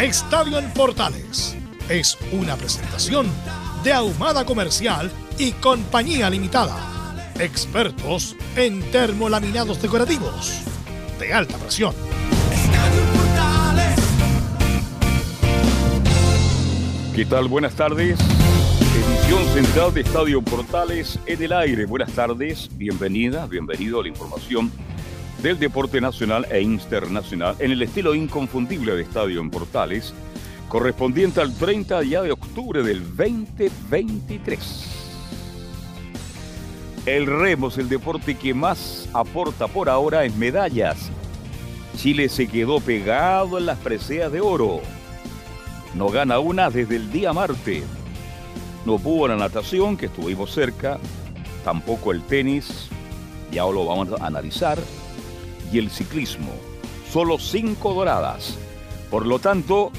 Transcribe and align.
Estadio 0.00 0.58
en 0.58 0.68
Portales 0.72 1.56
es 1.88 2.18
una 2.32 2.56
presentación 2.56 3.28
de 3.84 3.92
Ahumada 3.92 4.44
Comercial 4.44 5.10
y 5.38 5.52
Compañía 5.52 6.28
Limitada. 6.28 7.22
Expertos 7.38 8.34
en 8.56 8.82
termolaminados 8.90 9.80
decorativos 9.80 10.62
de 11.20 11.32
alta 11.32 11.56
presión. 11.58 11.94
¿Qué 17.14 17.24
tal? 17.24 17.46
Buenas 17.46 17.74
tardes. 17.74 18.18
Edición 18.96 19.44
central 19.54 19.94
de 19.94 20.00
Estadio 20.00 20.42
Portales 20.42 21.20
en 21.26 21.40
el 21.40 21.52
aire. 21.52 21.86
Buenas 21.86 22.10
tardes, 22.10 22.68
bienvenida, 22.72 23.46
bienvenido 23.46 24.00
a 24.00 24.02
la 24.02 24.08
información 24.08 24.72
del 25.44 25.60
deporte 25.60 26.00
nacional 26.00 26.46
e 26.50 26.60
internacional 26.60 27.54
en 27.60 27.70
el 27.70 27.82
estilo 27.82 28.16
inconfundible 28.16 28.96
de 28.96 29.02
Estadio 29.02 29.40
en 29.40 29.50
Portales, 29.50 30.12
correspondiente 30.68 31.40
al 31.40 31.54
30 31.54 32.00
de 32.00 32.32
octubre 32.32 32.82
del 32.82 33.00
2023. 33.16 34.90
El 37.06 37.26
remo 37.26 37.68
es 37.68 37.78
el 37.78 37.88
deporte 37.88 38.34
que 38.36 38.54
más 38.54 39.08
aporta 39.12 39.68
por 39.68 39.88
ahora 39.88 40.24
en 40.24 40.36
medallas. 40.38 41.10
Chile 41.96 42.28
se 42.28 42.48
quedó 42.48 42.80
pegado 42.80 43.58
en 43.58 43.66
las 43.66 43.78
preseas 43.78 44.32
de 44.32 44.40
oro 44.40 44.80
no 45.94 46.08
gana 46.08 46.40
una 46.40 46.70
desde 46.70 46.96
el 46.96 47.12
día 47.12 47.32
Marte. 47.32 47.84
No 48.84 48.98
pudo 48.98 49.28
la 49.28 49.36
natación, 49.36 49.96
que 49.96 50.06
estuvimos 50.06 50.52
cerca, 50.52 50.98
tampoco 51.64 52.10
el 52.10 52.22
tenis, 52.22 52.88
ya 53.52 53.62
lo 53.62 53.86
vamos 53.86 54.20
a 54.20 54.26
analizar, 54.26 54.78
y 55.74 55.78
el 55.78 55.90
ciclismo. 55.90 56.52
Solo 57.10 57.38
cinco 57.38 57.94
doradas. 57.94 58.56
Por 59.10 59.26
lo 59.26 59.40
tanto, 59.40 59.90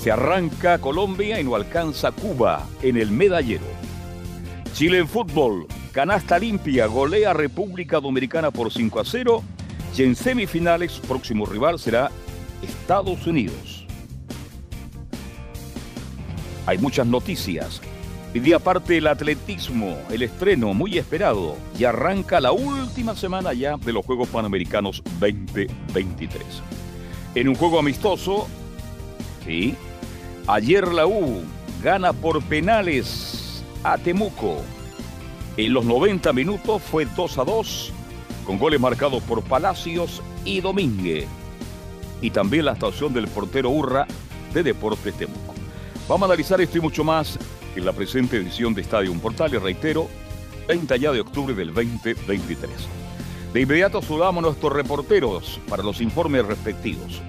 se 0.00 0.12
arranca 0.12 0.78
Colombia 0.78 1.40
y 1.40 1.44
no 1.44 1.56
alcanza 1.56 2.12
Cuba 2.12 2.64
en 2.80 2.96
el 2.96 3.10
medallero. 3.10 3.64
Chile 4.72 4.98
en 4.98 5.08
fútbol, 5.08 5.66
canasta 5.90 6.38
limpia, 6.38 6.86
golea 6.86 7.32
República 7.32 7.98
Dominicana 7.98 8.52
por 8.52 8.72
5 8.72 9.00
a 9.00 9.04
0 9.04 9.42
y 9.96 10.02
en 10.02 10.14
semifinales 10.14 11.00
próximo 11.00 11.44
rival 11.46 11.78
será 11.80 12.12
Estados 12.62 13.26
Unidos. 13.26 13.86
Hay 16.66 16.78
muchas 16.78 17.06
noticias. 17.06 17.80
Día 18.42 18.56
aparte 18.56 18.98
el 18.98 19.06
atletismo, 19.06 19.96
el 20.10 20.22
estreno 20.22 20.74
muy 20.74 20.98
esperado, 20.98 21.56
y 21.78 21.84
arranca 21.84 22.40
la 22.40 22.52
última 22.52 23.14
semana 23.14 23.52
ya 23.52 23.76
de 23.76 23.92
los 23.92 24.04
Juegos 24.04 24.28
Panamericanos 24.28 25.02
2023. 25.20 26.42
En 27.34 27.48
un 27.48 27.54
juego 27.54 27.78
amistoso, 27.78 28.46
sí, 29.44 29.74
ayer 30.46 30.88
la 30.88 31.06
U 31.06 31.42
gana 31.82 32.12
por 32.12 32.42
penales 32.42 33.64
a 33.84 33.96
Temuco. 33.96 34.56
En 35.56 35.72
los 35.72 35.84
90 35.84 36.32
minutos 36.32 36.82
fue 36.82 37.06
2 37.06 37.38
a 37.38 37.44
2, 37.44 37.92
con 38.44 38.58
goles 38.58 38.80
marcados 38.80 39.22
por 39.22 39.42
Palacios 39.42 40.22
y 40.44 40.60
Domínguez. 40.60 41.26
Y 42.20 42.30
también 42.30 42.64
la 42.64 42.72
actuación 42.72 43.14
del 43.14 43.28
portero 43.28 43.70
Urra 43.70 44.06
de 44.52 44.62
Deportes 44.62 45.14
Temuco. 45.14 45.54
Vamos 46.08 46.22
a 46.22 46.32
analizar 46.32 46.60
esto 46.60 46.78
y 46.78 46.80
mucho 46.80 47.04
más 47.04 47.38
en 47.76 47.84
la 47.84 47.92
presente 47.92 48.36
edición 48.36 48.74
de 48.74 48.82
Estadio 48.82 49.12
Portales, 49.20 49.62
reitero, 49.62 50.08
30 50.66 50.96
ya 50.96 51.12
de 51.12 51.20
octubre 51.20 51.54
del 51.54 51.72
2023. 51.74 52.70
De 53.52 53.60
inmediato 53.60 54.02
saludamos 54.02 54.42
a 54.42 54.46
nuestros 54.48 54.72
reporteros 54.72 55.60
para 55.68 55.82
los 55.82 56.00
informes 56.00 56.44
respectivos. 56.46 57.22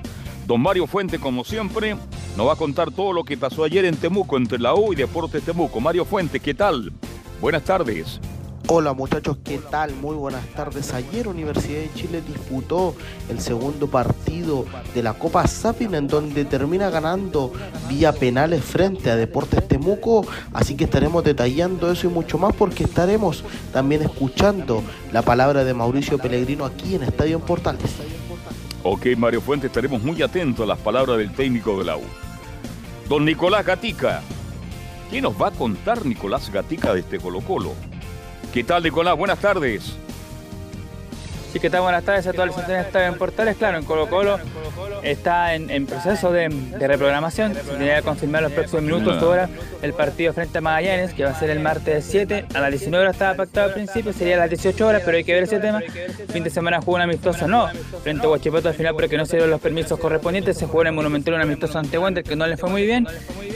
Don 0.45 0.61
Mario 0.61 0.87
Fuente, 0.87 1.19
como 1.19 1.43
siempre, 1.43 1.95
nos 2.35 2.47
va 2.47 2.53
a 2.53 2.57
contar 2.57 2.91
todo 2.91 3.13
lo 3.13 3.23
que 3.23 3.37
pasó 3.37 3.63
ayer 3.63 3.85
en 3.85 3.97
Temuco, 3.97 4.37
entre 4.37 4.59
la 4.59 4.73
U 4.73 4.93
y 4.93 4.95
Deportes 4.95 5.43
Temuco. 5.43 5.79
Mario 5.79 6.05
Fuente, 6.05 6.39
¿qué 6.39 6.53
tal? 6.53 6.91
Buenas 7.41 7.63
tardes. 7.63 8.19
Hola 8.69 8.91
muchachos, 8.91 9.37
¿qué 9.45 9.59
tal? 9.59 9.95
Muy 9.95 10.17
buenas 10.17 10.45
tardes. 10.47 10.93
Ayer 10.93 11.29
Universidad 11.29 11.79
de 11.79 11.93
Chile 11.93 12.21
disputó 12.21 12.95
el 13.29 13.39
segundo 13.39 13.87
partido 13.87 14.65
de 14.93 15.01
la 15.01 15.13
Copa 15.13 15.47
Sapin 15.47 15.95
en 15.95 16.09
donde 16.09 16.43
termina 16.43 16.89
ganando 16.89 17.53
vía 17.87 18.11
penales 18.11 18.61
frente 18.61 19.09
a 19.09 19.15
Deportes 19.15 19.65
Temuco. 19.69 20.27
Así 20.51 20.75
que 20.75 20.83
estaremos 20.83 21.23
detallando 21.23 21.89
eso 21.89 22.07
y 22.07 22.09
mucho 22.09 22.37
más 22.37 22.53
porque 22.55 22.83
estaremos 22.83 23.45
también 23.71 24.01
escuchando 24.01 24.83
la 25.13 25.21
palabra 25.21 25.63
de 25.63 25.73
Mauricio 25.73 26.17
Pellegrino 26.17 26.65
aquí 26.65 26.95
en 26.95 27.03
Estadio 27.03 27.39
Portales. 27.39 27.91
Ok, 28.83 29.05
Mario 29.17 29.39
Fuente, 29.39 29.67
estaremos 29.67 30.03
muy 30.03 30.21
atentos 30.21 30.65
a 30.65 30.67
las 30.67 30.79
palabras 30.79 31.17
del 31.17 31.31
técnico 31.31 31.79
de 31.79 31.85
la 31.85 31.95
U. 31.95 32.03
Don 33.07 33.23
Nicolás 33.23 33.65
Gatica. 33.65 34.21
¿Qué 35.09 35.21
nos 35.21 35.41
va 35.41 35.47
a 35.47 35.51
contar 35.51 36.05
Nicolás 36.05 36.51
Gatica 36.51 36.93
de 36.93 36.99
este 36.99 37.17
Colo 37.17 37.39
Colo? 37.39 37.71
¿Qué 38.57 38.63
tal, 38.63 38.81
Nicolás? 38.81 39.15
Buenas 39.15 39.37
tardes. 39.37 39.95
Sí, 41.51 41.61
¿qué 41.61 41.69
tal? 41.69 41.81
Buenas 41.81 42.03
tardes 42.03 42.27
a 42.27 42.33
todos 42.33 42.47
los 42.47 42.55
que 42.55 42.79
están 42.79 43.03
en 43.03 43.17
Portales. 43.17 43.55
Claro, 43.55 43.77
en 43.77 43.85
Colo 43.85 44.09
Colo 44.09 44.37
está 45.01 45.55
en, 45.55 45.85
proceso 45.85 46.31
de, 46.31 46.49
reprogramación. 46.77 47.53
Se 47.55 47.61
tiene 47.61 47.95
que 47.95 48.01
confirmar 48.01 48.43
los 48.43 48.51
próximos 48.51 48.83
minutos, 48.83 49.21
ahora 49.23 49.49
el 49.81 49.93
partido 49.93 50.33
frente 50.33 50.57
a 50.57 50.61
Magallanes, 50.61 51.13
que 51.13 51.23
va 51.23 51.31
a 51.31 51.39
ser 51.39 51.49
el 51.49 51.59
martes 51.59 52.05
7. 52.09 52.47
A 52.53 52.59
las 52.59 52.71
19 52.71 53.01
horas 53.01 53.15
estaba 53.15 53.35
pactado 53.35 53.67
al 53.67 53.73
principio, 53.73 54.11
sería 54.11 54.35
a 54.35 54.39
las 54.39 54.49
18 54.49 54.87
horas, 54.87 55.01
pero 55.05 55.17
hay 55.17 55.23
que 55.23 55.33
ver 55.33 55.43
ese 55.43 55.59
tema. 55.59 55.81
Fin 56.29 56.43
de 56.43 56.49
semana 56.49 56.81
jugó 56.81 56.95
un 56.95 57.01
amistoso, 57.01 57.47
no. 57.47 57.69
Frente 58.03 58.25
a 58.25 58.29
Huachipato 58.29 58.67
al 58.67 58.75
final, 58.75 58.93
porque 58.93 59.17
no 59.17 59.25
se 59.25 59.37
dieron 59.37 59.49
los 59.49 59.61
permisos 59.61 59.97
correspondientes. 59.99 60.57
Se 60.57 60.65
jugó 60.65 60.81
en 60.81 60.87
el 60.87 60.93
Monumental 60.93 61.35
un 61.35 61.41
amistoso 61.41 61.79
ante 61.79 61.97
Wander, 61.97 62.25
que 62.25 62.35
no 62.35 62.45
le 62.45 62.57
fue 62.57 62.69
muy 62.69 62.85
bien. 62.85 63.07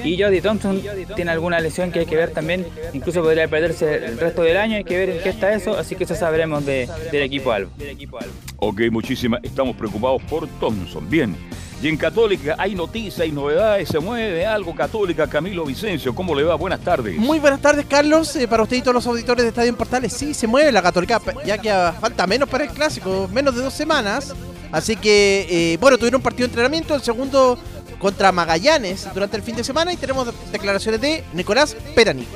Y 0.03 0.21
Jody 0.21 0.39
Thompson 0.39 0.81
tiene 1.15 1.31
alguna 1.31 1.59
lesión 1.59 1.91
que 1.91 1.99
hay 1.99 2.05
que 2.05 2.15
ver 2.15 2.31
también. 2.31 2.65
Incluso 2.93 3.21
podría 3.21 3.49
perderse 3.49 3.95
el 4.05 4.17
resto 4.17 4.43
del 4.43 4.57
año. 4.57 4.77
Hay 4.77 4.85
que 4.85 4.97
ver 4.97 5.09
en 5.09 5.19
qué 5.21 5.29
está 5.29 5.51
eso. 5.53 5.77
Así 5.77 5.95
que 5.95 6.05
eso 6.05 6.15
sabremos 6.15 6.65
del 6.65 6.89
equipo 7.11 7.51
Albo. 7.89 8.33
Ok, 8.57 8.81
muchísimas. 8.91 9.43
Estamos 9.43 9.75
preocupados 9.75 10.21
por 10.23 10.47
Thompson. 10.59 11.09
Bien. 11.09 11.35
Y 11.81 11.87
en 11.87 11.97
Católica 11.97 12.55
hay 12.59 12.75
noticias, 12.75 13.21
hay 13.21 13.31
novedades, 13.31 13.89
se 13.89 13.99
mueve 13.99 14.45
algo 14.45 14.75
Católica. 14.75 15.27
Camilo 15.27 15.65
Vicencio, 15.65 16.13
¿cómo 16.13 16.35
le 16.35 16.43
va? 16.43 16.53
Buenas 16.53 16.81
tardes. 16.81 17.17
Muy 17.17 17.39
buenas 17.39 17.59
tardes, 17.59 17.87
Carlos. 17.87 18.35
Eh, 18.35 18.47
para 18.47 18.61
usted 18.61 18.77
y 18.77 18.81
todos 18.81 18.93
los 18.93 19.07
auditores 19.07 19.43
de 19.43 19.49
Estadio 19.49 19.69
en 19.69 19.75
Portales, 19.75 20.13
sí, 20.13 20.35
se 20.35 20.45
mueve 20.45 20.71
la 20.71 20.83
Católica, 20.83 21.19
ya 21.43 21.57
que 21.57 21.69
falta 21.99 22.27
menos 22.27 22.47
para 22.47 22.65
el 22.65 22.69
clásico, 22.69 23.27
menos 23.33 23.55
de 23.55 23.63
dos 23.63 23.73
semanas. 23.73 24.35
Así 24.71 24.95
que, 24.95 25.47
eh, 25.49 25.77
bueno, 25.81 25.97
tuvieron 25.97 26.19
un 26.19 26.23
partido 26.23 26.47
de 26.47 26.51
entrenamiento, 26.51 26.93
el 26.93 27.01
segundo 27.01 27.57
contra 27.97 28.31
Magallanes 28.31 29.07
durante 29.13 29.37
el 29.37 29.43
fin 29.43 29.55
de 29.55 29.63
semana 29.63 29.91
y 29.91 29.97
tenemos 29.97 30.27
declaraciones 30.51 31.01
de 31.01 31.23
Nicolás 31.33 31.75
Peranich. 31.95 32.27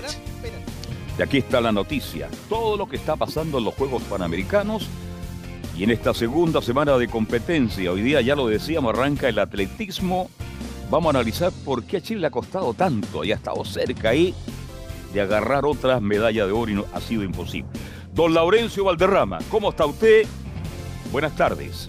Y 1.17 1.21
aquí 1.21 1.37
está 1.37 1.61
la 1.61 1.71
noticia, 1.71 2.29
todo 2.49 2.77
lo 2.77 2.87
que 2.87 2.97
está 2.97 3.15
pasando 3.15 3.59
en 3.59 3.63
los 3.63 3.73
Juegos 3.75 4.01
Panamericanos 4.03 4.87
y 5.77 5.83
en 5.83 5.91
esta 5.91 6.13
segunda 6.13 6.61
semana 6.61 6.97
de 6.97 7.07
competencia, 7.07 7.91
hoy 7.91 8.01
día 8.01 8.21
ya 8.21 8.35
lo 8.35 8.47
decíamos, 8.47 8.93
arranca 8.93 9.27
el 9.27 9.39
atletismo. 9.39 10.29
Vamos 10.89 11.07
a 11.07 11.17
analizar 11.17 11.51
por 11.65 11.83
qué 11.83 11.97
a 11.97 12.01
Chile 12.01 12.21
le 12.21 12.27
ha 12.27 12.31
costado 12.31 12.73
tanto 12.73 13.23
y 13.23 13.31
ha 13.31 13.35
estado 13.35 13.65
cerca 13.65 14.09
ahí 14.09 14.33
de 15.13 15.21
agarrar 15.21 15.65
otra 15.65 15.99
medalla 15.99 16.45
de 16.45 16.53
oro 16.53 16.71
y 16.71 16.75
no, 16.75 16.85
ha 16.93 17.01
sido 17.01 17.23
imposible. 17.23 17.69
Don 18.13 18.33
Laurencio 18.33 18.85
Valderrama, 18.85 19.39
¿cómo 19.49 19.69
está 19.69 19.85
usted? 19.85 20.25
Buenas 21.11 21.35
tardes. 21.35 21.87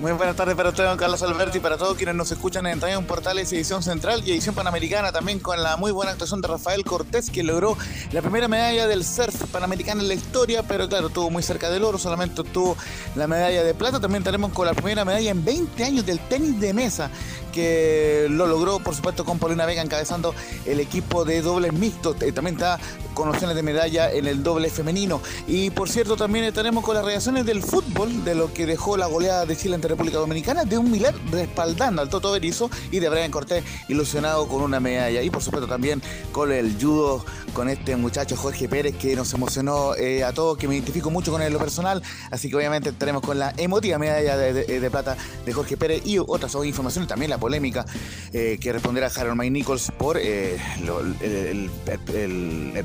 Muy 0.00 0.12
buenas 0.12 0.36
tardes 0.36 0.54
para 0.54 0.68
usted, 0.68 0.84
don 0.84 0.96
Carlos 0.96 1.20
Alberti, 1.24 1.58
para 1.58 1.76
todos 1.76 1.96
quienes 1.96 2.14
nos 2.14 2.30
escuchan 2.30 2.64
en 2.66 2.74
Estadio 2.74 3.02
Portales, 3.02 3.52
edición 3.52 3.82
central 3.82 4.22
y 4.24 4.30
edición 4.30 4.54
panamericana, 4.54 5.10
también 5.10 5.40
con 5.40 5.60
la 5.60 5.76
muy 5.76 5.90
buena 5.90 6.12
actuación 6.12 6.40
de 6.40 6.46
Rafael 6.46 6.84
Cortés, 6.84 7.30
que 7.30 7.42
logró 7.42 7.76
la 8.12 8.22
primera 8.22 8.46
medalla 8.46 8.86
del 8.86 9.04
surf 9.04 9.34
panamericano 9.50 10.00
en 10.00 10.06
la 10.06 10.14
historia, 10.14 10.62
pero 10.62 10.88
claro, 10.88 11.08
estuvo 11.08 11.30
muy 11.30 11.42
cerca 11.42 11.68
del 11.68 11.82
oro, 11.82 11.98
solamente 11.98 12.42
obtuvo 12.42 12.76
la 13.16 13.26
medalla 13.26 13.64
de 13.64 13.74
plata. 13.74 13.98
También 13.98 14.22
tenemos 14.22 14.52
con 14.52 14.66
la 14.66 14.72
primera 14.72 15.04
medalla 15.04 15.32
en 15.32 15.44
20 15.44 15.82
años 15.82 16.06
del 16.06 16.20
tenis 16.20 16.60
de 16.60 16.72
mesa, 16.72 17.10
que 17.52 18.28
lo 18.30 18.46
logró, 18.46 18.78
por 18.78 18.94
supuesto, 18.94 19.24
con 19.24 19.40
Paulina 19.40 19.66
Vega 19.66 19.82
encabezando 19.82 20.32
el 20.64 20.78
equipo 20.78 21.24
de 21.24 21.42
dobles 21.42 21.72
mixtos. 21.72 22.22
Eh, 22.22 22.30
también 22.30 22.54
está 22.54 22.78
con 23.14 23.30
opciones 23.30 23.56
de 23.56 23.64
medalla 23.64 24.12
en 24.12 24.28
el 24.28 24.44
doble 24.44 24.70
femenino. 24.70 25.20
Y 25.48 25.70
por 25.70 25.88
cierto, 25.88 26.16
también 26.16 26.44
estaremos 26.44 26.84
con 26.84 26.94
las 26.94 27.04
reacciones 27.04 27.44
del 27.46 27.64
fútbol, 27.64 28.24
de 28.24 28.36
lo 28.36 28.52
que 28.52 28.64
dejó 28.64 28.96
la 28.96 29.06
goleada 29.06 29.44
de 29.44 29.56
Chile 29.56 29.74
ante 29.74 29.87
República 29.88 30.18
Dominicana, 30.18 30.64
de 30.64 30.78
un 30.78 30.90
Miler 30.90 31.14
respaldando 31.30 32.02
al 32.02 32.08
Toto 32.08 32.32
Berizzo 32.32 32.70
y 32.90 32.98
de 32.98 33.08
Brian 33.08 33.30
Cortés 33.30 33.64
ilusionado 33.88 34.46
con 34.48 34.62
una 34.62 34.80
medalla. 34.80 35.22
Y 35.22 35.30
por 35.30 35.42
supuesto 35.42 35.66
también 35.66 36.02
con 36.32 36.52
el 36.52 36.76
judo, 36.80 37.24
con 37.52 37.68
este 37.68 37.96
muchacho 37.96 38.36
Jorge 38.36 38.68
Pérez 38.68 38.96
que 38.96 39.16
nos 39.16 39.32
emocionó 39.34 39.94
eh, 39.94 40.24
a 40.24 40.32
todos, 40.32 40.58
que 40.58 40.68
me 40.68 40.74
identifico 40.74 41.10
mucho 41.10 41.32
con 41.32 41.40
él 41.40 41.48
en 41.48 41.52
lo 41.52 41.58
personal. 41.58 42.02
Así 42.30 42.48
que 42.48 42.56
obviamente 42.56 42.90
estaremos 42.90 43.22
con 43.22 43.38
la 43.38 43.52
emotiva 43.56 43.98
medalla 43.98 44.36
de, 44.36 44.90
plata 44.90 45.16
de 45.44 45.52
Jorge 45.52 45.76
Pérez 45.76 46.06
y 46.06 46.18
otras 46.18 46.54
informaciones, 46.64 47.08
también 47.08 47.30
la 47.30 47.38
polémica 47.38 47.84
eh, 48.32 48.58
que 48.60 48.72
responderá 48.72 49.10
Harold 49.14 49.36
May 49.36 49.50
Nichols 49.50 49.90
por 49.98 50.18
eh, 50.18 50.58
el, 50.80 51.70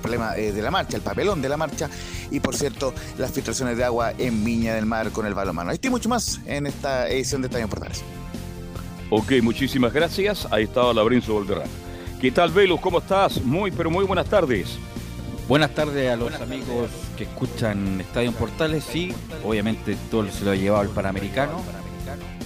problema 0.02 0.34
de 0.34 0.62
la 0.62 0.72
marcha, 0.72 0.98
el 0.98 1.04
papelón 1.04 1.42
de 1.42 1.50
la 1.50 1.58
marcha 1.58 1.90
y 2.32 2.40
por 2.40 2.56
cierto 2.56 2.94
las 3.18 3.32
filtraciones 3.32 3.78
de 3.78 3.84
agua 3.84 4.14
en 4.18 4.44
Viña 4.44 4.76
del 4.76 4.86
Mar 4.86 5.12
con 5.12 5.26
el 5.26 5.34
balonmano. 5.34 5.72
Estoy 5.72 5.90
mucho 5.90 6.10
más 6.10 6.40
en 6.46 6.68
esta 6.68 6.93
edición 7.10 7.42
de 7.42 7.48
Estadio 7.48 7.68
Portales. 7.68 8.04
Ok, 9.10 9.34
muchísimas 9.42 9.94
gracias. 9.94 10.48
Ahí 10.52 10.64
estaba 10.64 10.94
Labrinzo 10.94 11.36
Valderrama. 11.36 11.70
¿Qué 12.20 12.32
tal, 12.32 12.52
Velo? 12.52 12.78
¿Cómo 12.78 13.00
estás? 13.00 13.42
Muy, 13.44 13.70
pero 13.72 13.92
muy 13.92 14.06
buenas 14.06 14.28
tardes. 14.28 14.78
Buenas 15.48 15.76
tardes 15.76 16.10
a 16.10 16.16
los 16.16 16.34
amigos 16.36 16.90
que 17.18 17.26
escuchan 17.26 18.00
Estadio 18.00 18.32
Portales. 18.32 18.84
Sí, 18.86 19.14
obviamente 19.44 19.98
todo 20.10 20.26
se 20.32 20.46
lo 20.46 20.52
ha 20.52 20.56
llevado 20.56 20.84
el 20.84 20.90
Panamericano. 20.90 21.62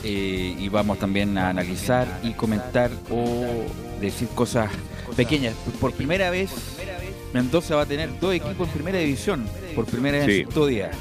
Eh, 0.03 0.55
y 0.57 0.69
vamos 0.69 0.99
también 0.99 1.37
a 1.37 1.49
analizar 1.49 2.07
y 2.23 2.31
comentar 2.31 2.89
o 3.11 3.45
decir 4.01 4.27
cosas 4.29 4.71
pequeñas. 5.15 5.53
Por 5.79 5.93
primera 5.93 6.29
vez, 6.31 6.51
Mendoza 7.33 7.75
va 7.75 7.83
a 7.83 7.85
tener 7.85 8.19
dos 8.19 8.33
equipos 8.33 8.67
en 8.67 8.73
primera 8.73 8.97
división. 8.97 9.47
Por 9.75 9.85
primera 9.85 10.17
vez 10.17 10.27
en 10.27 10.33
su 10.33 10.49
historia. 10.49 10.91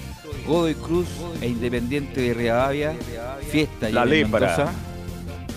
Godoy 0.46 0.74
Cruz 0.74 1.08
e 1.40 1.48
Independiente 1.48 2.20
de 2.20 2.34
Rivadavia, 2.34 2.94
fiesta 3.56 3.88
la 3.90 4.04
Mendoza. 4.04 4.72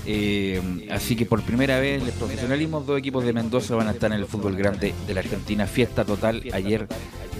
Eh, 0.05 0.87
así 0.89 1.15
que 1.15 1.25
por 1.25 1.43
primera 1.43 1.79
vez 1.79 2.01
el 2.01 2.11
profesionalismo, 2.13 2.79
dos 2.79 2.97
equipos 2.97 3.25
de 3.25 3.33
Mendoza 3.33 3.75
van 3.75 3.89
a 3.89 3.91
estar 3.91 4.11
en 4.11 4.19
el 4.19 4.25
fútbol 4.25 4.55
grande 4.55 4.93
de 5.05 5.13
la 5.13 5.19
Argentina. 5.19 5.67
Fiesta 5.67 6.05
total 6.05 6.41
ayer 6.53 6.87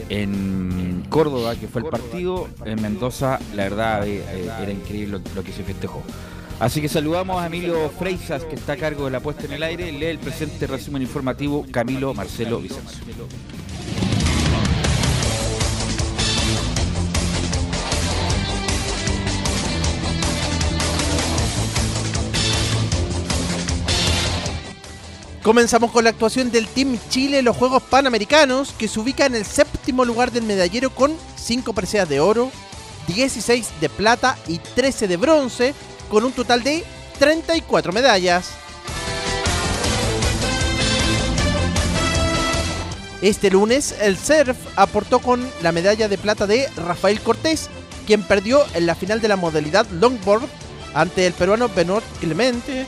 en 0.10 1.06
Córdoba, 1.10 1.56
que 1.56 1.68
fue 1.68 1.82
el 1.82 1.88
partido. 1.88 2.50
En 2.66 2.82
Mendoza, 2.82 3.40
la 3.56 3.64
verdad, 3.64 4.06
eh, 4.06 4.22
eh, 4.28 4.52
era 4.62 4.72
increíble 4.72 5.22
lo, 5.34 5.44
que 5.44 5.54
se 5.54 5.64
festejó. 5.64 6.04
Así 6.60 6.82
que 6.82 6.90
saludamos 6.90 7.42
a 7.42 7.48
Emilio 7.48 7.90
Freisas, 7.98 8.44
que 8.44 8.56
está 8.56 8.74
a 8.74 8.78
cargo 8.78 9.06
de 9.06 9.12
la 9.12 9.22
puesta 9.22 9.46
en 9.46 9.54
el 9.54 9.64
aire. 9.64 9.94
Lee 9.94 10.08
el 10.08 10.20
presente 10.20 10.68
resumen 10.68 11.02
informativo 11.02 11.66
Camilo 11.72 12.14
Marcelo 12.14 12.60
Vicencio. 12.60 13.02
Comenzamos 25.44 25.92
con 25.92 26.04
la 26.04 26.10
actuación 26.10 26.52
del 26.52 26.68
Team 26.68 27.00
Chile 27.08 27.40
en 27.40 27.46
los 27.46 27.56
Juegos 27.56 27.82
Panamericanos, 27.84 28.74
que 28.78 28.90
se 28.90 29.00
ubica 29.00 29.26
en 29.26 29.36
el 29.36 29.46
séptimo 29.46 30.04
lugar 30.04 30.34
del 30.34 30.44
medallero 30.44 30.90
con 30.90 31.16
5 31.38 31.72
preseas 31.72 32.10
de 32.10 32.20
oro, 32.20 32.52
16 33.08 33.80
de 33.80 33.88
plata 33.88 34.38
y 34.48 34.58
13 34.58 35.08
de 35.08 35.16
bronce, 35.16 35.74
con 36.10 36.26
un 36.26 36.34
total 36.34 36.62
de 36.62 36.84
34 37.20 37.94
medallas. 37.94 38.52
Este 43.22 43.50
lunes, 43.50 43.96
el 44.02 44.18
surf 44.18 44.58
aportó 44.76 45.20
con 45.20 45.50
la 45.62 45.72
medalla 45.72 46.10
de 46.10 46.18
plata 46.18 46.48
de 46.48 46.68
Rafael 46.76 47.22
Cortés, 47.22 47.70
quien 48.06 48.24
perdió 48.24 48.66
en 48.74 48.86
la 48.86 48.96
final 48.96 49.22
de 49.22 49.30
la 49.30 49.38
modalidad 49.38 49.88
longboard 49.90 50.50
ante 50.94 51.26
el 51.26 51.34
peruano 51.34 51.70
Benoit 51.70 52.04
Clemente 52.20 52.86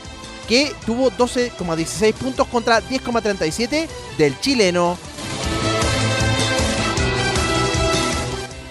que 0.48 0.72
tuvo 0.86 1.10
12,16 1.10 2.14
puntos 2.14 2.46
contra 2.48 2.80
10,37 2.82 3.88
del 4.18 4.38
chileno. 4.40 4.98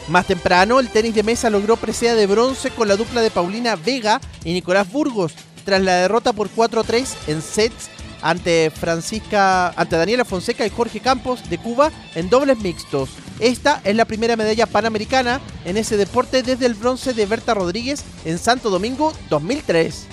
Más 0.07 0.27
temprano, 0.27 0.79
el 0.79 0.89
tenis 0.89 1.15
de 1.15 1.23
mesa 1.23 1.49
logró 1.49 1.77
presea 1.77 2.15
de 2.15 2.27
bronce 2.27 2.69
con 2.71 2.87
la 2.87 2.97
dupla 2.97 3.21
de 3.21 3.31
Paulina 3.31 3.77
Vega 3.77 4.19
y 4.43 4.51
Nicolás 4.51 4.91
Burgos, 4.91 5.33
tras 5.63 5.81
la 5.81 5.95
derrota 5.95 6.33
por 6.33 6.49
4-3 6.49 7.07
en 7.27 7.41
sets 7.41 7.89
ante 8.21 8.71
Francisca, 8.71 9.69
ante 9.69 9.95
Daniela 9.95 10.25
Fonseca 10.25 10.65
y 10.65 10.69
Jorge 10.69 10.99
Campos 10.99 11.49
de 11.49 11.57
Cuba 11.57 11.91
en 12.15 12.29
dobles 12.29 12.59
mixtos. 12.59 13.09
Esta 13.39 13.81
es 13.83 13.95
la 13.95 14.05
primera 14.05 14.35
medalla 14.35 14.65
panamericana 14.65 15.41
en 15.65 15.77
ese 15.77 15.97
deporte 15.97 16.43
desde 16.43 16.65
el 16.65 16.75
bronce 16.75 17.13
de 17.13 17.25
Berta 17.25 17.53
Rodríguez 17.53 18.03
en 18.25 18.37
Santo 18.37 18.69
Domingo 18.69 19.13
2003. 19.29 20.07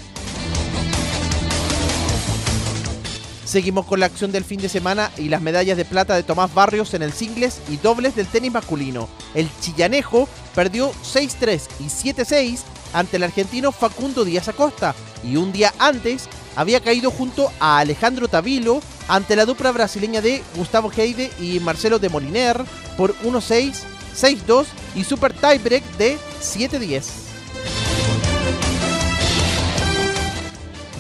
Seguimos 3.48 3.86
con 3.86 3.98
la 3.98 4.04
acción 4.04 4.30
del 4.30 4.44
fin 4.44 4.60
de 4.60 4.68
semana 4.68 5.10
y 5.16 5.30
las 5.30 5.40
medallas 5.40 5.78
de 5.78 5.86
plata 5.86 6.14
de 6.14 6.22
Tomás 6.22 6.52
Barrios 6.52 6.92
en 6.92 7.00
el 7.00 7.14
singles 7.14 7.62
y 7.70 7.78
dobles 7.78 8.14
del 8.14 8.26
tenis 8.26 8.52
masculino. 8.52 9.08
El 9.34 9.48
chillanejo 9.62 10.28
perdió 10.54 10.92
6-3 10.92 11.62
y 11.80 11.84
7-6 11.84 12.58
ante 12.92 13.16
el 13.16 13.22
argentino 13.22 13.72
Facundo 13.72 14.26
Díaz 14.26 14.48
Acosta 14.48 14.94
y 15.24 15.36
un 15.36 15.50
día 15.50 15.72
antes 15.78 16.28
había 16.56 16.80
caído 16.80 17.10
junto 17.10 17.50
a 17.58 17.78
Alejandro 17.78 18.28
Tavilo 18.28 18.82
ante 19.08 19.34
la 19.34 19.46
dupla 19.46 19.72
brasileña 19.72 20.20
de 20.20 20.42
Gustavo 20.54 20.92
Heide 20.94 21.30
y 21.40 21.58
Marcelo 21.58 21.98
de 21.98 22.10
Moliner 22.10 22.62
por 22.98 23.16
1-6, 23.20 23.72
6-2 24.14 24.66
y 24.94 25.04
super 25.04 25.32
tiebreak 25.32 25.84
de 25.96 26.18
7-10. 26.42 27.27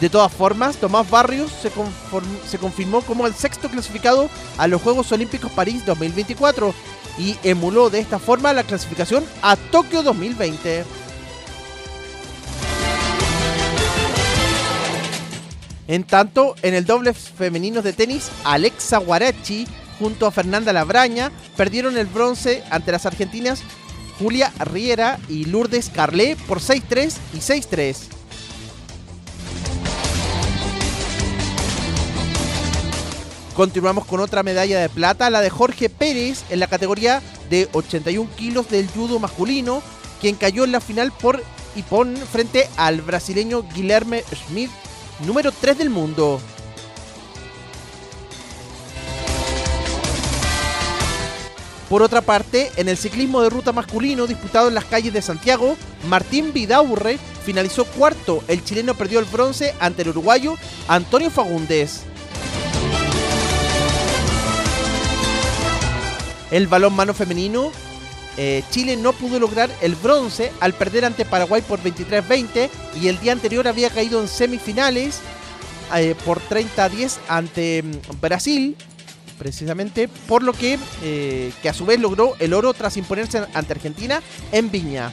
De 0.00 0.08
todas 0.08 0.32
formas, 0.32 0.76
Tomás 0.76 1.10
Barrios 1.10 1.50
se, 1.50 2.58
confirmó 2.58 3.00
como 3.02 3.26
el 3.26 3.34
sexto 3.34 3.68
clasificado 3.68 4.30
a 4.56 4.68
los 4.68 4.80
Juegos 4.80 5.10
Olímpicos 5.10 5.50
París 5.50 5.84
2024 5.84 6.72
y 7.18 7.36
emuló 7.42 7.90
de 7.90 7.98
esta 7.98 8.20
forma 8.20 8.52
la 8.52 8.62
clasificación 8.62 9.24
a 9.42 9.56
Tokio 9.56 10.04
2020. 10.04 10.84
En 15.88 16.04
tanto, 16.04 16.54
en 16.62 16.74
el 16.74 16.84
doble 16.84 17.12
femenino 17.12 17.82
de 17.82 17.92
tenis, 17.92 18.30
Alexa 18.44 18.98
Guarachi 18.98 19.66
junto 19.98 20.26
a 20.26 20.30
Fernanda 20.30 20.72
Labraña 20.72 21.32
perdieron 21.56 21.96
el 21.96 22.06
bronce 22.06 22.62
ante 22.70 22.92
las 22.92 23.04
argentinas 23.04 23.62
Julia 24.20 24.52
Riera 24.60 25.18
y 25.28 25.46
Lourdes 25.46 25.90
Carlé 25.90 26.36
por 26.46 26.60
6-3 26.60 27.14
y 27.34 27.38
6-3. 27.38 28.17
Continuamos 33.58 34.04
con 34.04 34.20
otra 34.20 34.44
medalla 34.44 34.78
de 34.78 34.88
plata, 34.88 35.30
la 35.30 35.40
de 35.40 35.50
Jorge 35.50 35.90
Pérez 35.90 36.44
en 36.48 36.60
la 36.60 36.68
categoría 36.68 37.20
de 37.50 37.68
81 37.72 38.30
kilos 38.36 38.70
del 38.70 38.86
judo 38.86 39.18
masculino, 39.18 39.82
quien 40.20 40.36
cayó 40.36 40.62
en 40.62 40.70
la 40.70 40.80
final 40.80 41.10
por 41.10 41.42
Ipón 41.74 42.16
frente 42.16 42.68
al 42.76 43.02
brasileño 43.02 43.64
Guilherme 43.74 44.22
Schmidt, 44.32 44.70
número 45.26 45.50
3 45.50 45.76
del 45.76 45.90
mundo. 45.90 46.40
Por 51.88 52.02
otra 52.02 52.20
parte, 52.20 52.70
en 52.76 52.88
el 52.88 52.96
ciclismo 52.96 53.42
de 53.42 53.50
ruta 53.50 53.72
masculino 53.72 54.28
disputado 54.28 54.68
en 54.68 54.74
las 54.74 54.84
calles 54.84 55.12
de 55.12 55.20
Santiago, 55.20 55.76
Martín 56.06 56.52
Vidaurre 56.52 57.18
finalizó 57.44 57.86
cuarto. 57.86 58.44
El 58.46 58.62
chileno 58.62 58.94
perdió 58.94 59.18
el 59.18 59.24
bronce 59.24 59.74
ante 59.80 60.02
el 60.02 60.10
uruguayo 60.10 60.54
Antonio 60.86 61.28
Fagundes. 61.28 62.02
El 66.50 66.66
balón 66.66 66.94
mano 66.94 67.14
femenino, 67.14 67.70
eh, 68.36 68.62
Chile 68.70 68.96
no 68.96 69.12
pudo 69.12 69.40
lograr 69.40 69.68
el 69.82 69.96
bronce 69.96 70.52
al 70.60 70.72
perder 70.72 71.04
ante 71.04 71.24
Paraguay 71.24 71.60
por 71.60 71.82
23-20 71.82 72.70
y 73.00 73.08
el 73.08 73.18
día 73.18 73.32
anterior 73.32 73.66
había 73.66 73.90
caído 73.90 74.20
en 74.20 74.28
semifinales 74.28 75.20
eh, 75.96 76.14
por 76.24 76.40
30-10 76.40 77.18
ante 77.28 77.82
mm, 77.82 78.20
Brasil, 78.20 78.76
precisamente 79.38 80.06
por 80.06 80.44
lo 80.44 80.52
que, 80.52 80.78
eh, 81.02 81.52
que 81.62 81.68
a 81.68 81.74
su 81.74 81.84
vez 81.84 81.98
logró 81.98 82.36
el 82.38 82.54
oro 82.54 82.72
tras 82.74 82.96
imponerse 82.96 83.44
ante 83.54 83.72
Argentina 83.72 84.22
en 84.52 84.70
Viña. 84.70 85.12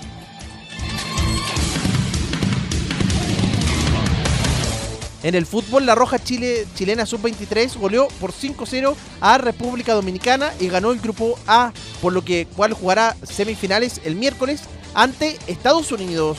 En 5.26 5.34
el 5.34 5.48
fútbol, 5.48 5.88
la 5.88 5.96
Roja 5.96 6.20
Chile, 6.20 6.68
chilena 6.76 7.08
sub-23 7.08 7.80
goleó 7.80 8.08
por 8.20 8.32
5-0 8.32 8.94
a 9.22 9.40
República 9.40 9.96
Dominicana 9.96 10.54
y 10.60 10.68
ganó 10.68 10.92
el 10.92 11.00
grupo 11.00 11.40
A, 11.48 11.74
por 12.00 12.14
lo 12.14 12.24
que 12.24 12.46
cual 12.56 12.74
jugará 12.74 13.18
semifinales 13.24 14.02
el 14.04 14.14
miércoles 14.14 14.62
ante 14.94 15.36
Estados 15.48 15.92
Unidos. 15.92 16.38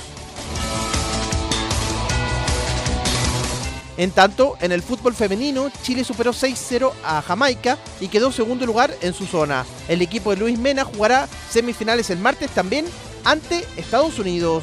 En 3.97 4.13
tanto, 4.13 4.57
en 4.61 4.71
el 4.71 4.83
fútbol 4.83 5.17
femenino, 5.17 5.69
Chile 5.83 6.05
superó 6.05 6.33
6-0 6.33 6.93
a 7.03 7.23
Jamaica 7.23 7.79
y 8.01 8.07
quedó 8.07 8.31
segundo 8.31 8.67
lugar 8.67 8.95
en 9.01 9.15
su 9.15 9.27
zona. 9.27 9.67
El 9.89 10.01
equipo 10.01 10.31
de 10.31 10.37
Luis 10.37 10.61
Mena 10.61 10.85
jugará 10.85 11.29
semifinales 11.51 12.11
el 12.11 12.21
martes 12.21 12.53
también 12.53 12.87
ante 13.25 13.67
Estados 13.77 14.21
Unidos. 14.21 14.63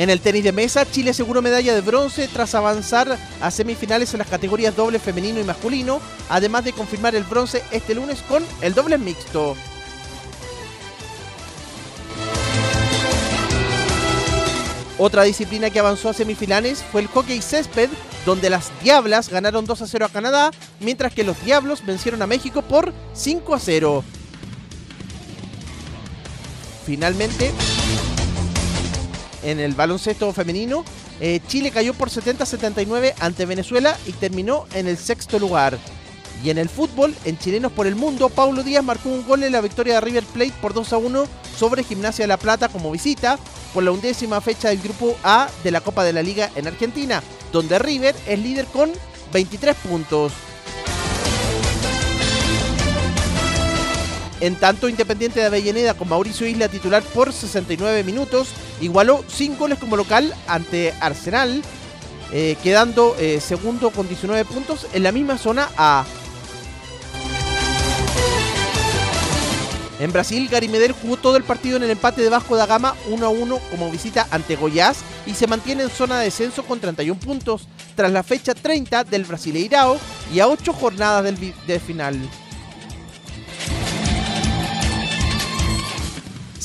En 0.00 0.08
el 0.08 0.22
tenis 0.22 0.44
de 0.44 0.52
mesa, 0.52 0.90
Chile 0.90 1.10
aseguró 1.10 1.42
medalla 1.42 1.74
de 1.74 1.82
bronce 1.82 2.26
tras 2.26 2.54
avanzar 2.54 3.18
a 3.38 3.50
semifinales 3.50 4.14
en 4.14 4.20
las 4.20 4.28
categorías 4.28 4.74
doble 4.74 4.98
femenino 4.98 5.38
y 5.40 5.44
masculino, 5.44 6.00
además 6.30 6.64
de 6.64 6.72
confirmar 6.72 7.14
el 7.14 7.24
bronce 7.24 7.62
este 7.70 7.94
lunes 7.94 8.22
con 8.26 8.42
el 8.62 8.72
doble 8.72 8.96
mixto. 8.96 9.54
Otra 14.96 15.24
disciplina 15.24 15.68
que 15.68 15.80
avanzó 15.80 16.08
a 16.08 16.14
semifinales 16.14 16.82
fue 16.90 17.02
el 17.02 17.06
hockey 17.08 17.42
césped, 17.42 17.90
donde 18.24 18.48
las 18.48 18.72
Diablas 18.82 19.28
ganaron 19.28 19.66
2 19.66 19.82
a 19.82 19.86
0 19.86 20.06
a 20.06 20.08
Canadá, 20.08 20.50
mientras 20.80 21.12
que 21.12 21.24
los 21.24 21.44
Diablos 21.44 21.84
vencieron 21.84 22.22
a 22.22 22.26
México 22.26 22.62
por 22.62 22.94
5 23.12 23.54
a 23.54 23.58
0. 23.58 24.04
Finalmente, 26.86 27.52
en 29.42 29.60
el 29.60 29.74
baloncesto 29.74 30.32
femenino, 30.32 30.84
eh, 31.20 31.40
Chile 31.46 31.70
cayó 31.70 31.94
por 31.94 32.10
70-79 32.10 33.14
ante 33.20 33.46
Venezuela 33.46 33.96
y 34.06 34.12
terminó 34.12 34.66
en 34.74 34.88
el 34.88 34.96
sexto 34.96 35.38
lugar. 35.38 35.78
Y 36.42 36.50
en 36.50 36.58
el 36.58 36.68
fútbol, 36.68 37.14
en 37.24 37.38
Chilenos 37.38 37.72
por 37.72 37.86
el 37.86 37.96
Mundo, 37.96 38.30
Paulo 38.30 38.62
Díaz 38.62 38.82
marcó 38.82 39.10
un 39.10 39.26
gol 39.26 39.42
en 39.42 39.52
la 39.52 39.60
victoria 39.60 39.94
de 39.94 40.00
River 40.00 40.24
Plate 40.24 40.54
por 40.62 40.72
2 40.72 40.92
a 40.92 40.96
1 40.96 41.26
sobre 41.58 41.84
Gimnasia 41.84 42.22
de 42.22 42.28
la 42.28 42.38
Plata 42.38 42.68
como 42.68 42.90
visita 42.90 43.38
por 43.74 43.84
la 43.84 43.90
undécima 43.90 44.40
fecha 44.40 44.70
del 44.70 44.80
Grupo 44.80 45.16
A 45.22 45.50
de 45.62 45.70
la 45.70 45.82
Copa 45.82 46.02
de 46.02 46.14
la 46.14 46.22
Liga 46.22 46.50
en 46.56 46.66
Argentina, 46.66 47.22
donde 47.52 47.78
River 47.78 48.16
es 48.26 48.38
líder 48.38 48.66
con 48.66 48.90
23 49.32 49.76
puntos. 49.76 50.32
En 54.40 54.56
tanto, 54.56 54.88
Independiente 54.88 55.40
de 55.40 55.46
Avellaneda 55.46 55.94
con 55.94 56.08
Mauricio 56.08 56.46
Isla 56.46 56.68
titular 56.68 57.02
por 57.02 57.32
69 57.32 58.02
minutos, 58.04 58.48
igualó 58.80 59.22
5 59.28 59.58
goles 59.58 59.78
como 59.78 59.96
local 59.96 60.34
ante 60.46 60.94
Arsenal, 61.00 61.62
eh, 62.32 62.56
quedando 62.62 63.14
eh, 63.18 63.40
segundo 63.40 63.90
con 63.90 64.08
19 64.08 64.46
puntos 64.46 64.86
en 64.94 65.02
la 65.02 65.12
misma 65.12 65.36
zona 65.36 65.68
A. 65.76 66.06
En 69.98 70.12
Brasil, 70.12 70.48
Gary 70.48 70.70
jugó 71.02 71.18
todo 71.18 71.36
el 71.36 71.44
partido 71.44 71.76
en 71.76 71.82
el 71.82 71.90
empate 71.90 72.22
de 72.22 72.30
Vasco 72.30 72.56
Gama 72.56 72.94
1 73.10 73.26
a 73.26 73.28
1 73.28 73.58
como 73.70 73.90
visita 73.90 74.26
ante 74.30 74.56
Goiás 74.56 75.00
y 75.26 75.34
se 75.34 75.46
mantiene 75.46 75.82
en 75.82 75.90
zona 75.90 76.18
de 76.18 76.24
descenso 76.24 76.62
con 76.62 76.80
31 76.80 77.20
puntos 77.20 77.68
tras 77.94 78.10
la 78.10 78.22
fecha 78.22 78.54
30 78.54 79.04
del 79.04 79.24
Brasileirao 79.24 79.98
y 80.32 80.40
a 80.40 80.48
8 80.48 80.72
jornadas 80.72 81.22
del 81.24 81.80
final. 81.80 82.18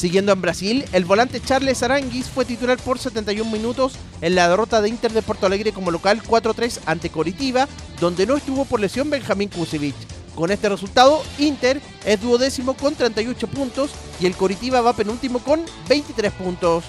Siguiendo 0.06 0.34
en 0.34 0.40
Brasil, 0.40 0.86
el 0.92 1.04
volante 1.04 1.42
Charles 1.42 1.82
Aranguis 1.82 2.30
fue 2.30 2.46
titular 2.46 2.78
por 2.78 3.00
71 3.00 3.50
minutos 3.50 3.94
en 4.22 4.36
la 4.36 4.48
derrota 4.48 4.80
de 4.80 4.90
Inter 4.90 5.12
de 5.12 5.24
Porto 5.24 5.48
Alegre 5.48 5.72
como 5.72 5.90
local 5.90 6.22
4-3 6.22 6.82
ante 6.86 7.10
Coritiba, 7.10 7.68
donde 8.00 8.28
no 8.28 8.38
estuvo 8.38 8.66
por 8.66 8.80
lesión 8.80 9.10
Benjamín 9.10 9.50
Kusevich. 9.50 9.96
Con 10.36 10.52
este 10.52 10.70
resultado, 10.70 11.24
Inter 11.40 11.82
es 12.06 12.22
duodécimo 12.22 12.76
con 12.76 12.94
38 12.94 13.48
puntos 13.48 13.90
y 14.20 14.28
el 14.28 14.36
Coritiba 14.36 14.80
va 14.82 14.94
penúltimo 14.94 15.40
con 15.40 15.66
23 15.90 16.32
puntos. 16.34 16.84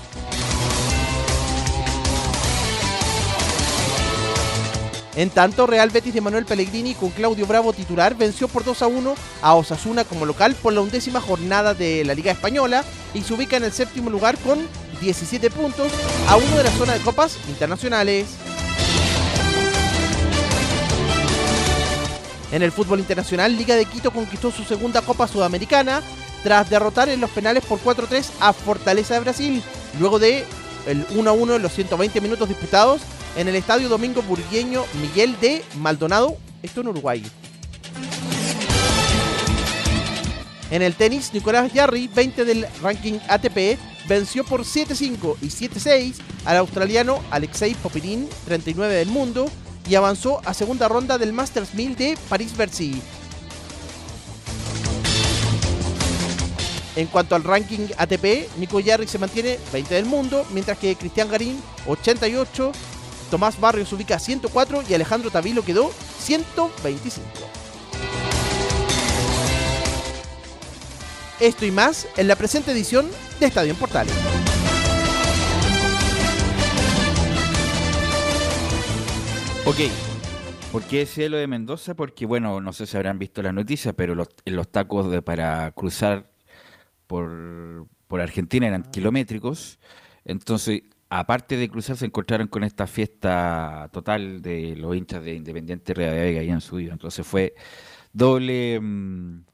En 5.17 5.31
tanto, 5.31 5.67
Real 5.67 5.89
Betis 5.89 6.13
de 6.13 6.21
Manuel 6.21 6.45
Pellegrini 6.45 6.95
con 6.95 7.09
Claudio 7.09 7.47
Bravo 7.47 7.73
titular 7.73 8.15
venció 8.15 8.49
por 8.49 8.65
2 8.65 8.83
a 8.83 8.87
1 8.87 9.15
a 9.41 9.55
Osasuna 9.55 10.05
como 10.05 10.27
local 10.27 10.55
por 10.55 10.75
la 10.75 10.83
undécima 10.83 11.23
jornada 11.23 11.73
de 11.73 12.05
la 12.05 12.13
Liga 12.13 12.33
Española 12.33 12.85
y 13.15 13.23
se 13.23 13.33
ubica 13.33 13.57
en 13.57 13.65
el 13.65 13.73
séptimo 13.73 14.11
lugar 14.11 14.37
con 14.37 14.59
17 15.01 15.51
puntos 15.51 15.91
a 16.29 16.37
uno 16.37 16.57
de 16.59 16.65
la 16.65 16.71
zona 16.73 16.93
de 16.93 17.01
copas 17.01 17.39
internacionales. 17.49 18.27
En 22.53 22.63
el 22.63 22.71
fútbol 22.71 23.01
internacional, 23.01 23.57
Liga 23.57 23.75
de 23.75 23.87
Quito 23.87 24.11
conquistó 24.11 24.51
su 24.51 24.65
segunda 24.65 25.01
Copa 25.01 25.27
Sudamericana 25.27 26.03
tras 26.43 26.69
derrotar 26.69 27.09
en 27.09 27.23
los 27.23 27.31
penales 27.31 27.65
por 27.65 27.81
4-3 27.81 28.27
a 28.41 28.53
Fortaleza 28.53 29.15
de 29.15 29.21
Brasil, 29.21 29.63
luego 29.99 30.19
de 30.19 30.45
el 30.87 31.09
1-1 31.09 31.57
en 31.57 31.63
los 31.63 31.73
120 31.73 32.21
minutos 32.21 32.49
disputados 32.49 33.01
en 33.37 33.49
el 33.49 33.55
Estadio 33.55 33.89
Domingo 33.89 34.23
Burgueño 34.23 34.85
Miguel 35.01 35.39
de 35.41 35.63
Maldonado, 35.77 36.37
esto 36.63 36.81
en 36.81 36.89
Uruguay. 36.89 37.23
En 40.71 40.83
el 40.83 40.95
tenis, 40.95 41.33
Nicolás 41.33 41.73
Yarri, 41.73 42.09
20 42.09 42.45
del 42.45 42.67
ranking 42.83 43.19
ATP, 43.29 43.79
venció 44.09 44.43
por 44.45 44.63
7-5 44.63 45.37
y 45.43 45.47
7-6 45.47 46.15
al 46.45 46.57
australiano 46.57 47.23
Alexei 47.31 47.75
Popirin, 47.75 48.29
39 48.47 48.95
del 48.95 49.09
mundo, 49.09 49.49
y 49.89 49.95
avanzó 49.95 50.41
a 50.45 50.55
segunda 50.55 50.89
ronda 50.89 51.19
del 51.19 51.33
Masters 51.33 51.75
1000 51.75 51.97
de 51.97 52.19
París-Bercy. 52.29 53.01
En 56.97 57.07
cuanto 57.09 57.37
al 57.37 57.45
ranking 57.45 57.89
ATP, 57.97 58.49
Nico 58.59 58.81
Yarri 58.81 59.07
se 59.07 59.19
mantiene 59.19 59.59
20 59.73 59.95
del 59.95 60.07
mundo, 60.07 60.47
mientras 60.51 60.79
que 60.79 60.97
Cristian 60.97 61.29
Garín 61.29 61.61
88, 61.87 62.73
Tomás 63.31 63.61
Barrios 63.61 63.93
ubica 63.93 64.19
104 64.19 64.83
y 64.89 64.95
Alejandro 64.95 65.31
Tavilo 65.31 65.65
quedó 65.65 65.91
125. 66.19 67.27
Esto 71.41 71.67
y 71.67 71.71
más 71.71 72.09
en 72.17 72.29
la 72.29 72.37
presente 72.37 72.73
edición 72.73 73.07
de 73.41 73.47
Estadio 73.47 73.73
en 73.73 73.79
Portales. 73.79 74.15
Ok. 79.67 79.77
¿Por 80.73 80.83
qué 80.85 80.99
decía 80.99 81.29
lo 81.29 81.37
de 81.37 81.47
Mendoza? 81.47 81.95
Porque, 81.95 82.25
bueno, 82.25 82.61
no 82.61 82.73
sé 82.73 82.87
si 82.87 82.97
habrán 82.97 83.19
visto 83.19 83.43
las 83.43 83.53
noticias, 83.53 83.95
pero 83.97 84.15
los, 84.15 84.29
los 84.45 84.71
tacos 84.71 85.11
de, 85.11 85.23
para 85.23 85.73
cruzar 85.73 86.31
por, 87.07 87.87
por 88.07 88.21
Argentina 88.21 88.67
eran 88.67 88.85
kilométricos. 88.85 89.79
Entonces, 90.25 90.83
aparte 91.09 91.57
de 91.57 91.69
cruzar, 91.69 91.97
se 91.97 92.07
encontraron 92.07 92.49
con 92.49 92.65
esta 92.65 92.87
fiesta 92.87 93.89
total 93.93 94.43
de 94.43 94.77
los 94.77 94.97
hinchas 94.97 95.25
de 95.25 95.35
Independiente 95.35 95.95
Río 95.95 96.11
de 96.11 96.21
Vega 96.21 96.43
en 96.43 96.61
su 96.61 96.77
vida. 96.77 96.93
Entonces 96.93 97.27
fue 97.27 97.55
doble, 98.13 98.81
mm, 98.81 99.45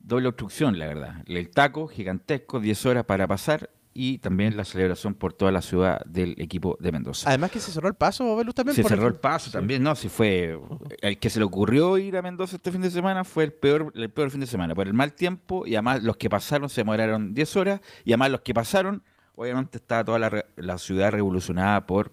doble 0.00 0.28
obstrucción, 0.28 0.78
la 0.78 0.86
verdad. 0.86 1.24
El 1.26 1.50
taco 1.50 1.88
gigantesco, 1.88 2.60
10 2.60 2.86
horas 2.86 3.04
para 3.04 3.26
pasar, 3.26 3.70
y 3.94 4.18
también 4.18 4.56
la 4.56 4.64
celebración 4.64 5.14
por 5.14 5.32
toda 5.32 5.52
la 5.52 5.62
ciudad 5.62 6.00
del 6.06 6.34
equipo 6.40 6.76
de 6.80 6.92
Mendoza. 6.92 7.28
Además 7.28 7.50
que 7.50 7.60
se 7.60 7.70
cerró 7.72 7.88
el 7.88 7.94
paso, 7.94 8.36
Velus, 8.36 8.54
también. 8.54 8.74
Se 8.74 8.82
por 8.82 8.90
cerró 8.90 9.06
el 9.06 9.14
paso 9.14 9.50
también, 9.50 9.82
no, 9.82 9.94
si 9.94 10.08
fue 10.08 10.58
el 11.00 11.18
que 11.18 11.30
se 11.30 11.38
le 11.38 11.44
ocurrió 11.44 11.98
ir 11.98 12.16
a 12.16 12.22
Mendoza 12.22 12.56
este 12.56 12.72
fin 12.72 12.80
de 12.80 12.90
semana 12.90 13.24
fue 13.24 13.44
el 13.44 13.52
peor, 13.52 13.92
el 13.94 14.10
peor 14.10 14.30
fin 14.30 14.40
de 14.40 14.46
semana, 14.46 14.74
por 14.74 14.86
el 14.86 14.94
mal 14.94 15.12
tiempo 15.12 15.66
y 15.66 15.74
además 15.74 16.02
los 16.02 16.16
que 16.16 16.30
pasaron 16.30 16.68
se 16.68 16.80
demoraron 16.80 17.34
10 17.34 17.56
horas 17.56 17.80
y 18.04 18.12
además 18.12 18.30
los 18.30 18.40
que 18.40 18.54
pasaron, 18.54 19.02
obviamente 19.36 19.78
estaba 19.78 20.04
toda 20.04 20.18
la, 20.18 20.44
la 20.56 20.78
ciudad 20.78 21.10
revolucionada 21.12 21.86
por 21.86 22.12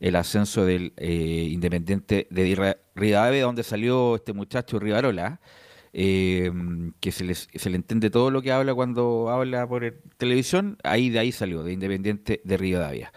el 0.00 0.16
ascenso 0.16 0.64
del 0.66 0.92
eh, 0.96 1.48
Independiente 1.50 2.26
de 2.30 2.76
Rivadavia, 2.94 3.42
donde 3.44 3.62
salió 3.62 4.16
este 4.16 4.32
muchacho 4.32 4.78
Rivarola, 4.78 5.40
eh, 5.92 6.50
que 7.00 7.12
se, 7.12 7.24
les- 7.24 7.48
le 7.64 7.76
entiende 7.76 8.10
todo 8.10 8.30
lo 8.30 8.42
que 8.42 8.52
habla 8.52 8.74
cuando 8.74 9.30
habla 9.30 9.66
por 9.66 9.84
el- 9.84 10.00
televisión, 10.16 10.76
ahí 10.82 11.08
de 11.10 11.20
ahí 11.20 11.32
salió, 11.32 11.62
de 11.62 11.72
Independiente 11.72 12.40
de 12.44 12.56
Rivadavia. 12.56 13.12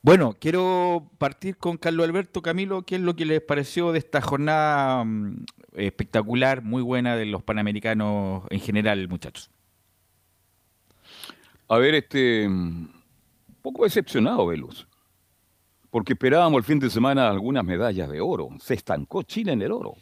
Bueno, 0.00 0.34
quiero 0.40 1.10
partir 1.18 1.56
con 1.58 1.76
Carlos 1.76 2.04
Alberto 2.08 2.42
Camilo, 2.42 2.82
¿qué 2.82 2.96
es 2.96 3.02
lo 3.02 3.14
que 3.14 3.24
les 3.26 3.40
pareció 3.40 3.92
de 3.92 3.98
esta 4.00 4.20
jornada 4.20 5.04
mm, 5.04 5.44
espectacular, 5.76 6.62
muy 6.62 6.82
buena 6.82 7.16
de 7.16 7.26
los 7.26 7.42
panamericanos 7.42 8.44
en 8.50 8.60
general, 8.60 9.06
muchachos? 9.08 9.50
A 11.68 11.78
ver, 11.78 11.94
este. 11.94 12.46
Un 12.46 12.92
poco 13.62 13.84
decepcionado, 13.84 14.46
Velus. 14.46 14.86
Porque 15.90 16.14
esperábamos 16.14 16.58
el 16.58 16.64
fin 16.64 16.78
de 16.78 16.90
semana 16.90 17.28
algunas 17.28 17.64
medallas 17.64 18.08
de 18.08 18.20
oro. 18.20 18.48
Se 18.58 18.74
estancó 18.74 19.22
Chile 19.22 19.52
en 19.52 19.62
el 19.62 19.72
oro. 19.72 19.94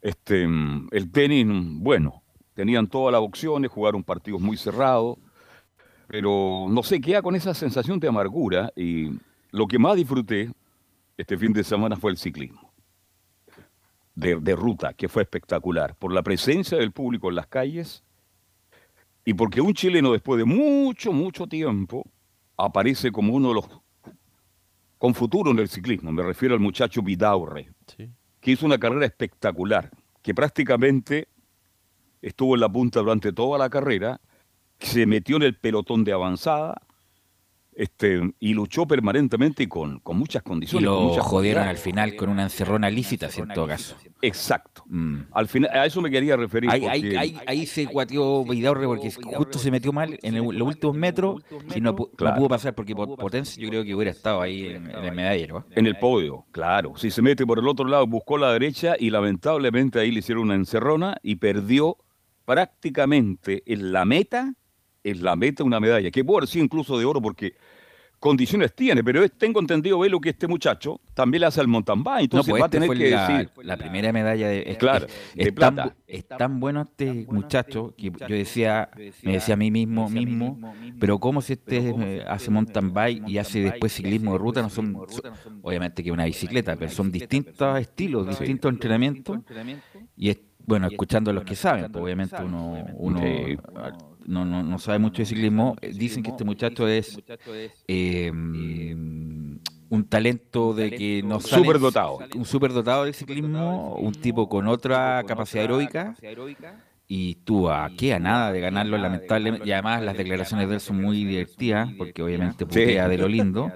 Este, 0.00 0.44
el 0.44 1.10
tenis, 1.10 1.46
bueno, 1.80 2.22
tenían 2.54 2.86
todas 2.86 3.12
las 3.12 3.22
opciones, 3.22 3.70
jugaron 3.70 4.04
partidos 4.04 4.40
muy 4.40 4.56
cerrados. 4.56 5.18
pero 6.06 6.66
no 6.68 6.82
sé, 6.82 7.00
queda 7.00 7.22
con 7.22 7.34
esa 7.34 7.54
sensación 7.54 7.98
de 7.98 8.08
amargura 8.08 8.72
y 8.76 9.10
lo 9.50 9.66
que 9.66 9.78
más 9.78 9.96
disfruté 9.96 10.50
este 11.16 11.36
fin 11.36 11.52
de 11.52 11.64
semana 11.64 11.96
fue 11.96 12.10
el 12.10 12.16
ciclismo. 12.16 12.72
De, 14.14 14.36
de, 14.36 14.56
ruta, 14.56 14.94
que 14.94 15.08
fue 15.08 15.22
espectacular, 15.22 15.94
por 15.94 16.12
la 16.12 16.22
presencia 16.22 16.78
del 16.78 16.92
público 16.92 17.28
en 17.28 17.36
las 17.36 17.46
calles 17.46 18.02
y 19.28 19.34
porque 19.34 19.60
un 19.60 19.74
chileno 19.74 20.12
después 20.12 20.38
de 20.38 20.46
mucho, 20.46 21.12
mucho 21.12 21.46
tiempo 21.46 22.02
aparece 22.56 23.12
como 23.12 23.34
uno 23.34 23.48
de 23.48 23.54
los 23.56 23.68
con 24.96 25.14
futuro 25.14 25.50
en 25.50 25.58
el 25.58 25.68
ciclismo. 25.68 26.10
Me 26.12 26.22
refiero 26.22 26.54
al 26.54 26.60
muchacho 26.60 27.02
Vidaurre, 27.02 27.68
sí. 27.94 28.10
que 28.40 28.52
hizo 28.52 28.64
una 28.64 28.78
carrera 28.78 29.04
espectacular, 29.04 29.90
que 30.22 30.34
prácticamente 30.34 31.28
estuvo 32.22 32.54
en 32.54 32.62
la 32.62 32.72
punta 32.72 33.00
durante 33.00 33.30
toda 33.34 33.58
la 33.58 33.68
carrera, 33.68 34.18
se 34.78 35.04
metió 35.04 35.36
en 35.36 35.42
el 35.42 35.56
pelotón 35.56 36.04
de 36.04 36.14
avanzada, 36.14 36.80
este, 37.78 38.20
y 38.40 38.54
luchó 38.54 38.86
permanentemente 38.86 39.62
y 39.62 39.68
con, 39.68 40.00
con 40.00 40.18
muchas 40.18 40.42
condiciones. 40.42 40.82
Y 40.82 40.84
lo 40.84 41.00
muchas 41.00 41.24
jodieron 41.24 41.68
al 41.68 41.76
final 41.76 42.16
con 42.16 42.28
una 42.28 42.42
encerrona 42.42 42.90
lícita, 42.90 43.28
en 43.36 43.48
todo 43.50 43.68
caso. 43.68 43.94
Exacto. 44.20 44.82
Mm. 44.86 45.18
Al 45.30 45.46
final, 45.46 45.70
a 45.72 45.86
eso 45.86 46.02
me 46.02 46.10
quería 46.10 46.36
referir. 46.36 46.68
Ahí, 46.70 46.86
ahí, 46.86 47.14
ahí, 47.14 47.38
ahí 47.46 47.66
se 47.66 47.86
cuateó 47.86 48.44
Vidaurre 48.44 48.84
porque 48.86 49.12
justo 49.12 49.60
se 49.60 49.70
metió 49.70 49.92
mal 49.92 50.18
en 50.22 50.34
el, 50.34 50.42
los 50.42 50.66
últimos 50.66 50.96
metros 50.96 51.40
y 51.72 51.80
no, 51.80 51.94
claro. 51.94 52.34
no, 52.34 52.40
pudo 52.40 52.48
pasar 52.48 52.74
porque 52.74 52.96
por 52.96 53.16
potencia 53.16 53.62
yo 53.62 53.68
creo 53.68 53.84
que 53.84 53.94
hubiera 53.94 54.10
estado 54.10 54.42
ahí 54.42 54.66
en, 54.66 54.90
en 54.90 55.04
el 55.04 55.14
medallero. 55.14 55.64
En 55.70 55.86
el 55.86 55.96
podio, 55.98 56.46
claro. 56.50 56.94
Si 56.96 57.12
se 57.12 57.22
mete 57.22 57.46
por 57.46 57.60
el 57.60 57.68
otro 57.68 57.86
lado, 57.86 58.08
buscó 58.08 58.38
la 58.38 58.52
derecha 58.52 58.96
y 58.98 59.10
lamentablemente 59.10 60.00
ahí 60.00 60.10
le 60.10 60.18
hicieron 60.18 60.42
una 60.42 60.56
encerrona 60.56 61.16
y 61.22 61.36
perdió 61.36 61.96
prácticamente 62.44 63.62
en 63.66 63.92
la 63.92 64.04
meta, 64.04 64.54
en 65.04 65.22
la 65.22 65.36
meta 65.36 65.64
una 65.64 65.80
medalla, 65.80 66.10
que 66.10 66.24
puede 66.24 66.46
ser 66.46 66.62
incluso 66.62 66.98
de 66.98 67.04
oro 67.04 67.20
porque 67.20 67.54
condiciones 68.20 68.74
tiene, 68.74 69.04
pero 69.04 69.28
tengo 69.28 69.60
entendido, 69.60 70.00
Velo, 70.00 70.20
que 70.20 70.30
este 70.30 70.48
muchacho 70.48 71.00
también 71.14 71.42
le 71.42 71.46
hace 71.46 71.60
al 71.60 71.68
mountain 71.68 72.02
bike, 72.02 72.24
entonces 72.24 72.48
no, 72.48 72.52
pues 72.52 72.62
va 72.62 72.66
a 72.66 72.68
tener 72.68 72.90
este 72.90 73.04
que 73.04 73.10
la, 73.10 73.28
decir... 73.28 73.50
La 73.62 73.76
primera 73.76 74.12
medalla 74.12 74.48
de... 74.48 74.64
Es, 74.66 74.76
claro, 74.76 75.06
es, 75.06 75.36
de 75.36 75.42
es 75.44 75.52
plata. 75.52 75.82
Tan, 75.84 75.94
es 76.06 76.26
tan 76.26 76.58
bueno 76.58 76.82
este 76.82 77.26
muchacho 77.30 77.94
que 77.96 78.10
yo 78.10 78.34
decía, 78.34 78.90
me 79.22 79.34
decía 79.34 79.54
a 79.54 79.56
mí 79.56 79.70
mismo, 79.70 80.08
mismo, 80.10 80.58
pero 80.98 81.20
¿cómo 81.20 81.40
si 81.42 81.52
este 81.52 81.94
eh, 81.96 82.24
hace 82.26 82.50
mountain 82.50 82.92
bike 82.92 83.28
y 83.28 83.38
hace 83.38 83.60
después 83.60 83.92
ciclismo 83.92 84.32
de 84.32 84.38
ruta? 84.38 84.62
No 84.62 84.70
son, 84.70 84.94
son 85.08 85.60
obviamente 85.62 86.02
que 86.02 86.10
una 86.10 86.24
bicicleta, 86.24 86.74
pero 86.74 86.90
son 86.90 87.12
distintos 87.12 87.78
estilos, 87.78 88.26
distintos 88.26 88.72
entrenamientos, 88.72 89.38
y 90.16 90.30
es, 90.30 90.40
bueno, 90.66 90.88
escuchando 90.88 91.30
a 91.30 91.34
los 91.34 91.44
que 91.44 91.54
saben, 91.54 91.92
pues 91.92 92.02
obviamente 92.02 92.36
uno... 92.42 92.84
uno 92.94 93.20
no, 94.28 94.44
no, 94.44 94.62
no, 94.62 94.78
sabe 94.78 94.98
mucho 94.98 95.22
de 95.22 95.26
ciclismo, 95.26 95.76
dicen 95.80 96.22
que 96.22 96.30
este 96.30 96.44
muchacho 96.44 96.86
es 96.86 97.18
eh, 97.88 98.30
un 98.30 100.04
talento 100.08 100.74
de 100.74 100.90
que 100.90 101.22
no 101.24 101.40
sale, 101.40 101.62
super 101.62 101.80
dotado. 101.80 102.18
un 102.34 102.44
super 102.44 102.72
dotado 102.72 103.04
del 103.04 103.14
ciclismo, 103.14 103.94
un 103.94 104.12
tipo 104.12 104.48
con 104.48 104.68
otra 104.68 105.24
capacidad 105.26 105.64
heroica 105.64 106.14
y 107.06 107.36
tú 107.36 107.70
a 107.70 107.90
qué 107.96 108.12
a 108.12 108.18
nada 108.18 108.52
de 108.52 108.60
ganarlo 108.60 108.98
lamentablemente 108.98 109.66
y 109.66 109.72
además 109.72 110.02
las 110.02 110.16
declaraciones 110.16 110.68
de 110.68 110.74
él 110.74 110.80
son 110.80 111.00
muy 111.00 111.24
divertidas 111.24 111.88
porque 111.96 112.22
obviamente 112.22 112.66
putea 112.66 113.08
de 113.08 113.16
lo 113.16 113.28
lindo 113.28 113.72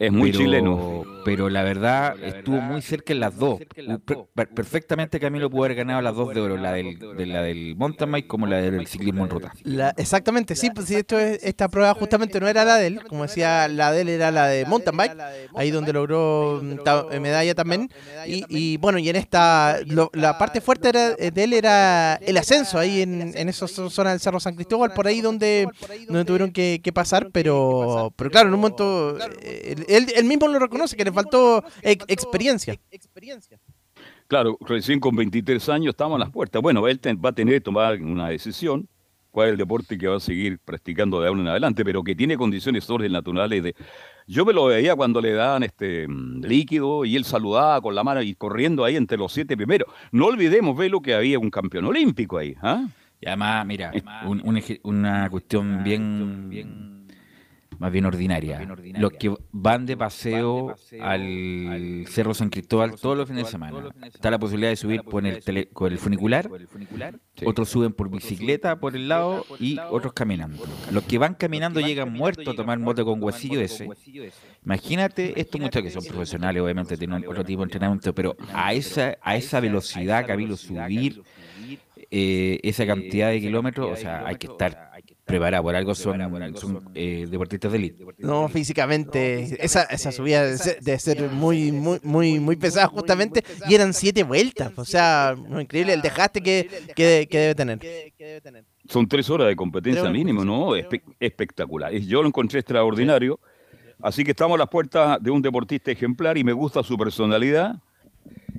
es 0.00 0.12
muy 0.12 0.30
pero, 0.30 0.44
chileno. 0.44 1.02
Pero 1.24 1.48
la 1.48 1.62
verdad 1.62 2.14
estuvo 2.22 2.60
muy 2.60 2.82
cerca 2.82 3.12
en 3.12 3.20
las 3.20 3.36
dos. 3.36 3.58
Per 4.34 4.48
perfectamente 4.48 5.18
Camilo 5.18 5.48
pudo 5.48 5.64
haber 5.64 5.76
ganado 5.76 6.02
las 6.02 6.14
dos 6.14 6.34
de 6.34 6.40
oro, 6.40 6.56
la 6.56 6.72
del, 6.72 6.98
de 6.98 7.26
la 7.26 7.42
del 7.42 7.76
mountain 7.76 8.12
bike 8.12 8.26
como 8.26 8.46
la 8.46 8.58
del 8.58 8.86
ciclismo 8.86 9.24
en 9.24 9.30
ruta. 9.30 9.52
La, 9.62 9.94
exactamente, 9.96 10.54
sí, 10.54 10.70
pues 10.70 10.88
sí, 10.88 10.96
esto 10.96 11.18
es, 11.18 11.42
esta 11.42 11.68
prueba 11.68 11.94
justamente 11.94 12.38
no 12.40 12.48
era 12.48 12.64
la 12.64 12.76
de 12.76 12.88
él, 12.88 13.04
como 13.04 13.22
decía, 13.22 13.68
la 13.68 13.92
de 13.92 14.02
él 14.02 14.08
era 14.10 14.30
la 14.30 14.48
de 14.48 14.66
mountain 14.66 14.96
bike, 14.96 15.16
ahí 15.54 15.70
donde 15.70 15.92
logró 15.92 16.60
ta, 16.84 17.06
medalla 17.20 17.54
también. 17.54 17.88
Y, 18.26 18.44
y, 18.48 18.76
bueno, 18.76 18.98
y 18.98 19.08
en 19.08 19.16
esta, 19.16 19.78
lo, 19.86 20.10
la 20.12 20.36
parte 20.36 20.60
fuerte 20.60 20.90
era, 20.90 21.14
de 21.14 21.44
él 21.44 21.54
era 21.54 22.16
el 22.16 22.36
ascenso, 22.36 22.78
ahí 22.78 23.00
en, 23.00 23.32
en 23.34 23.48
esa 23.48 23.66
zona 23.66 24.10
del 24.10 24.20
Cerro 24.20 24.40
San 24.40 24.54
Cristóbal, 24.56 24.92
por 24.92 25.06
ahí 25.06 25.22
donde, 25.22 25.66
donde 26.06 26.24
tuvieron 26.26 26.52
que, 26.52 26.80
que 26.84 26.92
pasar, 26.92 27.30
pero, 27.32 28.12
pero 28.16 28.30
claro, 28.30 28.48
en 28.48 28.54
un 28.54 28.60
momento... 28.60 29.16
Eh, 29.40 29.83
él, 29.88 30.06
él, 30.14 30.24
mismo 30.24 30.48
lo 30.48 30.58
reconoce, 30.58 30.96
que 30.96 31.04
le 31.04 31.12
faltó 31.12 31.64
ex 31.82 32.04
experiencia. 32.08 32.78
Claro, 34.26 34.56
recién 34.60 35.00
con 35.00 35.14
23 35.14 35.68
años 35.68 35.90
estamos 35.90 36.16
a 36.16 36.18
las 36.20 36.30
puertas. 36.30 36.60
Bueno, 36.62 36.86
él 36.88 37.00
va 37.24 37.30
a 37.30 37.32
tener 37.32 37.54
que 37.54 37.60
tomar 37.60 38.00
una 38.00 38.28
decisión, 38.28 38.88
cuál 39.30 39.48
es 39.48 39.52
el 39.52 39.58
deporte 39.58 39.98
que 39.98 40.06
va 40.06 40.16
a 40.16 40.20
seguir 40.20 40.58
practicando 40.58 41.20
de 41.20 41.28
ahora 41.28 41.40
en 41.40 41.48
adelante, 41.48 41.84
pero 41.84 42.02
que 42.02 42.14
tiene 42.14 42.36
condiciones 42.36 42.84
sobrenaturales 42.84 43.62
de... 43.62 43.74
Yo 44.26 44.44
me 44.46 44.54
lo 44.54 44.66
veía 44.66 44.96
cuando 44.96 45.20
le 45.20 45.32
daban 45.32 45.64
este 45.64 46.06
líquido 46.08 47.04
y 47.04 47.16
él 47.16 47.24
saludaba 47.24 47.80
con 47.82 47.94
la 47.94 48.02
mano 48.02 48.22
y 48.22 48.34
corriendo 48.34 48.84
ahí 48.84 48.96
entre 48.96 49.18
los 49.18 49.32
siete 49.32 49.56
primeros. 49.56 49.92
No 50.12 50.26
olvidemos, 50.26 50.76
Velo, 50.76 51.02
que 51.02 51.14
había 51.14 51.38
un 51.38 51.50
campeón 51.50 51.84
olímpico 51.84 52.38
ahí. 52.38 52.54
¿ah? 52.62 52.86
Y 53.20 53.26
además, 53.26 53.66
mira, 53.66 53.92
un, 54.24 54.40
un, 54.44 54.62
una 54.84 55.28
cuestión 55.28 55.84
bien, 55.84 56.48
bien 56.48 56.93
más 57.78 57.92
bien 57.92 58.04
ordinaria. 58.06 58.58
Bien 58.58 58.70
ordinaria. 58.70 59.00
Los 59.00 59.12
que 59.12 59.34
van 59.52 59.86
de 59.86 59.96
paseo 59.96 60.74
al 61.00 62.04
Cerro 62.08 62.34
San 62.34 62.50
Cristóbal 62.50 62.94
todos 63.00 63.16
los 63.16 63.28
fines 63.28 63.44
de 63.44 63.50
semana. 63.50 63.90
Está 64.04 64.30
la 64.30 64.38
posibilidad 64.38 64.70
de 64.70 64.76
subir 64.76 65.02
por 65.02 65.26
el, 65.26 65.42
tele, 65.42 65.68
con 65.68 65.92
el 65.92 65.98
funicular, 65.98 66.50
sí. 67.36 67.44
otros 67.46 67.68
suben 67.68 67.92
por 67.92 68.10
bicicleta 68.10 68.78
por 68.78 68.96
el 68.96 69.08
lado 69.08 69.44
y 69.58 69.78
otros 69.90 70.12
caminando. 70.12 70.64
Los 70.90 71.04
que 71.04 71.18
van 71.18 71.34
caminando 71.34 71.80
llegan 71.80 72.12
muertos 72.12 72.48
a 72.48 72.54
tomar 72.54 72.78
moto 72.78 73.04
con 73.04 73.22
huesillo 73.22 73.60
ese. 73.60 73.88
Imagínate 74.64 75.38
estos 75.40 75.60
muchachos 75.60 75.82
que 75.82 76.00
son 76.00 76.04
profesionales, 76.04 76.62
obviamente 76.62 76.96
tienen 76.96 77.24
otro 77.26 77.44
tipo 77.44 77.60
de 77.60 77.64
entrenamiento, 77.64 78.14
pero 78.14 78.36
a 78.52 78.72
esa, 78.72 79.16
a 79.22 79.36
esa 79.36 79.60
velocidad, 79.60 80.26
Camilo, 80.26 80.56
subir 80.56 81.22
eh, 82.10 82.60
esa 82.62 82.86
cantidad 82.86 83.30
de 83.30 83.40
kilómetros, 83.40 83.90
o 83.92 83.96
sea, 83.96 84.26
hay 84.26 84.36
que 84.36 84.46
estar 84.46 84.90
preparado, 85.24 85.62
por 85.62 85.74
algo 85.74 85.94
son, 85.94 86.20
son 86.56 86.90
eh, 86.94 87.26
deportistas 87.28 87.72
de 87.72 87.78
élite. 87.78 88.04
No, 88.18 88.48
físicamente, 88.48 89.64
esa, 89.64 89.84
esa 89.84 90.12
subida 90.12 90.44
de 90.44 90.58
ser, 90.58 90.80
de 90.80 90.98
ser 90.98 91.30
muy, 91.30 91.72
muy, 91.72 91.98
muy, 92.02 92.40
muy 92.40 92.56
pesada 92.56 92.86
justamente, 92.88 93.42
y 93.68 93.74
eran 93.74 93.94
siete 93.94 94.22
vueltas, 94.22 94.72
o 94.76 94.84
sea, 94.84 95.34
no, 95.48 95.60
increíble 95.60 95.94
el 95.94 96.02
desgaste 96.02 96.42
que, 96.42 96.68
que, 96.94 97.26
que, 97.30 97.38
debe 97.38 97.54
tener. 97.54 97.78
Son 98.88 99.08
tres 99.08 99.30
horas 99.30 99.48
de 99.48 99.56
competencia 99.56 100.10
mínimo, 100.10 100.44
¿no? 100.44 100.76
Espe 100.76 101.02
espectacular. 101.18 101.92
Yo 101.92 102.20
lo 102.20 102.28
encontré 102.28 102.60
extraordinario, 102.60 103.40
así 104.02 104.24
que 104.24 104.32
estamos 104.32 104.56
a 104.56 104.58
las 104.58 104.68
puertas 104.68 105.22
de 105.22 105.30
un 105.30 105.40
deportista 105.40 105.90
ejemplar 105.90 106.36
y 106.36 106.44
me 106.44 106.52
gusta 106.52 106.82
su 106.82 106.98
personalidad. 106.98 107.76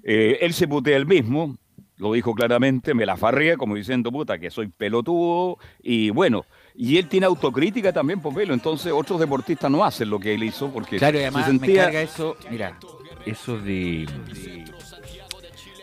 Eh, 0.04 0.40
él 0.42 0.54
se 0.54 0.68
putea 0.68 0.98
el 0.98 1.06
mismo, 1.06 1.58
lo 1.98 2.14
dijo 2.14 2.34
claramente, 2.34 2.94
me 2.94 3.06
la 3.06 3.18
farría 3.18 3.58
como 3.58 3.76
diciendo, 3.76 4.12
puta, 4.12 4.38
que 4.38 4.52
soy 4.52 4.68
pelotudo, 4.68 5.58
y 5.82 6.10
bueno, 6.10 6.46
y 6.78 6.98
él 6.98 7.08
tiene 7.08 7.26
autocrítica 7.26 7.94
también, 7.94 8.20
por 8.20 8.34
verlo, 8.34 8.54
entonces 8.54 8.92
otros 8.92 9.20
deportistas 9.20 9.72
no 9.72 9.84
hacen 9.84 10.10
lo 10.10 10.20
que 10.20 10.34
él 10.34 10.44
hizo, 10.44 10.70
porque 10.70 10.98
claro, 10.98 11.18
y 11.18 11.22
además 11.22 11.46
se 11.46 11.52
sentía... 11.52 11.74
me 11.74 11.84
carga 11.84 12.02
eso, 12.02 12.38
mira, 12.50 12.78
eso 13.26 13.58
de, 13.58 14.08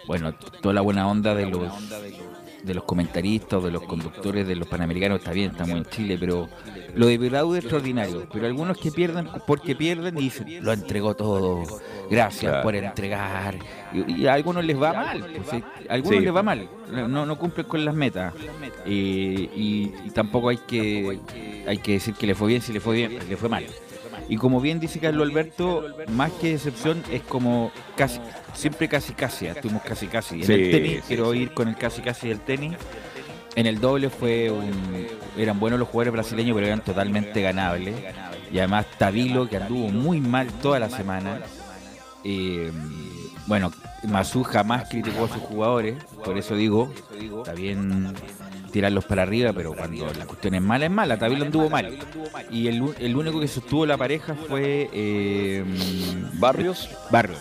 bueno, 0.06 0.34
toda 0.34 0.74
la 0.74 0.80
buena 0.80 1.08
onda 1.08 1.34
de 1.34 1.46
los 1.46 1.62
de 2.62 2.74
los 2.74 2.84
comentaristas, 2.84 3.62
de 3.62 3.70
los 3.70 3.82
conductores 3.82 4.46
de 4.46 4.56
los 4.56 4.68
panamericanos, 4.68 5.18
está 5.18 5.32
bien, 5.32 5.50
estamos 5.50 5.76
en 5.76 5.84
Chile, 5.86 6.16
pero 6.18 6.48
lo 6.94 7.06
de 7.06 7.18
Veraudo 7.18 7.56
es 7.56 7.64
extraordinario, 7.64 8.28
pero 8.32 8.46
algunos 8.46 8.78
que 8.78 8.90
pierden, 8.90 9.28
porque 9.46 9.74
pierden, 9.74 10.14
dicen, 10.14 10.64
lo 10.64 10.72
entregó 10.72 11.14
todo, 11.14 11.64
gracias 12.10 12.50
claro. 12.50 12.62
por 12.62 12.74
entregar, 12.76 13.56
y, 13.92 14.22
y, 14.22 14.26
a 14.26 14.34
algunos 14.34 14.64
les 14.64 14.80
va 14.80 14.92
mal, 14.92 15.26
pues, 15.36 15.62
a 15.62 15.92
algunos 15.92 16.18
sí. 16.18 16.24
les 16.24 16.34
va 16.34 16.42
mal, 16.42 16.68
no, 16.90 17.26
no 17.26 17.38
cumplen 17.38 17.66
con 17.66 17.84
las 17.84 17.94
metas, 17.94 18.34
eh, 18.86 19.50
y, 19.56 19.92
y, 20.04 20.10
tampoco 20.14 20.50
hay 20.50 20.58
que, 20.58 21.18
hay 21.66 21.78
que 21.78 21.92
decir 21.92 22.14
que 22.14 22.26
le 22.26 22.34
fue 22.34 22.48
bien 22.48 22.62
si 22.62 22.72
le 22.72 22.80
fue 22.80 22.96
bien, 22.96 23.18
le 23.28 23.36
fue 23.36 23.48
mal. 23.48 23.64
Y 24.32 24.38
como 24.38 24.62
bien 24.62 24.80
dice 24.80 24.98
Carlos 24.98 25.28
Alberto, 25.28 25.84
más 26.08 26.32
que 26.32 26.52
decepción 26.52 27.02
es 27.12 27.20
como 27.20 27.70
casi, 27.98 28.18
siempre 28.54 28.88
casi 28.88 29.12
casi, 29.12 29.44
estuvimos 29.44 29.82
casi 29.82 30.06
casi. 30.06 30.36
En 30.36 30.46
sí, 30.46 30.52
el 30.54 30.70
tenis, 30.70 30.92
sí, 30.92 31.02
quiero 31.06 31.32
sí. 31.32 31.40
ir 31.40 31.52
con 31.52 31.68
el 31.68 31.76
casi 31.76 32.00
casi 32.00 32.28
del 32.28 32.40
tenis. 32.40 32.72
En 33.56 33.66
el 33.66 33.78
doble 33.78 34.08
fue 34.08 34.50
un, 34.50 34.72
eran 35.36 35.60
buenos 35.60 35.78
los 35.78 35.86
jugadores 35.86 36.14
brasileños, 36.14 36.54
pero 36.54 36.66
eran 36.66 36.80
totalmente 36.80 37.42
ganables. 37.42 37.94
Y 38.50 38.56
además 38.56 38.86
Tabilo, 38.96 39.50
que 39.50 39.58
anduvo 39.58 39.90
muy 39.90 40.18
mal 40.22 40.46
toda 40.62 40.78
la 40.78 40.88
semana. 40.88 41.42
Eh, 42.24 42.72
bueno, 43.46 43.70
Mazú 44.04 44.44
jamás 44.44 44.88
criticó 44.88 45.26
a 45.26 45.28
sus 45.28 45.42
jugadores, 45.42 46.02
por 46.24 46.38
eso 46.38 46.56
digo, 46.56 46.90
está 47.36 47.52
bien 47.52 48.14
tirarlos 48.72 49.04
para 49.04 49.22
arriba, 49.22 49.52
pero 49.52 49.74
cuando 49.74 50.12
la 50.12 50.26
cuestión 50.26 50.54
es 50.54 50.62
mala, 50.62 50.86
es 50.86 50.90
mala. 50.90 51.18
Tabilo 51.18 51.44
anduvo 51.44 51.70
mal. 51.70 51.98
Y 52.50 52.66
el, 52.66 52.82
el 52.98 53.16
único 53.16 53.38
que 53.38 53.48
sostuvo 53.48 53.86
la 53.86 53.96
pareja 53.96 54.34
fue 54.34 54.88
eh, 54.92 55.64
Barrios. 56.34 56.88
Barrios. 57.10 57.38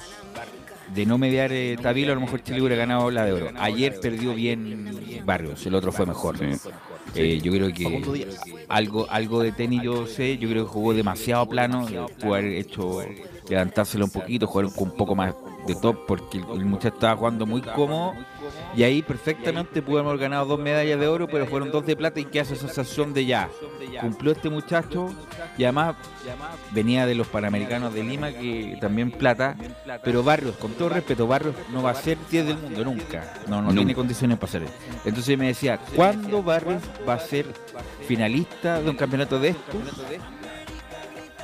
De 0.94 1.06
no 1.06 1.18
mediar 1.18 1.54
eh, 1.54 1.78
Tabilo, 1.82 2.12
a 2.12 2.16
lo 2.16 2.22
mejor 2.22 2.44
Chile 2.44 2.60
hubiera 2.60 2.76
ganado 2.76 3.10
la 3.10 3.26
de 3.26 3.32
oro. 3.32 3.50
Ayer 3.58 3.98
perdió 4.02 4.34
bien 4.36 5.22
Barrios, 5.26 5.66
el 5.66 5.74
otro 5.74 5.92
fue 5.92 6.06
mejor. 6.06 6.38
Sí. 6.38 6.70
Eh, 7.16 7.40
yo 7.42 7.52
creo 7.52 7.74
que 7.74 8.28
algo, 8.70 9.08
algo 9.10 9.42
de 9.42 9.52
tenis 9.52 9.82
yo 9.84 10.06
sé, 10.08 10.38
yo 10.38 10.50
creo 10.50 10.66
que 10.66 10.72
jugó 10.72 10.94
demasiado 10.94 11.46
plano, 11.48 11.88
eh, 11.90 12.06
pudo 12.20 12.36
haber 12.36 12.54
hecho 12.54 13.00
levantárselo 13.50 14.06
un 14.06 14.12
poquito, 14.12 14.48
jugar 14.48 14.68
con 14.74 14.90
un 14.90 14.96
poco 14.96 15.16
más 15.16 15.34
de 15.68 15.76
top, 15.76 16.06
porque 16.08 16.40
el, 16.40 16.46
el 16.54 16.66
muchacho 16.66 16.96
estaba 16.96 17.16
jugando 17.16 17.46
muy 17.46 17.62
cómodo 17.62 18.14
y 18.76 18.84
ahí 18.84 19.02
perfectamente 19.02 19.82
pudo 19.82 20.00
haber 20.00 20.18
ganado 20.18 20.46
dos 20.46 20.60
medallas 20.60 21.00
de 21.00 21.08
oro, 21.08 21.28
pero 21.28 21.46
fueron 21.46 21.72
dos 21.72 21.86
de 21.86 21.96
plata 21.96 22.20
y 22.20 22.26
que 22.26 22.40
hace 22.40 22.54
esa 22.54 22.68
sensación 22.68 23.14
de 23.14 23.26
ya. 23.26 23.50
Cumplió 24.00 24.32
este 24.32 24.50
muchacho 24.50 25.14
y 25.58 25.64
además 25.64 25.96
venía 26.72 27.06
de 27.06 27.16
los 27.16 27.28
Panamericanos 27.28 27.94
de 27.94 28.04
Lima, 28.04 28.32
que 28.32 28.78
también 28.82 29.12
plata, 29.12 29.56
pero 30.04 30.24
Barrios, 30.24 30.56
con 30.58 30.72
todo 30.74 30.90
respeto, 30.90 31.28
Barrios 31.28 31.56
no 31.72 31.84
va 31.84 31.92
a 31.92 31.96
ser 31.96 32.18
10 32.30 32.46
del 32.48 32.58
mundo 32.58 32.84
nunca. 32.86 33.34
No, 33.48 33.58
no 33.58 33.62
Nunca. 33.64 33.76
tiene 33.76 33.96
condiciones 33.96 34.38
para 34.38 34.52
ser. 34.52 34.64
Entonces 35.06 35.38
me 35.38 35.48
decía, 35.48 35.80
¿cuándo 35.96 36.42
Barrios 36.44 36.82
va 37.08 37.14
a 37.16 37.20
ser 37.20 37.46
finalista 38.08 38.82
de 38.82 38.90
un 38.90 38.96
campeonato 38.96 39.40
de 39.40 39.50
estos? 39.50 39.82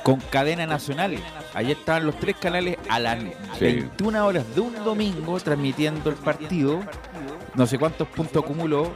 Con 0.02 0.20
cadena 0.20 0.66
nacional. 0.66 1.16
Ayer 1.54 1.76
estaban 1.76 2.06
los 2.06 2.18
tres 2.18 2.36
canales 2.36 2.76
a 2.88 2.98
las 2.98 3.18
Sí. 3.58 3.64
21 3.64 4.26
horas 4.26 4.54
de 4.54 4.60
un 4.60 4.74
domingo 4.84 5.38
transmitiendo 5.40 6.10
el 6.10 6.16
partido. 6.16 6.80
No 7.54 7.66
sé 7.66 7.78
cuántos 7.78 8.08
puntos 8.08 8.42
acumuló. 8.42 8.92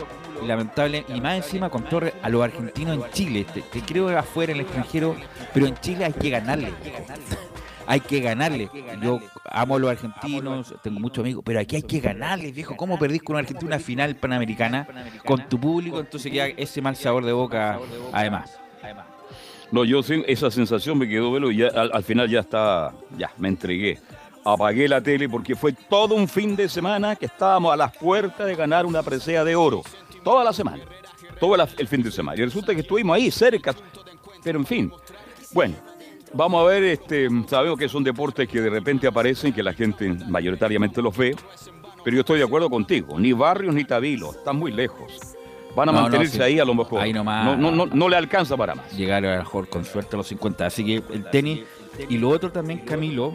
Lamentable. 0.47 1.05
Y 1.09 1.21
más 1.21 1.37
encima 1.37 1.69
con 1.71 1.85
Torres 1.85 2.15
a 2.23 2.29
los 2.29 2.43
argentinos 2.43 2.97
en 2.97 3.11
Chile. 3.13 3.47
Te, 3.53 3.63
te 3.63 3.81
creo 3.83 4.09
que 4.09 4.17
afuera, 4.17 4.53
en 4.53 4.59
el 4.59 4.65
extranjero. 4.65 5.15
Pero 5.53 5.67
en 5.67 5.77
Chile 5.77 6.05
hay 6.05 6.13
que 6.13 6.31
ganarle. 6.31 6.73
Hay 7.85 7.99
que 7.99 8.21
ganarle. 8.21 8.71
Yo 9.03 9.19
amo 9.45 9.75
a 9.75 9.79
los 9.81 9.91
argentinos, 9.91 10.73
tengo 10.85 11.01
muchos 11.01 11.23
amigos, 11.23 11.43
pero 11.45 11.59
aquí 11.59 11.75
hay 11.75 11.83
que 11.83 11.99
ganarle, 11.99 12.53
viejo. 12.53 12.77
¿Cómo 12.77 12.97
perdís 12.97 13.23
con 13.25 13.37
Argentina 13.37 13.67
una 13.67 13.81
final 13.81 14.15
panamericana 14.15 14.87
con 15.25 15.49
tu 15.49 15.59
público? 15.59 15.99
Entonces 15.99 16.31
queda 16.31 16.47
ese 16.47 16.81
mal 16.81 16.95
sabor 16.95 17.25
de 17.25 17.33
boca, 17.33 17.81
además. 18.13 18.57
No, 19.73 19.85
yo 19.85 20.01
esa 20.27 20.51
sensación 20.51 20.99
me 20.99 21.09
quedó 21.09 21.33
velo 21.33 21.51
y 21.51 21.57
ya, 21.57 21.69
al, 21.69 21.91
al 21.93 22.05
final 22.05 22.29
ya 22.29 22.41
está, 22.41 22.93
ya, 23.17 23.33
me 23.39 23.49
entregué. 23.49 23.99
Apagué 24.45 24.87
la 24.87 25.01
tele 25.01 25.29
porque 25.29 25.57
fue 25.57 25.73
todo 25.73 26.15
un 26.15 26.29
fin 26.29 26.55
de 26.55 26.69
semana 26.69 27.17
que 27.17 27.27
estábamos 27.27 27.73
a 27.73 27.77
las 27.77 27.97
puertas 27.97 28.47
de 28.47 28.55
ganar 28.55 28.85
una 28.85 29.03
presea 29.03 29.45
de 29.45 29.57
oro. 29.57 29.83
Toda 30.23 30.45
la 30.45 30.53
semana. 30.53 30.83
Todo 31.41 31.57
el 31.57 31.89
fin 31.89 32.03
de 32.03 32.11
semana. 32.11 32.41
Y 32.41 32.45
resulta 32.45 32.75
que 32.75 32.83
estuvimos 32.83 33.17
ahí 33.17 33.31
cerca. 33.31 33.75
Pero 34.45 34.59
en 34.59 34.67
fin. 34.67 34.93
Bueno, 35.53 35.77
vamos 36.35 36.63
a 36.63 36.67
ver, 36.67 36.85
este, 36.85 37.29
sabemos 37.49 37.79
que 37.79 37.89
son 37.89 38.05
deportes 38.05 38.49
que 38.49 38.61
de 38.61 38.71
repente 38.71 39.07
aparecen, 39.07 39.53
que 39.53 39.63
la 39.63 39.73
gente 39.73 40.09
mayoritariamente 40.09 41.01
los 41.01 41.17
ve. 41.17 41.35
Pero 42.05 42.15
yo 42.15 42.21
estoy 42.21 42.39
de 42.41 42.45
acuerdo 42.45 42.69
contigo. 42.69 43.19
Ni 43.19 43.33
Barrios 43.33 43.75
ni 43.75 43.85
Tabilo. 43.85 44.33
Están 44.33 44.57
muy 44.57 44.71
lejos. 44.71 45.37
Van 45.75 45.89
a 45.89 45.93
No, 45.93 45.99
no, 45.99 46.03
mantenerse 46.03 46.37
sí. 46.37 46.43
ahí 46.43 46.59
a 46.61 46.65
lo 46.65 46.75
mejor. 46.75 47.01
Ahí 47.01 47.13
nomás. 47.13 47.45
No, 47.45 47.57
no, 47.57 47.71
no, 47.71 47.87
no 47.87 48.09
le 48.09 48.17
alcanza 48.17 48.57
para 48.57 48.75
más. 48.75 48.93
Llegar 48.93 49.25
a 49.25 49.33
lo 49.33 49.39
mejor 49.39 49.69
con 49.69 49.85
suerte 49.85 50.17
a 50.17 50.19
los 50.19 50.27
50. 50.29 50.67
Así 50.67 50.85
que 50.85 51.03
el 51.15 51.25
tenis. 51.31 51.61
Y 52.09 52.19
lo 52.19 52.31
otro 52.31 52.51
también, 52.51 52.81
Camilo, 52.81 53.33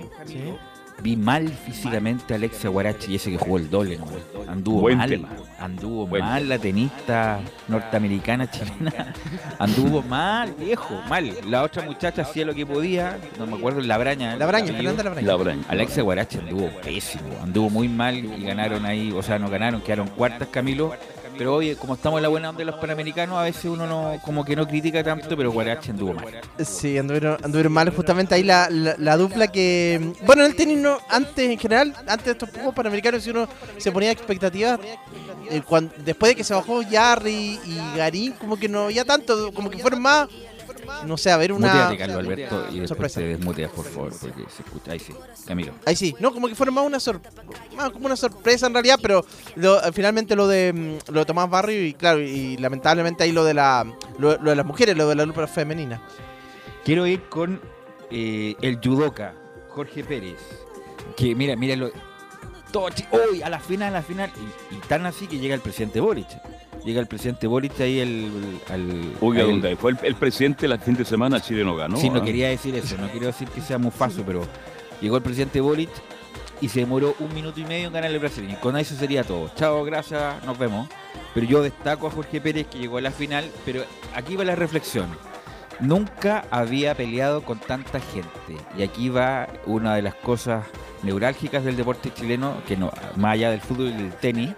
vi 1.04 1.16
mal 1.16 1.48
físicamente 1.48 2.34
a 2.34 2.38
Alexia 2.38 2.72
Guarachi 2.72 3.12
y 3.12 3.16
ese 3.18 3.30
que 3.30 3.38
jugó 3.38 3.58
el 3.58 3.70
doble, 3.70 3.98
¿no? 4.00 4.08
Anduvo 4.52 4.82
Buen 4.82 4.98
mal. 4.98 5.10
tema. 5.10 5.30
Anduvo 5.60 6.08
Buen 6.08 6.24
mal 6.24 6.50
la 6.50 6.58
tenista 6.58 7.40
norteamericana 7.68 8.50
chilena. 8.50 9.14
Anduvo 9.60 10.02
mal, 10.02 10.54
viejo, 10.60 11.00
mal. 11.08 11.32
La 11.48 11.62
otra 11.64 11.84
muchacha 11.84 12.24
hacía 12.24 12.46
lo 12.46 12.56
que 12.56 12.66
podía. 12.66 13.20
No 13.38 13.46
me 13.46 13.58
acuerdo, 13.58 13.80
la 13.82 13.98
braña. 14.00 14.36
La 14.38 14.48
Braña. 14.48 14.74
Fernanda 14.74 15.04
La 15.04 15.10
Braña. 15.12 15.28
La 15.28 15.36
Braña. 15.36 15.64
Alexia 15.70 16.02
Guarachi 16.04 16.40
anduvo 16.40 16.70
pésimo, 16.82 17.30
anduvo 17.44 17.70
muy 17.70 17.88
mal 17.88 18.16
y 18.18 18.44
ganaron 18.44 18.84
ahí, 18.86 19.12
o 19.12 19.22
sea, 19.22 19.38
no 19.38 19.50
ganaron, 19.52 19.82
quedaron 19.82 20.08
cuartas 20.08 20.48
Camilo. 20.50 20.94
Pero 21.38 21.56
oye, 21.56 21.76
como 21.76 21.94
estamos 21.96 22.18
en 22.18 22.24
la 22.24 22.30
buena 22.30 22.50
onda 22.50 22.60
de 22.60 22.66
los 22.66 22.76
panamericanos, 22.76 23.38
a 23.38 23.44
veces 23.44 23.66
uno 23.66 23.86
no, 23.86 24.20
como 24.24 24.44
que 24.44 24.56
no 24.56 24.68
critica 24.68 25.04
tanto, 25.04 25.36
pero 25.38 25.52
Guarachi 25.52 25.92
anduvo 25.92 26.14
mal. 26.14 26.42
Sí, 26.64 26.98
anduvieron, 26.98 27.38
anduvieron 27.44 27.72
mal 27.72 27.90
justamente 27.92 28.36
ahí 28.36 28.44
la, 28.44 28.70
la, 28.70 28.96
la 28.98 29.18
dupla 29.18 29.48
que... 29.48 30.14
Bueno, 30.26 30.44
en 30.44 30.52
el 30.52 30.56
tenis 30.56 30.78
no, 30.78 30.98
antes 31.10 31.50
en 31.50 31.60
general, 31.60 31.94
antes 32.08 32.26
de 32.26 32.32
estos 32.32 32.50
Juegos 32.50 32.74
Panamericanos, 32.74 33.24
si 33.24 33.30
uno 33.30 33.48
se 33.78 33.92
ponía 33.92 34.12
expectativas, 34.12 34.80
eh, 35.50 35.62
después 36.04 36.32
de 36.32 36.36
que 36.36 36.44
se 36.44 36.54
bajó 36.54 36.82
Yarri 36.82 37.60
y 37.66 37.78
Garín, 37.96 38.34
como 38.34 38.58
que 38.58 38.68
no 38.68 38.86
había 38.86 39.06
tanto, 39.06 39.52
como 39.54 39.70
que 39.70 39.78
fueron 39.80 40.02
más, 40.02 40.28
no 41.06 41.18
sé, 41.18 41.32
a 41.32 41.38
ver 41.38 41.54
una... 41.54 41.68
Muteate, 41.68 41.98
Carlos 41.98 42.18
Alberto, 42.18 42.66
y 42.70 42.80
después 42.80 42.90
sorpresa. 42.90 43.20
te 43.20 43.28
desmuteas, 43.28 43.72
por 43.72 43.86
favor, 43.86 44.14
porque 44.20 44.44
se 44.50 44.64
escucha. 44.64 44.92
Ahí 44.92 45.00
sí, 45.00 45.14
Camilo. 45.46 45.74
Ahí 45.86 45.96
sí, 45.96 46.16
no, 46.20 46.34
como 46.34 46.48
que 46.48 46.56
fueron 46.56 46.76
más 46.76 46.86
una 46.86 47.00
sor- 47.00 47.22
más 47.76 47.90
como 47.92 48.06
una 48.08 48.16
sorpresa 48.16 48.68
en 48.68 48.74
realidad, 48.74 49.00
pero 49.02 49.26
lo- 49.56 49.80
finalmente 49.94 50.36
lo 50.36 50.48
de 50.48 50.74
mm, 50.74 51.12
lo 51.14 51.20
de 51.22 51.26
Tomás 51.26 51.50
Barrio 51.50 51.86
y 51.86 51.94
claro, 51.94 52.20
y 52.22 52.58
lamentablemente 52.58 53.24
ahí 53.24 53.32
lo 53.32 53.44
de 53.44 53.54
la 53.54 53.86
lo, 54.18 54.38
lo 54.38 54.50
de 54.50 54.56
las 54.56 54.66
mujeres, 54.66 54.96
lo 54.98 55.08
de 55.10 55.16
la 55.16 55.26
dupla 55.26 55.48
femenina. 55.48 56.02
Quiero 56.84 57.06
ir 57.06 57.24
con 57.30 57.60
eh, 58.12 58.56
el 58.62 58.80
judoka, 58.84 59.34
Jorge 59.70 60.04
Pérez. 60.04 60.38
Que 61.16 61.36
mira, 61.36 61.56
mira 61.56 61.76
lo. 61.76 61.92
Todo 62.72 62.88
uy, 63.32 63.42
a 63.42 63.50
la 63.50 63.60
final, 63.60 63.90
a 63.90 64.00
la 64.00 64.02
final. 64.04 64.32
Y, 64.72 64.76
y 64.76 64.80
tan 64.88 65.06
así 65.06 65.28
que 65.28 65.38
llega 65.40 65.56
el 65.56 65.62
presidente 65.62 66.00
Boric. 66.00 66.28
Llega 66.88 67.02
el 67.02 67.08
presidente 67.08 67.48
Boric 67.48 67.78
ahí 67.82 68.00
el, 68.00 68.62
al. 68.70 69.12
Oiga, 69.20 69.44
¿dónde? 69.44 69.76
Fue 69.76 69.92
el, 69.92 69.98
el 70.04 70.16
presidente 70.16 70.68
el 70.68 70.80
fin 70.80 70.96
de 70.96 71.04
semana 71.04 71.42
chileno 71.42 71.76
ganó. 71.76 71.98
sí, 71.98 72.10
no 72.10 72.20
¿ah? 72.20 72.24
quería 72.24 72.48
decir 72.48 72.74
eso, 72.76 72.96
no 72.96 73.10
quiero 73.10 73.28
decir 73.28 73.50
que 73.50 73.60
sea 73.60 73.78
mufaso, 73.78 74.24
pero 74.26 74.46
llegó 75.02 75.18
el 75.18 75.22
presidente 75.22 75.60
Boric 75.60 75.90
y 76.62 76.70
se 76.70 76.80
demoró 76.80 77.14
un 77.20 77.34
minuto 77.34 77.60
y 77.60 77.66
medio 77.66 77.88
en 77.88 77.94
ganar 77.94 78.10
el 78.10 78.20
brasileño. 78.20 78.54
Y 78.54 78.62
con 78.62 78.78
eso 78.78 78.96
sería 78.96 79.26
todo. 79.26 79.52
Chao, 79.58 79.84
gracias, 79.84 80.42
nos 80.46 80.58
vemos. 80.58 80.88
Pero 81.34 81.46
yo 81.46 81.62
destaco 81.62 82.08
a 82.08 82.10
Jorge 82.10 82.40
Pérez 82.40 82.68
que 82.68 82.78
llegó 82.78 83.00
a 83.00 83.02
la 83.02 83.12
final, 83.12 83.52
pero 83.66 83.84
aquí 84.16 84.38
va 84.38 84.46
la 84.46 84.56
reflexión. 84.56 85.10
Nunca 85.82 86.46
había 86.52 86.96
peleado 86.96 87.42
con 87.42 87.60
tanta 87.60 88.00
gente. 88.00 88.64
Y 88.78 88.84
aquí 88.84 89.10
va 89.10 89.50
una 89.66 89.94
de 89.94 90.04
las 90.04 90.16
cosas 90.16 90.66
neurálgicas 91.04 91.66
del 91.66 91.76
deporte 91.76 92.14
chileno, 92.14 92.56
que 92.66 92.78
no, 92.78 92.94
más 93.18 93.34
allá 93.34 93.52
del 93.52 93.60
fútbol 93.60 93.90
y 93.90 94.04
del 94.04 94.14
tenis, 94.14 94.52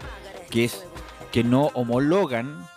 que 0.51 0.65
es 0.65 0.85
que 1.31 1.43
no 1.43 1.67
homologan 1.73 2.67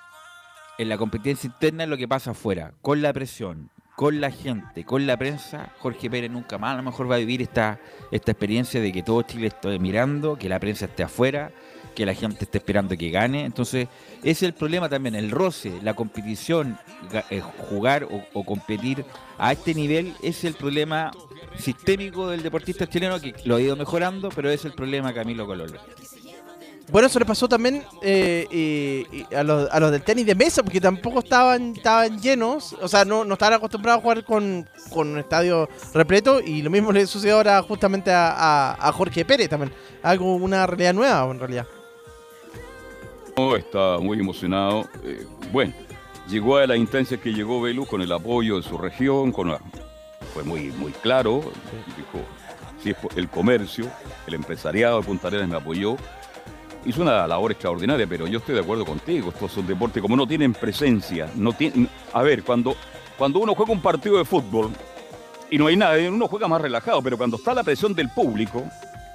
en 0.78 0.88
la 0.88 0.98
competencia 0.98 1.46
interna 1.46 1.86
lo 1.86 1.96
que 1.96 2.08
pasa 2.08 2.32
afuera, 2.32 2.72
con 2.82 3.02
la 3.02 3.12
presión, 3.12 3.70
con 3.96 4.20
la 4.20 4.30
gente, 4.30 4.84
con 4.84 5.06
la 5.06 5.16
prensa, 5.16 5.70
Jorge 5.78 6.10
Pérez 6.10 6.30
nunca 6.30 6.58
más 6.58 6.74
a 6.74 6.76
lo 6.78 6.82
mejor 6.82 7.10
va 7.10 7.16
a 7.16 7.18
vivir 7.18 7.42
esta, 7.42 7.78
esta 8.10 8.32
experiencia 8.32 8.80
de 8.80 8.92
que 8.92 9.02
todo 9.02 9.22
Chile 9.22 9.48
esté 9.48 9.78
mirando, 9.78 10.36
que 10.36 10.48
la 10.48 10.58
prensa 10.58 10.86
esté 10.86 11.02
afuera, 11.02 11.52
que 11.94 12.06
la 12.06 12.14
gente 12.14 12.44
esté 12.44 12.58
esperando 12.58 12.96
que 12.96 13.10
gane. 13.10 13.44
Entonces, 13.44 13.88
ese 14.20 14.30
es 14.30 14.42
el 14.42 14.54
problema 14.54 14.88
también, 14.88 15.14
el 15.14 15.30
roce, 15.30 15.78
la 15.82 15.94
competición, 15.94 16.78
eh, 17.30 17.42
jugar 17.70 18.04
o, 18.04 18.24
o 18.32 18.44
competir 18.44 19.04
a 19.38 19.52
este 19.52 19.74
nivel, 19.74 20.14
es 20.22 20.44
el 20.44 20.54
problema 20.54 21.10
sistémico 21.58 22.30
del 22.30 22.42
deportista 22.42 22.86
chileno 22.86 23.20
que 23.20 23.34
lo 23.44 23.56
ha 23.56 23.60
ido 23.60 23.76
mejorando, 23.76 24.30
pero 24.30 24.50
es 24.50 24.64
el 24.64 24.72
problema 24.72 25.12
Camilo 25.12 25.46
Cololo. 25.46 25.78
Bueno, 26.90 27.06
eso 27.08 27.18
le 27.18 27.24
pasó 27.24 27.48
también 27.48 27.82
eh, 28.02 29.06
a, 29.34 29.42
los, 29.42 29.70
a 29.70 29.80
los 29.80 29.90
del 29.92 30.02
tenis 30.02 30.26
de 30.26 30.34
mesa, 30.34 30.62
porque 30.62 30.80
tampoco 30.80 31.20
estaban, 31.20 31.74
estaban 31.76 32.20
llenos, 32.20 32.74
o 32.82 32.88
sea, 32.88 33.04
no, 33.04 33.24
no 33.24 33.34
estaban 33.34 33.54
acostumbrados 33.54 34.00
a 34.00 34.02
jugar 34.02 34.24
con, 34.24 34.68
con 34.90 35.08
un 35.08 35.18
estadio 35.18 35.68
repleto, 35.94 36.40
y 36.40 36.60
lo 36.60 36.68
mismo 36.68 36.92
le 36.92 37.06
sucedió 37.06 37.36
ahora 37.36 37.62
justamente 37.62 38.10
a, 38.12 38.72
a- 38.78 38.92
Jorge 38.92 39.24
Pérez 39.24 39.48
también. 39.48 39.72
Algo, 40.02 40.34
una 40.34 40.66
realidad 40.66 40.92
nueva 40.92 41.30
en 41.30 41.38
realidad. 41.38 41.66
No, 43.36 43.56
está 43.56 43.98
muy 43.98 44.18
emocionado. 44.18 44.86
Eh, 45.04 45.24
bueno, 45.50 45.72
llegó 46.28 46.58
a 46.58 46.66
la 46.66 46.76
instancia 46.76 47.16
que 47.16 47.32
llegó 47.32 47.62
Velu 47.62 47.86
con 47.86 48.02
el 48.02 48.12
apoyo 48.12 48.56
de 48.58 48.62
su 48.62 48.76
región, 48.76 49.32
con 49.32 49.56
fue 50.34 50.42
muy, 50.42 50.64
muy 50.72 50.92
claro. 50.92 51.40
Dijo, 51.96 52.24
si 52.82 52.92
por 52.92 53.18
el 53.18 53.28
comercio, 53.30 53.86
el 54.26 54.34
empresariado 54.34 55.00
de 55.00 55.06
Punta 55.06 55.28
Arenas 55.28 55.48
me 55.48 55.56
apoyó. 55.56 55.96
Hizo 56.84 57.02
una 57.02 57.26
labor 57.26 57.52
extraordinaria, 57.52 58.06
pero 58.08 58.26
yo 58.26 58.38
estoy 58.38 58.56
de 58.56 58.60
acuerdo 58.60 58.84
contigo. 58.84 59.30
Estos 59.30 59.52
son 59.52 59.66
deportes 59.66 60.02
como 60.02 60.16
no 60.16 60.26
tienen 60.26 60.52
presencia. 60.52 61.30
No 61.36 61.52
tienen, 61.52 61.88
a 62.12 62.22
ver, 62.22 62.42
cuando, 62.42 62.74
cuando 63.16 63.38
uno 63.38 63.54
juega 63.54 63.72
un 63.72 63.80
partido 63.80 64.18
de 64.18 64.24
fútbol 64.24 64.70
y 65.50 65.58
no 65.58 65.66
hay 65.66 65.76
nada, 65.76 65.96
uno 66.08 66.26
juega 66.26 66.48
más 66.48 66.60
relajado, 66.60 67.02
pero 67.02 67.16
cuando 67.16 67.36
está 67.36 67.54
la 67.54 67.62
presión 67.62 67.94
del 67.94 68.08
público, 68.08 68.64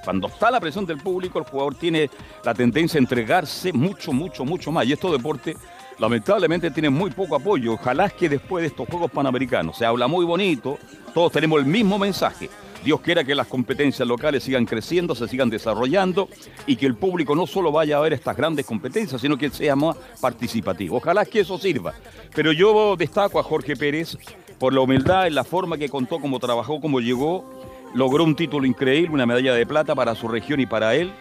cuando 0.07 0.27
está 0.27 0.49
la 0.49 0.61
presión 0.61 0.85
del 0.85 0.99
público, 0.99 1.39
el 1.39 1.45
jugador 1.45 1.75
tiene 1.75 2.09
la 2.45 2.53
tendencia 2.53 2.97
a 2.97 3.01
entregarse 3.01 3.73
mucho, 3.73 4.13
mucho, 4.13 4.45
mucho 4.45 4.71
más. 4.71 4.85
Y 4.85 4.93
estos 4.93 5.11
deportes, 5.11 5.57
lamentablemente, 5.99 6.71
tienen 6.71 6.93
muy 6.93 7.11
poco 7.11 7.35
apoyo. 7.35 7.73
Ojalá 7.73 8.09
que 8.09 8.29
después 8.29 8.61
de 8.61 8.67
estos 8.67 8.87
Juegos 8.87 9.11
Panamericanos 9.11 9.77
se 9.77 9.85
habla 9.85 10.07
muy 10.07 10.23
bonito, 10.23 10.77
todos 11.13 11.33
tenemos 11.33 11.59
el 11.59 11.65
mismo 11.65 11.99
mensaje. 11.99 12.49
Dios 12.83 13.01
quiera 13.01 13.23
que 13.23 13.35
las 13.35 13.47
competencias 13.47 14.07
locales 14.07 14.43
sigan 14.43 14.65
creciendo, 14.65 15.15
se 15.15 15.27
sigan 15.27 15.49
desarrollando 15.49 16.29
y 16.65 16.75
que 16.75 16.85
el 16.85 16.95
público 16.95 17.35
no 17.35 17.47
solo 17.47 17.71
vaya 17.71 17.97
a 17.97 18.01
ver 18.01 18.13
estas 18.13 18.37
grandes 18.37 18.65
competencias, 18.65 19.19
sino 19.19 19.37
que 19.37 19.49
sea 19.49 19.75
más 19.75 19.97
participativo. 20.21 20.97
Ojalá 20.97 21.25
que 21.25 21.41
eso 21.41 21.57
sirva. 21.57 21.93
Pero 22.33 22.51
yo 22.51 22.95
destaco 22.95 23.39
a 23.39 23.43
Jorge 23.43 23.75
Pérez 23.75 24.17
por 24.59 24.73
la 24.73 24.81
humildad, 24.81 25.27
en 25.27 25.35
la 25.35 25.43
forma 25.43 25.77
que 25.77 25.89
contó, 25.89 26.19
cómo 26.19 26.39
trabajó, 26.39 26.79
cómo 26.79 26.99
llegó 26.99 27.45
logró 27.93 28.23
un 28.23 28.35
título 28.35 28.65
increíble, 28.65 29.13
una 29.13 29.25
medalla 29.25 29.53
de 29.53 29.65
plata 29.65 29.95
para 29.95 30.15
su 30.15 30.27
región 30.27 30.59
y 30.59 30.65
para 30.65 30.95
él. 30.95 31.11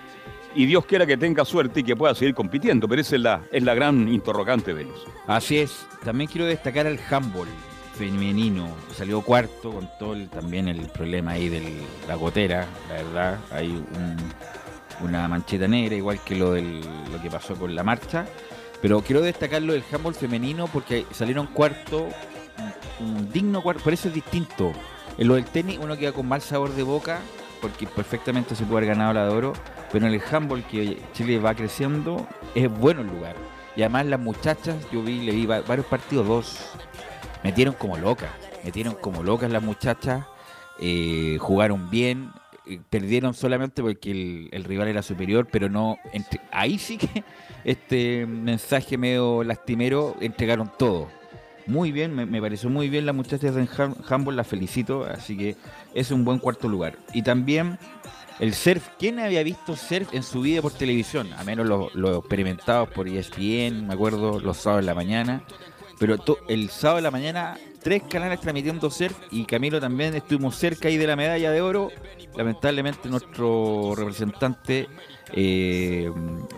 y 0.55 0.65
Dios 0.65 0.87
quiera 0.87 1.07
que 1.07 1.19
tenga 1.19 1.45
suerte 1.45 1.81
y 1.81 1.83
que 1.83 1.95
pueda 1.95 2.15
seguir 2.15 2.35
compitiendo, 2.35 2.89
pero 2.89 3.03
esa 3.03 3.17
es 3.17 3.23
la, 3.23 3.43
es 3.53 3.63
la 3.63 3.75
gran 3.75 4.09
interrogante 4.09 4.73
de 4.73 4.83
ellos. 4.83 5.07
Así 5.27 5.59
es. 5.59 5.87
También 6.03 6.31
quiero 6.31 6.47
destacar 6.47 6.87
al 6.87 6.99
handball 7.11 7.49
femenino. 7.99 8.69
Salió 8.95 9.21
cuarto 9.23 9.73
con 9.73 9.89
todo 9.99 10.15
el- 10.15 10.29
también 10.29 10.69
el 10.69 10.87
problema 10.89 11.33
ahí 11.33 11.49
de 11.49 11.83
la 12.09 12.15
gotera, 12.15 12.67
la 12.89 12.95
verdad. 12.95 13.39
Hay 13.51 13.69
un- 13.71 14.17
una 15.07 15.29
mancheta 15.29 15.69
negra, 15.69 15.95
igual 15.95 16.21
que 16.25 16.37
lo, 16.37 16.53
del, 16.53 16.81
lo 17.13 17.21
que 17.23 17.31
pasó 17.31 17.55
con 17.57 17.75
la 17.75 17.83
marcha. 17.83 18.27
Pero 18.83 19.01
quiero 19.03 19.21
destacar 19.23 19.63
lo 19.63 19.73
del 19.73 19.83
handball 19.93 20.15
femenino 20.15 20.67
porque 20.69 21.07
salieron 21.13 21.47
cuarto, 21.49 22.09
un, 23.01 23.07
un 23.17 23.33
digno 23.33 23.63
cuarto, 23.63 23.83
por 23.83 23.93
eso 23.93 24.09
es 24.09 24.15
distinto. 24.15 24.73
En 25.19 25.29
lo 25.29 25.35
del 25.35 25.45
tenis 25.47 25.79
uno 25.83 25.97
queda 25.97 26.13
con 26.13 26.27
mal 26.29 26.41
sabor 26.43 26.73
de 26.75 26.83
boca 26.83 27.21
porque 27.63 27.87
perfectamente 27.87 28.55
se 28.55 28.65
puede 28.65 28.85
haber 28.87 28.97
ganado 28.97 29.15
la 29.15 29.25
de 29.27 29.31
oro, 29.35 29.53
pero 29.91 30.07
en 30.07 30.13
el 30.15 30.21
handball 30.31 30.63
que 30.65 30.99
Chile 31.15 31.39
va 31.39 31.55
creciendo 31.55 32.27
es 32.55 32.71
bueno 32.71 33.01
el 33.01 33.07
lugar. 33.09 33.35
Y 33.77 33.83
además 33.83 34.07
las 34.07 34.21
muchachas, 34.21 34.77
yo 34.93 35.03
vi, 35.03 35.21
le 35.23 35.33
vi 35.33 35.47
va- 35.47 35.61
varios 35.63 35.87
partidos, 35.87 36.27
dos, 36.27 36.59
metieron 37.47 37.75
como 37.75 37.97
locas, 37.97 38.31
metieron 38.65 38.97
como 38.97 39.23
locas 39.23 39.53
las 39.53 39.63
muchachas, 39.63 40.27
eh, 40.81 41.39
jugaron 41.41 41.91
bien, 41.91 42.33
eh, 42.67 42.81
perdieron 42.91 43.35
solamente 43.35 43.83
porque 43.83 44.49
el, 44.51 44.65
rival 44.65 44.89
era 44.89 45.01
superior, 45.01 45.47
pero 45.49 45.69
no, 45.69 45.97
entre- 46.13 46.41
ahí 46.51 46.77
sí 46.77 46.99
que 46.99 47.23
este 47.65 48.27
mensaje 48.27 48.99
medio 48.99 49.45
lastimero, 49.45 50.17
entregaron 50.21 50.73
todo. 50.77 51.09
Muy 51.69 51.93
bien, 51.93 52.15
me, 52.15 52.41
pareció 52.41 52.69
muy 52.69 52.89
bien 52.89 53.07
las 53.07 53.15
muchachas 53.15 53.55
de 53.55 53.69
handball, 54.09 54.35
las 54.37 54.47
felicito, 54.49 55.05
así 55.05 55.37
que 55.37 55.57
es 55.95 56.11
un 56.11 56.25
buen 56.25 56.41
cuarto 56.41 56.69
lugar. 56.69 56.97
Y 57.13 57.23
también 57.23 57.79
el 58.41 58.55
surf, 58.55 58.89
¿quién 58.99 59.21
había 59.21 59.45
visto 59.45 59.77
surf 59.77 60.13
en 60.13 60.25
su 60.25 60.41
vida 60.43 60.63
por 60.63 60.73
televisión? 60.73 61.33
A 61.35 61.45
menos 61.45 61.67
los 61.67 61.95
los 61.95 62.19
experimentados 62.19 62.89
por 62.89 63.07
ESPN, 63.09 63.87
me 63.87 63.95
acuerdo, 63.95 64.41
los 64.41 64.57
sábados 64.57 64.85
de 64.85 64.87
la 64.87 64.95
mañana. 64.95 65.43
Pero 65.99 66.17
el 66.49 66.69
sábado 66.71 66.97
de 66.97 67.03
la 67.03 67.11
mañana, 67.11 67.59
tres 67.83 68.03
canales 68.11 68.41
transmitiendo 68.41 68.91
surf 68.91 69.17
y 69.31 69.45
Camilo 69.47 69.81
también 69.81 70.15
estuvimos 70.15 70.57
cerca 70.57 70.89
ahí 70.89 70.97
de 70.97 71.07
la 71.07 71.17
medalla 71.17 71.51
de 71.51 71.61
oro. 71.61 71.91
Lamentablemente 72.37 73.09
nuestro 73.09 73.95
representante 73.97 74.89
eh, 75.33 76.11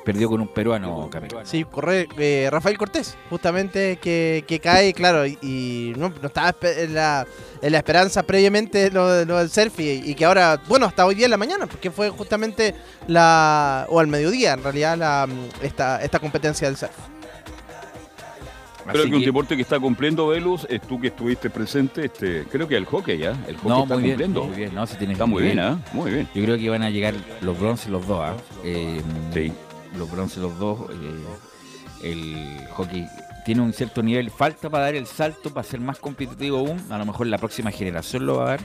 perdió 0.04 0.28
con 0.28 0.40
un 0.40 0.48
peruano, 0.48 1.08
Camilo. 1.08 1.40
Sí, 1.44 1.64
corre, 1.64 2.08
eh, 2.18 2.48
Rafael 2.50 2.76
Cortés, 2.76 3.16
justamente 3.30 3.96
que, 3.96 4.60
cae, 4.62 4.92
claro, 4.92 5.24
y, 5.24 5.94
no, 5.96 6.12
estaba 6.22 6.54
en 6.62 6.94
la, 6.94 7.24
en 7.62 7.72
la 7.72 7.78
esperanza 7.78 8.24
previamente 8.24 8.90
lo, 8.90 9.24
lo 9.24 9.38
del 9.38 9.50
surf 9.50 9.78
y, 9.78 10.14
que 10.16 10.24
ahora, 10.24 10.60
bueno, 10.66 10.86
hasta 10.86 11.06
hoy 11.06 11.14
día 11.14 11.26
en 11.26 11.30
la 11.30 11.36
mañana, 11.36 11.66
porque 11.66 11.92
fue 11.92 12.10
justamente 12.10 12.74
la, 13.06 13.86
o 13.88 14.00
al 14.00 14.08
mediodía 14.08 14.54
en 14.54 14.64
realidad, 14.64 14.98
la, 14.98 15.28
esta, 15.62 16.02
esta 16.02 16.18
competencia 16.18 16.66
del 16.66 16.76
surf. 16.76 17.17
Creo 18.88 19.02
Así 19.02 19.10
que 19.10 19.16
un 19.16 19.24
deporte 19.24 19.56
que 19.56 19.62
está 19.62 19.78
cumpliendo, 19.78 20.28
Velus, 20.28 20.66
es 20.70 20.80
tú 20.82 21.00
que 21.00 21.08
estuviste 21.08 21.50
presente, 21.50 22.06
este, 22.06 22.44
creo 22.50 22.66
que 22.68 22.76
el 22.76 22.84
hockey, 22.86 23.18
¿ya? 23.18 23.30
El 23.46 23.56
hockey 23.56 23.68
No, 23.68 23.82
está 23.82 23.94
muy 23.94 24.02
bien, 24.04 24.12
cumpliendo. 24.16 24.44
muy 24.44 24.56
bien, 24.56 24.74
no, 24.74 24.86
se 24.86 24.96
tiene 24.96 25.12
Está 25.12 25.26
muy 25.26 25.42
bien, 25.42 25.58
¿ah? 25.60 25.78
Muy 25.92 26.10
bien. 26.10 26.28
Yo 26.34 26.42
creo 26.44 26.56
que 26.58 26.70
van 26.70 26.82
a 26.82 26.90
llegar 26.90 27.14
los 27.40 27.58
bronces 27.58 27.88
los 27.90 28.06
dos, 28.06 28.20
¿ah? 28.22 28.34
Eh, 28.64 29.00
Sí. 29.32 29.52
Los 29.96 30.10
bronces 30.10 30.38
los 30.38 30.58
dos. 30.58 30.80
eh, 30.90 31.24
el 32.02 32.66
hockey 32.72 33.06
tiene 33.44 33.62
un 33.62 33.72
cierto 33.72 34.02
nivel. 34.02 34.30
Falta 34.30 34.68
para 34.70 34.84
dar 34.84 34.94
el 34.94 35.06
salto, 35.06 35.50
para 35.50 35.64
ser 35.66 35.80
más 35.80 35.98
competitivo 35.98 36.58
aún. 36.58 36.80
A 36.90 36.98
lo 36.98 37.06
mejor 37.06 37.26
la 37.26 37.38
próxima 37.38 37.70
generación 37.70 38.26
lo 38.26 38.36
va 38.36 38.44
a 38.44 38.48
dar. 38.50 38.60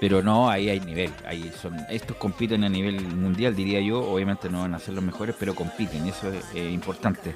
Pero 0.00 0.22
no, 0.22 0.50
ahí 0.50 0.68
hay 0.68 0.80
nivel. 0.80 1.10
Ahí 1.26 1.50
son, 1.60 1.76
estos 1.88 2.16
compiten 2.16 2.62
a 2.64 2.68
nivel 2.68 3.00
mundial, 3.16 3.56
diría 3.56 3.80
yo. 3.80 4.00
Obviamente 4.00 4.50
no 4.50 4.60
van 4.60 4.74
a 4.74 4.78
ser 4.78 4.94
los 4.94 5.02
mejores, 5.02 5.34
pero 5.38 5.54
compiten. 5.54 6.06
Eso 6.06 6.30
es 6.54 6.72
importante. 6.72 7.34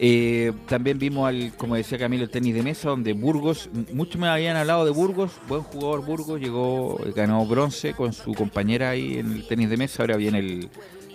Eh, 0.00 0.52
también 0.68 0.98
vimos, 0.98 1.26
al, 1.28 1.52
como 1.56 1.74
decía 1.74 1.98
Camilo, 1.98 2.22
el 2.24 2.30
tenis 2.30 2.54
de 2.54 2.62
mesa, 2.62 2.90
donde 2.90 3.12
Burgos, 3.14 3.68
muchos 3.92 4.20
me 4.20 4.28
habían 4.28 4.56
hablado 4.56 4.84
de 4.84 4.92
Burgos, 4.92 5.32
buen 5.48 5.62
jugador 5.62 6.04
Burgos, 6.04 6.40
llegó, 6.40 7.00
ganó 7.16 7.44
bronce 7.46 7.94
con 7.94 8.12
su 8.12 8.32
compañera 8.34 8.90
ahí 8.90 9.18
en 9.18 9.32
el 9.32 9.46
tenis 9.48 9.68
de 9.70 9.76
mesa, 9.76 10.04
ahora 10.04 10.16
viene 10.16 10.38
el, 10.38 10.68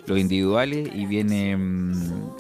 los 0.06 0.20
individuales 0.20 0.90
y 0.94 1.06
viene 1.06 1.56
mm, 1.56 1.94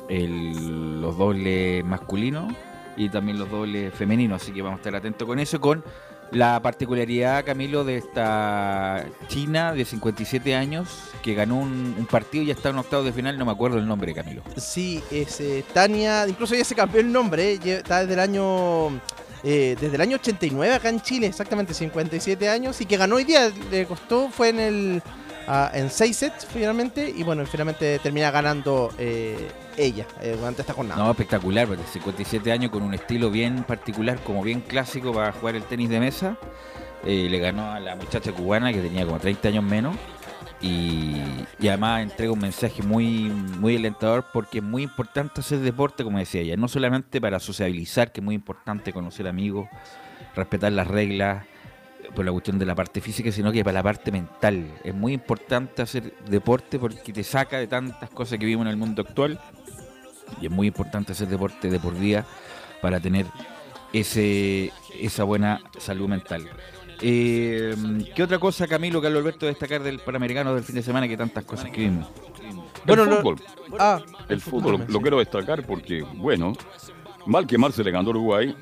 el- 0.09 1.01
los 1.01 1.17
dobles 1.17 1.83
masculinos 1.85 2.53
y 2.97 3.07
también 3.09 3.39
los 3.39 3.49
dobles 3.49 3.93
femeninos, 3.93 4.41
así 4.41 4.51
que 4.51 4.61
vamos 4.61 4.77
a 4.77 4.81
estar 4.81 4.95
atentos 4.97 5.25
con 5.25 5.39
eso, 5.39 5.61
con 5.61 5.81
la 6.31 6.59
particularidad, 6.61 7.45
Camilo, 7.45 7.83
de 7.83 7.97
esta 7.97 9.05
China 9.27 9.73
de 9.73 9.85
57 9.85 10.55
años 10.55 10.89
que 11.21 11.33
ganó 11.33 11.57
un, 11.57 12.07
partido 12.09 12.43
y 12.43 12.47
ya 12.47 12.53
está 12.53 12.69
en 12.69 12.77
octavos 12.77 13.05
de 13.05 13.13
final, 13.13 13.37
no 13.37 13.45
me 13.45 13.51
acuerdo 13.51 13.77
el 13.77 13.87
nombre, 13.87 14.13
Camilo. 14.13 14.43
Sí, 14.57 15.01
es 15.09 15.39
eh, 15.39 15.63
Tania, 15.73 16.27
incluso 16.27 16.53
ya 16.55 16.63
se 16.63 16.75
cambió 16.75 16.99
el 16.99 17.11
nombre, 17.11 17.53
eh, 17.53 17.59
está 17.63 18.01
desde 18.01 18.13
el 18.13 18.19
año 18.19 18.89
eh, 19.43 19.75
desde 19.79 19.95
el 19.95 20.01
año 20.01 20.15
89 20.15 20.73
acá 20.73 20.89
en 20.89 21.01
Chile, 21.01 21.27
exactamente 21.27 21.73
57 21.73 22.47
años, 22.47 22.79
y 22.79 22.85
que 22.85 22.97
ganó 22.97 23.15
hoy 23.15 23.25
día, 23.25 23.51
le 23.71 23.85
costó, 23.85 24.29
fue 24.29 24.49
en 24.49 24.59
el 24.59 25.03
ah, 25.47 25.71
en 25.73 25.89
6 25.89 26.15
sets 26.15 26.45
finalmente, 26.45 27.13
y 27.15 27.23
bueno, 27.23 27.45
finalmente 27.45 27.99
termina 27.99 28.31
ganando 28.31 28.91
eh, 28.97 29.49
ella 29.77 30.05
eh, 30.21 30.35
durante 30.37 30.61
esta 30.61 30.73
jornada. 30.73 31.03
No, 31.03 31.11
espectacular, 31.11 31.67
porque 31.67 31.83
57 31.83 32.51
años 32.51 32.71
con 32.71 32.83
un 32.83 32.93
estilo 32.93 33.29
bien 33.29 33.63
particular, 33.63 34.19
como 34.19 34.43
bien 34.43 34.61
clásico 34.61 35.13
para 35.13 35.31
jugar 35.31 35.55
el 35.55 35.63
tenis 35.63 35.89
de 35.89 35.99
mesa. 35.99 36.37
Eh, 37.05 37.27
le 37.29 37.39
ganó 37.39 37.71
a 37.71 37.79
la 37.79 37.95
muchacha 37.95 38.31
cubana 38.31 38.71
que 38.71 38.79
tenía 38.79 39.05
como 39.05 39.19
30 39.19 39.49
años 39.49 39.63
menos. 39.63 39.95
Y, 40.61 41.21
y 41.59 41.67
además 41.67 42.03
entrega 42.03 42.31
un 42.31 42.39
mensaje 42.39 42.81
muy, 42.81 43.25
muy 43.25 43.75
alentador 43.75 44.25
porque 44.31 44.59
es 44.59 44.63
muy 44.63 44.83
importante 44.83 45.41
hacer 45.41 45.59
deporte, 45.59 46.05
como 46.05 46.19
decía 46.19 46.39
ella, 46.39 46.55
no 46.55 46.69
solamente 46.69 47.19
para 47.19 47.39
sociabilizar, 47.39 48.13
que 48.13 48.21
es 48.21 48.23
muy 48.23 48.35
importante 48.35 48.93
conocer 48.93 49.27
amigos, 49.27 49.67
respetar 50.35 50.71
las 50.71 50.87
reglas, 50.87 51.45
por 52.15 52.23
la 52.25 52.31
cuestión 52.31 52.59
de 52.59 52.65
la 52.65 52.75
parte 52.75 53.01
física, 53.01 53.31
sino 53.31 53.51
que 53.51 53.63
para 53.63 53.75
la 53.75 53.83
parte 53.83 54.11
mental. 54.11 54.65
Es 54.83 54.93
muy 54.93 55.13
importante 55.13 55.81
hacer 55.81 56.13
deporte 56.29 56.79
porque 56.79 57.11
te 57.13 57.23
saca 57.23 57.57
de 57.57 57.67
tantas 57.67 58.09
cosas 58.09 58.37
que 58.39 58.45
vivimos 58.45 58.65
en 58.65 58.71
el 58.71 58.77
mundo 58.77 59.01
actual 59.01 59.39
y 60.41 60.45
es 60.45 60.51
muy 60.51 60.67
importante 60.67 61.11
hacer 61.13 61.27
deporte 61.27 61.69
de 61.69 61.79
por 61.79 61.93
vida 61.95 62.25
para 62.81 62.99
tener 62.99 63.25
ese 63.91 64.71
esa 64.99 65.23
buena 65.23 65.61
salud 65.79 66.07
mental. 66.07 66.47
Eh, 67.01 67.75
¿Qué 68.15 68.23
otra 68.23 68.39
cosa, 68.39 68.67
Camilo, 68.67 69.01
Carlos 69.01 69.19
Alberto, 69.21 69.45
destacar 69.45 69.81
del 69.83 69.99
Panamericano 69.99 70.53
del 70.55 70.63
fin 70.63 70.75
de 70.75 70.83
semana 70.83 71.07
que 71.07 71.17
tantas 71.17 71.43
cosas 71.43 71.69
que 71.71 71.81
vimos? 71.81 72.07
Bueno, 72.85 73.03
el 73.03 73.09
lo- 73.09 73.15
fútbol. 73.17 73.41
Ah, 73.79 73.99
El 74.29 74.39
fútbol 74.41 74.71
lo, 74.79 74.85
lo 74.87 75.01
quiero 75.01 75.19
destacar 75.19 75.65
porque, 75.65 76.03
bueno, 76.15 76.53
mal 77.25 77.47
que 77.47 77.57
mal 77.57 77.73
le 77.75 77.91
ganó 77.91 78.07
a 78.07 78.11
Uruguay. 78.11 78.55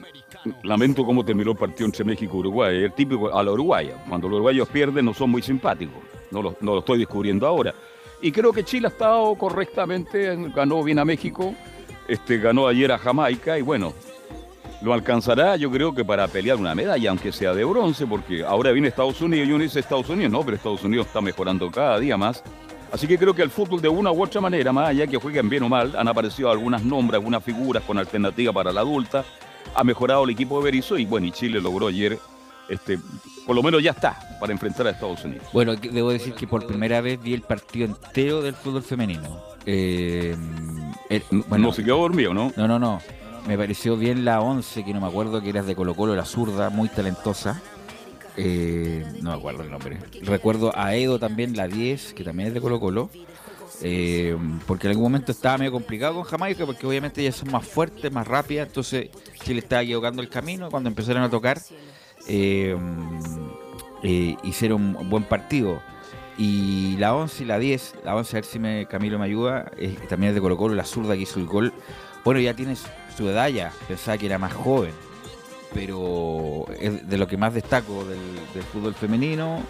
Lamento 0.63 1.05
cómo 1.05 1.23
terminó 1.23 1.51
el 1.51 1.57
partido 1.57 1.85
entre 1.85 2.03
México 2.03 2.37
y 2.37 2.39
Uruguay. 2.39 2.83
Es 2.85 2.95
típico 2.95 3.35
a 3.35 3.43
la 3.43 3.51
uruguaya. 3.51 3.95
Cuando 4.07 4.27
los 4.27 4.37
uruguayos 4.37 4.67
pierden 4.69 5.05
no 5.05 5.13
son 5.13 5.29
muy 5.29 5.41
simpáticos. 5.41 6.01
No 6.31 6.41
lo, 6.41 6.55
no 6.61 6.73
lo 6.73 6.79
estoy 6.79 6.99
descubriendo 6.99 7.45
ahora. 7.45 7.73
Y 8.21 8.31
creo 8.31 8.53
que 8.53 8.63
Chile 8.63 8.87
ha 8.87 8.91
estado 8.91 9.33
correctamente, 9.35 10.35
ganó 10.53 10.83
bien 10.83 10.99
a 10.99 11.05
México, 11.05 11.55
este, 12.07 12.37
ganó 12.37 12.67
ayer 12.67 12.91
a 12.91 12.99
Jamaica 12.99 13.57
y 13.57 13.63
bueno, 13.63 13.93
lo 14.81 14.93
alcanzará 14.93 15.55
yo 15.55 15.71
creo 15.71 15.93
que 15.93 16.05
para 16.05 16.27
pelear 16.27 16.57
una 16.57 16.75
medalla, 16.75 17.09
aunque 17.09 17.31
sea 17.31 17.53
de 17.53 17.63
bronce, 17.63 18.05
porque 18.05 18.43
ahora 18.43 18.71
viene 18.71 18.87
Estados 18.87 19.21
Unidos 19.21 19.47
y 19.47 19.51
uno 19.51 19.63
dice 19.63 19.79
Estados 19.79 20.09
Unidos, 20.09 20.31
no, 20.31 20.43
pero 20.43 20.57
Estados 20.57 20.83
Unidos 20.83 21.07
está 21.07 21.21
mejorando 21.21 21.69
cada 21.71 21.99
día 21.99 22.17
más. 22.17 22.43
Así 22.91 23.07
que 23.07 23.17
creo 23.17 23.33
que 23.33 23.41
el 23.41 23.49
fútbol 23.49 23.81
de 23.81 23.87
una 23.89 24.11
u 24.11 24.21
otra 24.21 24.41
manera, 24.41 24.73
más 24.73 24.89
allá 24.89 25.07
que 25.07 25.17
jueguen 25.17 25.49
bien 25.49 25.63
o 25.63 25.69
mal, 25.69 25.95
han 25.97 26.07
aparecido 26.07 26.51
algunas 26.51 26.83
nombres, 26.83 27.15
algunas 27.19 27.43
figuras 27.43 27.83
con 27.83 27.97
alternativa 27.97 28.51
para 28.51 28.73
la 28.73 28.81
adulta, 28.81 29.23
ha 29.73 29.83
mejorado 29.83 30.23
el 30.25 30.31
equipo 30.31 30.57
de 30.59 30.65
Berizzo 30.65 30.97
y 30.97 31.05
bueno, 31.05 31.27
y 31.27 31.31
Chile 31.31 31.61
logró 31.61 31.87
ayer, 31.87 32.19
este, 32.67 32.99
por 33.45 33.55
lo 33.55 33.63
menos 33.63 33.81
ya 33.81 33.91
está, 33.91 34.19
para 34.41 34.51
enfrentar 34.51 34.87
a 34.87 34.89
Estados 34.89 35.23
Unidos. 35.23 35.45
Bueno, 35.53 35.75
debo 35.75 36.11
decir 36.11 36.33
que 36.33 36.47
por 36.47 36.67
primera 36.67 36.99
vez 36.99 37.21
vi 37.21 37.33
el 37.33 37.41
partido 37.43 37.85
entero 37.85 38.41
del 38.41 38.55
fútbol 38.55 38.83
femenino. 38.83 39.39
Eh, 39.65 40.35
el- 41.09 41.23
bueno, 41.47 41.67
no 41.67 41.73
se 41.73 41.83
quedó 41.85 41.97
dormido, 41.99 42.33
¿no? 42.33 42.51
No, 42.57 42.67
no, 42.67 42.77
no. 42.77 42.99
Me 43.47 43.57
pareció 43.57 43.95
bien 43.97 44.23
la 44.25 44.39
11, 44.41 44.83
que 44.83 44.93
no 44.93 44.99
me 45.01 45.07
acuerdo 45.07 45.41
que 45.41 45.49
era 45.49 45.63
de 45.63 45.75
Colo 45.75 45.95
Colo, 45.95 46.15
la 46.15 46.25
zurda, 46.25 46.69
muy 46.69 46.89
talentosa. 46.89 47.61
Eh, 48.37 49.05
no 49.21 49.31
me 49.31 49.37
acuerdo 49.37 49.63
el 49.63 49.71
nombre. 49.71 49.97
Recuerdo 50.21 50.71
a 50.77 50.95
Edo 50.95 51.19
también, 51.19 51.55
la 51.55 51.67
10, 51.67 52.13
que 52.13 52.23
también 52.23 52.47
es 52.49 52.53
de 52.53 52.61
Colo 52.61 52.79
Colo. 52.79 53.09
Eh, 53.83 54.37
porque 54.67 54.87
en 54.87 54.91
algún 54.91 55.05
momento 55.05 55.31
estaba 55.31 55.57
medio 55.57 55.71
complicado 55.71 56.13
con 56.15 56.23
Jamaica, 56.23 56.65
porque 56.65 56.85
obviamente 56.85 57.21
ellas 57.21 57.35
son 57.35 57.51
más 57.51 57.65
fuertes, 57.67 58.11
más 58.11 58.27
rápidas. 58.27 58.67
Entonces 58.67 59.09
Chile 59.43 59.59
estaba 59.59 59.81
equivocando 59.81 60.21
el 60.21 60.29
camino. 60.29 60.69
Cuando 60.69 60.87
empezaron 60.89 61.23
a 61.23 61.29
tocar, 61.29 61.59
eh, 62.27 62.75
hicieron 64.43 64.95
un 64.95 65.09
buen 65.09 65.23
partido. 65.23 65.81
Y 66.37 66.95
la 66.97 67.13
11 67.13 67.43
y 67.43 67.45
la 67.45 67.59
10, 67.59 67.95
la 68.03 68.15
11 68.15 68.37
a 68.37 68.39
ver 68.39 68.45
si 68.45 68.57
me, 68.57 68.85
Camilo 68.87 69.19
me 69.19 69.25
ayuda, 69.25 69.69
también 70.09 70.29
es 70.29 70.35
de 70.35 70.41
Colo 70.41 70.57
Colo, 70.57 70.73
la 70.75 70.85
zurda 70.85 71.15
que 71.15 71.21
hizo 71.21 71.39
el 71.39 71.45
gol. 71.45 71.73
Bueno, 72.23 72.39
ya 72.39 72.53
tiene 72.55 72.75
su- 72.75 72.87
su 73.15 73.27
edad 73.29 73.49
ya, 73.49 73.71
pensaba 73.87 74.17
que 74.17 74.25
era 74.27 74.37
más 74.39 74.53
joven, 74.53 74.91
pero 75.73 76.65
es 76.79 77.07
de 77.07 77.17
lo 77.17 77.27
que 77.27 77.37
más 77.37 77.53
destaco 77.53 78.03
del, 78.05 78.19
fútbol 78.71 78.93
femenino. 78.93 79.61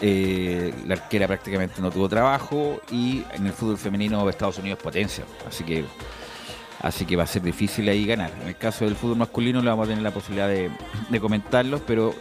eh, 0.00 0.72
la 0.86 0.94
arquera 0.94 1.26
prácticamente 1.28 1.80
no 1.80 1.90
tuvo 1.90 2.08
trabajo 2.08 2.80
y 2.90 3.22
en 3.34 3.46
el 3.46 3.52
fútbol 3.52 3.78
femenino 3.78 4.28
Estados 4.28 4.58
Unidos 4.58 4.78
potencia. 4.82 5.24
Así 5.46 5.62
que 5.64 5.84
así 6.80 7.04
que 7.06 7.14
va 7.16 7.22
a 7.22 7.26
ser 7.26 7.42
difícil 7.42 7.88
ahí 7.88 8.04
ganar. 8.04 8.32
En 8.42 8.48
el 8.48 8.56
caso 8.56 8.84
del 8.84 8.96
fútbol 8.96 9.18
masculino 9.18 9.60
le 9.62 9.70
vamos 9.70 9.86
a 9.86 9.88
tener 9.88 10.02
la 10.02 10.10
posibilidad 10.10 10.48
de, 10.48 10.70
comentarlos, 11.20 11.80
pero 11.86 12.12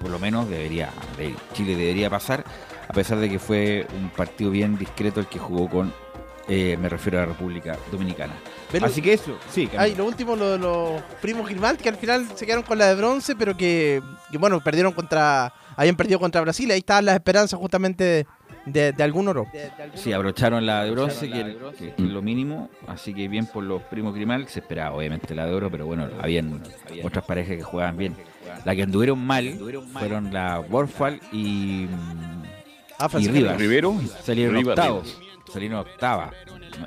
por 0.00 0.10
lo 0.10 0.18
menos 0.18 0.48
debería 0.48 0.90
de- 1.18 1.34
Chile 1.52 1.76
debería 1.76 2.08
pasar, 2.08 2.44
a 2.88 2.92
pesar 2.92 3.18
de 3.18 3.28
que 3.28 3.38
fue 3.38 3.86
un 3.98 4.08
partido 4.10 4.50
bien 4.50 4.78
discreto 4.78 5.20
el 5.20 5.26
que 5.26 5.38
jugó 5.38 5.68
con, 5.68 5.92
eh, 6.48 6.78
me 6.80 6.88
refiero 6.88 7.18
a 7.18 7.22
la 7.22 7.26
República 7.26 7.76
Dominicana. 7.92 8.34
Pero- 8.72 8.86
Así 8.86 9.00
que 9.00 9.12
eso, 9.12 9.38
sí, 9.50 9.68
Ay, 9.78 9.94
lo 9.94 10.04
último, 10.04 10.34
lo 10.34 10.50
de 10.52 10.58
los 10.58 11.00
primos 11.22 11.48
Grimaldi, 11.48 11.82
que 11.82 11.88
al 11.88 11.96
final 11.96 12.26
se 12.34 12.44
quedaron 12.46 12.64
con 12.64 12.76
la 12.78 12.86
de 12.88 12.94
bronce, 12.96 13.36
pero 13.36 13.56
que, 13.56 14.02
que, 14.30 14.38
bueno, 14.38 14.60
perdieron 14.62 14.92
contra. 14.92 15.52
Habían 15.76 15.94
perdido 15.94 16.18
contra 16.18 16.40
Brasil. 16.40 16.70
Ahí 16.70 16.78
estaban 16.78 17.04
las 17.04 17.14
esperanzas 17.14 17.60
justamente 17.60 18.26
de, 18.64 18.92
de 18.92 19.02
algún 19.04 19.28
oro. 19.28 19.46
Sí, 19.94 20.12
abrocharon 20.12 20.64
la 20.66 20.84
de 20.84 20.90
bronce, 20.90 21.28
que, 21.30 21.56
que- 21.78 21.94
que 21.94 22.02
es 22.02 22.10
lo 22.10 22.22
mínimo. 22.22 22.70
Así 22.88 23.12
que 23.14 23.28
bien 23.28 23.46
por 23.46 23.62
los 23.62 23.82
primos 23.82 24.14
Grimal, 24.14 24.46
que 24.46 24.50
se 24.52 24.60
esperaba 24.60 24.96
obviamente 24.96 25.34
la 25.34 25.46
de 25.46 25.52
oro, 25.54 25.70
pero 25.70 25.86
bueno, 25.86 26.08
habían 26.20 26.62
otras 27.04 27.24
parejas 27.24 27.56
que 27.56 27.62
jugaban 27.62 27.96
bien. 27.96 28.16
La 28.64 28.74
que 28.74 28.82
anduvieron 28.82 29.24
mal 29.24 29.58
fueron 29.92 30.32
la 30.32 30.58
Borfal 30.60 31.20
y, 31.30 31.86
Ah, 32.98 33.08
y 33.18 33.28
Rivas. 33.28 33.58
Rivero. 33.58 33.94
Salieron 34.24 34.56
Rivas, 34.56 34.78
octavos. 34.78 35.18
Salieron 35.52 35.78
octava. 35.80 36.32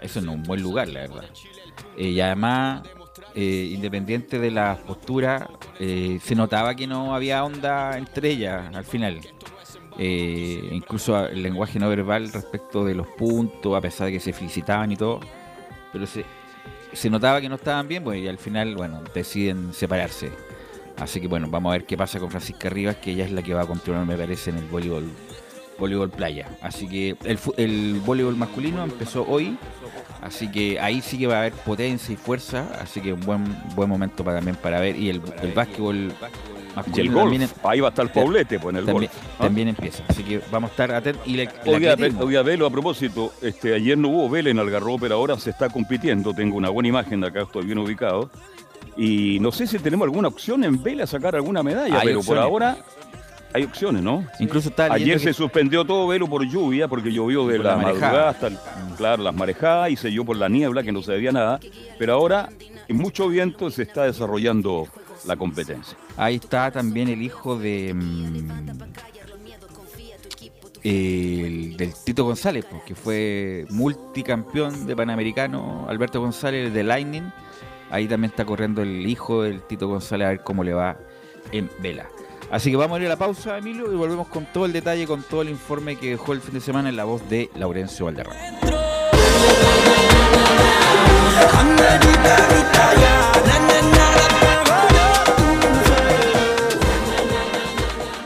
Eso 0.01 0.21
no 0.21 0.31
es 0.31 0.37
un 0.37 0.43
buen 0.43 0.61
lugar, 0.61 0.87
la 0.87 1.01
verdad. 1.01 1.25
Eh, 1.97 2.09
y 2.09 2.21
además, 2.21 2.83
eh, 3.35 3.69
independiente 3.73 4.39
de 4.39 4.51
la 4.51 4.77
postura, 4.77 5.49
eh, 5.79 6.19
se 6.23 6.35
notaba 6.35 6.75
que 6.75 6.87
no 6.87 7.13
había 7.13 7.43
onda 7.43 7.97
entre 7.97 8.29
ellas 8.29 8.73
al 8.73 8.85
final. 8.85 9.19
Incluso 10.01 11.27
el 11.27 11.43
lenguaje 11.43 11.77
no 11.77 11.89
verbal 11.89 12.31
respecto 12.31 12.85
de 12.85 12.95
los 12.95 13.05
puntos, 13.07 13.75
a 13.75 13.81
pesar 13.81 14.07
de 14.07 14.13
que 14.13 14.19
se 14.21 14.31
felicitaban 14.31 14.89
y 14.93 14.95
todo. 14.95 15.19
Pero 15.91 16.07
se, 16.07 16.23
se 16.93 17.09
notaba 17.09 17.41
que 17.41 17.49
no 17.49 17.55
estaban 17.55 17.85
bien, 17.87 18.03
pues, 18.03 18.21
y 18.21 18.27
al 18.29 18.37
final, 18.37 18.75
bueno, 18.75 19.01
deciden 19.13 19.73
separarse. 19.73 20.31
Así 20.95 21.19
que 21.19 21.27
bueno, 21.27 21.47
vamos 21.49 21.71
a 21.71 21.73
ver 21.73 21.85
qué 21.85 21.97
pasa 21.97 22.19
con 22.19 22.29
Francisca 22.29 22.69
Rivas, 22.69 22.97
que 22.97 23.11
ella 23.11 23.25
es 23.25 23.31
la 23.31 23.41
que 23.41 23.53
va 23.53 23.63
a 23.63 23.65
continuar, 23.65 24.05
me 24.05 24.15
parece, 24.15 24.51
en 24.51 24.57
el 24.57 24.65
voleibol 24.65 25.09
voleibol 25.79 26.09
playa. 26.09 26.47
Así 26.61 26.87
que 26.87 27.15
el, 27.23 27.39
el 27.57 28.01
voleibol 28.05 28.35
masculino 28.35 28.83
empezó 28.83 29.25
hoy, 29.27 29.57
así 30.21 30.49
que 30.51 30.79
ahí 30.79 31.01
sí 31.01 31.17
que 31.17 31.27
va 31.27 31.35
a 31.35 31.39
haber 31.39 31.53
potencia 31.53 32.13
y 32.13 32.17
fuerza, 32.17 32.65
así 32.81 33.01
que 33.01 33.13
un 33.13 33.21
buen 33.21 33.43
buen 33.75 33.89
momento 33.89 34.23
para, 34.23 34.37
también 34.37 34.57
para 34.57 34.79
ver. 34.79 34.95
Y 34.95 35.09
el, 35.09 35.21
el 35.41 35.51
básquetbol 35.53 35.95
Y 35.95 35.99
el 36.01 36.75
masculino 36.75 37.13
golf. 37.15 37.31
también, 37.31 37.49
Ahí 37.63 37.79
va 37.79 37.87
a 37.87 37.89
estar 37.89 38.05
el 38.05 38.11
Paulete, 38.11 38.59
pues 38.59 38.73
en 38.73 38.79
el 38.79 38.85
también, 38.85 39.11
golf. 39.11 39.23
¿ah? 39.39 39.43
también 39.43 39.67
empieza. 39.69 40.03
Así 40.07 40.23
que 40.23 40.39
vamos 40.51 40.69
a 40.69 40.71
estar 40.71 40.91
atentos. 40.91 41.25
Y 41.27 41.35
la- 41.37 41.51
Oiga, 41.65 42.41
Velo, 42.43 42.65
a 42.65 42.69
propósito, 42.69 43.33
este, 43.41 43.73
ayer 43.73 43.97
no 43.97 44.09
hubo 44.09 44.29
vela 44.29 44.49
en 44.49 44.59
Algarrobo, 44.59 44.99
pero 44.99 45.15
ahora 45.15 45.37
se 45.39 45.49
está 45.49 45.69
compitiendo. 45.69 46.33
Tengo 46.33 46.57
una 46.57 46.69
buena 46.69 46.89
imagen 46.89 47.21
de 47.21 47.27
acá, 47.27 47.41
estoy 47.41 47.65
bien 47.65 47.77
ubicado. 47.79 48.29
Y 48.97 49.39
no 49.39 49.51
sé 49.51 49.65
si 49.65 49.79
tenemos 49.79 50.05
alguna 50.05 50.27
opción 50.27 50.63
en 50.63 50.81
vela 50.83 51.07
sacar 51.07 51.35
alguna 51.35 51.63
medalla, 51.63 51.99
Hay 51.99 52.07
pero 52.07 52.19
opciones. 52.19 52.25
por 52.25 52.37
ahora 52.37 52.77
hay 53.53 53.63
opciones, 53.63 54.01
¿no? 54.03 54.25
Incluso 54.39 54.69
está 54.69 54.85
Ayer 54.93 55.19
se 55.19 55.27
que- 55.27 55.33
suspendió 55.33 55.83
todo 55.85 56.07
velo 56.07 56.27
por 56.27 56.43
lluvia, 56.45 56.87
porque 56.87 57.11
llovió 57.11 57.47
de 57.47 57.57
Por 57.57 57.65
la, 57.65 57.75
madrugada 57.77 58.29
hasta, 58.29 58.47
el- 58.47 58.57
claro, 58.97 59.23
las 59.23 59.33
marejadas 59.35 59.89
y 59.91 59.95
se 59.95 60.09
dio 60.09 60.23
por 60.25 60.37
la 60.37 60.49
niebla, 60.49 60.83
que 60.83 60.91
no 60.91 61.01
se 61.01 61.11
veía 61.13 61.31
nada. 61.31 61.59
Pero 61.97 62.13
ahora, 62.13 62.49
en 62.87 62.97
mucho 62.97 63.27
viento, 63.27 63.69
se 63.71 63.83
está 63.83 64.03
desarrollando 64.03 64.87
la 65.25 65.35
competencia. 65.35 65.97
Ahí 66.17 66.35
está 66.35 66.71
también 66.71 67.07
el 67.09 67.21
hijo 67.21 67.57
de 67.57 67.93
mm, 67.93 68.49
el- 70.83 71.75
del 71.77 71.93
Tito 72.05 72.23
González, 72.23 72.65
pues, 72.69 72.83
que 72.83 72.95
fue 72.95 73.65
multicampeón 73.69 74.85
de 74.87 74.95
Panamericano, 74.95 75.85
Alberto 75.89 76.21
González 76.21 76.73
de 76.73 76.83
Lightning. 76.83 77.23
Ahí 77.91 78.07
también 78.07 78.29
está 78.31 78.45
corriendo 78.45 78.81
el 78.81 79.05
hijo 79.07 79.43
del 79.43 79.61
Tito 79.63 79.87
González 79.87 80.25
a 80.27 80.29
ver 80.29 80.41
cómo 80.43 80.63
le 80.63 80.73
va 80.73 80.95
en 81.51 81.69
vela. 81.79 82.07
Así 82.51 82.71
que 82.71 82.77
vamos 82.77 82.97
a 82.97 83.01
ir 83.01 83.05
a 83.05 83.09
la 83.09 83.17
pausa, 83.17 83.57
Emilio, 83.57 83.91
y 83.91 83.95
volvemos 83.95 84.27
con 84.27 84.45
todo 84.45 84.65
el 84.65 84.73
detalle, 84.73 85.05
con 85.05 85.21
todo 85.21 85.43
el 85.43 85.49
informe 85.49 85.97
que 85.97 86.11
dejó 86.11 86.33
el 86.33 86.41
fin 86.41 86.55
de 86.55 86.61
semana 86.61 86.89
en 86.89 86.95
la 86.95 87.03
voz 87.03 87.27
de 87.29 87.49
Laurencio 87.55 88.05
Valderrama. 88.05 88.39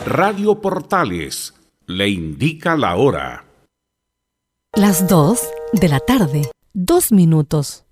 Radio 0.06 0.62
Portales 0.62 1.54
le 1.88 2.08
indica 2.08 2.78
la 2.78 2.96
hora. 2.96 3.46
Las 4.76 5.08
2 5.08 5.40
de 5.74 5.90
la 5.90 6.00
tarde, 6.00 6.50
2 6.74 7.12
minutos. 7.12 7.86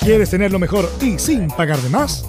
¿Quieres 0.00 0.30
tener 0.30 0.50
lo 0.52 0.58
mejor 0.58 0.90
y 1.00 1.18
sin 1.18 1.48
pagar 1.48 1.78
de 1.78 1.88
más? 1.88 2.28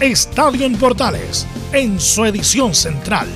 Estadio 0.00 0.64
en 0.64 0.76
Portales 0.76 1.46
en 1.74 2.00
su 2.00 2.24
edición 2.24 2.74
central. 2.74 3.28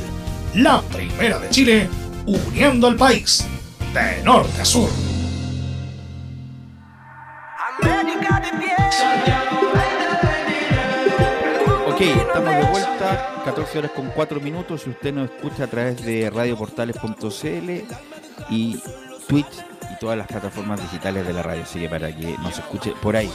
La 0.54 0.80
primera 0.80 1.38
de 1.38 1.50
Chile, 1.50 1.90
uniendo 2.24 2.86
al 2.86 2.96
país 2.96 3.44
de 3.92 4.22
norte 4.24 4.62
a 4.62 4.64
sur. 4.64 4.88
Ok, 11.86 12.00
estamos 12.00 12.54
de 12.54 12.70
vuelta, 12.70 13.42
14 13.44 13.78
horas 13.78 13.90
con 13.90 14.08
4 14.08 14.40
minutos. 14.40 14.82
Si 14.82 14.90
usted 14.90 15.12
nos 15.12 15.30
escucha 15.30 15.64
a 15.64 15.66
través 15.66 16.02
de 16.02 16.30
radioportales.cl 16.30 17.70
y 18.48 18.80
Twitch 19.28 19.73
y 19.94 19.98
todas 19.98 20.18
las 20.18 20.26
plataformas 20.26 20.80
digitales 20.80 21.26
de 21.26 21.32
la 21.32 21.42
radio, 21.42 21.62
así 21.62 21.80
que 21.80 21.88
para 21.88 22.14
que 22.14 22.36
nos 22.38 22.58
escuche 22.58 22.92
por 23.02 23.16
ahí. 23.16 23.30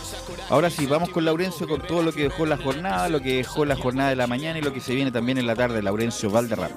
Ahora 0.49 0.69
sí, 0.69 0.85
vamos 0.85 1.09
con 1.09 1.25
Laurencio 1.25 1.67
con 1.67 1.81
todo 1.81 2.03
lo 2.03 2.11
que 2.11 2.23
dejó 2.23 2.45
la 2.45 2.57
jornada, 2.57 3.09
lo 3.09 3.21
que 3.21 3.37
dejó 3.37 3.65
la 3.65 3.75
jornada 3.75 4.09
de 4.09 4.15
la 4.15 4.27
mañana 4.27 4.59
y 4.59 4.61
lo 4.61 4.73
que 4.73 4.81
se 4.81 4.93
viene 4.93 5.11
también 5.11 5.37
en 5.37 5.47
la 5.47 5.55
tarde, 5.55 5.81
Laurencio 5.81 6.29
Valderrama. 6.29 6.75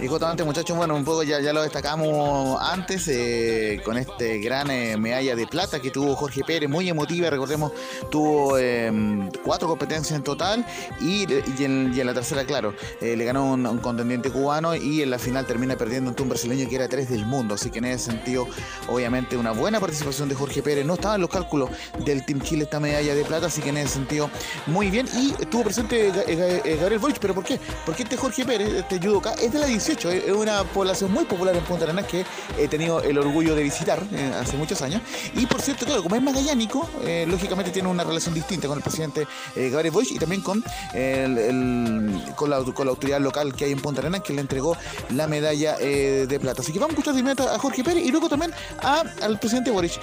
Y 0.00 0.08
justamente 0.08 0.42
muchachos, 0.42 0.76
bueno, 0.76 0.96
un 0.96 1.04
poco 1.04 1.22
ya, 1.22 1.40
ya 1.40 1.52
lo 1.52 1.62
destacamos 1.62 2.60
antes 2.60 3.06
eh, 3.08 3.80
con 3.84 3.96
este 3.96 4.38
gran 4.38 4.68
eh, 4.70 4.96
medalla 4.96 5.36
de 5.36 5.46
plata 5.46 5.80
que 5.80 5.90
tuvo 5.90 6.16
Jorge 6.16 6.42
Pérez, 6.44 6.68
muy 6.68 6.88
emotiva, 6.88 7.30
recordemos, 7.30 7.72
tuvo 8.10 8.58
em, 8.58 9.30
cuatro 9.44 9.68
competencias 9.68 10.16
en 10.16 10.24
total 10.24 10.66
y, 11.00 11.26
en, 11.62 12.06
la 12.06 12.12
tercera, 12.12 12.44
claro, 12.44 12.74
eh, 13.00 13.16
le 13.16 13.24
ganó 13.24 13.52
un, 13.52 13.78
contendiente 13.78 14.30
cubano 14.30 14.74
y 14.74 15.00
en 15.00 15.10
la 15.10 15.18
final 15.18 15.46
termina 15.46 15.76
perdiendo 15.76 16.10
un 16.10 16.24
un 16.24 16.28
brasileño 16.30 16.68
que 16.68 16.76
era 16.76 16.88
tres 16.88 17.10
del 17.10 17.26
mundo, 17.26 17.54
así 17.54 17.70
que 17.70 17.78
en 17.78 17.84
ese 17.86 18.10
sentido, 18.10 18.46
obviamente, 18.88 19.36
una 19.36 19.50
buena 19.52 19.78
participación 19.78 20.28
de 20.28 20.34
Jorge 20.34 20.62
Pérez, 20.62 20.86
no 20.86 20.94
estaba 20.94 21.16
en 21.16 21.20
los 21.20 21.30
cálculos 21.30 21.68
del 22.04 22.24
Team 22.24 22.40
Chile 22.40 22.64
esta 22.64 22.80
medalla 22.80 23.14
de 23.14 23.24
plata, 23.24 23.46
así 23.46 23.60
que 23.60 23.68
en 23.68 23.76
ese 23.76 23.94
sentido, 23.94 24.30
muy 24.66 24.90
bien, 24.90 25.06
y 25.14 25.34
estuvo 25.40 25.64
presente 25.64 26.10
Gabriel 26.10 26.98
Boich, 26.98 27.18
pero 27.20 27.34
¿por 27.34 27.44
qué? 27.44 27.60
Porque 27.84 28.04
este 28.04 28.16
Jorge 28.16 28.44
Pérez, 28.44 28.72
este 28.72 28.98
judoka, 28.98 29.34
es 29.34 29.52
de 29.52 29.58
la 29.58 29.66
18, 29.86 30.10
es 30.10 30.32
una 30.32 30.64
población 30.64 31.12
muy 31.12 31.24
popular 31.26 31.54
en 31.54 31.62
Punta 31.64 31.84
Arenas 31.84 32.06
que 32.06 32.24
he 32.58 32.68
tenido 32.68 33.02
el 33.02 33.18
orgullo 33.18 33.54
de 33.54 33.62
visitar 33.62 34.02
eh, 34.12 34.32
hace 34.40 34.56
muchos 34.56 34.80
años. 34.80 35.02
Y 35.34 35.44
por 35.44 35.60
cierto, 35.60 35.84
claro, 35.84 36.02
como 36.02 36.16
es 36.16 36.22
magallánico, 36.22 36.88
eh, 37.04 37.26
lógicamente 37.28 37.70
tiene 37.70 37.88
una 37.88 38.02
relación 38.02 38.34
distinta 38.34 38.66
con 38.66 38.78
el 38.78 38.82
presidente 38.82 39.26
eh, 39.54 39.68
Gabriel 39.68 39.92
Boich 39.92 40.12
y 40.12 40.18
también 40.18 40.40
con, 40.40 40.64
el, 40.94 42.22
con, 42.34 42.48
la, 42.48 42.56
autoridad 42.56 43.20
local 43.20 43.54
que 43.54 43.66
hay 43.66 43.72
en 43.72 43.80
Punta 43.80 44.00
Arenas 44.00 44.22
que 44.22 44.32
le 44.32 44.40
entregó 44.40 44.74
la 45.10 45.26
medalla 45.26 45.76
de 45.76 46.38
plata. 46.40 46.62
Así 46.62 46.72
que 46.72 46.78
vamos 46.78 46.92
a 46.92 47.00
escuchar 47.00 47.14
primero 47.14 47.44
a 47.50 47.58
Jorge 47.58 47.84
Pérez 47.84 48.04
y 48.06 48.10
luego 48.10 48.28
también 48.28 48.52
al 48.80 49.38
presidente 49.38 49.70
Boric 49.70 50.00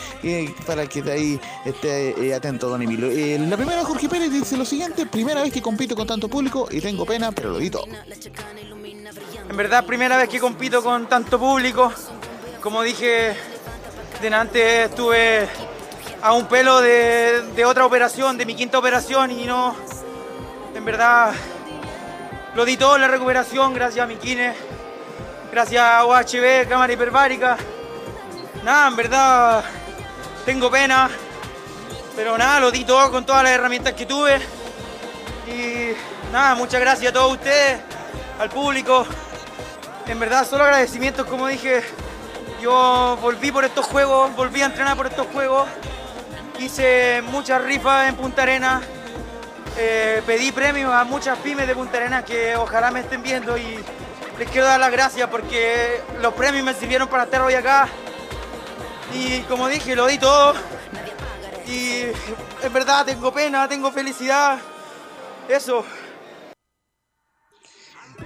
para 0.66 0.88
que 0.88 1.02
de 1.02 1.12
ahí 1.12 1.40
esté 1.66 2.36
atento, 2.36 2.70
don 2.70 2.82
Emilio. 2.82 3.08
la 3.48 3.58
primera, 3.58 3.84
Jorge 3.84 4.08
Pérez 4.08 4.32
dice 4.32 4.58
lo 4.58 4.66
siguiente: 4.66 5.08
primera 5.08 5.42
vez 5.42 5.52
que 5.52 5.62
compito 5.62 5.96
con 5.96 6.06
tanto 6.06 6.28
público 6.28 6.68
y 6.70 6.82
tengo 6.82 7.06
pena, 7.06 7.32
pero 7.32 7.50
lo 7.50 7.58
di 7.58 7.70
todo. 7.70 7.86
En 9.52 9.58
verdad, 9.58 9.84
primera 9.84 10.16
vez 10.16 10.30
que 10.30 10.40
compito 10.40 10.82
con 10.82 11.08
tanto 11.08 11.38
público. 11.38 11.92
Como 12.62 12.84
dije 12.84 13.36
antes, 14.32 14.90
estuve 14.90 15.46
a 16.22 16.32
un 16.32 16.46
pelo 16.46 16.80
de, 16.80 17.66
otra 17.66 17.86
operación, 17.86 18.38
de 18.38 18.46
mi 18.46 18.56
quinta 18.56 18.80
operación, 18.80 19.30
y 19.30 19.44
no. 19.44 19.76
En 20.74 20.86
verdad, 20.86 21.34
lo 22.56 22.64
di 22.64 22.78
todo 22.78 22.96
en 22.96 23.02
la 23.02 23.10
recuperación, 23.10 23.74
gracias 23.74 24.02
a 24.02 24.08
Miquine, 24.08 24.54
gracias 25.52 25.84
a 25.84 26.06
OHB, 26.06 26.70
cámara 26.70 26.94
hiperbárica. 26.94 27.58
Nada, 28.64 28.88
en 28.88 28.96
verdad, 28.96 29.66
tengo 30.46 30.72
pena, 30.72 31.10
pero 32.16 32.38
nada, 32.38 32.62
lo 32.62 32.72
di 32.72 32.86
todo 32.86 33.12
con 33.12 33.26
todas 33.26 33.44
las 33.44 33.52
herramientas 33.52 33.96
que 33.96 34.06
tuve. 34.06 34.40
Y 35.46 35.92
nada, 36.32 36.56
muchas 36.56 36.80
gracias 36.80 37.10
a 37.10 37.14
todos 37.14 37.34
ustedes, 37.34 37.82
al 38.40 38.50
público, 38.50 39.06
en 40.12 40.20
verdad, 40.20 40.46
solo 40.46 40.66
agradecimientos, 40.66 41.26
como 41.26 41.48
dije. 41.48 41.82
Yo 42.62 43.18
volví 43.22 43.50
por 43.52 43.64
estos 43.64 43.86
juegos, 43.86 44.36
volví 44.36 44.62
a 44.62 44.66
entrenar 44.66 44.98
por 44.98 45.08
estos 45.08 45.26
juegos. 45.28 45.68
Hice 46.60 47.24
muchas 47.32 47.64
rifas 47.64 48.10
en 48.10 48.16
Punta 48.16 48.44
Arena. 48.44 48.82
Eh, 49.78 50.22
pedí 50.28 50.52
premios 50.52 50.94
a 50.94 51.06
muchas 51.06 51.38
pymes 51.40 51.66
de 51.66 51.74
Punta 51.74 51.98
Arena 51.98 52.26
que 52.26 52.58
ojalá 52.58 52.92
me 52.92 53.00
estén 53.00 53.24
viendo 53.24 53.58
y 53.58 53.80
les 54.38 54.50
quiero 54.50 54.68
dar 54.68 54.82
las 54.82 54.92
gracias 54.92 55.30
porque 55.30 56.02
los 56.22 56.34
premios 56.34 56.66
me 56.66 56.74
sirvieron 56.74 57.08
para 57.08 57.24
estar 57.24 57.42
hoy 57.42 57.54
acá. 57.54 57.88
Y 59.14 59.40
como 59.44 59.70
dije, 59.70 59.96
lo 59.96 60.08
di 60.08 60.18
todo. 60.18 60.54
Y 61.66 62.04
en 62.62 62.74
verdad 62.74 63.06
tengo 63.06 63.32
pena, 63.32 63.66
tengo 63.70 63.92
felicidad. 63.94 64.60
Eso. 65.48 65.86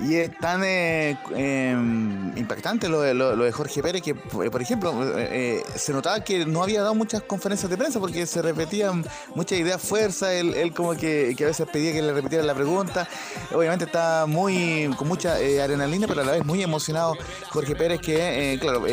Y 0.02 0.16
es 0.16 0.38
tan 0.40 0.64
eh, 0.64 1.18
em, 1.36 2.38
impactante 2.38 2.90
lo 2.90 3.02
de, 3.02 3.14
lo, 3.14 3.36
de, 3.36 3.52
Jorge 3.52 3.82
Pérez 3.82 4.02
que, 4.02 4.12
eh, 4.12 4.52
por 4.52 4.62
ejemplo, 4.62 4.94
eh, 5.18 5.64
se 5.76 5.94
notaba 5.94 6.24
que 6.24 6.46
no 6.46 6.64
había 6.64 6.82
dado 6.82 6.96
muchas 6.96 7.22
conferencias 7.24 7.70
de 7.70 7.78
prensa 7.78 8.00
porque 8.00 8.26
se 8.26 8.42
repetían 8.42 9.06
muchas 9.36 9.60
ideas 9.60 9.82
fuerza. 9.82 10.34
Él, 10.34 10.74
como 10.76 10.94
que, 10.96 11.34
que, 11.38 11.44
a 11.46 11.48
veces 11.48 11.68
pedía 11.72 11.94
que 11.94 12.02
le 12.02 12.14
repitieran 12.14 12.46
la 12.46 12.54
pregunta. 12.54 13.08
Obviamente 13.54 13.86
está 13.86 14.26
muy 14.28 14.94
con 14.98 15.08
mucha 15.08 15.36
adrenalina, 15.36 16.08
pero 16.08 16.22
a 16.22 16.26
la 16.26 16.32
vez 16.34 16.46
muy 16.46 16.62
emocionado 16.62 17.16
Jorge 17.50 17.76
Pérez 17.76 18.02
que, 18.02 18.58
claro, 18.60 18.84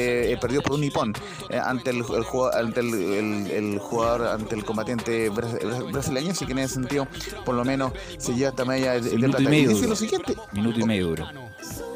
perdió 0.41 0.63
por 0.63 0.73
un 0.75 0.83
nipón 0.83 1.13
ante, 1.65 1.91
el, 1.91 2.03
jugador, 2.03 2.59
ante 2.59 2.81
el, 2.81 3.79
jugador, 3.81 4.29
ante 4.29 4.55
el 4.55 4.65
combatiente 4.65 5.29
brasileño. 5.31 6.31
Así 6.31 6.47
que 6.47 6.53
en 6.53 6.59
ese 6.61 6.75
sentido, 6.75 7.09
por 7.45 7.55
lo 7.55 7.65
menos, 7.65 7.93
se 8.19 8.35
lleva 8.35 8.51
esta 8.51 8.65
medalla 8.65 9.01
de, 9.01 9.11
de 9.11 9.57
Y, 9.57 9.67
dice 9.67 9.89
lo 9.89 9.97
siguiente. 9.97 10.37
Minuto 10.53 10.81
y 10.81 10.85
medio 10.85 10.92
duro. 11.01 11.27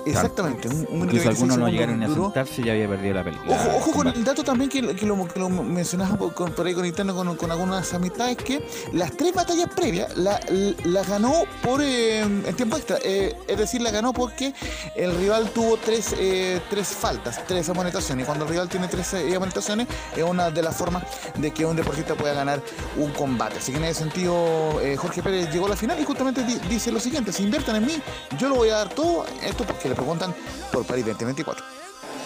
Exactamente. 0.06 0.68
Un, 0.68 1.02
Incluso 1.02 1.28
algunos 1.28 1.58
no 1.58 1.68
llegaron 1.68 2.02
a 2.02 2.08
sentarse 2.08 2.60
y 2.62 2.64
ya 2.64 2.72
había 2.72 2.88
perdido 2.88 3.14
la 3.14 3.24
película. 3.24 3.54
Ojo, 3.54 3.76
ojo 3.76 3.92
con 3.92 4.06
el 4.06 4.24
dato 4.24 4.44
también 4.44 4.70
que, 4.70 4.94
que, 4.94 5.04
lo, 5.04 5.26
que 5.26 5.40
lo, 5.40 5.48
mencionaba 5.48 6.16
por, 6.16 6.52
por, 6.52 6.66
ahí 6.66 6.74
con 6.74 6.86
interno 6.86 7.14
con, 7.14 7.36
con, 7.36 7.50
algunas 7.50 7.92
amistades, 7.92 8.36
que 8.36 8.66
las 8.92 9.12
tres 9.16 9.34
batallas 9.34 9.68
previas 9.74 10.16
las 10.16 10.40
la 10.84 11.02
ganó 11.02 11.42
por 11.62 11.82
eh, 11.82 12.20
en 12.20 12.54
tiempo 12.54 12.76
extra. 12.76 12.98
Eh, 13.02 13.36
es 13.48 13.58
decir, 13.58 13.80
la 13.80 13.90
ganó 13.90 14.12
porque 14.12 14.54
el 14.94 15.16
rival 15.16 15.50
tuvo 15.50 15.76
tres, 15.76 16.14
eh, 16.18 16.60
tres 16.70 16.88
faltas, 16.88 17.44
tres 17.46 17.68
amonestaciones. 17.68 18.24
Y 18.24 18.26
cuando 18.26 18.44
el 18.44 18.50
rival 18.50 18.68
tiene 18.68 18.88
tres 18.88 19.14
amonestaciones, 19.34 19.88
es 20.16 20.22
una 20.22 20.50
de 20.50 20.62
las 20.62 20.76
formas 20.76 21.02
de 21.36 21.50
que 21.50 21.64
un 21.64 21.76
deportista 21.76 22.14
pueda 22.14 22.34
ganar 22.34 22.62
un 22.96 23.10
combate. 23.12 23.58
Así 23.58 23.72
que 23.72 23.78
en 23.78 23.84
ese 23.84 24.00
sentido, 24.00 24.80
Jorge 24.96 25.22
Pérez 25.22 25.52
llegó 25.52 25.66
a 25.66 25.70
la 25.70 25.76
final 25.76 25.98
y 26.00 26.04
justamente 26.04 26.44
dice 26.68 26.92
lo 26.92 27.00
siguiente: 27.00 27.32
si 27.32 27.42
inviertan 27.42 27.76
en 27.76 27.86
mí, 27.86 28.00
yo 28.38 28.48
lo 28.48 28.54
voy 28.56 28.68
a 28.68 28.76
dar 28.76 28.88
todo. 28.90 29.26
Esto 29.42 29.64
porque 29.64 29.88
preguntan 29.96 30.34
por 30.70 30.84
París 30.84 31.06
2024. 31.06 31.64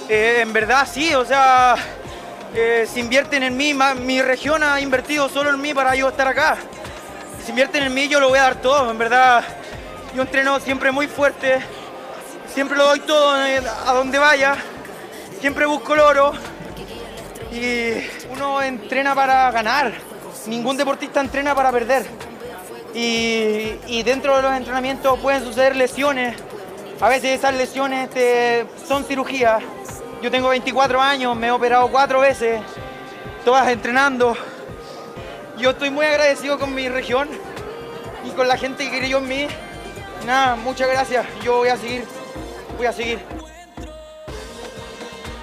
Eh, 0.08 0.40
en 0.40 0.52
verdad 0.52 0.86
sí, 0.90 1.14
o 1.14 1.24
sea, 1.24 1.76
eh, 2.54 2.86
si 2.92 3.00
invierten 3.00 3.44
en 3.44 3.56
mí, 3.56 3.74
mi 4.02 4.20
región 4.20 4.62
ha 4.62 4.80
invertido 4.80 5.28
solo 5.28 5.50
en 5.50 5.60
mí 5.60 5.72
para 5.72 5.94
yo 5.94 6.08
estar 6.08 6.26
acá. 6.26 6.58
Si 7.44 7.50
invierten 7.50 7.84
en 7.84 7.94
mí, 7.94 8.08
yo 8.08 8.20
lo 8.20 8.28
voy 8.28 8.38
a 8.38 8.42
dar 8.42 8.56
todo, 8.56 8.90
en 8.90 8.98
verdad. 8.98 9.44
Yo 10.14 10.22
entreno 10.22 10.58
siempre 10.58 10.90
muy 10.90 11.06
fuerte, 11.06 11.60
siempre 12.52 12.76
lo 12.76 12.84
doy 12.86 13.00
todo 13.00 13.40
eh, 13.46 13.62
a 13.86 13.92
donde 13.94 14.18
vaya, 14.18 14.56
siempre 15.40 15.64
busco 15.64 15.94
el 15.94 16.00
oro 16.00 16.32
y 17.52 17.92
uno 18.32 18.60
entrena 18.60 19.14
para 19.14 19.50
ganar. 19.52 19.92
Ningún 20.46 20.76
deportista 20.76 21.20
entrena 21.20 21.54
para 21.54 21.70
perder. 21.70 22.04
Y 22.92 24.02
dentro 24.02 24.34
de 24.34 24.42
los 24.42 24.52
entrenamientos 24.52 25.16
pueden 25.20 25.44
suceder 25.44 25.76
lesiones, 25.76 26.34
a 27.00 27.08
veces 27.08 27.38
esas 27.38 27.54
lesiones 27.54 28.08
este, 28.08 28.66
son 28.86 29.04
cirugías. 29.04 29.62
Yo 30.22 30.30
tengo 30.30 30.50
24 30.50 31.00
años, 31.00 31.34
me 31.34 31.46
he 31.46 31.50
operado 31.50 31.88
cuatro 31.88 32.20
veces, 32.20 32.60
todas 33.44 33.68
entrenando. 33.68 34.36
Yo 35.56 35.70
estoy 35.70 35.90
muy 35.90 36.04
agradecido 36.04 36.58
con 36.58 36.74
mi 36.74 36.88
región 36.88 37.28
y 38.24 38.30
con 38.30 38.48
la 38.48 38.58
gente 38.58 38.90
que 38.90 38.98
creyó 38.98 39.18
en 39.18 39.28
mí. 39.28 39.46
Nada, 40.26 40.56
muchas 40.56 40.88
gracias. 40.88 41.26
Yo 41.42 41.56
voy 41.58 41.68
a 41.68 41.76
seguir, 41.76 42.04
voy 42.76 42.86
a 42.86 42.92
seguir. 42.92 43.39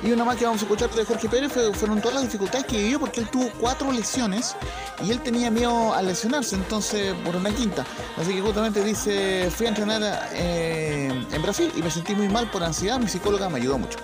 Y 0.07 0.13
una 0.13 0.23
más 0.23 0.37
que 0.37 0.45
vamos 0.45 0.61
a 0.61 0.63
escuchar 0.63 0.89
de 0.91 1.03
Jorge 1.03 1.27
Pérez 1.27 1.51
fueron 1.51 1.99
todas 1.99 2.13
las 2.13 2.23
dificultades 2.23 2.65
que 2.65 2.77
vivió 2.77 2.97
porque 2.97 3.19
él 3.19 3.27
tuvo 3.27 3.51
cuatro 3.59 3.91
lesiones 3.91 4.55
y 5.03 5.11
él 5.11 5.19
tenía 5.19 5.51
miedo 5.51 5.93
a 5.93 6.01
lesionarse, 6.01 6.55
entonces 6.55 7.13
por 7.25 7.35
una 7.35 7.49
quinta. 7.49 7.85
Así 8.15 8.33
que 8.33 8.39
justamente 8.39 8.81
dice, 8.85 9.51
fui 9.53 9.65
a 9.65 9.69
entrenar 9.69 10.29
eh, 10.31 11.11
en 11.29 11.41
Brasil 11.41 11.73
y 11.75 11.81
me 11.81 11.91
sentí 11.91 12.15
muy 12.15 12.29
mal 12.29 12.49
por 12.49 12.63
ansiedad, 12.63 12.97
mi 12.99 13.09
psicóloga 13.09 13.49
me 13.49 13.57
ayudó 13.57 13.79
mucho. 13.79 13.99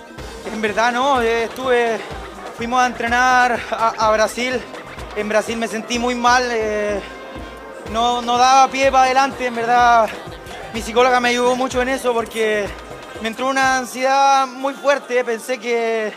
En 0.52 0.60
verdad 0.60 0.92
no, 0.92 1.22
eh, 1.22 1.44
estuve, 1.44 1.98
fuimos 2.58 2.82
a 2.82 2.86
entrenar 2.86 3.58
a, 3.70 4.10
Brasil, 4.10 4.60
en 5.16 5.26
Brasil 5.30 5.56
me 5.56 5.68
sentí 5.68 5.98
muy 5.98 6.14
mal, 6.14 6.46
eh, 6.52 7.00
no, 7.92 8.20
no 8.20 8.36
daba 8.36 8.70
pie 8.70 8.92
para 8.92 9.04
adelante, 9.04 9.46
en 9.46 9.54
verdad 9.54 10.10
mi 10.74 10.82
psicóloga 10.82 11.18
me 11.20 11.30
ayudó 11.30 11.56
mucho 11.56 11.80
en 11.80 11.88
eso 11.88 12.12
porque 12.12 12.66
me 13.24 13.28
entró 13.28 13.48
una 13.48 13.78
ansiedad 13.78 14.46
muy 14.46 14.74
fuerte, 14.74 15.24
pensé 15.24 15.56
que, 15.56 16.12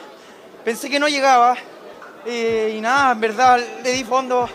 pensé 0.65 0.89
que 0.89 0.99
no 0.99 1.07
llegaba. 1.07 1.55
Y 2.25 2.81
nada, 2.81 3.13
en 3.13 3.21
verdad 3.21 3.61
le 3.81 3.91
di 3.93 4.03
fondo 4.03 4.49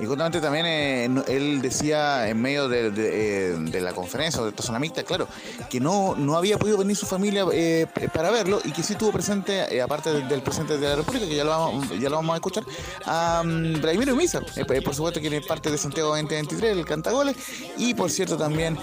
y 0.00 0.06
justamente 0.06 0.40
también 0.40 0.64
eh, 0.66 1.04
él 1.28 1.60
decía 1.60 2.26
en 2.28 2.40
medio 2.40 2.68
de, 2.68 2.90
eh, 2.96 3.80
la 3.80 3.92
conferencia 3.92 4.42
de 4.42 4.52
Tozonamista, 4.52 5.02
claro, 5.02 5.28
que 5.68 5.78
no, 5.78 6.14
no 6.16 6.36
había 6.36 6.58
podido 6.58 6.78
venir 6.78 6.96
su 6.96 7.04
familia 7.04 7.44
eh, 7.52 7.86
para 8.12 8.30
verlo 8.30 8.60
y 8.64 8.72
que 8.72 8.82
sí 8.82 8.94
estuvo 8.94 9.12
presente, 9.12 9.80
aparte 9.82 10.10
del, 10.12 10.42
presidente 10.42 10.78
de 10.78 10.88
la 10.88 10.96
República, 10.96 11.26
que 11.26 11.36
ya 11.36 11.44
lo 11.44 11.50
vamos, 11.50 11.88
ya 12.00 12.08
lo 12.08 12.16
vamos 12.16 12.32
a 12.32 12.36
escuchar, 12.36 12.64
a 13.04 13.42
um, 13.44 13.74
Vladimir 13.74 14.14
Misa, 14.14 14.40
por 14.40 14.94
supuesto 14.94 15.20
que 15.20 15.36
es 15.36 15.46
parte 15.46 15.70
de 15.70 15.76
Santiago 15.76 16.08
2023, 16.10 16.78
el 16.78 16.86
Cantagoles, 16.86 17.36
y 17.76 17.92
por 17.92 18.10
cierto 18.10 18.38
también 18.38 18.78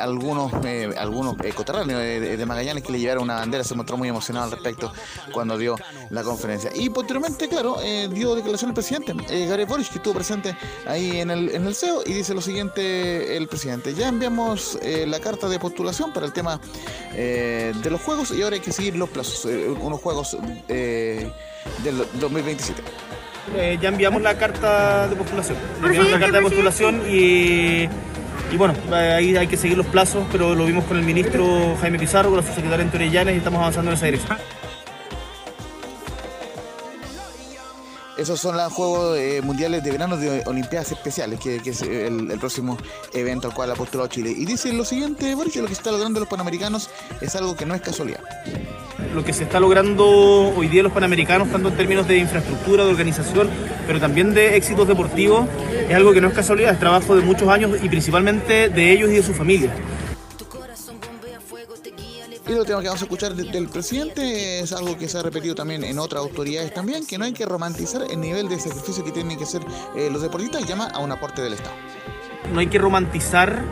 algunos, 0.00 0.52
algunos 0.96 1.36
coterráneos 1.54 2.00
de, 2.00 2.46
Magallanes 2.48 2.82
que 2.82 2.92
le 2.92 2.98
llevaron 3.00 3.24
una 3.24 3.34
bandera, 3.34 3.62
se 3.62 3.74
mostró 3.74 3.98
muy 3.98 4.08
emocionado 4.08 4.46
al 4.46 4.52
respecto 4.52 4.90
cuando 5.32 5.58
dio 5.58 5.76
la 6.08 6.22
conferencia. 6.22 6.70
Y 6.74 6.88
posteriormente, 6.88 7.46
claro, 7.46 7.76
dio 8.10 8.34
declaración 8.34 8.70
el 8.70 8.74
presidente, 8.74 9.14
Gary 9.46 9.64
Boris, 9.64 9.90
que 9.98 10.00
estuvo 10.00 10.14
presente 10.14 10.54
ahí 10.86 11.20
en 11.20 11.30
el, 11.30 11.54
en 11.54 11.66
el 11.66 11.74
CEO 11.74 12.02
y 12.06 12.12
dice 12.12 12.34
lo 12.34 12.40
siguiente 12.40 13.36
el 13.36 13.48
presidente, 13.48 13.94
ya 13.94 14.08
enviamos 14.08 14.78
eh, 14.82 15.06
la 15.06 15.20
carta 15.20 15.48
de 15.48 15.58
postulación 15.58 16.12
para 16.12 16.26
el 16.26 16.32
tema 16.32 16.60
eh, 17.14 17.72
de 17.82 17.90
los 17.90 18.00
juegos 18.00 18.30
y 18.30 18.42
ahora 18.42 18.54
hay 18.54 18.62
que 18.62 18.72
seguir 18.72 18.96
los 18.96 19.08
plazos, 19.08 19.44
eh, 19.46 19.68
unos 19.68 20.00
juegos 20.00 20.36
eh, 20.68 21.30
del 21.82 21.98
2027. 22.20 22.82
Eh, 23.56 23.78
ya 23.80 23.88
enviamos 23.88 24.22
la 24.22 24.36
carta 24.36 25.08
de 25.08 25.16
postulación. 25.16 25.56
Enviamos 25.82 26.10
la 26.10 26.20
carta 26.20 26.36
de 26.36 26.42
postulación 26.42 27.02
y, 27.08 27.88
y 28.52 28.56
bueno, 28.56 28.74
ahí 28.92 29.36
hay 29.36 29.46
que 29.46 29.56
seguir 29.56 29.76
los 29.76 29.86
plazos, 29.86 30.24
pero 30.30 30.54
lo 30.54 30.66
vimos 30.66 30.84
con 30.84 30.96
el 30.96 31.04
ministro 31.04 31.76
Jaime 31.80 31.98
Pizarro, 31.98 32.30
con 32.30 32.38
la 32.38 32.44
subsecretaria 32.44 32.84
Antonio 32.84 33.10
Llanes 33.10 33.34
y 33.34 33.38
estamos 33.38 33.60
avanzando 33.60 33.90
en 33.90 33.96
esa 33.96 34.06
dirección. 34.06 34.38
Esos 38.18 38.40
son 38.40 38.56
los 38.56 38.72
Juegos 38.72 39.16
eh, 39.16 39.40
Mundiales 39.44 39.84
de 39.84 39.92
Verano 39.92 40.16
de 40.16 40.42
Olimpiadas 40.46 40.90
Especiales, 40.90 41.38
que, 41.38 41.62
es 41.64 41.82
el, 41.82 42.36
próximo 42.40 42.76
evento 43.12 43.46
al 43.46 43.54
cual 43.54 43.70
ha 43.70 43.76
postulado 43.76 44.08
Chile. 44.08 44.34
Y 44.36 44.44
dice 44.44 44.72
lo 44.72 44.84
siguiente, 44.84 45.36
Boric, 45.36 45.54
lo 45.54 45.62
que 45.62 45.68
se 45.68 45.74
está 45.74 45.92
logrando 45.92 46.18
los 46.18 46.28
Panamericanos 46.28 46.90
es 47.20 47.36
algo 47.36 47.54
que 47.54 47.64
no 47.64 47.76
es 47.76 47.80
casualidad. 47.80 48.18
Lo 49.14 49.24
que 49.24 49.32
se 49.32 49.44
está 49.44 49.60
logrando 49.60 50.04
hoy 50.04 50.66
día 50.66 50.82
los 50.82 50.92
Panamericanos, 50.92 51.48
tanto 51.52 51.68
en 51.68 51.76
términos 51.76 52.08
de 52.08 52.18
infraestructura, 52.18 52.84
de 52.84 52.90
organización, 52.90 53.48
pero 53.86 54.00
también 54.00 54.34
de 54.34 54.56
éxitos 54.56 54.88
deportivos, 54.88 55.46
es 55.88 55.94
algo 55.94 56.12
que 56.12 56.20
no 56.20 56.26
es 56.26 56.34
casualidad, 56.34 56.72
es 56.72 56.80
trabajo 56.80 57.14
de 57.14 57.22
muchos 57.22 57.48
años 57.48 57.70
y 57.80 57.88
principalmente 57.88 58.68
de 58.68 58.92
ellos 58.92 59.10
y 59.10 59.14
de 59.14 59.22
sus 59.22 59.36
familias. 59.36 59.72
Y 62.48 62.52
lo 62.54 62.64
tema 62.64 62.80
que 62.80 62.86
vamos 62.88 63.02
a 63.02 63.04
escuchar 63.04 63.34
de- 63.34 63.44
del 63.44 63.68
presidente 63.68 64.60
es 64.60 64.72
algo 64.72 64.96
que 64.96 65.06
se 65.08 65.18
ha 65.18 65.22
repetido 65.22 65.54
también 65.54 65.84
en 65.84 65.98
otras 65.98 66.22
autoridades 66.22 66.72
también, 66.72 67.06
que 67.06 67.18
no 67.18 67.24
hay 67.26 67.32
que 67.32 67.44
romantizar 67.44 68.02
el 68.10 68.20
nivel 68.20 68.48
de 68.48 68.58
sacrificio 68.58 69.04
que 69.04 69.12
tienen 69.12 69.36
que 69.36 69.44
hacer 69.44 69.60
eh, 69.96 70.08
los 70.10 70.22
deportistas 70.22 70.62
y 70.62 70.64
llama 70.64 70.86
a 70.86 70.98
un 71.00 71.12
aporte 71.12 71.42
del 71.42 71.52
Estado. 71.52 71.74
No 72.52 72.60
hay 72.60 72.68
que 72.68 72.78
romantizar 72.78 73.62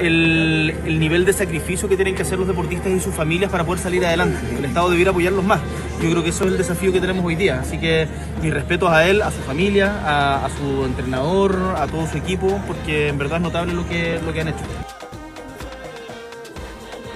el, 0.00 0.74
el 0.84 0.98
nivel 0.98 1.24
de 1.24 1.32
sacrificio 1.32 1.88
que 1.88 1.94
tienen 1.94 2.16
que 2.16 2.22
hacer 2.22 2.36
los 2.38 2.48
deportistas 2.48 2.90
y 2.92 2.98
sus 2.98 3.14
familias 3.14 3.50
para 3.50 3.64
poder 3.64 3.80
salir 3.80 4.04
adelante. 4.04 4.36
El 4.58 4.64
Estado 4.64 4.90
debiera 4.90 5.12
apoyarlos 5.12 5.44
más. 5.44 5.60
Yo 6.02 6.10
creo 6.10 6.24
que 6.24 6.30
eso 6.30 6.44
es 6.44 6.50
el 6.50 6.58
desafío 6.58 6.92
que 6.92 7.00
tenemos 7.00 7.24
hoy 7.24 7.36
día. 7.36 7.60
Así 7.60 7.78
que 7.78 8.08
mis 8.42 8.52
respetos 8.52 8.90
a 8.90 9.06
él, 9.06 9.22
a 9.22 9.30
su 9.30 9.38
familia, 9.42 10.00
a, 10.04 10.46
a 10.46 10.50
su 10.50 10.84
entrenador, 10.84 11.56
a 11.76 11.86
todo 11.86 12.08
su 12.08 12.18
equipo, 12.18 12.60
porque 12.66 13.08
en 13.08 13.18
verdad 13.18 13.36
es 13.36 13.42
notable 13.44 13.72
lo 13.72 13.88
que, 13.88 14.20
lo 14.26 14.32
que 14.32 14.40
han 14.40 14.48
hecho. 14.48 14.64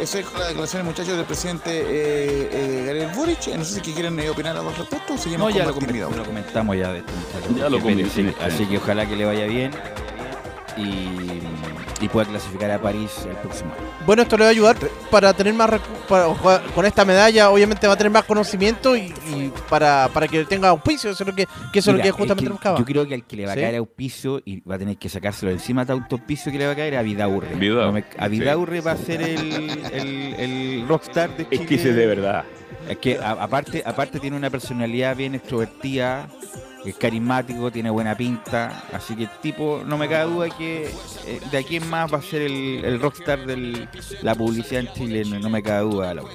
Eso 0.01 0.19
es 0.19 0.33
la 0.33 0.47
declaración, 0.47 0.87
muchachos, 0.87 1.15
del 1.15 1.27
presidente 1.27 1.71
eh, 1.71 2.49
eh, 2.51 2.85
Gabriel 2.87 3.11
Boric. 3.15 3.49
No 3.49 3.65
sé 3.65 3.75
si 3.75 3.93
quieren 3.93 4.19
eh, 4.19 4.31
opinar 4.31 4.57
algo 4.57 4.71
al 4.71 4.77
respecto. 4.77 5.19
Seguimos 5.19 5.51
No, 5.51 5.55
ya 5.55 5.71
con 5.71 5.75
lo, 5.75 6.25
comentamos 6.25 6.75
ya 6.75 6.91
de 6.91 7.01
este 7.01 7.13
muchacho. 7.13 7.55
Ya 7.59 7.69
lo 7.69 7.81
comenté. 7.81 8.35
Así 8.41 8.65
que 8.65 8.79
ojalá 8.79 9.07
que 9.07 9.15
le 9.15 9.27
vaya 9.27 9.45
bien 9.45 9.73
y, 10.81 12.05
y 12.05 12.09
pueda 12.09 12.27
clasificar 12.29 12.71
a 12.71 12.81
París 12.81 13.11
el 13.29 13.37
próximo 13.37 13.71
año. 13.73 13.87
Bueno, 14.07 14.23
esto 14.23 14.37
le 14.37 14.45
va 14.45 14.49
a 14.49 14.51
ayudar 14.53 14.77
para 15.11 15.33
tener 15.35 15.53
más 15.55 15.69
recu- 15.71 15.81
para 16.09 16.25
jugar- 16.35 16.63
con 16.75 16.87
esta 16.87 17.05
medalla, 17.05 17.51
obviamente 17.51 17.87
va 17.87 17.93
a 17.93 17.97
tener 17.97 18.11
más 18.11 18.25
conocimiento 18.25 18.97
y, 18.97 19.13
y 19.35 19.53
para, 19.69 20.09
para 20.13 20.27
que 20.27 20.45
tenga 20.45 20.69
auspicio, 20.71 21.11
eso 21.11 21.23
es 21.23 21.29
lo 21.29 21.35
que, 21.35 21.47
que 21.73 21.79
eso 21.81 21.91
es 21.91 21.97
lo 21.99 22.03
que 22.03 22.09
es 22.09 22.15
justamente 22.15 22.45
que 22.45 22.53
buscaba. 22.53 22.79
Yo 22.79 22.85
creo 22.85 23.07
que 23.07 23.15
al 23.15 23.25
que 23.25 23.37
le 23.37 23.47
va 23.47 23.53
a 23.53 23.55
¿Sí? 23.55 23.61
caer 23.61 23.77
auspicio 23.77 24.41
y 24.45 24.61
va 24.61 24.77
a 24.77 24.79
tener 24.79 24.97
que 24.97 25.09
sacárselo 25.09 25.53
encima 25.53 25.85
de 25.85 25.93
auspicio 25.93 26.51
que 26.51 26.59
le 26.59 26.67
va 26.67 26.73
a 26.73 26.77
caer 26.77 26.97
a 26.97 27.03
Vidaurre. 27.03 27.55
Vidal, 27.57 27.87
No 27.87 27.93
me- 27.93 28.05
a 28.19 28.25
sí. 28.25 28.31
Vidaurre 28.31 28.81
va 28.81 28.93
a 28.93 28.97
ser 28.97 29.21
el, 29.23 29.71
el, 29.93 30.35
el 30.39 30.85
rockstar 30.89 31.37
de 31.37 31.43
Es 31.43 31.49
Chile. 31.51 31.67
que 31.67 31.75
ese 31.75 31.91
es 31.91 31.97
de 31.97 32.07
verdad. 32.07 32.45
Es 32.89 32.97
que 32.99 33.19
a- 33.19 33.33
aparte, 33.33 33.83
aparte 33.85 34.19
tiene 34.21 34.37
una 34.37 34.49
personalidad 34.51 35.15
bien 35.15 35.35
extrovertida, 35.35 36.29
es 36.85 36.97
carismático, 36.97 37.71
tiene 37.71 37.91
buena 37.91 38.17
pinta, 38.17 38.85
así 38.93 39.15
que 39.15 39.25
el 39.25 39.31
tipo, 39.43 39.83
no 39.85 39.99
me 39.99 40.09
cabe 40.09 40.31
duda 40.33 40.49
que 40.51 40.87
eh, 41.27 41.41
de 41.51 41.59
aquí 41.59 41.77
en 41.77 41.89
más 41.91 42.13
va 42.13 42.19
a 42.19 42.23
ser 42.23 42.43
el, 42.43 42.83
el 42.85 43.01
rockstar 43.01 43.45
de 43.47 43.87
la 44.23 44.35
publicidad 44.35 44.81
en 44.87 44.93
Chile, 44.95 45.25
no, 45.27 45.39
no 45.39 45.51
me 45.51 45.63
cabe 45.63 45.83
duda. 45.91 46.15
Laura. 46.15 46.33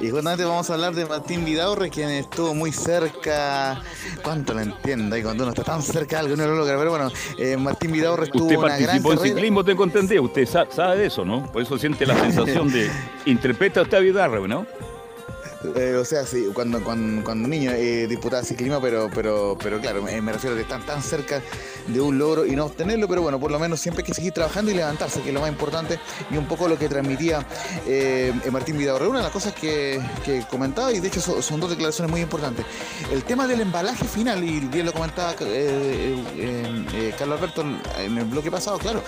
Y 0.00 0.10
justamente 0.10 0.44
vamos 0.44 0.68
a 0.68 0.74
hablar 0.74 0.94
de 0.94 1.06
Martín 1.06 1.44
Vidaurre, 1.44 1.88
quien 1.90 2.08
estuvo 2.10 2.54
muy 2.54 2.72
cerca. 2.72 3.80
¿Cuánto 4.22 4.52
lo 4.54 4.60
entiendo? 4.60 5.16
Y 5.16 5.22
cuando 5.22 5.44
uno 5.44 5.52
está 5.52 5.62
tan 5.62 5.80
cerca 5.82 6.16
de 6.16 6.20
algo, 6.22 6.34
uno 6.34 6.46
lo 6.46 6.56
logra. 6.56 6.76
Pero 6.76 6.90
bueno, 6.90 7.10
eh, 7.38 7.56
Martín 7.56 7.92
Vidaurre 7.92 8.24
estuvo 8.24 8.44
Usted 8.44 8.56
una 8.56 8.68
gran 8.68 8.80
participó 8.80 9.12
en 9.12 9.18
carrera. 9.18 9.34
ciclismo, 9.36 9.64
tengo 9.64 9.84
entendido. 9.84 10.22
Usted 10.24 10.46
sa- 10.46 10.66
sabe 10.70 10.96
de 10.98 11.06
eso, 11.06 11.24
¿no? 11.24 11.50
Por 11.52 11.62
eso 11.62 11.78
siente 11.78 12.04
la 12.04 12.18
sensación 12.18 12.72
de. 12.72 12.90
Interpreta 13.26 13.82
usted 13.82 13.96
a 13.98 14.00
Vidarre, 14.00 14.48
¿no? 14.48 14.66
Eh, 15.76 15.96
o 15.96 16.04
sea, 16.04 16.26
sí, 16.26 16.48
cuando, 16.52 16.82
cuando, 16.82 17.24
cuando 17.24 17.48
niño 17.48 17.72
eh, 17.72 18.06
disputaba 18.06 18.42
ciclismo, 18.42 18.80
pero, 18.80 19.10
pero, 19.14 19.56
pero 19.62 19.80
claro, 19.80 20.02
me, 20.02 20.20
me 20.20 20.32
refiero 20.32 20.54
a 20.54 20.58
que 20.58 20.62
están 20.62 20.84
tan 20.84 21.02
cerca 21.02 21.40
de 21.86 22.00
un 22.00 22.18
logro 22.18 22.46
y 22.46 22.56
no 22.56 22.66
obtenerlo, 22.66 23.08
pero 23.08 23.22
bueno, 23.22 23.38
por 23.40 23.50
lo 23.50 23.58
menos 23.58 23.80
siempre 23.80 24.02
hay 24.02 24.06
que 24.06 24.14
seguir 24.14 24.32
trabajando 24.32 24.70
y 24.70 24.74
levantarse, 24.74 25.20
que 25.22 25.28
es 25.28 25.34
lo 25.34 25.40
más 25.40 25.50
importante, 25.50 25.98
y 26.30 26.36
un 26.36 26.46
poco 26.46 26.68
lo 26.68 26.78
que 26.78 26.88
transmitía 26.88 27.46
eh, 27.86 28.32
Martín 28.50 28.78
Vidaurre. 28.78 29.08
Una 29.08 29.18
de 29.18 29.24
las 29.24 29.32
cosas 29.32 29.54
que, 29.54 30.00
comentaba, 30.50 30.92
y 30.92 31.00
de 31.00 31.08
hecho 31.08 31.20
son, 31.20 31.42
son 31.42 31.60
dos 31.60 31.70
declaraciones 31.70 32.10
muy 32.10 32.20
importantes, 32.20 32.64
el 33.12 33.22
tema 33.24 33.46
del 33.46 33.60
embalaje 33.60 34.04
final, 34.04 34.42
y 34.44 34.60
bien 34.60 34.86
lo 34.86 34.92
comentaba 34.92 35.32
eh, 35.40 36.22
eh, 36.36 36.86
eh, 36.94 37.14
Carlos 37.18 37.38
Alberto 37.38 37.62
en 37.98 38.18
el 38.18 38.24
bloque 38.24 38.50
pasado, 38.50 38.78
claro, 38.78 39.02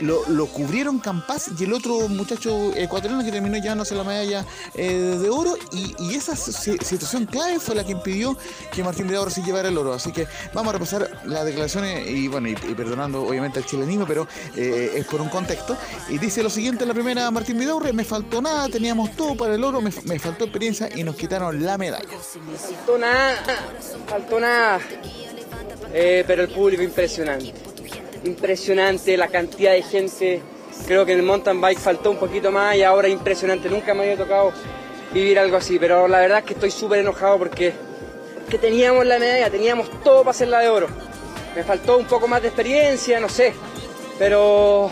lo, 0.00 0.28
lo 0.28 0.46
cubrieron 0.46 0.98
Campas 0.98 1.50
y 1.58 1.64
el 1.64 1.72
otro 1.72 2.08
muchacho 2.08 2.72
ecuatoriano 2.74 3.22
que 3.24 3.30
terminó 3.30 3.56
llevándose 3.58 3.94
la 3.94 4.04
medalla 4.04 4.44
eh, 4.74 5.18
de 5.20 5.28
oro 5.30 5.56
y, 5.72 6.14
esa 6.14 6.36
si- 6.36 6.78
situación 6.78 7.26
clave 7.26 7.58
fue 7.60 7.74
la 7.74 7.84
que 7.84 7.92
impidió 7.92 8.36
que 8.72 8.82
Martín 8.84 9.06
Vidaurre 9.08 9.30
se 9.30 9.42
llevara 9.42 9.68
el 9.68 9.78
oro. 9.78 9.92
Así 9.94 10.12
que 10.12 10.26
vamos 10.52 10.70
a 10.70 10.72
repasar 10.74 11.10
las 11.24 11.44
declaraciones 11.44 12.08
y 12.08 12.28
bueno, 12.28 12.48
y, 12.48 12.52
y 12.52 12.74
perdonando 12.74 13.22
obviamente 13.22 13.58
al 13.58 13.66
chilenismo, 13.66 14.06
pero 14.06 14.26
eh, 14.56 14.92
es 14.96 15.06
por 15.06 15.20
un 15.20 15.28
contexto. 15.28 15.76
Y 16.08 16.18
dice 16.18 16.42
lo 16.42 16.50
siguiente, 16.50 16.86
la 16.86 16.94
primera 16.94 17.30
Martín 17.30 17.58
Vidaurre, 17.58 17.92
me 17.92 18.04
faltó 18.04 18.40
nada, 18.42 18.68
teníamos 18.68 19.14
todo 19.16 19.36
para 19.36 19.54
el 19.54 19.64
oro, 19.64 19.80
me, 19.80 19.90
me 20.04 20.18
faltó 20.18 20.44
experiencia 20.44 20.88
y 20.94 21.04
nos 21.04 21.16
quitaron 21.16 21.64
la 21.64 21.78
medalla. 21.78 22.08
faltó 22.58 22.98
nada, 22.98 23.36
faltó 24.08 24.40
nada. 24.40 24.80
Eh, 25.92 26.24
pero 26.26 26.42
el 26.42 26.48
público 26.48 26.82
impresionante. 26.82 27.54
Impresionante 28.24 29.16
la 29.16 29.28
cantidad 29.28 29.72
de 29.72 29.82
gente. 29.82 30.42
Creo 30.86 31.04
que 31.04 31.12
en 31.12 31.18
el 31.20 31.24
mountain 31.24 31.60
bike 31.60 31.78
faltó 31.78 32.10
un 32.10 32.16
poquito 32.16 32.50
más 32.50 32.76
y 32.76 32.82
ahora 32.82 33.08
impresionante. 33.08 33.68
Nunca 33.68 33.94
me 33.94 34.04
había 34.04 34.16
tocado 34.16 34.52
vivir 35.12 35.38
algo 35.38 35.56
así, 35.56 35.78
pero 35.78 36.08
la 36.08 36.18
verdad 36.20 36.38
es 36.38 36.44
que 36.44 36.54
estoy 36.54 36.70
súper 36.70 37.00
enojado 37.00 37.38
porque, 37.38 37.72
porque 38.40 38.58
teníamos 38.58 39.06
la 39.06 39.18
medalla, 39.18 39.50
teníamos 39.50 39.88
todo 40.02 40.20
para 40.20 40.30
hacerla 40.30 40.60
de 40.60 40.68
oro. 40.68 40.88
Me 41.54 41.62
faltó 41.62 41.98
un 41.98 42.06
poco 42.06 42.26
más 42.26 42.42
de 42.42 42.48
experiencia, 42.48 43.20
no 43.20 43.28
sé, 43.28 43.52
pero 44.18 44.90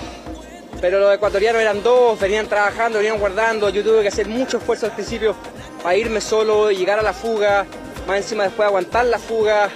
pero 0.83 0.99
los 0.99 1.15
ecuatorianos 1.15 1.63
eran 1.63 1.81
dos, 1.83 2.19
venían 2.19 2.49
trabajando, 2.49 2.99
venían 2.99 3.19
guardando. 3.19 3.69
Yo 3.71 3.85
tuve 3.85 4.03
que 4.03 4.09
hacer 4.09 4.27
mucho 4.27 4.59
esfuerzo 4.59 4.87
al 4.87 4.93
principio 4.93 5.35
para 5.81 5.97
irme 5.97 6.21
solo, 6.21 6.71
llegar 6.73 6.99
a 6.99 7.03
la 7.03 7.13
fuga, 7.13 7.65
más 8.07 8.17
encima 8.19 8.45
después 8.45 8.67
aguantar 8.67 9.07
la 9.07 9.19
fuga. 9.19 9.71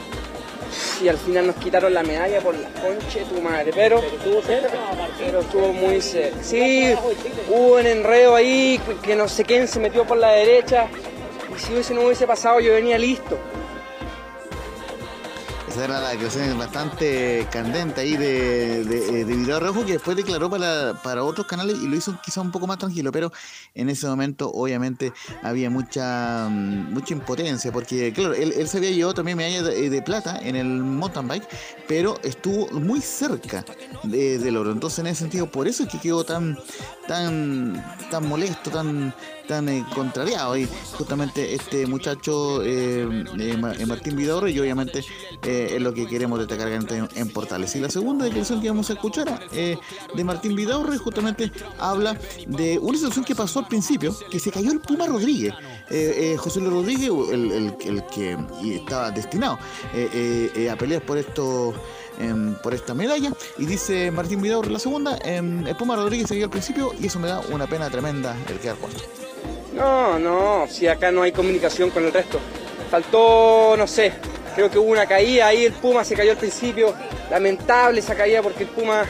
Y 1.03 1.09
al 1.09 1.19
final 1.19 1.47
nos 1.47 1.57
quitaron 1.57 1.93
la 1.93 2.03
medalla 2.03 2.41
por 2.41 2.55
la 2.55 2.69
concha 2.71 3.19
de 3.19 3.25
tu 3.27 3.41
madre. 3.43 3.71
Pero, 3.75 3.99
estuvo 3.99 4.41
cerca, 4.43 4.79
pero 5.19 5.41
estuvo 5.41 5.73
muy 5.73 6.01
cerca. 6.01 6.43
Sí, 6.43 6.95
hubo 7.49 7.77
un 7.77 7.87
enredo 7.87 8.35
ahí 8.35 8.81
que 9.03 9.15
no 9.15 9.29
sé 9.29 9.45
quién 9.45 9.69
se 9.69 9.79
metió 9.79 10.05
por 10.05 10.17
la 10.17 10.31
derecha. 10.33 10.89
Y 11.55 11.59
si 11.61 11.73
hubiese 11.73 11.95
no 11.95 12.03
hubiese 12.03 12.27
pasado, 12.27 12.61
yo 12.61 12.73
venía 12.73 12.99
listo. 12.99 13.39
Era 15.77 16.01
la 16.01 16.09
declaración 16.11 16.59
bastante 16.59 17.47
candente 17.53 18.01
ahí 18.01 18.17
de, 18.17 18.83
de, 18.85 19.25
de 19.25 19.37
Vidal 19.37 19.61
Rojo, 19.61 19.85
que 19.85 19.93
después 19.93 20.17
declaró 20.17 20.49
para, 20.49 20.95
para 21.03 21.23
otros 21.23 21.47
canales 21.47 21.77
y 21.83 21.87
lo 21.87 21.95
hizo 21.97 22.19
quizá 22.25 22.41
un 22.41 22.51
poco 22.51 22.67
más 22.67 22.79
tranquilo, 22.79 23.13
pero 23.13 23.31
en 23.75 23.91
ese 23.91 24.07
momento 24.07 24.51
obviamente 24.53 25.13
había 25.43 25.69
mucha 25.69 26.49
mm, 26.51 26.93
mucha 26.95 27.13
impotencia, 27.15 27.71
porque 27.73 28.13
claro, 28.13 28.33
él, 28.35 28.67
se 28.69 28.79
había 28.79 28.91
llevado 28.91 29.15
también 29.15 29.37
medalla 29.37 29.63
de, 29.63 29.91
de 29.91 30.03
plata 30.03 30.39
en 30.43 30.57
el 30.57 30.67
mountain 30.67 31.29
bike, 31.29 31.47
pero 31.87 32.19
estuvo 32.23 32.69
muy 32.71 33.01
cerca 33.01 33.65
de- 34.03 34.39
del 34.39 34.57
oro. 34.57 34.73
Entonces 34.73 35.01
en 35.01 35.09
ese 35.09 35.21
sentido, 35.21 35.51
por 35.51 35.69
eso 35.69 35.83
es 35.85 35.89
que 35.91 35.99
quedó 36.01 36.25
tan, 36.25 36.59
tan, 37.07 37.85
tan 38.11 38.29
molesto, 38.29 38.71
tan 38.71 39.15
tan 39.47 39.69
eh, 39.69 39.85
contrariado. 39.95 40.57
Y 40.57 40.69
justamente 40.95 41.55
este 41.55 41.87
muchacho 41.87 42.65
eh, 42.65 43.07
eh, 43.39 43.57
eh, 43.79 43.87
Martín 43.87 44.17
Vidorre 44.17 44.51
y 44.51 44.59
obviamente 44.59 45.05
eh, 45.45 45.75
es 45.77 45.81
lo 45.81 45.95
que 45.95 46.07
queremos 46.09 46.41
destacar 46.41 46.67
en, 46.69 46.85
en 47.15 47.29
Portales. 47.31 47.77
Y 47.77 47.81
la 47.81 47.89
segunda 47.89 48.25
declaración 48.25 48.61
que 48.61 48.69
vamos 48.69 48.91
a 48.91 48.95
escuchar 48.95 49.41
eh, 49.53 49.79
de 50.15 50.25
Martín 50.25 50.57
Vidaurre 50.57 50.99
justamente 50.99 51.53
habla 51.79 52.19
de 52.49 52.79
una 52.81 52.99
situación 52.99 53.25
que 53.25 53.37
pasó 53.37 53.61
al 53.61 53.69
principio 53.69 54.17
que 54.31 54.41
se 54.41 54.51
cayó 54.51 54.73
el 54.73 54.81
Puma 54.81 55.07
Rodríguez. 55.07 55.55
José 56.39 56.59
Luis 56.61 56.73
Rodríguez 56.73 57.11
el, 57.33 57.53
el- 57.53 57.77
el 57.85 58.03
que 58.07 58.37
estaba 58.75 59.13
destinado 59.13 59.59
a 60.73 60.77
pelear 60.77 61.03
por 61.03 61.19
esto 61.19 61.73
em, 62.19 62.55
por 62.57 62.75
esta 62.75 62.95
medalla 62.95 63.33
y 63.59 63.67
dice 63.67 64.11
Martín 64.11 64.43
Vidaurre 64.43 64.71
la 64.71 64.79
segunda 64.79 65.19
em, 65.25 65.67
el 65.67 65.77
Puma 65.77 65.97
Rodríguez 65.97 66.29
se 66.29 66.35
cayó 66.35 66.45
al 66.45 66.51
principio 66.51 66.93
y 67.01 67.07
eso 67.07 67.19
me 67.19 67.29
da 67.29 67.41
una 67.51 67.67
pena 67.67 67.91
tremenda 67.91 68.37
el 68.49 68.59
quedar 68.59 68.77
cuarto 68.77 69.03
No, 69.75 70.19
no, 70.19 70.67
si 70.69 70.87
acá 70.87 71.11
no 71.11 71.23
hay 71.23 71.33
comunicación 71.33 71.91
con 71.91 72.05
el 72.05 72.13
resto. 72.13 72.39
Faltó, 72.91 73.75
no 73.77 73.87
sé, 73.87 74.13
Creo 74.57 74.71
que 74.71 74.79
hubo 74.79 74.91
una 74.91 75.05
caída 75.05 75.49
ahí, 75.49 75.67
el 75.67 75.75
Puma 75.75 76.03
se 76.03 76.15
cayó 76.15 76.31
al 76.31 76.39
principio, 76.39 76.95
lamentable 77.31 78.01
esa 78.01 78.15
caída 78.15 78.41
porque 78.41 78.63
el 78.63 78.71
Puma 78.71 79.05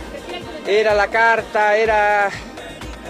era 0.67 0.93
la 0.93 1.07
carta, 1.07 1.77
era 1.77 2.29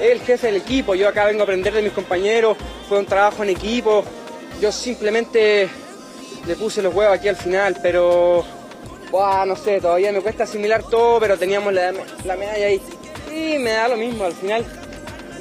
el 0.02 0.20
jefe 0.20 0.48
del 0.48 0.56
equipo. 0.56 0.94
Yo 0.94 1.08
acá 1.08 1.24
vengo 1.24 1.40
a 1.40 1.44
aprender 1.44 1.72
de 1.72 1.80
mis 1.80 1.92
compañeros, 1.92 2.58
fue 2.90 2.98
un 2.98 3.06
trabajo 3.06 3.42
en 3.42 3.48
equipo. 3.48 4.04
Yo 4.60 4.70
simplemente 4.70 5.70
le 6.46 6.56
puse 6.56 6.82
los 6.82 6.94
huevos 6.94 7.16
aquí 7.16 7.28
al 7.28 7.36
final, 7.36 7.78
pero 7.82 8.44
no 9.12 9.56
sé, 9.56 9.80
todavía 9.80 10.12
me 10.12 10.20
cuesta 10.20 10.44
asimilar 10.44 10.82
todo, 10.82 11.20
pero 11.20 11.38
teníamos 11.38 11.72
la, 11.72 11.92
medalla 12.36 12.66
ahí. 12.66 12.80
Y 13.32 13.58
me 13.58 13.70
da 13.70 13.88
lo 13.88 13.96
mismo 13.96 14.24
al 14.24 14.32
final. 14.32 14.64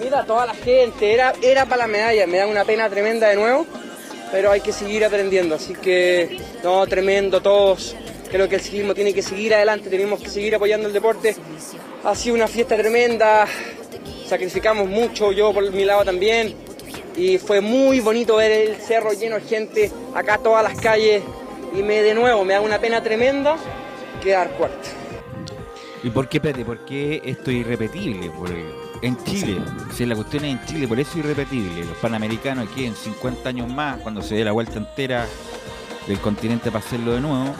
Mira 0.02 0.26
toda 0.26 0.46
la 0.46 0.54
gente, 0.54 1.14
era, 1.14 1.34
era 1.42 1.66
para 1.66 1.84
la 1.84 1.88
medalla, 1.88 2.28
me 2.28 2.38
da 2.38 2.48
una 2.48 2.66
pena 2.66 2.90
tremenda 2.90 3.30
de 3.30 3.36
nuevo, 3.36 3.66
pero 4.32 4.52
hay 4.52 4.60
que 4.60 4.74
seguir 4.74 5.06
aprendiendo. 5.06 5.56
Así 5.56 5.74
que, 5.74 6.38
no, 6.64 6.86
tremendo 6.86 7.42
todos. 7.42 7.96
Creo 8.30 8.50
que 8.50 8.56
el 8.56 8.62
ciclismo 8.62 8.94
tiene 8.94 9.14
que 9.14 9.22
seguir 9.22 9.54
adelante, 9.54 9.90
tenemos 9.90 10.22
que 10.22 10.30
seguir 10.30 10.56
apoyando 10.56 10.88
el 10.88 10.94
deporte. 10.94 11.36
Ha 12.04 12.16
sido 12.16 12.36
una 12.36 12.48
fiesta 12.48 12.76
tremenda, 12.76 13.48
sacrificamos 14.28 14.90
mucho, 14.90 15.32
yo 15.32 15.54
por 15.54 15.72
mi 15.72 15.86
lado 15.86 16.04
también. 16.04 16.54
Y 17.16 17.38
fue 17.38 17.62
muy 17.62 18.02
bonito 18.02 18.36
ver 18.36 18.52
el 18.52 18.76
cerro 18.76 19.14
lleno 19.14 19.36
de 19.36 19.42
gente, 19.42 19.92
acá 20.14 20.38
todas 20.38 20.64
las 20.64 20.76
calles. 20.82 21.24
Y 21.76 21.84
me 21.84 22.02
de 22.02 22.14
nuevo, 22.14 22.46
me 22.46 22.54
da 22.54 22.62
una 22.62 22.80
pena 22.80 23.02
tremenda 23.04 23.58
quedar 24.22 24.52
cuarto. 24.52 24.90
¿Y 26.04 26.10
por 26.10 26.30
qué, 26.30 26.40
Pete? 26.40 26.64
¿Por 26.64 26.86
qué 26.86 27.22
esto 27.26 27.52
es 27.52 27.58
irrepetible? 27.58 28.32
en 29.02 29.18
Chile, 29.24 29.58
si 29.94 30.06
la 30.06 30.16
cuestión 30.16 30.46
es 30.46 30.54
en 30.54 30.66
Chile, 30.66 30.88
por 30.88 31.00
eso 31.00 31.12
es 31.12 31.18
irrepetible. 31.18 31.86
Los 31.86 31.98
panamericanos 31.98 32.68
aquí 32.68 32.86
en 32.86 32.96
50 32.96 33.50
años 33.50 33.70
más, 33.70 34.00
cuando 34.00 34.22
se 34.22 34.36
dé 34.36 34.46
la 34.46 34.52
vuelta 34.52 34.78
entera 34.78 35.28
del 36.08 36.20
continente 36.20 36.72
para 36.72 36.84
hacerlo 36.84 37.14
de 37.14 37.22
nuevo, 37.22 37.54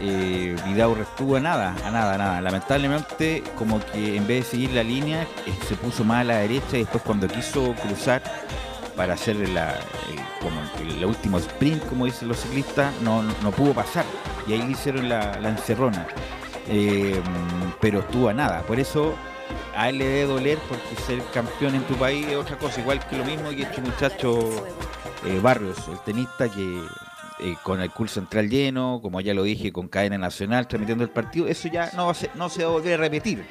eh, 0.00 0.56
Vidal 0.66 0.96
estuvo 1.00 1.36
a 1.36 1.40
nada, 1.40 1.74
a 1.84 1.90
nada, 1.90 2.14
a 2.14 2.18
nada. 2.18 2.40
Lamentablemente, 2.40 3.42
como 3.56 3.80
que 3.86 4.16
en 4.16 4.26
vez 4.26 4.44
de 4.44 4.50
seguir 4.50 4.72
la 4.72 4.82
línea, 4.82 5.22
eh, 5.22 5.52
se 5.66 5.76
puso 5.76 6.04
más 6.04 6.22
a 6.22 6.24
la 6.24 6.36
derecha 6.38 6.76
y 6.76 6.80
después 6.80 7.02
cuando 7.02 7.28
quiso 7.28 7.74
cruzar 7.74 8.22
para 8.96 9.14
hacer 9.14 9.36
la, 9.50 9.78
como 10.40 10.60
el, 10.80 11.04
último 11.04 11.38
sprint, 11.38 11.84
como 11.86 12.06
dicen 12.06 12.28
los 12.28 12.38
ciclistas, 12.38 12.92
no, 13.02 13.22
no, 13.22 13.50
pudo 13.50 13.72
pasar. 13.72 14.04
Y 14.46 14.52
ahí 14.52 14.70
hicieron 14.70 15.08
la, 15.08 15.32
encerrona. 15.48 16.06
Eh, 16.68 17.20
pero 17.80 18.00
estuvo 18.00 18.28
a 18.28 18.32
nada. 18.32 18.62
Por 18.62 18.80
eso 18.80 19.14
a 19.76 19.88
él 19.88 19.98
le 19.98 20.06
debe 20.06 20.32
doler 20.32 20.58
porque 20.68 21.02
ser 21.06 21.22
campeón 21.32 21.74
en 21.74 21.82
tu 21.82 21.94
país 21.94 22.26
es 22.26 22.36
otra 22.36 22.56
cosa, 22.56 22.80
igual 22.80 23.06
que 23.06 23.16
lo 23.16 23.24
mismo 23.24 23.50
que 23.50 23.62
este 23.62 23.80
muchacho 23.80 24.50
eh, 25.26 25.38
Barrios, 25.42 25.76
el 25.88 25.98
tenista 26.00 26.48
que 26.48 26.82
eh, 27.40 27.56
con 27.62 27.80
el 27.80 27.90
curso 27.90 28.14
central 28.14 28.48
lleno, 28.48 29.00
como 29.02 29.20
ya 29.20 29.34
lo 29.34 29.42
dije, 29.42 29.72
con 29.72 29.88
cadena 29.88 30.18
nacional 30.18 30.68
transmitiendo 30.68 31.04
el 31.04 31.10
partido, 31.10 31.48
eso 31.48 31.68
ya 31.68 31.90
no, 31.94 32.06
va 32.06 32.12
a 32.12 32.36
no 32.36 32.48
se 32.48 32.62
va 32.62 32.70
a 32.70 32.72
volver 32.72 32.94
a 32.94 32.96
repetir. 33.02 33.44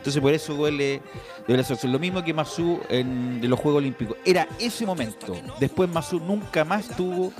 Entonces 0.00 0.22
por 0.22 0.32
eso 0.32 0.54
duele, 0.54 1.02
duele 1.46 1.62
eso. 1.62 1.76
Lo 1.86 1.98
mismo 1.98 2.24
que 2.24 2.32
Masu 2.32 2.80
en 2.88 3.38
de 3.38 3.48
los 3.48 3.60
Juegos 3.60 3.80
Olímpicos. 3.80 4.16
Era 4.24 4.48
ese 4.58 4.86
momento. 4.86 5.36
Después 5.58 5.90
Masu 5.90 6.18
nunca 6.18 6.64
más 6.64 6.88
tuvo 6.96 7.30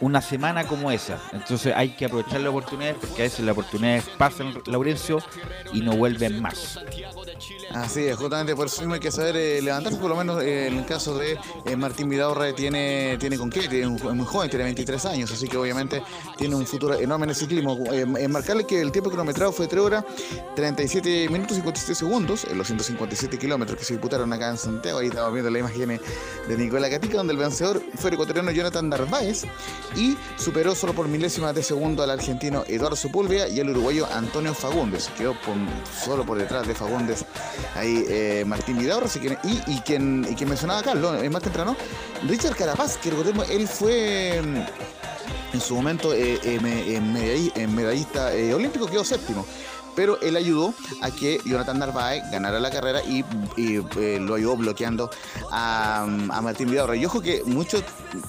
una 0.00 0.20
semana 0.20 0.64
como 0.64 0.92
esa. 0.92 1.20
Entonces 1.32 1.74
hay 1.74 1.88
que 1.96 2.04
aprovechar 2.04 2.40
la 2.40 2.50
oportunidad 2.50 2.94
porque 2.94 3.22
a 3.22 3.24
veces 3.24 3.44
las 3.44 3.52
oportunidades 3.54 4.04
pasan, 4.16 4.54
Laurencio, 4.66 5.18
y 5.72 5.80
no 5.80 5.96
vuelven 5.96 6.40
más. 6.40 6.78
Así 7.76 8.06
es, 8.06 8.16
justamente 8.16 8.56
por 8.56 8.68
eso 8.68 8.80
mismo 8.80 8.94
hay 8.94 9.00
que 9.00 9.10
saber 9.10 9.36
eh, 9.36 9.60
levantarse, 9.60 9.98
por 9.98 10.08
lo 10.08 10.16
menos 10.16 10.42
eh, 10.42 10.68
en 10.68 10.78
el 10.78 10.86
caso 10.86 11.18
de 11.18 11.38
eh, 11.66 11.76
Martín 11.76 12.08
Vidaurre 12.08 12.54
tiene, 12.54 13.18
tiene 13.18 13.36
con 13.36 13.50
qué, 13.50 13.68
tiene 13.68 13.86
un, 13.86 14.16
muy 14.16 14.24
joven, 14.24 14.48
tiene 14.48 14.64
23 14.64 15.04
años, 15.04 15.30
así 15.30 15.46
que 15.46 15.58
obviamente 15.58 16.02
tiene 16.38 16.54
un 16.54 16.66
futuro 16.66 16.94
enorme 16.94 17.24
en 17.24 17.30
el 17.30 17.36
ciclismo. 17.36 17.78
marcarle 18.30 18.64
que 18.64 18.80
el 18.80 18.92
tiempo 18.92 19.10
cronometrado 19.10 19.52
fue 19.52 19.66
3 19.66 19.82
horas, 19.82 20.04
37 20.54 21.28
minutos 21.28 21.52
y 21.52 21.56
57 21.56 21.94
segundos 21.94 22.44
en 22.44 22.56
los 22.56 22.66
157 22.66 23.36
kilómetros 23.36 23.78
que 23.78 23.84
se 23.84 23.92
disputaron 23.92 24.32
acá 24.32 24.48
en 24.48 24.56
Santiago. 24.56 25.00
Ahí 25.00 25.08
estamos 25.08 25.34
viendo 25.34 25.50
la 25.50 25.58
imagen 25.58 26.00
de 26.48 26.56
Nicolás 26.56 26.88
Catica, 26.88 27.18
donde 27.18 27.34
el 27.34 27.38
vencedor 27.38 27.82
fue 27.96 28.08
el 28.08 28.14
ecuatoriano 28.14 28.52
Jonathan 28.52 28.88
Narváez 28.88 29.44
y 29.94 30.16
superó 30.38 30.74
solo 30.74 30.94
por 30.94 31.08
milésimas 31.08 31.54
de 31.54 31.62
segundo 31.62 32.02
al 32.02 32.10
argentino 32.10 32.64
Eduardo 32.68 32.96
Sepúlveda 32.96 33.48
y 33.48 33.60
al 33.60 33.68
uruguayo 33.68 34.06
Antonio 34.10 34.54
Fagundes. 34.54 35.10
Quedó 35.18 35.36
solo 36.02 36.24
por 36.24 36.38
detrás 36.38 36.66
de 36.66 36.74
Fagundes 36.74 37.26
ahí 37.74 38.04
eh, 38.08 38.44
Martín 38.46 38.78
Vidaurre 38.78 39.08
y, 39.44 39.72
y, 39.72 39.80
quien, 39.80 40.26
y 40.30 40.34
quien 40.34 40.48
mencionaba 40.48 40.82
Carlos 40.82 41.22
es 41.22 41.30
más 41.30 41.42
temprano, 41.42 41.76
Richard 42.26 42.56
Carapaz, 42.56 42.96
que 42.96 43.10
recordemos, 43.10 43.48
él 43.50 43.66
fue 43.66 44.40
mm, 44.42 45.54
en 45.54 45.60
su 45.60 45.74
momento 45.74 46.12
eh, 46.12 46.38
eh, 46.44 47.66
medallista 47.66 48.30
olímpico, 48.54 48.86
quedó 48.86 49.04
séptimo 49.04 49.46
pero 49.96 50.20
él 50.20 50.36
ayudó 50.36 50.74
a 51.00 51.10
que 51.10 51.40
Jonathan 51.44 51.78
Narváez 51.78 52.22
ganara 52.30 52.60
la 52.60 52.70
carrera 52.70 53.02
y, 53.02 53.24
eh, 53.56 54.18
lo 54.20 54.34
ayudó 54.34 54.56
bloqueando 54.56 55.10
a, 55.50 56.06
Martín 56.42 56.70
Vidal. 56.70 56.94
Y 56.96 57.06
ojo 57.06 57.20
que 57.20 57.42
muchos, 57.44 57.80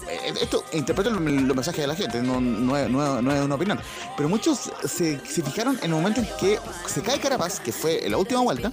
eh, 0.09 0.33
esto 0.41 0.63
interpreta 0.71 1.11
los, 1.11 1.19
mensajes 1.19 1.81
de 1.81 1.87
la 1.87 1.95
gente, 1.95 2.23
no, 2.23 2.77
es, 2.77 2.89
una 2.89 3.55
opinión, 3.55 3.79
pero 4.15 4.29
muchos 4.29 4.71
se, 4.85 5.19
fijaron 5.19 5.77
en 5.79 5.91
el 5.91 5.91
momento 5.91 6.21
en 6.21 6.27
que 6.39 6.59
se 6.87 7.01
cae 7.01 7.19
Carapaz, 7.19 7.59
que 7.59 7.71
fue 7.71 8.05
en 8.05 8.11
la 8.11 8.17
última 8.17 8.41
vuelta, 8.41 8.71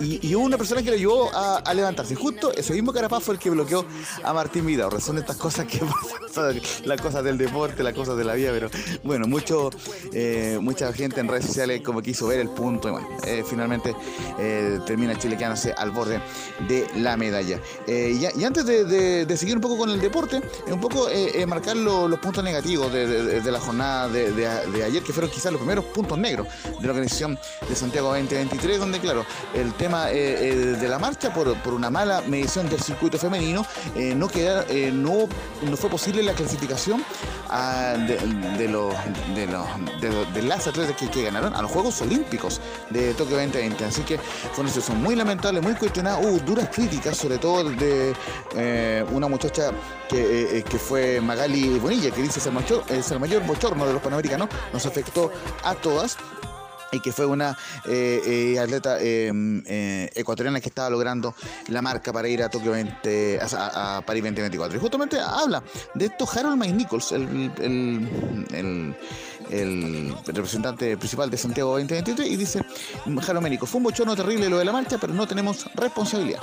y, 0.00 0.34
hubo 0.34 0.44
una 0.44 0.56
persona 0.56 0.82
que 0.82 0.90
le 0.90 0.96
ayudó 0.96 1.30
a, 1.34 1.74
levantarse. 1.74 2.14
Justo 2.14 2.52
ese 2.54 2.72
mismo 2.72 2.92
Carapaz 2.92 3.22
fue 3.22 3.34
el 3.34 3.40
que 3.40 3.50
bloqueó 3.50 3.84
a 4.24 4.32
Martín 4.32 4.66
Vidal. 4.66 4.90
Son 5.00 5.18
estas 5.18 5.36
cosas 5.36 5.66
que 5.66 5.80
pasan, 6.26 6.60
las 6.84 7.00
cosas 7.00 7.22
del 7.22 7.36
deporte, 7.36 7.82
las 7.82 7.94
cosas 7.94 8.16
de 8.16 8.24
la 8.24 8.34
vida, 8.34 8.50
pero 8.52 8.70
bueno, 9.04 9.26
mucho, 9.26 9.70
eh, 10.12 10.58
mucha 10.60 10.92
gente 10.92 11.20
en 11.20 11.28
redes 11.28 11.46
sociales 11.46 11.82
como 11.82 12.00
quiso 12.02 12.29
ver 12.30 12.40
el 12.40 12.48
punto 12.48 12.88
y 12.88 12.92
bueno, 12.92 13.08
eh, 13.26 13.44
finalmente 13.46 13.94
eh, 14.38 14.78
termina 14.86 15.18
Chile 15.18 15.36
quedándose 15.36 15.72
al 15.72 15.90
borde 15.90 16.20
de 16.68 16.86
la 16.96 17.16
medalla. 17.16 17.58
Eh, 17.86 18.18
y, 18.36 18.44
antes 18.44 18.64
de, 18.64 19.36
seguir 19.36 19.56
un 19.56 19.60
poco 19.60 19.76
con 19.76 19.90
el 19.90 20.00
deporte, 20.00 20.40
un 20.66 20.80
poco 20.80 21.08
marcar 21.46 21.76
los 21.76 22.18
puntos 22.20 22.44
negativos 22.44 22.92
de, 22.92 23.42
la 23.50 23.60
jornada 23.60 24.08
de, 24.08 24.84
ayer, 24.84 25.02
que 25.02 25.12
fueron 25.12 25.30
quizás 25.30 25.50
los 25.52 25.60
primeros 25.60 25.84
puntos 25.86 26.18
negros 26.18 26.46
de 26.78 26.86
la 26.86 26.90
organización 26.90 27.38
de 27.68 27.74
Santiago 27.74 28.08
2023, 28.08 28.78
donde 28.78 29.00
claro, 29.00 29.24
el 29.54 29.72
tema 29.74 30.06
de 30.06 30.88
la 30.88 30.98
marcha 30.98 31.32
por, 31.32 31.56
una 31.72 31.90
mala 31.90 32.22
medición 32.22 32.68
del 32.68 32.80
circuito 32.80 33.18
femenino 33.18 33.66
no, 34.16 34.28
queda, 34.28 34.66
no, 34.92 35.28
no 35.62 35.76
fue 35.76 35.90
posible 35.90 36.22
la 36.22 36.34
clasificación 36.34 37.02
ah, 37.48 37.96
de, 37.96 38.68
los, 38.68 38.94
de, 39.34 40.42
las 40.42 40.66
atletas 40.66 40.96
que, 40.96 41.08
que 41.08 41.22
ganaron 41.22 41.54
a 41.54 41.62
los 41.62 41.70
Juegos 41.70 42.00
Olímpicos 42.02 42.19
de 42.90 43.14
Tokio 43.14 43.36
2020. 43.36 43.84
Así 43.84 44.02
que 44.02 44.18
fue 44.18 44.60
una 44.60 44.68
situación 44.68 45.02
muy 45.02 45.16
lamentable, 45.16 45.60
muy 45.60 45.74
cuestionada. 45.74 46.18
Hubo 46.18 46.38
duras 46.40 46.68
críticas, 46.68 47.16
sobre 47.16 47.38
todo 47.38 47.70
de 47.70 48.14
eh, 48.56 49.04
una 49.12 49.28
muchacha 49.28 49.72
que, 50.08 50.20
eh, 50.20 50.58
eh, 50.58 50.62
que, 50.62 50.78
fue 50.78 51.20
Magali 51.20 51.78
Bonilla, 51.78 52.10
que 52.10 52.22
dice 52.22 52.40
es 52.40 52.46
el, 52.46 53.20
mayor, 53.20 53.46
bochorno 53.46 53.86
de 53.86 53.92
los 53.92 54.02
panamericanos. 54.02 54.48
Nos 54.72 54.86
afectó 54.86 55.30
a 55.64 55.74
todas 55.74 56.16
y 56.92 57.00
que 57.00 57.12
fue 57.12 57.24
una 57.24 57.50
atleta 57.50 58.98
ecuatoriana 59.00 60.60
que 60.60 60.68
estaba 60.68 60.90
logrando 60.90 61.34
la 61.68 61.80
marca 61.82 62.12
para 62.12 62.28
ir 62.28 62.42
a 62.42 62.48
Tokio 62.48 62.72
20, 62.72 63.38
a, 63.40 64.02
París 64.04 64.24
2024. 64.24 64.76
Y 64.76 64.80
justamente 64.80 65.20
habla 65.20 65.62
de 65.94 66.06
esto 66.06 66.28
Harold 66.28 66.58
Mike 66.58 66.74
Nichols, 66.74 67.12
el, 67.12 68.96
representante 70.26 70.96
principal 70.96 71.30
de 71.30 71.36
Santiago 71.36 71.70
2023, 71.72 72.30
y 72.30 72.36
dice, 72.36 72.62
Harold 73.04 73.42
Mike 73.42 73.66
fue 73.66 73.78
un 73.78 73.84
bochorno 73.84 74.14
terrible 74.14 74.48
lo 74.48 74.58
de 74.58 74.64
la 74.64 74.72
marcha, 74.72 74.98
pero 74.98 75.12
no 75.12 75.26
tenemos 75.26 75.66
responsabilidad. 75.74 76.40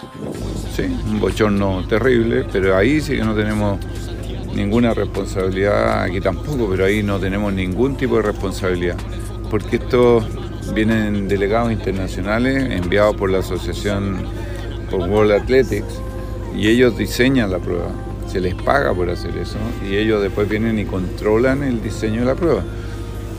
Sí, 0.76 0.84
un 0.84 1.20
bochorno 1.20 1.88
terrible, 1.88 2.46
pero 2.52 2.76
ahí 2.76 3.02
sí 3.02 3.16
que 3.16 3.24
no 3.24 3.34
tenemos 3.34 3.80
ninguna 4.54 4.94
responsabilidad, 4.94 6.04
aquí 6.04 6.20
tampoco, 6.20 6.68
pero 6.70 6.86
ahí 6.86 7.04
no 7.04 7.20
tenemos 7.20 7.54
ningún 7.54 7.96
tipo 7.96 8.18
de 8.18 8.24
responsabilidad 8.24 8.98
porque 9.50 9.78
estos 9.78 10.26
vienen 10.74 11.28
delegados 11.28 11.72
internacionales 11.72 12.70
enviados 12.72 13.16
por 13.16 13.30
la 13.30 13.40
Asociación 13.40 14.18
por 14.90 15.02
World 15.10 15.32
Athletics 15.32 16.02
y 16.56 16.68
ellos 16.68 16.98
diseñan 16.98 17.52
la 17.52 17.60
prueba. 17.60 17.90
Se 18.28 18.42
les 18.42 18.56
paga 18.56 18.94
por 18.94 19.10
hacer 19.10 19.38
eso 19.38 19.58
y 19.88 19.96
ellos 19.96 20.22
después 20.22 20.50
vienen 20.50 20.80
y 20.80 20.86
controlan 20.86 21.64
el 21.64 21.82
diseño 21.82 22.22
de 22.22 22.26
la 22.26 22.36
prueba. 22.36 22.64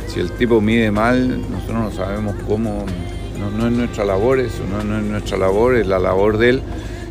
Si 0.08 0.20
el 0.20 0.30
tipo 0.32 0.60
mide 0.60 0.90
mal, 0.90 1.40
nosotros 1.50 1.78
no 1.78 1.90
sabemos 1.92 2.34
cómo, 2.46 2.84
no, 3.38 3.66
es 3.66 3.72
nuestra 3.72 4.04
labor 4.04 4.40
eso, 4.40 4.62
no, 4.70 4.80
es 4.80 5.04
nuestra 5.04 5.36
labor, 5.36 5.76
es 5.76 5.86
la 5.86 5.98
labor 5.98 6.38
de 6.38 6.50
él. 6.50 6.62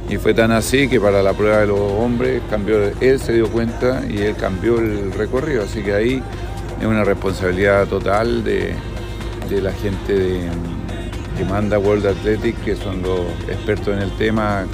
Y 0.09 0.17
fue 0.17 0.33
tan 0.33 0.51
así 0.51 0.87
que 0.87 0.99
para 1.01 1.21
la 1.21 1.33
prueba 1.33 1.57
de 1.57 1.67
los 1.67 1.79
hombres 1.79 2.41
cambió, 2.49 2.77
él 3.01 3.19
se 3.19 3.33
dio 3.33 3.49
cuenta 3.49 4.03
y 4.09 4.19
él 4.19 4.35
cambió 4.35 4.79
el 4.79 5.11
recorrido. 5.11 5.63
Así 5.63 5.81
que 5.81 5.93
ahí 5.93 6.23
es 6.79 6.85
una 6.85 7.03
responsabilidad 7.03 7.87
total 7.87 8.43
de, 8.43 8.73
la 9.61 9.71
gente 9.73 10.41
que 11.37 11.45
manda 11.45 11.77
World 11.77 12.07
Athletics, 12.07 12.59
que 12.63 12.75
son 12.75 13.01
los 13.01 13.21
expertos 13.49 13.89
en 13.89 13.99
el 14.01 14.11
tema, 14.11 14.65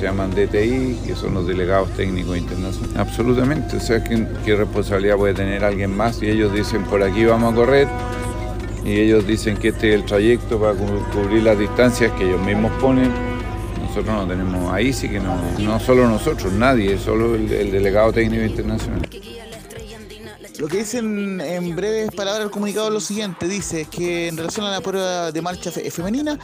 se 0.00 0.06
llaman 0.06 0.30
DTI, 0.30 0.98
que 1.06 1.14
son 1.14 1.34
los 1.34 1.46
delegados 1.46 1.90
técnicos 1.90 2.36
internacionales. 2.38 2.96
Absolutamente, 2.96 3.76
o 3.76 3.80
sea, 3.80 4.02
¿qué, 4.02 4.56
responsabilidad 4.56 5.16
puede 5.16 5.34
tener 5.34 5.62
alguien 5.64 5.94
más? 5.96 6.22
Y 6.22 6.30
ellos 6.30 6.52
dicen, 6.54 6.84
por 6.84 7.02
aquí 7.02 7.24
vamos 7.26 7.52
a 7.52 7.56
correr, 7.56 7.86
y 8.84 8.98
ellos 8.98 9.26
dicen 9.26 9.56
que 9.58 9.68
este 9.68 9.90
es 9.90 9.94
el 9.96 10.04
trayecto 10.06 10.58
para 10.58 10.72
cu- 10.72 10.86
cubrir 11.12 11.42
las 11.42 11.58
distancias 11.58 12.10
que 12.12 12.24
ellos 12.24 12.40
mismos 12.40 12.72
ponen. 12.80 13.10
Nosotros 13.82 14.14
no 14.14 14.26
tenemos, 14.26 14.72
ahí 14.72 14.92
sí 14.92 15.08
que 15.08 15.20
no, 15.20 15.36
no 15.58 15.78
solo 15.80 16.08
nosotros, 16.08 16.52
nadie, 16.52 16.96
solo 16.98 17.34
el, 17.34 17.50
el 17.52 17.70
delegado 17.72 18.12
técnico 18.12 18.42
internacional. 18.44 19.02
Lo 20.58 20.68
que 20.68 20.76
dicen 20.78 21.40
en 21.40 21.74
breves 21.74 22.10
palabras 22.14 22.44
el 22.44 22.50
comunicado 22.50 22.88
es 22.88 22.92
lo 22.92 23.00
siguiente, 23.00 23.48
dice 23.48 23.86
que 23.90 24.28
en 24.28 24.36
relación 24.36 24.66
a 24.66 24.70
la 24.70 24.80
prueba 24.82 25.32
de 25.32 25.40
marcha 25.40 25.70
fe- 25.72 25.90
femenina, 25.90 26.38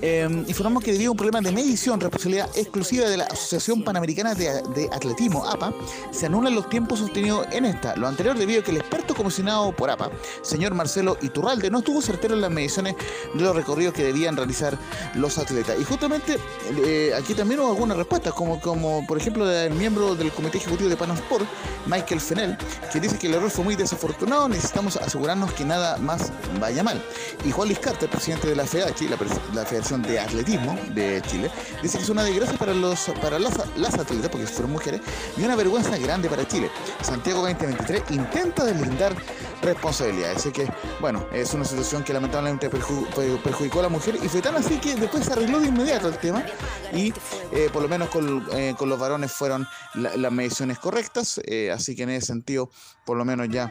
eh, 0.00 0.28
informamos 0.46 0.84
que 0.84 0.92
debido 0.92 1.10
a 1.10 1.12
un 1.12 1.16
problema 1.16 1.40
de 1.40 1.52
medición, 1.52 2.00
responsabilidad 2.00 2.48
exclusiva 2.54 3.08
de 3.08 3.16
la 3.16 3.24
Asociación 3.24 3.82
Panamericana 3.82 4.34
de, 4.34 4.88
Atletismo, 4.92 5.46
APA, 5.46 5.72
se 6.10 6.26
anulan 6.26 6.54
los 6.54 6.68
tiempos 6.68 7.00
sostenidos 7.00 7.46
en 7.50 7.64
esta. 7.64 7.96
Lo 7.96 8.06
anterior 8.06 8.38
debido 8.38 8.60
a 8.60 8.64
que 8.64 8.70
el 8.70 8.76
experto 8.76 9.14
comisionado 9.14 9.72
por 9.72 9.90
APA, 9.90 10.10
señor 10.42 10.74
Marcelo 10.74 11.18
Iturralde, 11.20 11.70
no 11.70 11.78
estuvo 11.78 12.00
certero 12.00 12.34
en 12.34 12.40
las 12.40 12.50
mediciones 12.50 12.94
de 13.34 13.42
los 13.42 13.54
recorridos 13.54 13.94
que 13.94 14.04
debían 14.04 14.36
realizar 14.36 14.78
los 15.14 15.38
atletas. 15.38 15.76
Y 15.80 15.84
justamente 15.84 16.38
eh, 16.86 17.12
aquí 17.16 17.34
también 17.34 17.60
hubo 17.60 17.70
algunas 17.70 17.96
respuestas, 17.96 18.32
como, 18.32 19.04
por 19.06 19.18
ejemplo 19.18 19.46
del 19.46 19.72
miembro 19.74 20.14
del 20.14 20.30
Comité 20.32 20.58
Ejecutivo 20.58 20.88
de 20.88 20.96
Panasport, 20.96 21.44
Michael 21.86 22.20
Fennell, 22.20 22.56
que 22.92 23.00
dice 23.00 23.18
que 23.18 23.26
el 23.26 23.34
error 23.34 23.50
fue 23.50 23.64
muy 23.64 23.74
desafortunado, 23.74 24.48
necesitamos 24.48 24.96
asegurarnos 24.96 25.52
que 25.52 25.64
nada 25.64 25.96
más 25.98 26.32
vaya 26.60 26.82
mal. 26.82 27.02
Y 27.44 27.50
Juan 27.50 27.68
Luis 27.68 27.80
Carter, 27.80 28.08
presidente 28.08 28.48
de 28.48 28.56
la 28.56 28.64
FEACHI, 28.64 29.08
la, 29.08 29.18
la 29.54 29.64
De 29.96 30.20
Atletismo 30.20 30.78
de 30.94 31.22
Chile, 31.22 31.50
dice 31.82 31.96
que 31.96 32.04
es 32.04 32.10
una 32.10 32.22
desgracia 32.22 32.58
para, 32.58 32.74
los, 32.74 33.10
para 33.22 33.38
las, 33.38 33.58
atletas, 33.58 34.28
porque 34.30 34.46
fueron 34.46 34.72
mujeres, 34.72 35.00
y 35.36 35.42
una 35.44 35.56
vergüenza 35.56 35.96
grande 35.96 36.28
para 36.28 36.46
Chile. 36.46 36.70
Santiago 37.00 37.40
2023 37.40 38.02
intenta 38.10 38.64
deslindar 38.64 39.16
responsabilidades. 39.62 40.36
Así 40.38 40.52
que, 40.52 40.68
bueno, 41.00 41.26
es 41.32 41.54
una 41.54 41.64
situación 41.64 42.04
que 42.04 42.12
lamentablemente 42.12 42.70
perju- 42.70 43.06
per- 43.14 43.42
perjudicó 43.42 43.80
a 43.80 43.84
la 43.84 43.88
mujer 43.88 44.16
y 44.22 44.28
fue 44.28 44.42
tan 44.42 44.56
así 44.56 44.78
que 44.78 44.94
después 44.94 45.24
se 45.24 45.32
arregló 45.32 45.58
de 45.58 45.68
inmediato 45.68 46.08
el 46.08 46.18
tema 46.18 46.44
y 46.92 47.12
eh, 47.52 47.70
por 47.72 47.82
lo 47.82 47.88
menos 47.88 48.08
con, 48.10 48.46
eh, 48.52 48.74
con 48.76 48.88
los 48.90 48.98
varones 48.98 49.32
fueron 49.32 49.66
la- 49.94 50.16
las 50.16 50.30
mediciones 50.32 50.78
correctas. 50.78 51.40
eh, 51.44 51.70
así 51.72 51.96
que 51.96 52.02
en 52.02 52.10
ese 52.10 52.26
sentido, 52.26 52.70
por 53.06 53.16
lo 53.16 53.24
menos 53.24 53.48
ya 53.48 53.70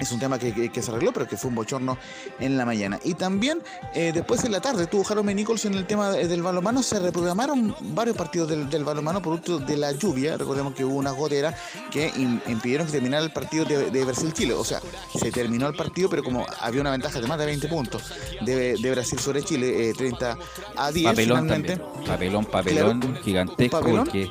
es 0.00 0.10
un 0.12 0.18
tema 0.18 0.38
que, 0.38 0.52
que- 0.52 0.70
que 0.72 0.82
se 0.82 0.90
arregló, 0.90 1.12
pero 1.12 1.28
que 1.28 1.36
fue 1.36 1.48
un 1.50 1.54
bochorno 1.54 1.96
en 2.40 2.56
la 2.56 2.64
mañana. 2.64 2.98
Y 3.04 3.14
también 3.14 3.62
eh, 3.94 4.10
después 4.12 4.42
en 4.44 4.52
la 4.52 4.60
tarde 4.60 4.86
tuvo 4.86 5.04
Jarome 5.04 5.34
Nichols 5.34 5.64
en 5.66 5.74
el 5.74 5.86
tema 5.86 6.10
de- 6.10 6.26
del 6.26 6.42
balonmano. 6.42 6.82
Se 6.82 6.98
reprogramaron 6.98 7.74
varios 7.80 8.16
partidos 8.16 8.48
del, 8.48 8.68
del 8.70 8.84
balonmano 8.84 9.20
producto 9.22 9.58
de 9.58 9.76
la 9.76 9.92
lluvia. 9.92 10.36
Recordemos 10.36 10.74
que 10.74 10.84
hubo 10.84 10.96
unas 10.96 11.14
goteras 11.14 11.54
que 11.90 12.10
im- 12.14 12.40
impidieron 12.48 12.86
que 12.86 12.92
terminara 12.92 13.22
el 13.24 13.32
partido 13.32 13.64
de, 13.64 13.90
de 13.90 14.04
Brasil-Chile. 14.04 14.54
O 14.54 14.64
sea, 14.64 14.80
se 15.18 15.30
terminó 15.30 15.68
el 15.68 15.74
partido, 15.76 16.08
pero 16.08 16.22
como 16.24 16.46
había 16.60 16.80
una 16.80 16.90
ventaja 16.90 17.20
de 17.20 17.26
más 17.26 17.38
de 17.38 17.46
20 17.46 17.68
puntos 17.68 18.12
de, 18.40 18.76
de 18.76 18.90
Brasil 18.90 19.18
sobre 19.18 19.42
Chile, 19.42 19.90
eh, 19.90 19.94
30 19.94 20.36
a 20.76 20.90
10 20.92 21.04
Papelón 21.10 21.38
finalmente. 21.42 21.76
también. 21.76 22.06
Papelón, 22.06 22.44
papelón 22.46 23.00
Claro, 23.00 23.22
gigantesco 23.22 23.78
papelón. 23.78 24.04
porque 24.04 24.30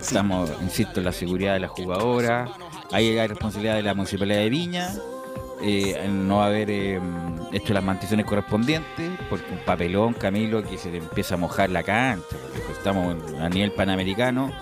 estamos, 0.00 0.50
insisto, 0.62 1.00
en 1.00 1.04
la 1.06 1.12
seguridad 1.12 1.54
de 1.54 1.60
la 1.60 1.68
jugadora. 1.68 2.50
Ahí 2.94 3.18
hay 3.18 3.26
responsabilidad 3.26 3.74
de 3.74 3.82
la 3.82 3.92
municipalidad 3.92 4.38
de 4.38 4.48
Viña. 4.48 4.88
eh, 5.60 6.08
no 6.08 6.44
haber 6.44 6.70
eh, 6.70 7.00
hecho 7.52 7.74
las 7.74 7.82
mantenciones 7.82 8.24
correspondientes, 8.24 9.10
porque 9.28 9.50
un 9.50 9.58
papelón, 9.64 10.14
Camilo, 10.14 10.62
que 10.62 10.78
se 10.78 10.90
te 10.90 10.98
empieza 10.98 11.34
a 11.34 11.38
mojar 11.38 11.70
la 11.70 11.82
cancha, 11.82 12.36
estamos 12.70 13.16
a 13.40 13.48
nivel 13.48 13.72
panamericano, 13.72 14.52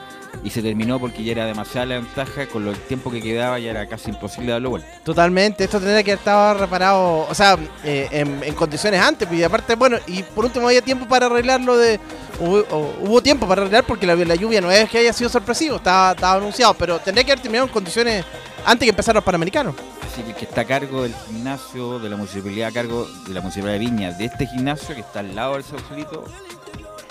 y 0.45 0.51
se 0.51 0.61
terminó 0.63 0.99
porque 0.99 1.23
ya 1.23 1.33
era 1.33 1.47
demasiada 1.47 1.87
la 1.87 1.95
ventaja, 1.97 2.47
con 2.47 2.65
lo- 2.65 2.73
el 2.73 2.79
tiempo 2.79 3.11
que 3.11 3.23
quedaba 3.23 3.59
ya 3.59 3.71
era 3.71 3.87
casi 3.87 4.11
imposible 4.11 4.53
darlo 4.53 4.71
vuelta. 4.71 4.89
Totalmente, 5.05 5.65
esto 5.65 5.79
tendría 5.79 6.03
que 6.03 6.13
estado 6.15 6.55
reparado, 6.55 7.27
o 7.29 7.35
sea, 7.35 7.57
eh, 7.85 8.09
en, 8.11 8.43
en 8.43 8.55
condiciones 8.55 9.01
antes, 9.01 9.29
pues, 9.29 9.39
y 9.41 9.45
aparte, 9.45 9.75
bueno, 9.77 9.99
y 10.07 10.23
por 10.23 10.45
último 10.45 10.67
había 10.67 10.83
tiempo 10.83 11.07
para 11.07 11.27
arreglarlo 11.27 11.77
de... 11.77 12.01
Hubo, 12.41 13.23
tiempo 13.23 13.47
para 13.47 13.63
arreglar 13.63 13.85
porque 13.85 14.05
la, 14.07 14.17
la 14.17 14.35
lluvia 14.35 14.61
no 14.61 14.71
es 14.71 14.89
que 14.91 14.99
haya 14.99 15.13
sido 15.13 15.31
sorpresivo, 15.31 15.77
estaba, 15.77 16.13
estaba 16.13 16.35
anunciado, 16.39 16.75
pero 16.75 16.99
tendría 16.99 17.25
que 17.25 17.33
haber 17.33 17.43
terminado 17.43 17.67
en 17.69 17.73
condiciones 17.73 18.25
antes 18.65 18.85
que 18.87 18.91
empezaran 18.91 19.17
los 19.17 19.25
Panamericanos. 19.25 19.75
Así 20.11 20.23
que 20.23 20.35
que 20.35 20.45
está 20.47 20.63
a 20.63 20.65
cargo 20.65 21.03
del 21.05 21.15
gimnasio, 21.29 22.01
de 22.01 22.09
la 22.11 22.17
municipalidad, 22.17 22.69
a 22.71 22.73
cargo 22.73 23.07
de 23.29 23.35
la 23.35 23.41
municipalidad 23.43 23.79
de 23.79 23.85
Viña, 23.87 24.13
de 24.13 24.25
este 24.25 24.47
gimnasio 24.47 24.95
que 24.95 25.03
está 25.03 25.21
al 25.21 25.35
lado 25.37 25.53
del 25.55 25.63
Sausalito, 25.63 26.25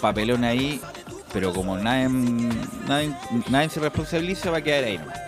papelón 0.01 0.43
ahí, 0.43 0.81
pero 1.33 1.53
como 1.53 1.77
nadie, 1.77 2.09
nadie, 3.49 3.69
se 3.69 3.79
responsabiliza, 3.79 4.51
va 4.51 4.57
a 4.57 4.61
quedar 4.61 4.83
ahí. 4.83 4.97
nomás. 4.97 5.19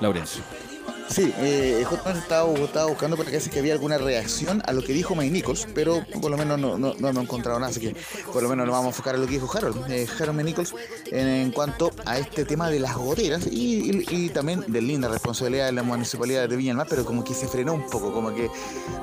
Laurencio. 0.00 0.67
Sí, 1.08 1.32
eh, 1.38 1.84
justamente 1.88 2.20
estaba, 2.22 2.52
estaba 2.54 2.86
buscando 2.86 3.16
para 3.16 3.30
que 3.30 3.38
que 3.38 3.58
había 3.60 3.72
alguna 3.72 3.96
reacción 3.98 4.62
a 4.66 4.72
lo 4.72 4.82
que 4.82 4.92
dijo 4.92 5.14
May 5.14 5.30
Nichols, 5.30 5.66
pero 5.74 6.04
por 6.20 6.30
lo 6.30 6.36
menos 6.36 6.58
no, 6.58 6.76
no, 6.76 6.94
no 6.98 7.08
hemos 7.08 7.22
encontrado 7.22 7.58
nada, 7.58 7.70
así 7.70 7.80
que 7.80 7.96
por 8.32 8.42
lo 8.42 8.48
menos 8.48 8.66
nos 8.66 8.72
vamos 8.74 8.86
a 8.86 8.88
enfocar 8.90 9.14
en 9.14 9.22
lo 9.22 9.26
que 9.26 9.34
dijo 9.34 9.50
Harold, 9.56 9.90
eh, 9.90 10.06
Harold 10.18 10.36
May 10.36 10.44
Nichols, 10.44 10.74
en, 11.06 11.26
en 11.28 11.50
cuanto 11.50 11.92
a 12.04 12.18
este 12.18 12.44
tema 12.44 12.68
de 12.68 12.80
las 12.80 12.94
goteras 12.96 13.46
y, 13.50 13.90
y- 13.90 14.06
y 14.10 14.28
también 14.30 14.64
de 14.66 14.80
linda 14.82 15.08
responsabilidad 15.08 15.66
de 15.66 15.72
la 15.72 15.82
municipalidad 15.82 16.48
de 16.48 16.56
Viña 16.56 16.70
del 16.70 16.76
Mar, 16.76 16.86
pero 16.90 17.04
como 17.06 17.24
que 17.24 17.32
se 17.32 17.48
frenó 17.48 17.72
un 17.74 17.86
poco, 17.88 18.12
como 18.12 18.34
que 18.34 18.50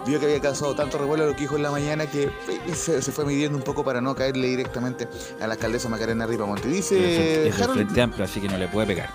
vio 0.06 0.20
que 0.20 0.26
había 0.28 0.39
causado 0.41 0.76
tanto 0.76 0.97
revuelo 0.99 1.26
lo 1.26 1.34
que 1.34 1.41
dijo 1.41 1.56
en 1.56 1.64
la 1.64 1.72
mañana 1.72 2.06
que 2.10 2.24
eh, 2.24 2.32
se, 2.76 3.01
se 3.01 3.12
fue 3.12 3.26
midiendo 3.26 3.58
un 3.58 3.64
poco 3.64 3.84
para 3.84 3.99
no 4.01 4.14
caerle 4.16 4.47
directamente 4.49 5.08
a 5.41 5.47
la 5.47 5.53
alcaldesa 5.53 5.89
Macarena 5.89 6.28
Ripamonte. 6.28 6.68
Dice 6.68 7.47
es 7.47 7.53
del 7.56 7.64
Harold, 7.64 7.80
Frente 7.80 8.01
Amplio, 8.01 8.26
así 8.26 8.39
que 8.39 8.47
no 8.47 8.58
le 8.58 8.68
puede 8.68 8.88
pegar. 8.88 9.10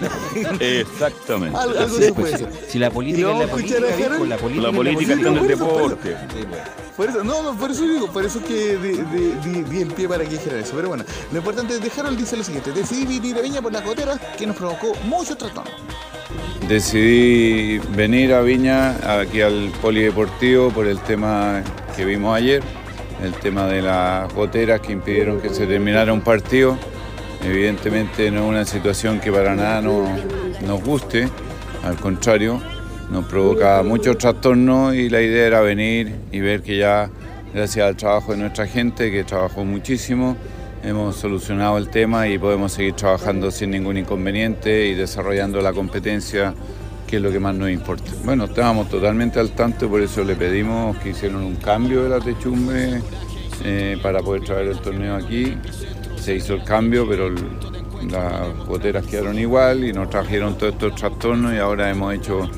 Exactamente. 0.60 1.56
Algo- 1.56 1.78
algo 1.78 1.98
Se 2.08 2.14
pues, 2.14 2.32
puede 2.42 2.52
si- 2.70 2.78
la 2.78 2.90
política 2.90 3.32
es 3.32 3.38
la 3.38 3.46
política, 3.52 3.78
viejo, 3.96 4.24
la 4.24 4.36
política, 4.38 4.62
La 4.62 4.68
es 4.70 4.76
política 4.76 5.12
está 5.14 5.28
en 5.28 5.36
el 5.36 5.46
deporte. 5.48 6.16
Pues. 6.32 6.62
Por 6.96 7.08
eso, 7.10 7.22
no, 7.22 7.42
no, 7.42 7.54
por 7.56 7.70
eso 7.70 7.82
digo, 7.86 8.10
por 8.12 8.24
eso 8.24 8.42
que 8.42 8.76
di, 8.76 8.88
di- 8.90 9.34
di- 9.44 9.62
di 9.62 9.82
el 9.82 9.88
pie 9.92 10.08
para 10.08 10.24
que 10.24 10.30
dijera 10.30 10.58
eso. 10.58 10.72
Pero 10.74 10.88
bueno, 10.88 11.04
lo 11.30 11.38
importante 11.38 11.74
es 11.74 11.80
de 11.80 11.90
Harold 11.96 12.18
dice 12.18 12.36
lo 12.36 12.42
siguiente: 12.42 12.72
decidí 12.72 13.04
venir 13.20 13.36
a 13.38 13.40
Viña 13.42 13.62
por 13.62 13.72
las 13.72 13.84
goteras 13.84 14.18
que 14.36 14.46
nos 14.46 14.56
provocó 14.56 14.92
muchos 15.04 15.38
trastornos. 15.38 15.72
Decidí 16.68 17.78
venir 17.96 18.32
a 18.34 18.40
Viña, 18.42 18.96
aquí 19.20 19.40
al 19.40 19.70
Polideportivo, 19.80 20.70
por 20.70 20.86
el 20.86 20.98
tema 21.00 21.62
que 21.96 22.04
vimos 22.04 22.36
ayer, 22.36 22.62
el 23.22 23.32
tema 23.34 23.66
de 23.66 23.80
las 23.82 24.32
goteras 24.34 24.80
que 24.80 24.92
impidieron 24.92 25.40
que 25.40 25.50
se 25.50 25.66
terminara 25.66 26.12
un 26.12 26.20
partido. 26.20 26.76
Evidentemente 27.44 28.30
no 28.30 28.42
es 28.42 28.48
una 28.48 28.64
situación 28.64 29.20
que 29.20 29.30
para 29.30 29.54
nada 29.54 29.80
no- 29.80 30.08
nos 30.66 30.82
guste, 30.82 31.28
al 31.88 31.96
contrario, 31.96 32.60
nos 33.10 33.24
provoca 33.24 33.82
muchos 33.82 34.18
trastornos 34.18 34.94
y 34.94 35.08
la 35.08 35.22
idea 35.22 35.46
era 35.46 35.60
venir 35.62 36.14
y 36.30 36.40
ver 36.40 36.62
que 36.62 36.76
ya, 36.76 37.08
gracias 37.54 37.88
al 37.88 37.96
trabajo 37.96 38.32
de 38.32 38.38
nuestra 38.38 38.66
gente, 38.66 39.10
que 39.10 39.24
trabajó 39.24 39.64
muchísimo, 39.64 40.36
hemos 40.84 41.16
solucionado 41.16 41.78
el 41.78 41.88
tema 41.88 42.28
y 42.28 42.38
podemos 42.38 42.72
seguir 42.72 42.92
trabajando 42.92 43.50
sin 43.50 43.70
ningún 43.70 43.96
inconveniente 43.96 44.86
y 44.86 44.94
desarrollando 44.94 45.62
la 45.62 45.72
competencia, 45.72 46.52
que 47.06 47.16
es 47.16 47.22
lo 47.22 47.32
que 47.32 47.40
más 47.40 47.54
nos 47.54 47.70
importa. 47.70 48.12
Bueno, 48.22 48.44
estábamos 48.44 48.90
totalmente 48.90 49.40
al 49.40 49.52
tanto, 49.52 49.88
por 49.88 50.02
eso 50.02 50.22
le 50.24 50.36
pedimos 50.36 50.98
que 50.98 51.10
hicieron 51.10 51.42
un 51.42 51.56
cambio 51.56 52.02
de 52.02 52.10
la 52.10 52.20
techumbre 52.20 53.00
eh, 53.64 53.96
para 54.02 54.20
poder 54.20 54.42
traer 54.42 54.68
el 54.68 54.78
torneo 54.80 55.14
aquí. 55.16 55.56
Se 56.16 56.34
hizo 56.34 56.52
el 56.52 56.64
cambio, 56.64 57.08
pero 57.08 57.30
las 58.10 58.56
goteras 58.66 59.06
quedaron 59.06 59.38
igual 59.38 59.84
y 59.84 59.92
nos 59.92 60.10
trajeron 60.10 60.56
todos 60.56 60.74
estos 60.74 60.94
trastornos 60.94 61.52
y 61.52 61.58
ahora 61.58 61.90
hemos 61.90 62.14
hecho 62.14 62.48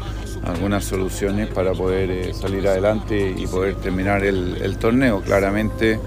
algunas 0.45 0.84
soluciones 0.84 1.49
para 1.49 1.72
poder 1.72 2.11
eh, 2.11 2.34
salir 2.34 2.66
adelante 2.66 3.34
y 3.36 3.47
poder 3.47 3.74
terminar 3.76 4.24
el, 4.24 4.76
torneo. 4.78 5.20
Claramente 5.20 6.01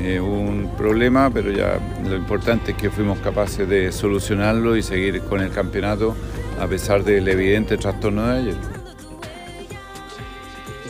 eh, 0.00 0.20
un 0.20 0.70
problema, 0.76 1.30
pero 1.30 1.50
ya 1.50 1.78
lo 2.04 2.16
importante 2.16 2.72
es 2.72 2.76
que 2.76 2.90
fuimos 2.90 3.18
capaces 3.18 3.68
de 3.68 3.92
solucionarlo 3.92 4.76
y 4.76 4.82
seguir 4.82 5.20
con 5.22 5.40
el 5.40 5.50
campeonato 5.50 6.14
a 6.60 6.66
pesar 6.66 7.04
del 7.04 7.26
evidente 7.28 7.76
trastorno 7.76 8.26
de 8.26 8.38
ayer. 8.38 8.81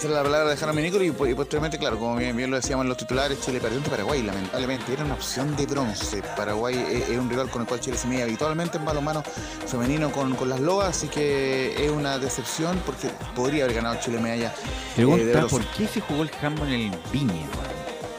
Esa 0.03 0.09
era 0.11 0.17
la 0.19 0.23
palabra 0.25 0.53
de 0.53 0.61
Harold 0.61 0.81
Nichols 0.81 1.05
y, 1.05 1.11
po- 1.13 1.27
y 1.29 1.35
posteriormente, 1.35 1.79
claro, 1.79 1.97
como 1.97 2.17
bien, 2.17 2.37
bien 2.37 2.51
lo 2.51 2.57
decíamos 2.57 2.83
en 2.83 2.89
los 2.89 2.99
titulares, 2.99 3.39
Chile 3.41 3.61
perdió 3.61 3.79
ante 3.79 3.89
Paraguay, 3.89 4.21
lamentablemente. 4.21 4.93
Era 4.93 5.05
una 5.05 5.15
opción 5.15 5.55
de 5.55 5.65
bronce. 5.67 6.23
Paraguay 6.37 6.75
es, 6.91 7.09
es 7.11 7.19
un 7.19 7.31
rival 7.31 7.49
con 7.49 7.63
el 7.63 7.69
cual 7.69 7.79
Chile 7.79 7.97
se 7.97 8.09
mide 8.09 8.25
habitualmente 8.25 8.79
en 8.79 8.85
balonmano 8.85 9.23
femenino 9.65 10.11
con, 10.11 10.35
con 10.35 10.49
las 10.49 10.59
lobas, 10.59 10.89
así 10.89 11.07
que 11.07 11.85
es 11.85 11.89
una 11.93 12.19
decepción 12.19 12.83
porque 12.85 13.11
podría 13.37 13.63
haber 13.63 13.77
ganado 13.77 13.95
Chile 14.01 14.19
medalla. 14.19 14.49
eh, 14.49 14.93
Pregunta, 14.97 15.25
bronce. 15.39 15.57
¿por 15.57 15.65
qué 15.67 15.87
se 15.87 16.01
jugó 16.01 16.25
el 16.25 16.31
handball 16.43 16.73
en 16.73 16.81
el 16.93 16.99
Viña? 17.13 17.47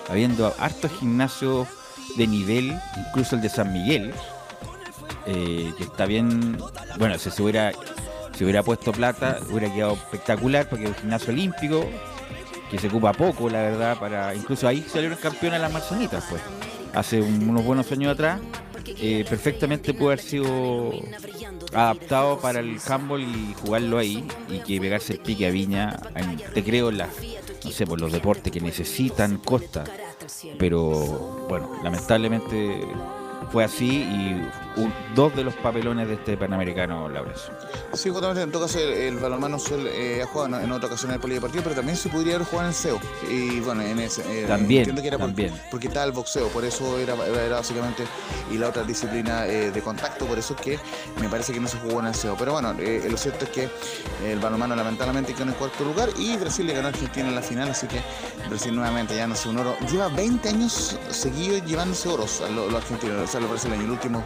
Habiendo 0.09 0.55
hartos 0.59 0.89
gimnasios 1.01 1.67
de 2.15 2.27
nivel, 2.27 2.79
incluso 3.09 3.35
el 3.35 3.41
de 3.41 3.49
San 3.49 3.73
Miguel, 3.73 4.13
eh, 5.25 5.73
que 5.77 5.83
está 5.83 6.05
bien, 6.05 6.57
bueno, 6.97 7.19
si 7.19 7.29
se 7.29 7.41
hubiera, 7.43 7.73
si 8.35 8.43
hubiera 8.43 8.63
puesto 8.63 8.91
plata, 8.91 9.39
hubiera 9.49 9.73
quedado 9.73 9.93
espectacular, 9.93 10.67
porque 10.69 10.85
es 10.85 10.89
un 10.91 10.95
gimnasio 10.95 11.33
olímpico, 11.33 11.85
que 12.71 12.79
se 12.79 12.87
ocupa 12.87 13.13
poco, 13.13 13.49
la 13.49 13.61
verdad, 13.61 13.97
para 13.99 14.33
incluso 14.33 14.67
ahí 14.67 14.83
salieron 14.91 15.17
campeonas 15.21 15.61
las 15.61 15.71
marzanitas, 15.71 16.23
pues. 16.29 16.41
hace 16.95 17.19
un- 17.21 17.49
unos 17.49 17.63
buenos 17.65 17.91
años 17.91 18.13
atrás, 18.13 18.39
eh, 18.85 19.25
perfectamente 19.27 19.95
puede 19.95 20.13
haber 20.13 20.19
sido 20.25 20.91
adaptado 21.73 22.39
para 22.39 22.59
el 22.59 22.77
handball 22.87 23.21
y 23.21 23.55
jugarlo 23.61 23.97
ahí 23.97 24.23
y 24.47 24.59
que 24.59 24.79
pegarse 24.79 25.13
el 25.13 25.19
pique 25.19 25.47
a 25.47 25.49
Viña, 25.49 25.99
en- 26.15 26.37
te 26.53 26.63
creo, 26.63 26.89
en 26.89 26.99
la, 26.99 27.09
no 27.65 27.71
sé, 27.71 27.87
por 27.87 27.99
los 27.99 28.11
deportes 28.11 28.51
que 28.53 28.61
necesitan 28.61 29.37
costa. 29.37 29.83
Pero 30.59 31.45
bueno, 31.49 31.71
lamentablemente 31.83 32.85
fue 33.51 33.63
así 33.63 33.87
y 34.03 34.49
un- 34.79 34.93
dos 35.15 35.35
de 35.35 35.43
los 35.43 35.53
papelones 35.55 36.07
de 36.07 36.15
este 36.15 36.35
Panamericano, 36.37 37.07
Laurencio. 37.09 37.53
Sí, 37.93 38.09
justamente 38.09 38.41
en 38.41 38.51
todo 38.51 38.63
caso 38.63 38.79
el, 38.79 38.89
el 38.93 39.17
balonmano 39.17 39.59
suele, 39.59 40.17
eh, 40.17 40.23
ha 40.23 40.25
jugado 40.27 40.57
en, 40.57 40.65
en 40.65 40.71
otra 40.71 40.87
ocasión 40.87 41.11
en 41.11 41.15
el 41.15 41.21
polideportivo, 41.21 41.63
pero 41.63 41.75
también 41.75 41.95
se 41.97 42.09
podría 42.09 42.35
haber 42.35 42.47
jugado 42.47 42.69
en 42.69 42.73
el 42.73 42.75
SEO. 42.75 42.99
Y 43.29 43.59
bueno, 43.59 43.81
en 43.83 43.99
ese. 43.99 44.21
eh, 44.43 44.45
También, 44.47 44.79
entiendo 44.81 45.01
que 45.01 45.07
era 45.09 45.17
por- 45.17 45.27
también. 45.27 45.53
porque 45.69 45.87
estaba 45.87 46.05
el 46.05 46.11
boxeo, 46.11 46.47
por 46.49 46.65
eso 46.65 46.97
era, 46.99 47.13
era 47.27 47.57
básicamente. 47.57 48.03
Y 48.51 48.57
la 48.57 48.69
otra 48.69 48.83
disciplina 48.83 49.45
eh, 49.45 49.71
de 49.71 49.81
contacto, 49.81 50.25
por 50.25 50.37
eso 50.39 50.55
es 50.55 50.61
que 50.61 50.79
me 51.21 51.29
parece 51.29 51.53
que 51.53 51.59
no 51.59 51.67
se 51.67 51.77
jugó 51.77 51.99
en 51.99 52.07
el 52.07 52.15
SEO. 52.15 52.35
Pero 52.37 52.53
bueno, 52.53 52.73
eh, 52.79 53.07
lo 53.09 53.17
cierto 53.17 53.45
es 53.45 53.51
que 53.51 53.69
el 54.25 54.39
balonmano 54.39 54.75
lamentablemente 54.75 55.33
quedó 55.33 55.43
en 55.43 55.49
el 55.49 55.55
cuarto 55.55 55.83
lugar 55.83 56.09
y 56.17 56.35
Brasil 56.37 56.65
le 56.65 56.73
ganó 56.73 56.87
a 56.87 56.89
Argentina 56.91 57.27
en 57.27 57.35
la 57.35 57.41
final, 57.41 57.69
así 57.69 57.85
que 57.87 58.01
Brasil 58.49 58.73
nuevamente 58.75 59.15
ya 59.15 59.27
no 59.27 59.35
es 59.35 59.45
un 59.45 59.57
oro. 59.59 59.75
Lleva 59.91 60.07
20 60.09 60.49
años 60.49 60.97
seguidos 61.11 61.63
llevándose 61.65 62.09
oros 62.09 62.41
a 62.41 62.49
lo- 62.49 62.65
los 62.67 62.75
argentinos, 62.83 63.32
o 63.33 63.35
sea, 63.35 63.41
los 63.41 63.49
brasileños. 63.49 63.85
El 63.85 63.91
último 63.91 64.23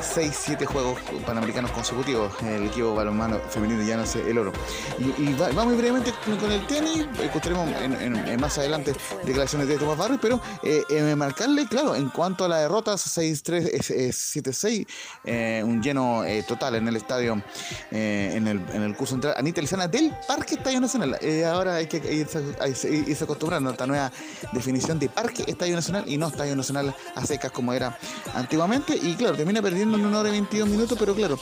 6, 0.00 0.32
7 0.44 0.66
juegos 0.66 1.00
panamericanos 1.26 1.72
consecutivos. 1.72 2.32
El 2.42 2.66
equipo 2.66 2.94
balonmano 2.94 3.40
femenino 3.50 3.82
ya 3.82 3.96
no 3.96 4.04
el 4.04 4.38
oro. 4.38 4.52
Y, 4.98 5.22
y 5.22 5.34
va- 5.34 5.48
vamos 5.52 5.76
brevemente 5.76 6.12
con, 6.38 6.52
el 6.52 6.64
tenis. 6.68 7.06
Escucharemos 7.20 7.68
en, 7.82 8.40
más 8.40 8.56
adelante 8.58 8.94
declaraciones 9.24 9.66
de 9.66 9.78
Tomás 9.78 9.98
Barrios, 9.98 10.20
pero 10.22 10.40
eh, 10.62 10.84
eh, 10.90 11.16
marcarle, 11.16 11.66
claro, 11.66 11.96
en 11.96 12.08
cuanto 12.10 12.44
a 12.44 12.48
las 12.48 12.60
derrotas 12.60 13.04
6-3, 13.18 13.70
es- 13.72 13.90
es 13.90 14.36
7-6, 14.36 14.86
eh, 15.24 15.62
un 15.64 15.82
lleno 15.82 16.24
eh, 16.24 16.44
total 16.46 16.76
en 16.76 16.86
el 16.86 16.94
estadio, 16.94 17.42
eh, 17.90 18.32
en, 18.34 18.46
el, 18.46 18.60
en 18.72 18.82
el 18.82 18.94
curso 18.94 19.14
central. 19.14 19.34
Anita 19.36 19.60
Lizana 19.60 19.88
del 19.88 20.14
Parque 20.28 20.54
Estadio 20.54 20.80
Nacional. 20.80 21.18
Ahora 21.46 21.76
hay 21.76 21.86
que 21.88 21.96
irse, 22.14 22.44
irse 22.88 23.24
acostumbrando 23.24 23.70
a 23.70 23.72
esta 23.72 23.86
nueva 23.88 24.12
definición 24.52 25.00
de 25.00 25.08
Parque 25.08 25.42
Estadio 25.48 25.74
Nacional 25.74 26.04
y 26.06 26.16
no 26.16 26.28
Estadio 26.28 26.54
Nacional 26.54 26.94
a 27.16 27.26
secas 27.26 27.50
como 27.50 27.72
era 27.72 27.98
antiguamente. 28.36 28.96
Y 28.96 29.14
claro, 29.16 29.36
termina 29.36 29.60
perdiendo 29.62 29.98
en 29.98 30.06
una 30.06 30.20
hora 30.20 30.28
y 30.28 30.32
22 30.32 30.68
minutos, 30.68 30.96
pero 30.98 31.14
claro, 31.14 31.38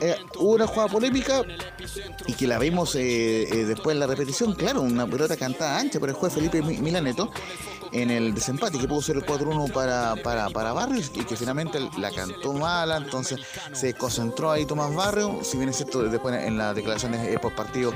eh, 0.00 0.16
hubo 0.38 0.54
una 0.54 0.66
jugada 0.66 0.88
polémica 0.88 1.42
y 2.26 2.32
que 2.34 2.46
la 2.46 2.58
vimos 2.58 2.94
eh, 2.96 3.42
eh, 3.44 3.64
después 3.64 3.94
en 3.94 4.00
la 4.00 4.06
repetición, 4.06 4.54
claro, 4.54 4.82
una 4.82 5.06
pelota 5.06 5.36
cantada 5.36 5.78
ancha 5.78 5.98
por 6.00 6.08
el 6.08 6.14
juez 6.14 6.32
Felipe 6.32 6.60
Mi- 6.62 6.78
Milaneto 6.78 7.30
en 7.92 8.10
el 8.10 8.32
desempate 8.34 8.78
que 8.78 8.88
pudo 8.88 9.02
ser 9.02 9.16
el 9.16 9.26
4-1 9.26 9.70
para, 9.70 10.16
para, 10.22 10.48
para 10.48 10.72
Barrios 10.72 11.12
y 11.14 11.24
que 11.26 11.36
finalmente 11.36 11.78
la 11.98 12.10
cantó 12.10 12.54
mala, 12.54 12.96
entonces 12.96 13.38
se 13.72 13.92
concentró 13.92 14.50
ahí 14.50 14.64
Tomás 14.64 14.94
Barrios, 14.94 15.46
si 15.46 15.58
bien 15.58 15.68
es 15.68 15.76
cierto, 15.76 16.02
después 16.02 16.34
en 16.42 16.56
las 16.56 16.74
declaraciones 16.74 17.28
eh, 17.28 17.38
post 17.38 17.54
partido 17.54 17.92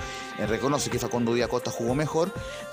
reconoce 0.48 0.90
que 0.90 0.98
Facundo 0.98 1.32
Díaz 1.32 1.48
Costa 1.48 1.70
jugó 1.70 1.94
mejor, 1.94 2.30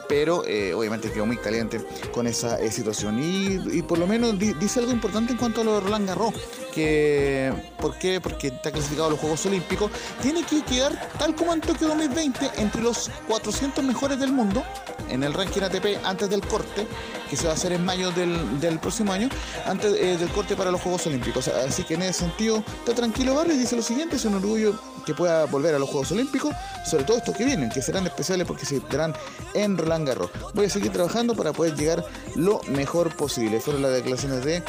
pero 0.08 0.44
eh, 0.46 0.74
obviamente 0.74 1.12
quedó 1.12 1.26
muy 1.26 1.38
caliente 1.38 1.84
con 2.14 2.28
esa 2.28 2.60
eh, 2.60 2.72
situación 2.72 3.20
y, 3.22 3.82
por 3.84 3.98
lo 3.98 4.08
menos 4.08 4.38
di- 4.38 4.54
dice 4.54 4.80
algo 4.80 4.92
importante 4.92 5.32
en 5.34 5.38
cuanto 5.38 5.62
a 5.62 5.64
lo 5.64 5.76
de 5.76 5.80
Roland 5.82 6.08
Garros, 6.08 6.34
que 6.74 7.54
¿por 7.80 7.98
qué? 7.98 8.20
Porque 8.22 8.48
está 8.48 8.72
clasificado 8.72 9.08
a 9.08 9.12
los 9.12 9.20
Juegos 9.20 9.46
Olímpicos, 9.46 9.92
tiene 10.22 10.44
que 10.44 10.64
quedar 10.64 11.10
tal 11.20 11.36
como 11.36 11.54
en 11.54 11.62
Tokio 11.62 11.88
2020 11.90 12.52
entre 12.58 12.82
los 12.82 13.10
400 13.28 13.84
mejores 13.84 14.20
del 14.20 14.32
mundo 14.34 14.64
en 15.10 15.24
el 15.24 15.34
ranking 15.34 15.62
ATP 15.62 16.04
antes 16.04 16.30
del 16.30 16.42
corte, 16.42 16.88
que 17.30 17.36
se 17.36 17.46
va 17.46 17.52
a 17.52 17.56
hacer 17.56 17.74
en 17.74 17.84
mayo 17.86 18.12
del, 18.12 18.60
del 18.60 18.80
próximo 18.80 19.12
año, 19.14 19.30
antes 19.66 19.94
eh, 20.00 20.18
del 20.18 20.30
corte 20.30 20.56
para 20.56 20.72
los 20.72 20.82
Juegos 20.82 21.06
Olímpicos. 21.08 21.48
Así 21.48 21.84
que 21.84 21.96
en 21.96 22.04
ese 22.04 22.20
sentido, 22.22 22.64
está 22.80 22.94
tranquilo 22.96 23.36
Barrio 23.36 23.54
y 23.54 23.58
dice 23.58 23.76
lo 23.76 23.82
siguiente, 23.82 24.16
es 24.16 24.26
un 24.26 24.36
orgullo 24.36 24.74
que 25.06 25.14
pueda 25.14 25.46
volver 25.46 25.76
a 25.76 25.80
los 25.80 25.90
Juegos 25.90 26.12
Olímpicos, 26.12 26.54
sobre 26.86 27.04
todo 27.04 27.18
estos 27.18 27.36
que 27.36 27.46
vienen, 27.46 27.70
que 27.70 27.82
serán 27.82 28.06
especiales 28.06 28.48
porque 28.48 28.66
se 28.66 28.80
darán 28.92 29.14
en 29.54 29.78
Roland 29.78 30.08
Garros. 30.08 30.32
Voy 30.54 30.66
a 30.66 30.70
seguir 30.70 30.92
trabajando 30.92 31.36
para 31.36 31.54
poder 31.54 31.76
llegar 31.76 32.06
lo 32.36 32.62
mejor 32.70 33.16
posible. 33.16 33.60
Fueron 33.60 33.82
las 33.82 33.94
declaraciones 33.94 34.44
de 34.44 34.64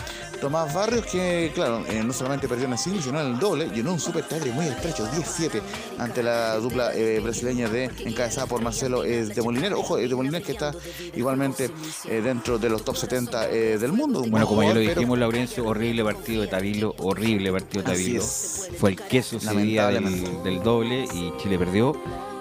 Tomás 0.44 0.74
Barrios, 0.74 1.06
que 1.06 1.50
claro, 1.54 1.82
eh, 1.88 2.02
no 2.04 2.12
solamente 2.12 2.46
perdió 2.46 2.66
en 2.66 2.72
el 2.72 2.78
single, 2.78 3.00
sino 3.00 3.18
en 3.18 3.28
el 3.28 3.38
doble, 3.38 3.70
llenó 3.70 3.94
un 3.94 3.98
super 3.98 4.28
tagre 4.28 4.52
muy 4.52 4.66
estrecho, 4.66 5.06
10-7 5.06 5.62
ante 5.98 6.22
la 6.22 6.56
dupla 6.56 6.94
eh, 6.94 7.18
brasileña 7.20 7.66
de 7.70 7.84
encabezada 8.04 8.46
por 8.46 8.60
Marcelo 8.60 9.06
eh, 9.06 9.24
de 9.24 9.40
Molinero. 9.40 9.80
Ojo, 9.80 9.96
eh, 9.96 10.06
de 10.06 10.14
Molinero 10.14 10.44
que 10.44 10.52
está 10.52 10.74
igualmente 11.14 11.70
dentro 12.04 12.58
de 12.58 12.68
los 12.68 12.84
top 12.84 12.94
70 12.94 13.48
eh, 13.48 13.78
del 13.78 13.92
mundo. 13.92 14.20
Un 14.20 14.30
Bueno, 14.30 14.44
buen 14.44 14.46
como 14.46 14.62
ya 14.62 14.68
lo 14.68 14.72
jugador, 14.74 14.86
pero- 14.90 15.00
dijimos, 15.00 15.18
Laurencio, 15.18 15.66
horrible 15.66 16.04
partido 16.04 16.42
de 16.42 16.48
Tabilo, 16.48 16.94
horrible 16.98 17.50
partido 17.50 17.82
de 17.82 17.90
Tabilo. 17.92 18.22
Fue 18.22 18.90
el 18.90 18.96
queso 19.00 19.38
ese 19.38 19.56
día 19.56 19.86
del, 19.88 20.42
del 20.44 20.62
doble 20.62 21.04
y 21.10 21.32
Chile 21.38 21.58
perdió. 21.58 21.96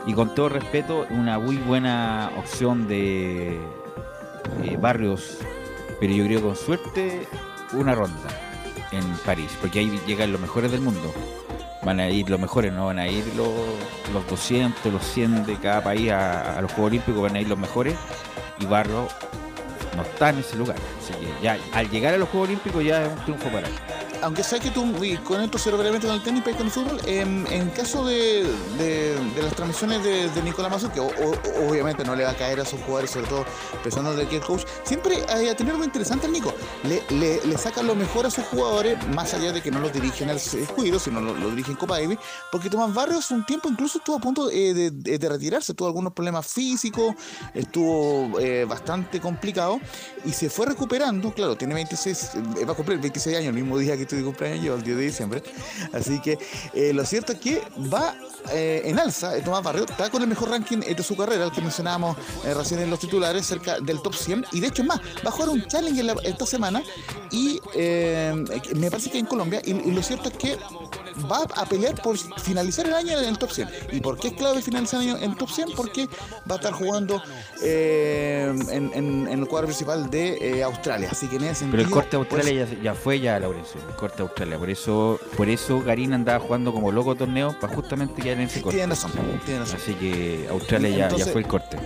Y 0.05 0.13
con 0.13 0.35
todo 0.35 0.49
respeto, 0.49 1.07
una 1.09 1.39
muy 1.39 1.55
buena 1.55 2.33
opción 2.37 2.85
de 2.85 3.53
eh, 3.53 4.77
Barrios, 4.77 5.37
pero 6.01 6.13
yo 6.13 6.25
creo 6.25 6.41
con 6.41 6.55
suerte 6.57 7.25
una 7.73 7.95
ronda 7.95 8.29
en 8.91 9.03
París, 9.25 9.49
porque 9.59 9.79
ahí 9.79 9.99
llegan 10.05 10.31
los 10.31 10.41
mejores 10.41 10.71
del 10.71 10.81
mundo. 10.81 11.13
Van 11.83 11.99
a 11.99 12.09
ir 12.09 12.29
los 12.29 12.39
mejores, 12.39 12.71
no 12.71 12.85
van 12.85 12.99
a 12.99 13.07
ir 13.07 13.25
los, 13.35 13.49
los 14.13 14.27
200, 14.29 14.93
los 14.93 15.03
100 15.03 15.45
de 15.45 15.57
cada 15.57 15.83
país 15.83 16.11
a, 16.11 16.61
los 16.61 16.71
Juegos 16.71 16.91
Olímpicos, 16.91 17.21
van 17.21 17.35
a 17.35 17.41
ir 17.41 17.47
los 17.47 17.59
mejores 17.59 17.95
y 18.59 18.65
Barrios 18.65 19.11
no 19.95 20.03
está 20.03 20.29
en 20.29 20.39
ese 20.39 20.55
lugar. 20.55 20.77
Así 20.99 21.13
que 21.13 21.43
ya 21.43 21.57
al 21.73 21.89
llegar 21.89 22.13
a 22.13 22.17
los 22.17 22.29
Juegos 22.29 22.49
Olímpicos 22.49 22.83
ya 22.83 23.03
es 23.03 23.11
un 23.11 23.19
triunfo 23.23 23.49
para 23.49 23.67
él. 23.67 23.73
Aunque 24.23 24.43
sé 24.43 24.59
que 24.59 24.71
tú, 24.71 24.85
con 25.23 25.41
esto 25.41 25.57
cierro 25.57 25.77
brevemente 25.77 26.07
con 26.07 26.15
el 26.15 26.23
tenis, 26.23 26.41
pero 26.43 26.57
con 26.57 26.65
el 26.65 26.71
fútbol, 26.71 26.99
em, 27.05 27.45
en 27.47 27.69
caso 27.71 28.05
de, 28.05 28.45
las 29.41 29.55
transmisiones 29.55 30.03
de, 30.03 30.43
Nicolás 30.43 30.71
Mazur, 30.71 30.91
que 30.91 30.99
obviamente 30.99 32.03
no 32.03 32.15
le 32.15 32.23
va 32.23 32.31
a 32.31 32.35
caer 32.35 32.59
a 32.59 32.65
sus 32.65 32.79
jugadores, 32.81 33.11
sobre 33.11 33.27
todo 33.27 33.45
pensando 33.83 34.15
de 34.15 34.27
que 34.27 34.37
el 34.37 34.41
coach, 34.41 34.63
siempre 34.83 35.19
eh, 35.19 35.49
ha 35.49 35.55
tenido 35.55 35.75
algo 35.75 35.85
interesante 35.85 36.27
el 36.27 36.33
Nico. 36.33 36.53
Le, 36.83 37.03
le, 37.45 37.57
saca 37.57 37.81
lo 37.83 37.95
mejor 37.95 38.25
a 38.25 38.29
sus 38.29 38.43
jugadores, 38.45 38.97
más 39.09 39.33
allá 39.33 39.51
de 39.51 39.61
que 39.61 39.71
no 39.71 39.79
los 39.79 39.93
dirigen 39.93 40.29
al 40.29 40.39
circuito, 40.39 40.99
sino 40.99 41.21
lo, 41.21 41.33
lo 41.33 41.49
dirigen 41.49 41.75
Copa 41.75 41.99
Davis, 41.99 42.19
porque 42.51 42.69
Tomás 42.69 42.93
Barrios 42.93 43.31
un 43.31 43.45
tiempo 43.45 43.69
incluso 43.69 43.99
estuvo 43.99 44.17
a 44.17 44.19
punto 44.19 44.49
eh, 44.51 44.73
de 44.91 45.29
retirarse, 45.29 45.73
tuvo 45.73 45.87
algunos 45.87 46.13
problemas 46.13 46.47
físicos, 46.47 47.15
estuvo 47.53 48.39
eh, 48.39 48.65
bastante 48.65 49.19
complicado 49.19 49.79
y 50.25 50.31
se 50.31 50.49
fue 50.49 50.65
recuperando, 50.65 51.33
claro, 51.33 51.55
tiene 51.55 51.73
26, 51.73 52.31
eh, 52.59 52.65
va 52.65 52.73
a 52.73 52.75
cumplir 52.75 52.99
26 52.99 53.37
años, 53.37 53.47
el 53.49 53.53
mismo 53.53 53.77
día 53.77 53.97
que 53.97 54.05
estoy 54.13 54.17
de 54.17 54.23
cumpleaños 54.23 54.63
yo, 54.63 54.75
el 54.75 54.83
10 54.83 54.97
de 54.97 55.03
diciembre, 55.03 55.43
así 55.91 56.19
que 56.21 56.37
eh, 56.73 56.93
lo 56.93 57.05
cierto 57.05 57.33
es 57.33 57.39
que 57.39 57.61
va 57.91 58.15
eh, 58.51 58.81
en 58.85 58.99
alza, 58.99 59.35
eh, 59.37 59.41
Tomás 59.41 59.63
Barrio 59.63 59.85
está 59.85 60.09
con 60.09 60.21
el 60.21 60.27
mejor 60.27 60.49
ranking 60.49 60.79
de 60.79 61.03
su 61.03 61.15
carrera, 61.15 61.45
el 61.45 61.51
que 61.51 61.61
mencionábamos 61.61 62.17
eh, 62.45 62.53
recién 62.53 62.81
en 62.81 62.89
los 62.89 62.99
titulares, 62.99 63.45
cerca 63.45 63.79
del 63.79 64.01
top 64.01 64.15
100, 64.15 64.45
y 64.51 64.59
de 64.59 64.67
hecho 64.67 64.83
más, 64.83 64.99
va 65.25 65.29
a 65.29 65.31
jugar 65.31 65.49
un 65.49 65.65
challenge 65.65 66.03
esta 66.23 66.45
semana, 66.45 66.83
y 67.31 67.59
me 68.75 68.91
parece 68.91 69.09
que 69.09 69.19
en 69.19 69.25
Colombia, 69.25 69.61
y, 69.65 69.71
y 69.71 69.91
lo 69.91 70.03
cierto 70.03 70.29
es 70.29 70.37
que 70.37 70.57
va 71.31 71.43
a 71.55 71.65
pelear 71.65 71.95
por 72.01 72.17
finalizar 72.17 72.85
el 72.87 72.93
año 72.93 73.19
en 73.19 73.25
el 73.25 73.37
top 73.37 73.51
100. 73.51 73.69
¿Y 73.91 73.99
por 74.01 74.17
qué 74.17 74.29
es 74.29 74.33
clave 74.33 74.61
finalizar 74.61 75.01
el 75.01 75.09
año 75.09 75.17
en 75.17 75.31
el 75.31 75.37
top 75.37 75.49
100? 75.49 75.71
Porque 75.75 76.07
va 76.49 76.55
a 76.55 76.57
estar 76.57 76.73
jugando 76.73 77.21
eh, 77.61 78.53
en, 78.69 78.91
en- 78.93 79.27
en 79.27 79.39
el 79.39 79.47
cuadro 79.47 79.67
principal 79.67 80.09
de 80.09 80.37
eh, 80.59 80.63
Australia. 80.63 81.09
Así 81.11 81.27
que 81.27 81.37
en 81.37 81.45
ese 81.45 81.65
Pero 81.65 81.77
el 81.77 81.89
sentido, 81.89 81.91
corte 81.91 82.09
de 82.11 82.17
Australia 82.17 82.65
ya, 82.71 82.81
ya 82.81 82.93
fue 82.93 83.19
ya, 83.19 83.39
Laurencio. 83.39 83.79
El 83.87 83.95
corte 83.95 84.17
de 84.17 84.23
Australia. 84.23 84.57
Por 84.57 84.69
eso, 84.69 85.19
por 85.37 85.49
eso 85.49 85.81
Garín 85.81 86.13
andaba 86.13 86.39
jugando 86.39 86.73
como 86.73 86.91
loco 86.91 87.15
torneo 87.15 87.55
para 87.59 87.73
justamente 87.73 88.21
quedar 88.21 88.37
en 88.39 88.47
ese 88.47 88.61
corte. 88.61 88.77
Razón. 88.85 89.11
Así 89.75 89.93
que 89.95 90.47
Australia 90.49 91.09
ya, 91.17 91.25
fue 91.25 91.41
el 91.41 91.47
corte. 91.47 91.77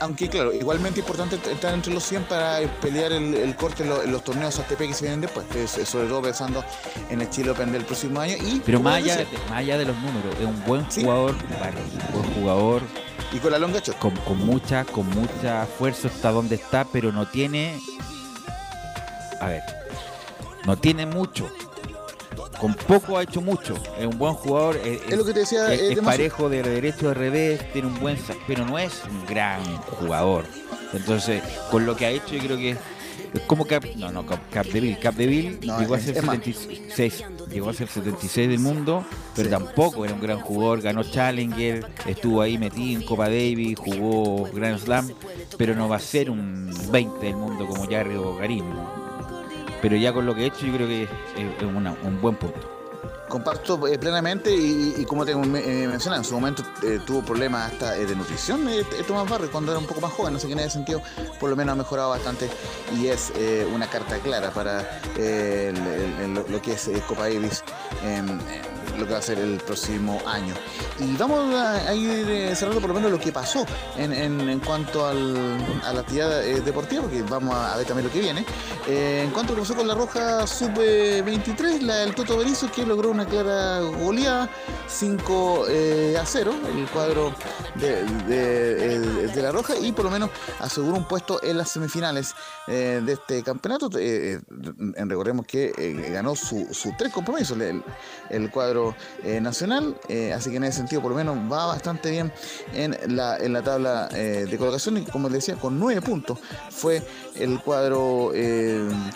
Aunque 0.00 0.28
claro, 0.28 0.52
igualmente 0.52 1.00
importante 1.00 1.36
estar 1.50 1.72
entre 1.72 1.92
los 1.94 2.02
100 2.04 2.24
para 2.24 2.58
pelear 2.80 3.12
el, 3.12 3.34
el 3.34 3.56
corte 3.56 3.82
en, 3.84 3.88
lo- 3.90 4.02
en 4.02 4.12
los 4.12 4.22
torneos 4.24 4.58
ATP 4.58 4.78
que 4.78 4.94
se 4.94 5.02
vienen 5.04 5.20
después, 5.20 5.46
sobre 5.88 6.08
todo 6.08 6.22
pensando 6.22 6.64
en 7.10 7.20
el 7.20 7.30
Chile 7.30 7.50
Open 7.50 7.72
del 7.72 7.84
próximo 7.84 8.20
año. 8.20 8.34
Y, 8.36 8.60
Pero 8.74 8.82
más 8.82 8.94
allá, 8.96 9.16
de, 9.16 9.24
decía, 9.24 9.38
más 9.48 9.58
allá 9.58 9.78
de 9.78 9.84
los 9.84 9.96
números, 9.96 10.34
es 10.40 10.46
un 10.46 10.64
buen 10.64 10.84
jugador, 10.90 11.34
un 11.34 12.12
buen 12.20 12.34
jugador. 12.34 12.82
Y 13.32 13.38
con 13.38 13.52
la 13.52 13.58
longa 13.58 13.80
con, 13.98 14.12
con 14.16 14.38
mucha, 14.38 14.84
con 14.84 15.08
mucha 15.10 15.66
fuerza 15.66 16.08
está 16.08 16.30
donde 16.32 16.56
está, 16.56 16.84
pero 16.84 17.12
no 17.12 17.26
tiene. 17.26 17.78
A 19.40 19.48
ver, 19.48 19.62
no 20.66 20.76
tiene 20.76 21.06
mucho. 21.06 21.48
Con 22.58 22.74
poco 22.74 23.18
ha 23.18 23.22
hecho 23.22 23.40
mucho. 23.40 23.74
Es 23.98 24.06
un 24.06 24.18
buen 24.18 24.34
jugador. 24.34 24.76
Es, 24.76 25.00
Es 25.08 25.16
lo 25.18 25.24
que 25.24 25.32
te 25.32 25.40
decía, 25.40 25.72
es- 25.72 25.98
parejo 26.00 26.48
de 26.48 26.62
derecho 26.62 27.08
de 27.08 27.14
revés, 27.14 27.72
tiene 27.72 27.88
un 27.88 27.98
buen 28.00 28.16
pero 28.46 28.64
no 28.64 28.78
es 28.78 29.02
un 29.10 29.26
gran 29.26 29.62
jugador. 30.00 30.44
Entonces, 30.92 31.42
con 31.70 31.84
lo 31.86 31.96
que 31.96 32.06
ha 32.06 32.10
hecho, 32.10 32.34
yo 32.36 32.42
creo 32.44 32.56
que 32.56 32.76
como 33.42 33.64
Cap, 33.66 33.84
no, 33.96 34.10
no, 34.12 34.24
Cap, 34.24 34.40
Capdeville. 34.50 34.98
Capdeville 34.98 35.58
No, 35.66 35.80
llegó 35.80 35.94
a 35.94 35.98
ser 36.00 36.16
es 36.16 36.22
más. 36.24 36.36
76, 36.36 37.24
llegó 37.50 37.70
a 37.70 37.74
ser 37.74 37.88
76 37.88 38.48
del 38.48 38.60
mundo, 38.60 39.04
pero 39.34 39.50
tampoco 39.50 40.04
era 40.04 40.14
un 40.14 40.20
gran 40.20 40.40
jugador, 40.40 40.80
ganó 40.82 41.02
Challenger, 41.02 41.86
estuvo 42.06 42.40
ahí 42.40 42.58
metido 42.58 43.00
en 43.00 43.06
Copa 43.06 43.24
Davis, 43.24 43.76
jugó 43.78 44.44
Grand 44.52 44.78
Slam, 44.78 45.10
pero 45.58 45.74
no 45.74 45.88
va 45.88 45.96
a 45.96 46.00
ser 46.00 46.30
un 46.30 46.70
20 46.90 47.26
del 47.26 47.36
mundo 47.36 47.66
como 47.66 47.88
Jarry 47.90 48.14
o 48.16 48.36
Garín. 48.36 48.64
pero 49.82 49.96
ya 49.96 50.12
con 50.14 50.24
lo 50.24 50.34
que 50.34 50.44
he 50.44 50.46
hecho 50.46 50.64
yo 50.66 50.74
creo 50.74 50.86
que 50.88 51.02
es, 51.02 51.08
es 51.58 51.62
una- 51.64 51.94
un 52.04 52.20
buen 52.20 52.36
punto. 52.36 52.70
Comparto 53.34 53.88
eh, 53.88 53.98
plenamente 53.98 54.54
y, 54.54 55.04
como 55.06 55.26
te 55.26 55.32
eh, 55.32 55.36
mencionaba, 55.36 56.18
en 56.18 56.24
su 56.24 56.34
momento 56.34 56.62
eh, 56.84 57.00
tuvo 57.04 57.20
problemas 57.20 57.72
hasta 57.72 57.96
eh, 57.96 58.06
de 58.06 58.14
nutrición 58.14 58.68
eh, 58.68 58.84
Tomás 59.08 59.28
Barrio 59.28 59.50
cuando 59.50 59.72
era 59.72 59.80
un 59.80 59.88
poco 59.88 60.00
más 60.00 60.12
joven, 60.12 60.38
sé 60.38 60.46
qué 60.46 60.52
en 60.52 60.60
ese 60.60 60.70
sentido, 60.70 61.02
por 61.40 61.50
lo 61.50 61.56
menos 61.56 61.72
ha 61.72 61.74
mejorado 61.74 62.10
bastante 62.10 62.48
y 62.96 63.08
es 63.08 63.32
una 63.74 63.88
carta 63.88 64.20
clara 64.20 64.52
para 64.52 65.00
lo, 65.16 66.62
que 66.62 66.74
es 66.74 66.88
Copa 67.08 67.22
Davis, 67.22 67.64
lo 68.98 69.06
que 69.06 69.12
va 69.12 69.18
a 69.18 69.22
ser 69.22 69.38
el 69.38 69.58
próximo 69.58 70.20
año. 70.26 70.54
Y 70.98 71.16
vamos 71.16 71.54
a, 71.54 71.94
ir 71.94 72.28
eh, 72.28 72.54
cerrando 72.56 72.80
por 72.80 72.88
lo 72.90 72.94
menos 72.94 73.10
lo 73.10 73.18
que 73.18 73.32
pasó 73.32 73.64
en, 73.96 74.12
en- 74.12 74.48
en 74.48 74.60
cuanto 74.60 75.06
al- 75.06 75.80
a 75.84 75.92
la 75.92 76.00
actividad 76.00 76.44
eh, 76.46 76.60
deportiva, 76.60 77.02
porque 77.02 77.22
vamos 77.22 77.54
a 77.54 77.76
ver 77.76 77.86
también 77.86 78.06
lo 78.06 78.12
que 78.12 78.20
viene. 78.20 78.44
Eh, 78.86 79.22
en 79.24 79.30
cuanto 79.30 79.52
a 79.52 79.56
lo 79.56 79.62
que 79.62 79.68
pasó 79.68 79.76
con 79.78 79.88
la 79.88 79.94
Roja 79.94 80.46
Sub-23, 80.46 81.80
la 81.80 81.96
del 81.96 82.14
Toto 82.14 82.36
Berizzo, 82.36 82.70
que 82.70 82.84
logró 82.86 83.10
una 83.10 83.26
clara 83.26 83.80
goleada, 83.80 84.48
5 84.88 85.66
eh, 85.68 86.16
a 86.20 86.24
0, 86.26 86.52
el 86.76 86.86
cuadro 86.90 87.32
de, 87.76 88.04
de- 88.26 89.42
la 89.42 89.52
Roja, 89.52 89.74
y 89.76 89.92
por 89.92 90.04
lo 90.06 90.10
menos 90.10 90.30
aseguró 90.60 90.96
un 90.96 91.04
puesto 91.06 91.42
en 91.42 91.58
las 91.58 91.68
semifinales 91.70 92.34
de 92.66 93.12
este 93.12 93.42
campeonato. 93.42 93.90
Recordemos 93.92 95.46
que 95.46 95.72
ganó 96.10 96.34
sus 96.34 96.74
su 96.76 96.92
tres 96.96 97.12
compromisos 97.12 97.58
el, 97.60 97.82
el 98.30 98.50
cuadro 98.50 98.83
eh, 99.22 99.40
nacional, 99.40 99.96
eh, 100.08 100.32
así 100.32 100.50
que 100.50 100.56
en 100.56 100.64
ese 100.64 100.78
sentido 100.78 101.00
por 101.00 101.10
lo 101.12 101.16
menos 101.16 101.36
va 101.50 101.66
bastante 101.66 102.10
bien 102.10 102.32
en 102.72 102.96
la, 103.16 103.38
en 103.38 103.52
la 103.52 103.62
tabla 103.62 104.08
eh, 104.12 104.46
de 104.50 104.58
colocación 104.58 104.98
y 104.98 105.04
como 105.04 105.28
les 105.28 105.46
decía, 105.46 105.54
con 105.60 105.78
nueve 105.78 106.00
puntos 106.02 106.38
fue 106.70 107.02
el 107.36 107.60
cuadro 107.60 108.32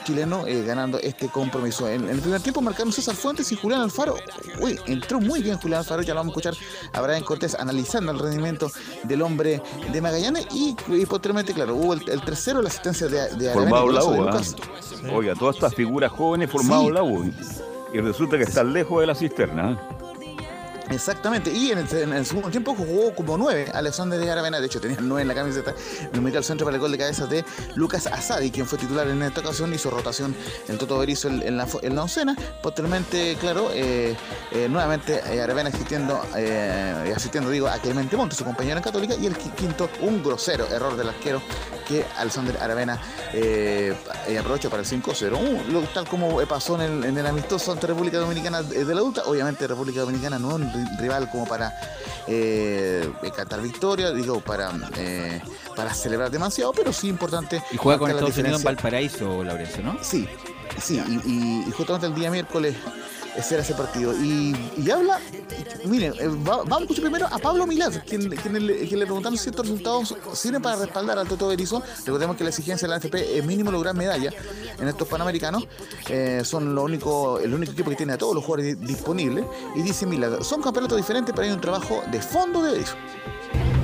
chileno 0.05 0.45
ganando 0.67 0.99
este 0.99 1.29
compromiso. 1.29 1.89
En, 1.89 2.05
en 2.05 2.11
el 2.11 2.21
primer 2.21 2.41
tiempo 2.41 2.61
marcaron 2.61 2.93
César 2.93 3.15
Fuentes 3.15 3.51
y 3.53 3.57
Julián 3.57 3.81
Alfaro. 3.83 4.17
Uy, 4.61 4.79
entró 4.87 5.21
muy 5.21 5.43
bien 5.43 5.57
Julián 5.59 5.81
Alfaro, 5.81 6.03
ya 6.03 6.15
lo 6.15 6.21
vamos 6.21 6.35
a 6.37 6.39
escuchar 6.39 6.55
a 6.93 7.01
Brian 7.01 7.23
Cortés 7.23 7.55
analizando 7.55 8.13
el 8.13 8.19
rendimiento 8.19 8.71
del 9.05 9.23
hombre 9.23 9.63
de 9.93 10.01
Magallanes 10.01 10.47
y, 10.53 10.75
y 10.89 11.07
posteriormente, 11.07 11.53
claro, 11.55 11.77
hubo 11.77 11.95
el, 11.95 12.09
el 12.09 12.23
tercero, 12.23 12.61
la 12.63 12.69
asistencia 12.69 13.09
de, 13.09 13.29
de 13.37 13.53
Formado 13.53 13.89
la 13.89 14.05
U. 14.05 14.29
¿ah? 14.29 14.41
Oiga, 15.13 15.35
todas 15.35 15.55
estas 15.57 15.75
figuras 15.75 16.11
jóvenes 16.11 16.51
formados 16.51 16.87
Sí. 16.87 16.93
la 16.93 17.03
U. 17.03 17.31
Y 17.93 18.01
resulta 18.01 18.37
que 18.37 18.45
están 18.45 18.73
lejos 18.73 19.01
de 19.01 19.07
la 19.07 19.15
cisterna. 19.15 19.98
Exactamente, 20.91 21.53
y 21.53 21.71
en 21.71 21.79
el, 21.79 21.93
en 21.97 22.13
el 22.15 22.25
segundo 22.25 22.49
tiempo 22.51 22.75
jugó 22.75 23.15
como 23.15 23.37
nueve 23.37 23.71
Alexander 23.75 24.19
de 24.19 24.31
Aravena, 24.31 24.59
de 24.59 24.67
hecho 24.67 24.81
tenía 24.81 24.97
nueve 25.01 25.21
en 25.23 25.29
la 25.29 25.35
camiseta, 25.35 25.75
me 26.15 26.21
metió 26.23 26.39
al 26.39 26.45
centro 26.45 26.65
para 26.65 26.77
el 26.77 26.81
gol 26.81 26.91
de 26.93 26.97
cabeza 26.99 27.27
de 27.27 27.45
Lucas 27.75 28.07
Asadi, 28.07 28.51
quien 28.51 28.67
fue 28.67 28.79
titular 28.79 29.07
en 29.07 29.23
esta 29.23 29.41
ocasión, 29.41 29.73
hizo 29.75 29.91
rotación 29.91 30.35
el 30.67 30.79
Toto 30.79 30.99
Berizzo 30.99 31.29
en, 31.29 31.43
en 31.43 31.57
la, 31.59 31.67
en 31.83 31.95
la 31.95 32.03
oncena, 32.05 32.35
posteriormente, 32.63 33.37
claro, 33.39 33.71
eh, 33.75 34.17
eh, 34.51 34.67
nuevamente 34.71 35.21
eh, 35.27 35.43
Aravena 35.43 35.69
asistiendo, 35.69 36.21
asistiendo 37.15 37.51
digo, 37.51 37.69
a 37.69 37.79
Clemente 37.79 38.17
Montes, 38.17 38.39
su 38.39 38.45
compañero 38.45 38.79
en 38.79 38.83
Católica, 38.83 39.15
y 39.15 39.27
el 39.27 39.37
qui- 39.37 39.53
quinto, 39.57 39.91
un 40.01 40.23
grosero 40.23 40.67
error 40.69 40.97
del 40.97 41.11
arquero 41.11 41.43
que 41.87 42.05
Alexander 42.17 42.57
Aravena 42.63 42.99
aprovechó 44.41 44.71
para 44.71 44.83
el 44.83 44.89
5-0, 44.89 45.39
Uh, 45.39 45.83
tal 45.95 46.09
como 46.09 46.39
pasó 46.47 46.77
en 46.77 46.81
el, 46.81 47.05
en 47.05 47.19
el 47.19 47.27
amistoso 47.27 47.73
ante 47.73 47.87
República 47.87 48.19
Dominicana 48.19 48.63
de 48.63 48.85
la 48.85 49.01
adulta, 49.01 49.23
obviamente 49.27 49.67
República 49.67 50.01
Dominicana 50.01 50.39
no 50.39 50.59
rival 50.99 51.29
como 51.31 51.47
para 51.47 51.73
eh, 52.27 53.11
cantar 53.37 53.61
victoria, 53.63 54.11
digo, 54.13 54.41
para, 54.41 54.71
eh, 54.97 55.41
para 55.75 55.95
celebrar 55.95 56.31
demasiado, 56.31 56.73
pero 56.73 56.93
sí 56.93 57.09
importante. 57.09 57.63
Y 57.73 57.77
juega 57.77 57.99
con 57.99 58.11
Estados 58.11 58.37
Unidos 58.37 58.61
en. 58.61 58.65
Valparaíso, 58.65 59.43
Laurencio, 59.45 59.83
¿no? 59.83 59.99
Sí, 60.03 60.29
sí, 60.83 61.01
y, 61.09 61.13
y- 61.31 61.65
y 61.69 61.71
justamente 61.73 62.07
el 62.07 62.15
día 62.15 62.31
miércoles 62.31 62.75
ese 63.39 63.55
era 63.55 63.63
ese 63.63 63.75
partido. 63.75 64.13
Y, 64.15 64.55
habla, 64.91 65.19
miren, 65.85 66.13
eh, 66.19 66.29
va- 66.29 66.59
vamos 66.65 66.79
a 66.79 66.83
escuchar 66.83 67.03
primero 67.05 67.27
a 67.31 67.39
Pablo 67.39 67.67
Milad, 67.67 67.93
quien, 68.07 68.29
quien 68.31 68.67
le, 68.67 69.07
preguntaron 69.07 69.39
si 69.39 69.49
estos 69.51 69.67
resultados 69.67 70.15
sirven 70.35 70.61
para 70.61 70.77
respaldar 70.77 71.19
al 71.19 71.27
Toto 71.29 71.49
Berizzo. 71.49 71.83
Recordemos 72.05 72.37
que 72.37 72.45
la 72.45 72.51
exigencia 72.51 72.87
de 72.89 72.95
la 72.95 72.99
NFP 72.99 73.39
es 73.39 73.45
mínimo 73.45 73.71
lograr 73.71 73.95
medalla 73.95 74.31
en 74.79 74.89
estos 74.89 75.07
Panamericanos. 75.09 75.67
Eh, 76.09 76.43
son 76.45 76.75
lo 76.75 76.83
único, 76.83 77.39
el 77.39 77.55
único 77.55 77.73
equipo 77.73 77.91
que 77.91 77.97
tiene 77.97 78.13
a 78.15 78.19
todos 78.19 78.35
los 78.35 78.45
jugadores 78.45 78.79
di- 78.81 78.87
disponibles. 78.87 79.45
Y 79.77 79.83
dice 79.83 80.07
Milad, 80.07 80.41
son 80.43 80.61
campeonatos 80.63 80.97
diferentes, 80.97 81.35
pero 81.35 81.47
hay 81.49 81.55
un 81.55 81.61
trabajo 81.61 82.03
de 82.11 82.21
fondo 82.21 82.63
de 82.63 82.73
Berizzo. 82.73 82.95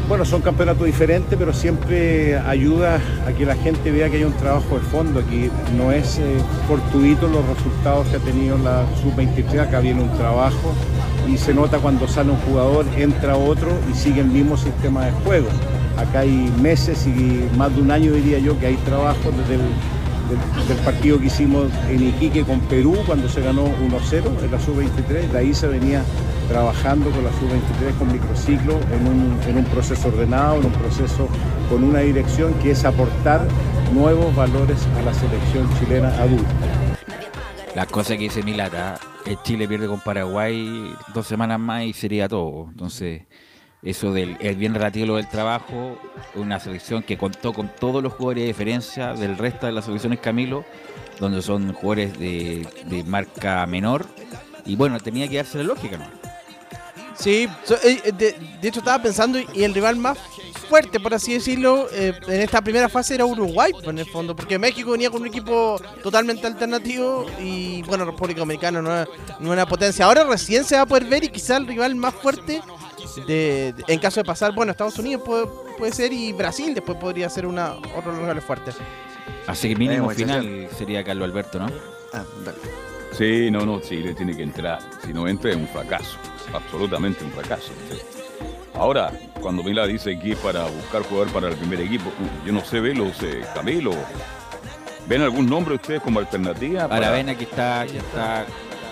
Bueno, 0.06 0.26
son 0.26 0.42
campeonatos 0.42 0.84
diferentes, 0.84 1.38
pero 1.38 1.54
siempre 1.54 2.36
ayuda 2.36 3.00
a 3.26 3.32
que 3.32 3.46
la 3.46 3.56
gente 3.56 3.90
vea 3.90 4.10
que 4.10 4.18
hay 4.18 4.24
un 4.24 4.34
trabajo 4.34 4.74
de 4.74 4.82
fondo. 4.82 5.20
Aquí 5.20 5.48
no 5.78 5.92
es 5.92 6.18
eh, 6.18 6.36
fortuito 6.68 7.26
los 7.26 7.42
resultados 7.46 8.06
que 8.08 8.16
ha 8.16 8.20
tenido 8.20 8.58
la 8.58 8.84
sub-23, 9.00 9.60
acá 9.60 9.80
viene 9.80 10.02
un 10.02 10.12
trabajo 10.18 10.74
y 11.26 11.38
se 11.38 11.54
nota 11.54 11.78
cuando 11.78 12.06
sale 12.06 12.32
un 12.32 12.36
jugador, 12.40 12.84
entra 12.98 13.34
otro 13.34 13.70
y 13.90 13.94
sigue 13.94 14.20
el 14.20 14.26
mismo 14.26 14.58
sistema 14.58 15.06
de 15.06 15.12
juego. 15.24 15.48
Acá 15.96 16.20
hay 16.20 16.52
meses 16.60 17.06
y 17.06 17.48
más 17.56 17.74
de 17.74 17.80
un 17.80 17.90
año 17.90 18.12
diría 18.12 18.38
yo 18.38 18.58
que 18.60 18.66
hay 18.66 18.76
trabajo 18.76 19.30
desde 19.38 19.54
el 19.54 19.62
del, 20.28 20.76
partido 20.78 21.18
que 21.18 21.26
hicimos 21.26 21.66
en 21.88 22.08
Iquique 22.08 22.44
con 22.44 22.60
Perú 22.60 22.96
cuando 23.06 23.28
se 23.28 23.40
ganó 23.40 23.64
1-0 23.64 24.44
en 24.44 24.50
la 24.50 24.60
sub-23. 24.60 25.30
De 25.30 25.38
ahí 25.38 25.54
se 25.54 25.66
venía 25.66 26.02
trabajando 26.48 27.10
con 27.10 27.24
la 27.24 27.30
sub-23 27.30 27.98
con 27.98 28.12
microciclo 28.12 28.78
en 28.92 29.06
un, 29.06 29.38
en 29.48 29.58
un 29.58 29.64
proceso 29.64 30.08
ordenado, 30.08 30.56
en 30.60 30.66
un 30.66 30.72
proceso 30.72 31.28
con 31.68 31.84
una 31.84 32.00
dirección 32.00 32.54
que 32.54 32.72
es 32.72 32.84
aportar 32.84 33.46
nuevos 33.92 34.34
valores 34.34 34.86
a 34.98 35.02
la 35.02 35.14
selección 35.14 35.68
chilena 35.78 36.08
adulta. 36.20 36.50
La 37.74 37.86
cosa 37.86 38.16
que 38.16 38.24
dice 38.24 38.42
Milata, 38.42 39.00
que 39.24 39.36
Chile 39.42 39.66
pierde 39.66 39.88
con 39.88 40.00
Paraguay 40.00 40.94
dos 41.12 41.26
semanas 41.26 41.58
más 41.58 41.84
y 41.84 41.92
sería 41.92 42.28
todo. 42.28 42.68
Entonces, 42.70 43.22
eso 43.84 44.12
del 44.12 44.36
es 44.40 44.56
bien 44.56 44.74
relativo 44.74 45.06
lo 45.06 45.16
del 45.16 45.28
trabajo, 45.28 45.98
una 46.34 46.58
selección 46.58 47.02
que 47.02 47.18
contó 47.18 47.52
con 47.52 47.68
todos 47.68 48.02
los 48.02 48.12
jugadores 48.14 48.42
de 48.42 48.46
diferencia 48.48 49.14
del 49.14 49.36
resto 49.36 49.66
de 49.66 49.72
las 49.72 49.84
selecciones 49.84 50.20
Camilo, 50.20 50.64
donde 51.20 51.42
son 51.42 51.72
jugadores 51.72 52.18
de, 52.18 52.66
de 52.86 53.04
marca 53.04 53.64
menor. 53.66 54.06
Y 54.64 54.76
bueno, 54.76 54.98
tenía 54.98 55.28
que 55.28 55.36
darse 55.36 55.58
la 55.58 55.64
lógica, 55.64 55.98
¿no? 55.98 56.06
Sí, 57.16 57.46
eh, 57.84 58.00
eh, 58.04 58.12
de, 58.12 58.36
de 58.60 58.68
hecho 58.68 58.80
estaba 58.80 59.00
pensando 59.02 59.38
y 59.38 59.62
el 59.62 59.72
rival 59.72 59.96
más 59.96 60.18
fuerte, 60.68 60.98
por 60.98 61.14
así 61.14 61.34
decirlo, 61.34 61.88
eh, 61.92 62.12
en 62.26 62.40
esta 62.40 62.60
primera 62.60 62.88
fase 62.88 63.14
era 63.14 63.24
Uruguay, 63.24 63.72
pues, 63.72 63.86
en 63.86 63.98
el 63.98 64.06
fondo, 64.06 64.34
porque 64.34 64.58
México 64.58 64.92
venía 64.92 65.10
con 65.10 65.20
un 65.20 65.28
equipo 65.28 65.80
totalmente 66.02 66.46
alternativo 66.46 67.26
y 67.40 67.82
bueno, 67.82 68.04
República 68.04 68.40
Dominicana 68.40 68.82
no 68.82 69.02
es, 69.02 69.08
no 69.38 69.52
una 69.52 69.66
potencia. 69.66 70.06
Ahora 70.06 70.24
recién 70.24 70.64
se 70.64 70.74
va 70.76 70.82
a 70.82 70.86
poder 70.86 71.04
ver 71.04 71.24
y 71.24 71.28
quizá 71.28 71.56
el 71.56 71.66
rival 71.66 71.94
más 71.94 72.14
fuerte 72.14 72.60
de, 73.26 73.72
de- 73.72 73.84
en 73.88 73.98
caso 73.98 74.20
de 74.20 74.24
pasar, 74.24 74.52
bueno, 74.54 74.72
Estados 74.72 74.98
Unidos 74.98 75.22
puede, 75.24 75.46
puede 75.78 75.92
ser 75.92 76.12
y 76.12 76.32
Brasil 76.32 76.74
después 76.74 76.98
podría 76.98 77.28
ser 77.30 77.46
una 77.46 77.74
otro 77.96 78.16
rival 78.16 78.40
fuerte. 78.42 78.72
Así 79.46 79.68
que 79.68 79.76
mínimo 79.76 80.10
Eh, 80.10 80.14
final 80.14 80.68
sería 80.76 81.02
Carlos 81.04 81.24
Alberto, 81.28 81.58
¿no? 81.58 81.66
Sí, 83.16 83.50
no, 83.50 83.64
no, 83.64 83.80
Chile 83.80 84.14
tiene 84.14 84.36
que 84.36 84.42
entrar. 84.42 84.80
Si 85.04 85.12
no 85.12 85.28
entra 85.28 85.50
es 85.50 85.56
un 85.56 85.68
fracaso, 85.68 86.16
absolutamente 86.52 87.24
un 87.24 87.30
fracaso. 87.30 87.72
sí. 87.90 87.98
Ahora, 88.74 89.12
cuando 89.40 89.62
Mila 89.62 89.86
dice 89.86 90.18
que 90.18 90.32
es 90.32 90.38
para 90.38 90.64
buscar 90.66 91.02
jugador 91.02 91.32
para 91.32 91.48
el 91.48 91.54
primer 91.56 91.80
equipo, 91.80 92.08
uh, 92.08 92.46
yo 92.46 92.52
no 92.52 92.64
sé, 92.64 92.80
Velos, 92.80 93.22
eh, 93.22 93.44
Camilo, 93.54 93.92
¿ven 95.06 95.22
algún 95.22 95.46
nombre 95.46 95.76
ustedes 95.76 96.00
como 96.02 96.18
alternativa? 96.18 96.88
para- 96.88 97.06
Aravena 97.06 97.36
que 97.38 97.44
está, 97.44 97.86
que 97.86 97.98
está, 97.98 98.44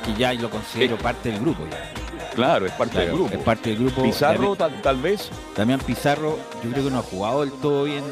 que 0.07 0.15
ya 0.15 0.33
lo 0.35 0.49
considero 0.51 0.97
parte 0.99 1.33
del 1.33 1.41
grupo 1.41 1.65
ya. 1.69 1.93
Claro, 2.35 2.67
es 2.67 2.73
parte 2.73 2.99
del 3.01 3.13
grupo. 3.13 3.35
Es 3.35 3.41
parte 3.43 3.71
del 3.71 3.79
grupo. 3.81 4.03
Pizarro, 4.03 4.57
tal, 4.57 4.81
tal 4.83 4.97
vez. 4.97 5.29
Damián 5.57 5.81
Pizarro, 5.81 6.39
yo 6.65 6.71
creo 6.71 6.85
que 6.85 6.91
no 6.91 6.99
ha 6.99 7.03
jugado 7.03 7.41
del 7.43 7.53
todo 7.53 7.85
bien. 7.85 8.03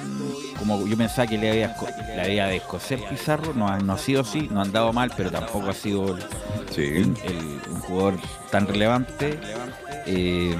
Como 0.59 0.87
yo 0.87 0.97
pensaba 0.97 1.27
que 1.27 1.39
le 1.39 1.51
había, 1.51 1.75
le 2.15 2.21
había 2.23 2.47
de 2.47 2.57
escocer 2.57 3.01
Pizarro, 3.09 3.55
no 3.55 3.67
ha, 3.67 3.79
no 3.79 3.95
ha 3.95 3.99
sido 3.99 4.21
así, 4.21 4.49
no 4.51 4.61
ha 4.61 4.65
andado 4.65 4.93
mal, 4.93 5.11
pero 5.17 5.31
tampoco 5.31 5.71
ha 5.71 5.75
sido 5.75 6.17
el- 6.17 6.23
el- 6.77 7.15
el- 7.25 7.61
un 7.71 7.81
jugador 7.81 8.15
tan 8.51 8.67
relevante. 8.67 9.41
Eh, 10.07 10.55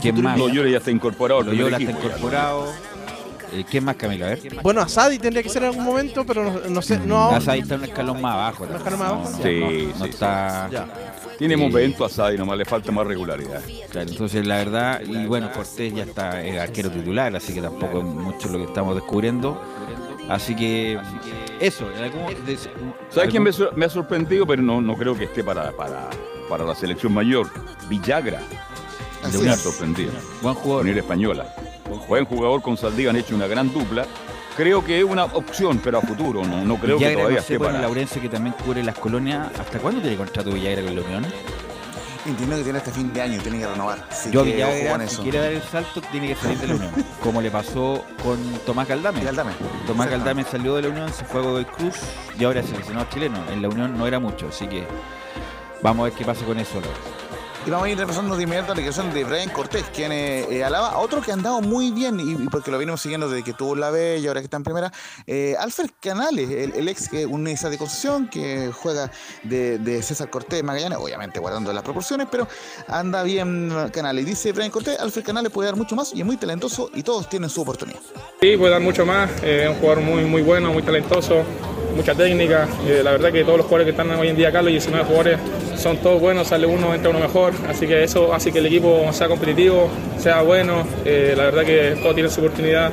¿Quién 0.00 0.22
más? 0.22 0.38
Loyola 0.38 0.70
ya 0.70 0.78
está 0.78 0.90
incorporado 0.90 1.42
Loyola 1.42 1.76
está 1.76 1.90
incorporado. 1.90 2.72
Eh, 3.52 3.64
¿Quién 3.70 3.84
más, 3.84 3.96
Camilo? 3.96 4.24
A 4.24 4.28
ver. 4.30 4.40
Bueno, 4.62 4.80
Asadi 4.80 5.18
tendría 5.18 5.42
que 5.42 5.50
ser 5.50 5.62
en 5.64 5.68
algún 5.68 5.84
momento, 5.84 6.24
pero 6.24 6.42
no, 6.44 6.60
no 6.70 6.80
sé, 6.80 6.98
no 7.00 7.18
ahora. 7.18 7.36
Asadi 7.36 7.60
está 7.60 7.74
un 7.74 7.84
escalón 7.84 8.22
más 8.22 8.32
abajo. 8.34 8.64
¿Un 8.64 8.76
escalón 8.76 8.98
más 8.98 9.08
abajo? 9.10 9.30
no, 9.30 9.36
Sí, 9.36 9.60
no, 9.60 9.68
sí, 9.70 9.92
no 9.98 10.04
sí. 10.06 10.10
está. 10.10 10.70
Tiene 11.48 11.54
Eh, 11.54 11.68
momento 11.68 12.04
a 12.04 12.08
Sadi, 12.08 12.38
nomás 12.38 12.56
le 12.56 12.64
falta 12.64 12.92
más 12.92 13.04
regularidad. 13.04 13.60
Claro, 13.90 14.08
entonces 14.08 14.46
la 14.46 14.58
verdad, 14.58 15.00
y 15.04 15.26
bueno, 15.26 15.50
Cortés 15.52 15.92
ya 15.92 16.04
está 16.04 16.40
es 16.40 16.56
arquero 16.60 16.88
titular, 16.88 17.34
así 17.34 17.52
que 17.52 17.60
tampoco 17.60 17.98
es 17.98 18.04
mucho 18.04 18.48
lo 18.48 18.58
que 18.58 18.64
estamos 18.64 18.94
descubriendo. 18.94 19.60
Así 20.28 20.54
que 20.54 21.00
eso, 21.58 21.88
algún- 22.00 22.44
de- 22.46 22.56
¿Sabes 23.10 23.28
quién 23.30 23.42
me, 23.42 23.50
ha 23.84 23.88
sorprendido? 23.88 24.46
Pero 24.46 24.62
no, 24.62 24.80
no 24.80 24.94
creo 24.96 25.18
que 25.18 25.24
esté 25.24 25.42
para, 25.42 25.72
para, 25.72 26.08
para 26.48 26.64
la 26.64 26.76
selección 26.76 27.12
mayor. 27.12 27.48
Villagra. 27.88 28.40
Ha 29.24 29.28
es. 29.28 29.58
sorprendido. 29.60 30.12
Buen 30.42 30.54
jugador. 30.54 30.84
Unir 30.84 30.98
Española. 30.98 31.52
Buen 32.08 32.24
jugador 32.24 32.62
con 32.62 32.76
Saldívar 32.76 33.16
han 33.16 33.20
hecho 33.20 33.34
una 33.34 33.48
gran 33.48 33.72
dupla. 33.72 34.06
Creo 34.56 34.84
que 34.84 34.98
es 34.98 35.04
una 35.04 35.24
opción, 35.24 35.80
pero 35.82 35.98
a 35.98 36.00
futuro, 36.00 36.44
no, 36.44 36.64
no 36.64 36.76
creo 36.76 36.98
que 36.98 37.04
Villagra, 37.04 37.20
todavía 37.20 37.40
no 37.40 37.44
sé, 37.44 37.54
esté 37.54 37.58
con 37.58 37.72
para. 37.72 37.80
Laurencio 37.80 38.22
que 38.22 38.28
también 38.28 38.54
cubre 38.64 38.82
las 38.82 38.98
colonias. 38.98 39.48
¿Hasta 39.58 39.78
cuándo 39.78 40.00
tiene 40.00 40.16
contrato 40.16 40.50
Villagra 40.50 40.82
con 40.84 40.96
la 40.96 41.02
Unión? 41.02 41.26
Entiendo 42.24 42.56
que 42.56 42.62
tiene 42.62 42.78
este 42.78 42.92
fin 42.92 43.12
de 43.12 43.20
año 43.20 43.36
y 43.36 43.40
tiene 43.40 43.58
que 43.58 43.66
renovar. 43.66 44.06
Así 44.08 44.30
Yo 44.30 44.42
a 44.42 44.44
que 44.44 44.52
Villagra, 44.52 45.08
si 45.08 45.22
quiere 45.22 45.38
dar 45.38 45.52
el 45.52 45.62
salto, 45.62 46.00
tiene 46.12 46.28
que 46.28 46.36
salir 46.36 46.58
de 46.58 46.68
la 46.68 46.74
Unión. 46.74 46.92
como 47.22 47.40
le 47.42 47.50
pasó 47.50 48.04
con 48.22 48.38
Tomás 48.64 48.86
Galdame. 48.86 49.24
Galdame. 49.24 49.52
Tomás. 49.86 50.08
Galdame 50.08 50.44
salió 50.44 50.76
de 50.76 50.82
la 50.82 50.88
Unión, 50.88 51.12
se 51.12 51.24
fue 51.24 51.40
a 51.40 51.44
Godoy 51.44 51.64
Cruz 51.64 51.96
y 52.38 52.44
ahora 52.44 52.60
es 52.60 52.66
seleccionado 52.66 53.06
chileno. 53.10 53.38
En 53.50 53.62
la 53.62 53.68
Unión 53.68 53.98
no 53.98 54.06
era 54.06 54.20
mucho, 54.20 54.48
así 54.48 54.68
que 54.68 54.86
vamos 55.82 56.02
a 56.02 56.10
ver 56.10 56.12
qué 56.12 56.24
pasa 56.24 56.44
con 56.44 56.58
eso. 56.58 56.74
Laurencio. 56.74 57.21
Y 57.64 57.70
vamos 57.70 57.86
a 57.86 57.90
ir 57.90 57.98
repasando 57.98 58.36
de 58.36 58.42
inmediato 58.42 58.74
la 58.74 58.80
declaración 58.80 59.14
de 59.14 59.22
Brian 59.22 59.48
Cortés, 59.50 59.84
quien 59.94 60.10
eh, 60.10 60.46
eh, 60.50 60.64
alaba 60.64 60.88
a 60.88 60.98
otro 60.98 61.22
que 61.22 61.30
ha 61.30 61.34
andado 61.34 61.60
muy 61.60 61.92
bien, 61.92 62.18
y, 62.18 62.48
porque 62.48 62.72
lo 62.72 62.78
venimos 62.78 63.00
siguiendo 63.00 63.28
desde 63.28 63.44
que 63.44 63.52
tuvo 63.52 63.76
la 63.76 63.90
B 63.90 64.18
y 64.18 64.26
ahora 64.26 64.40
que 64.40 64.46
está 64.46 64.56
en 64.56 64.64
primera, 64.64 64.92
eh, 65.28 65.54
Alfred 65.60 65.90
Canales, 66.00 66.50
el, 66.50 66.72
el 66.74 66.88
ex 66.88 67.10
unidad 67.28 67.70
de 67.70 67.78
Concepción, 67.78 68.28
que 68.28 68.72
juega 68.72 69.12
de, 69.44 70.02
César 70.02 70.28
Cortés 70.28 70.64
Magallanes, 70.64 70.98
obviamente 70.98 71.38
guardando 71.38 71.72
las 71.72 71.84
proporciones, 71.84 72.26
pero 72.28 72.48
anda 72.88 73.22
bien 73.22 73.72
Canales. 73.92 74.26
Dice 74.26 74.50
Brian 74.50 74.72
Cortés, 74.72 74.98
Alfred 74.98 75.22
Canales 75.22 75.52
puede 75.52 75.68
dar 75.68 75.76
mucho 75.76 75.94
más 75.94 76.12
y 76.12 76.18
es 76.18 76.26
muy 76.26 76.36
talentoso 76.38 76.90
y 76.94 77.04
todos 77.04 77.28
tienen 77.28 77.48
su 77.48 77.62
oportunidad. 77.62 78.00
Sí, 78.40 78.56
puede 78.56 78.72
dar 78.72 78.80
mucho 78.80 79.06
más. 79.06 79.30
Es 79.40 79.68
un 79.68 79.76
jugador 79.76 80.02
muy, 80.02 80.24
muy 80.24 80.42
bueno, 80.42 80.72
muy 80.72 80.82
talentoso, 80.82 81.44
mucha 81.94 82.14
técnica. 82.14 82.68
eh, 82.86 83.00
la 83.02 83.12
verdad 83.12 83.32
que 83.32 83.42
todos 83.44 83.58
los 83.58 83.66
jugadores 83.66 83.86
que 83.86 83.90
están 84.02 84.10
hoy 84.18 84.28
en 84.28 84.36
día 84.36 84.48
acá, 84.48 84.62
los 84.62 84.70
19 84.70 85.04
jugadores, 85.04 85.38
son 85.76 85.96
todos 85.98 86.20
buenos, 86.20 86.48
sale 86.48 86.66
uno, 86.66 86.94
entra 86.94 87.10
uno 87.10 87.20
mejor. 87.20 87.52
Así 87.68 87.86
que 87.86 88.02
eso 88.04 88.32
hace 88.32 88.52
que 88.52 88.58
el 88.58 88.66
equipo 88.66 89.12
sea 89.12 89.28
competitivo, 89.28 89.88
sea 90.18 90.42
bueno. 90.42 90.86
eh, 91.04 91.34
la 91.36 91.44
verdad 91.44 91.64
que 91.64 91.96
todos 92.00 92.14
tienen 92.14 92.30
su 92.30 92.40
oportunidad. 92.40 92.92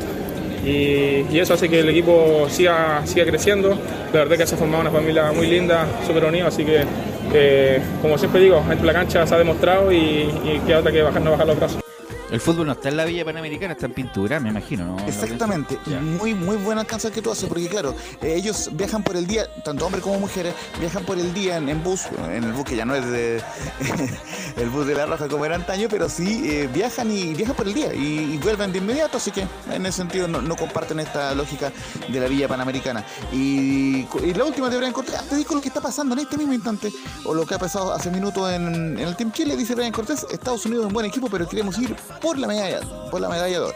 Y, 0.66 1.26
y 1.32 1.40
eso 1.40 1.54
hace 1.54 1.70
que 1.70 1.80
el 1.80 1.90
equipo 1.90 2.48
siga, 2.50 3.02
siga 3.06 3.26
creciendo. 3.26 3.78
La 4.14 4.20
verdad 4.20 4.38
que 4.38 4.46
se 4.46 4.56
ha 4.56 4.58
formado 4.58 4.82
una 4.82 4.92
familia 4.92 5.32
muy 5.32 5.48
linda, 5.48 5.86
súper 6.06 6.26
unida, 6.26 6.48
así 6.48 6.66
que, 6.66 6.84
eh, 7.34 7.80
como 8.02 8.18
siempre 8.18 8.42
digo, 8.42 8.58
dentro 8.68 8.86
de 8.86 8.94
la 8.94 9.00
cancha 9.00 9.26
se 9.26 9.36
ha 9.36 9.38
demostrado 9.38 9.92
y, 9.92 9.98
y 9.98 10.62
queda 10.66 10.80
otra 10.80 10.92
que 10.92 11.02
bajar, 11.02 11.22
no 11.22 11.32
bajar 11.32 11.48
los 11.48 11.58
brazos. 11.58 11.89
El 12.32 12.40
fútbol 12.40 12.68
no 12.68 12.74
está 12.74 12.90
en 12.90 12.98
la 12.98 13.06
Villa 13.06 13.26
Panamericana, 13.26 13.74
está 13.74 13.88
en 13.88 13.94
pintura, 13.94 14.40
me 14.40 14.50
imagino, 14.50 14.86
¿no? 14.86 15.08
Exactamente, 15.08 15.80
muy 16.02 16.34
muy 16.36 16.58
buen 16.58 16.78
alcance 16.78 17.08
el 17.08 17.14
que 17.14 17.22
tú 17.22 17.32
haces, 17.32 17.50
porque 17.50 17.68
claro, 17.68 17.96
eh, 18.22 18.36
ellos 18.36 18.70
viajan 18.74 19.04
por 19.04 19.18
el 19.18 19.26
día, 19.26 19.48
tanto 19.64 19.86
hombres 19.86 20.04
como 20.04 20.20
mujeres, 20.20 20.54
viajan 20.80 21.04
por 21.06 21.18
el 21.18 21.34
día 21.34 21.58
en, 21.58 21.70
en 21.70 21.84
bus, 21.84 22.04
en 22.32 22.44
el 22.44 22.54
bus 22.54 22.66
que 22.66 22.76
ya 22.76 22.86
no 22.86 22.94
es 22.94 23.06
de 23.06 23.42
el 24.58 24.70
bus 24.70 24.86
de 24.86 24.96
la 24.96 25.06
Roja 25.08 25.28
como 25.28 25.46
era 25.46 25.56
antaño, 25.56 25.88
pero 25.90 26.08
sí 26.08 26.42
eh, 26.46 26.70
viajan 26.72 27.12
y 27.12 27.34
viajan 27.34 27.56
por 27.56 27.68
el 27.68 27.74
día 27.74 27.94
y, 27.94 28.34
y 28.34 28.38
vuelven 28.38 28.72
de 28.72 28.78
inmediato, 28.78 29.18
así 29.18 29.32
que 29.32 29.48
en 29.72 29.86
ese 29.86 29.98
sentido 29.98 30.28
no, 30.28 30.42
no 30.42 30.56
comparten 30.56 31.00
esta 31.00 31.34
lógica 31.34 31.72
de 32.08 32.20
la 32.20 32.28
Villa 32.28 32.48
Panamericana. 32.48 33.04
Y, 33.34 34.06
y 34.24 34.34
la 34.36 34.44
última 34.44 34.70
de 34.70 34.78
Brian 34.78 34.94
Cortés, 34.94 35.20
te 35.28 35.36
digo 35.36 35.56
lo 35.56 35.62
que 35.62 35.70
está 35.70 35.82
pasando 35.82 36.14
en 36.14 36.20
este 36.20 36.38
mismo 36.38 36.54
instante, 36.54 36.92
o 37.26 37.34
lo 37.34 37.46
que 37.46 37.56
ha 37.56 37.60
pasado 37.60 37.92
hace 37.92 38.12
minutos 38.12 38.52
en, 38.52 39.00
en 39.00 39.00
el 39.00 39.16
Team 39.16 39.32
Chile, 39.32 39.58
dice 39.58 39.74
Brian 39.76 39.92
Cortés, 39.92 40.26
Estados 40.32 40.66
Unidos 40.66 40.84
es 40.84 40.88
un 40.88 40.94
buen 40.94 41.06
equipo, 41.06 41.28
pero 41.30 41.48
queremos 41.48 41.78
ir 41.80 41.96
por 42.22 42.38
la 42.38 42.48
medalla, 42.48 42.80
por 43.10 43.22
la 43.22 43.30
medalla 43.30 43.60
de 43.60 43.66
oro. 43.66 43.76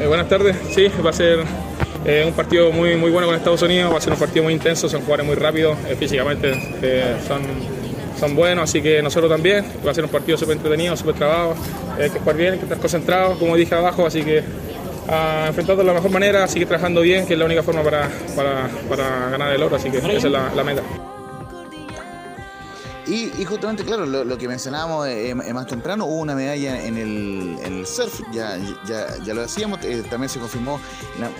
Eh, 0.00 0.06
buenas 0.06 0.28
tardes, 0.28 0.56
sí, 0.74 0.88
va 1.04 1.10
a 1.10 1.12
ser 1.12 1.44
eh, 2.04 2.24
un 2.26 2.32
partido 2.32 2.72
muy, 2.72 2.96
muy 2.96 3.10
bueno 3.10 3.28
con 3.28 3.36
Estados 3.36 3.62
Unidos, 3.62 3.92
va 3.92 3.98
a 3.98 4.00
ser 4.00 4.12
un 4.12 4.18
partido 4.18 4.42
muy 4.44 4.52
intenso, 4.52 4.88
son 4.88 5.02
jugadores 5.02 5.26
muy 5.26 5.36
rápidos, 5.36 5.78
eh, 5.88 5.94
físicamente 5.96 6.52
son, 7.28 7.42
son 8.18 8.34
buenos, 8.34 8.64
así 8.64 8.82
que 8.82 9.00
nosotros 9.02 9.30
también, 9.30 9.64
va 9.86 9.92
a 9.92 9.94
ser 9.94 10.04
un 10.04 10.10
partido 10.10 10.36
súper 10.36 10.56
entretenido, 10.56 10.96
súper 10.96 11.14
trabado, 11.14 11.54
hay 11.96 12.10
que 12.10 12.18
jugar 12.18 12.36
bien, 12.36 12.56
que 12.56 12.64
estar 12.64 12.78
concentrados, 12.78 13.38
como 13.38 13.56
dije 13.56 13.74
abajo, 13.74 14.04
así 14.04 14.22
que 14.22 14.42
a 15.08 15.46
enfrentarlo 15.48 15.82
de 15.82 15.86
la 15.86 15.94
mejor 15.94 16.10
manera, 16.10 16.48
seguir 16.48 16.66
trabajando 16.66 17.00
bien, 17.00 17.26
que 17.26 17.34
es 17.34 17.38
la 17.38 17.44
única 17.44 17.62
forma 17.62 17.82
para, 17.82 18.10
para, 18.34 18.68
para 18.88 19.30
ganar 19.30 19.54
el 19.54 19.62
oro, 19.62 19.76
así 19.76 19.90
que 19.90 19.98
esa 19.98 20.10
es 20.10 20.24
la, 20.24 20.52
la 20.54 20.64
meta. 20.64 20.82
Y, 23.06 23.44
justamente, 23.44 23.84
claro, 23.84 24.06
lo, 24.06 24.38
que 24.38 24.48
mencionábamos 24.48 25.06
eh, 25.08 25.30
eh, 25.30 25.34
más 25.52 25.66
temprano, 25.66 26.06
hubo 26.06 26.20
una 26.20 26.34
medalla 26.34 26.82
en 26.84 26.96
el, 26.96 27.86
surf, 27.86 28.20
ya, 28.32 28.56
ya, 28.86 29.06
ya 29.22 29.34
lo 29.34 29.42
decíamos, 29.42 29.78
eh, 29.84 30.02
también 30.08 30.28
se 30.30 30.38
confirmó 30.40 30.80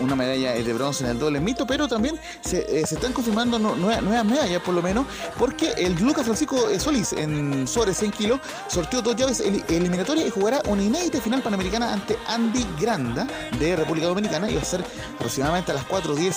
una 0.00 0.14
medalla 0.14 0.54
eh, 0.56 0.62
de 0.62 0.72
bronce 0.74 1.04
en 1.04 1.10
el 1.10 1.18
doble 1.18 1.40
mito, 1.40 1.66
pero 1.66 1.88
también 1.88 2.20
se, 2.42 2.80
están 2.80 3.12
confirmando 3.12 3.58
nu- 3.58 3.76
nuevas, 3.76 4.24
medallas, 4.24 4.60
por 4.62 4.74
lo 4.74 4.82
menos, 4.82 5.06
porque 5.38 5.70
el 5.78 5.94
Lucas 5.94 6.24
Francisco 6.24 6.58
Solís, 6.78 7.12
en 7.14 7.66
sobre 7.66 7.94
100 7.94 8.10
kilos, 8.12 8.40
sorteó 8.68 9.00
dos 9.00 9.16
llaves 9.16 9.40
el- 9.40 9.64
eliminatorias 9.68 10.26
y 10.28 10.30
jugará 10.30 10.60
una 10.66 10.82
inédita 10.82 11.20
final 11.20 11.40
panamericana 11.42 11.92
ante 11.94 12.18
Andy 12.26 12.66
Granda 12.78 13.26
de 13.58 13.76
República 13.76 14.06
Dominicana 14.06 14.50
y 14.50 14.54
va 14.56 14.60
a 14.62 14.64
ser 14.64 14.84
aproximadamente 15.16 15.70
a 15.72 15.74
las 15.74 15.88
4.10 15.88 16.36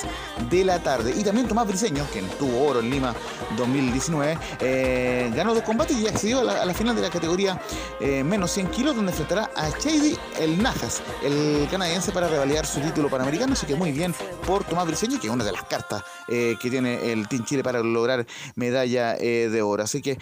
de 0.50 0.64
la 0.64 0.80
tarde. 0.82 1.14
Y 1.18 1.24
también 1.24 1.48
Tomás 1.48 1.68
Briseño, 1.68 2.06
quien 2.14 2.28
tuvo 2.40 2.66
oro 2.66 2.80
en 2.80 2.90
Lima 2.90 3.14
2019, 3.58 4.38
eh, 4.62 5.17
ganó 5.36 5.54
dos 5.54 5.64
combates 5.64 5.98
y 5.98 6.08
accedió 6.08 6.40
a 6.40 6.44
la, 6.44 6.62
a 6.62 6.66
la 6.66 6.74
final 6.74 6.96
de 6.96 7.02
la 7.02 7.10
categoría 7.10 7.60
eh, 8.00 8.24
menos 8.24 8.52
100 8.52 8.68
kilos, 8.68 8.96
donde 8.96 9.12
enfrentará 9.12 9.50
a 9.56 9.70
Shady 9.70 10.16
El 10.40 10.62
Najas, 10.62 11.02
el 11.24 11.68
canadiense, 11.70 12.12
para 12.12 12.28
revalidar 12.28 12.66
su 12.66 12.80
título 12.80 13.10
panamericano. 13.10 13.54
Así 13.54 13.66
que 13.66 13.76
muy 13.76 13.92
bien 13.92 14.14
por 14.46 14.64
Tomás 14.64 14.86
Briseño, 14.88 15.20
que 15.20 15.28
es 15.28 15.34
una 15.34 15.44
de 15.44 15.52
las 15.52 15.64
cartas 15.64 16.04
eh, 16.28 16.56
que 16.62 16.70
tiene 16.70 17.12
el 17.12 17.28
Team 17.28 17.44
Chile 17.46 17.64
para 17.64 17.82
lograr 17.82 18.26
medalla 18.56 19.16
eh, 19.18 19.50
de 19.52 19.62
oro. 19.62 19.84
Así 19.84 20.02
que, 20.02 20.18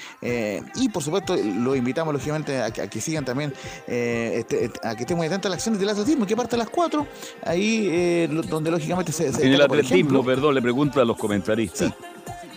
y 0.75 0.89
por 0.89 1.03
supuesto, 1.03 1.35
lo 1.35 1.75
invitamos 1.75 2.13
lógicamente 2.13 2.61
a, 2.61 2.71
que- 2.71 2.81
a 2.83 2.87
que 2.89 3.01
sigan 3.01 3.25
también, 3.25 3.53
eh, 3.87 4.37
este- 4.49 4.71
a 4.83 4.95
que 4.95 5.01
estén 5.03 5.17
muy 5.17 5.27
atentos 5.27 5.47
a 5.47 5.49
las 5.49 5.57
acciones 5.57 5.79
del 5.79 5.89
atletismo, 5.89 6.25
que 6.25 6.35
parte 6.35 6.55
a 6.55 6.59
las 6.59 6.69
4, 6.69 7.05
ahí 7.43 8.27
donde 8.49 8.71
lógicamente 8.71 9.11
se, 9.11 9.31
se 9.33 9.45
En 9.45 9.53
el 9.53 9.61
atletismo, 9.61 9.95
ejemplo, 9.95 10.23
perdón, 10.23 10.55
le 10.55 10.61
pregunto 10.61 11.01
a 11.01 11.05
los 11.05 11.17
comentaristas. 11.17 11.91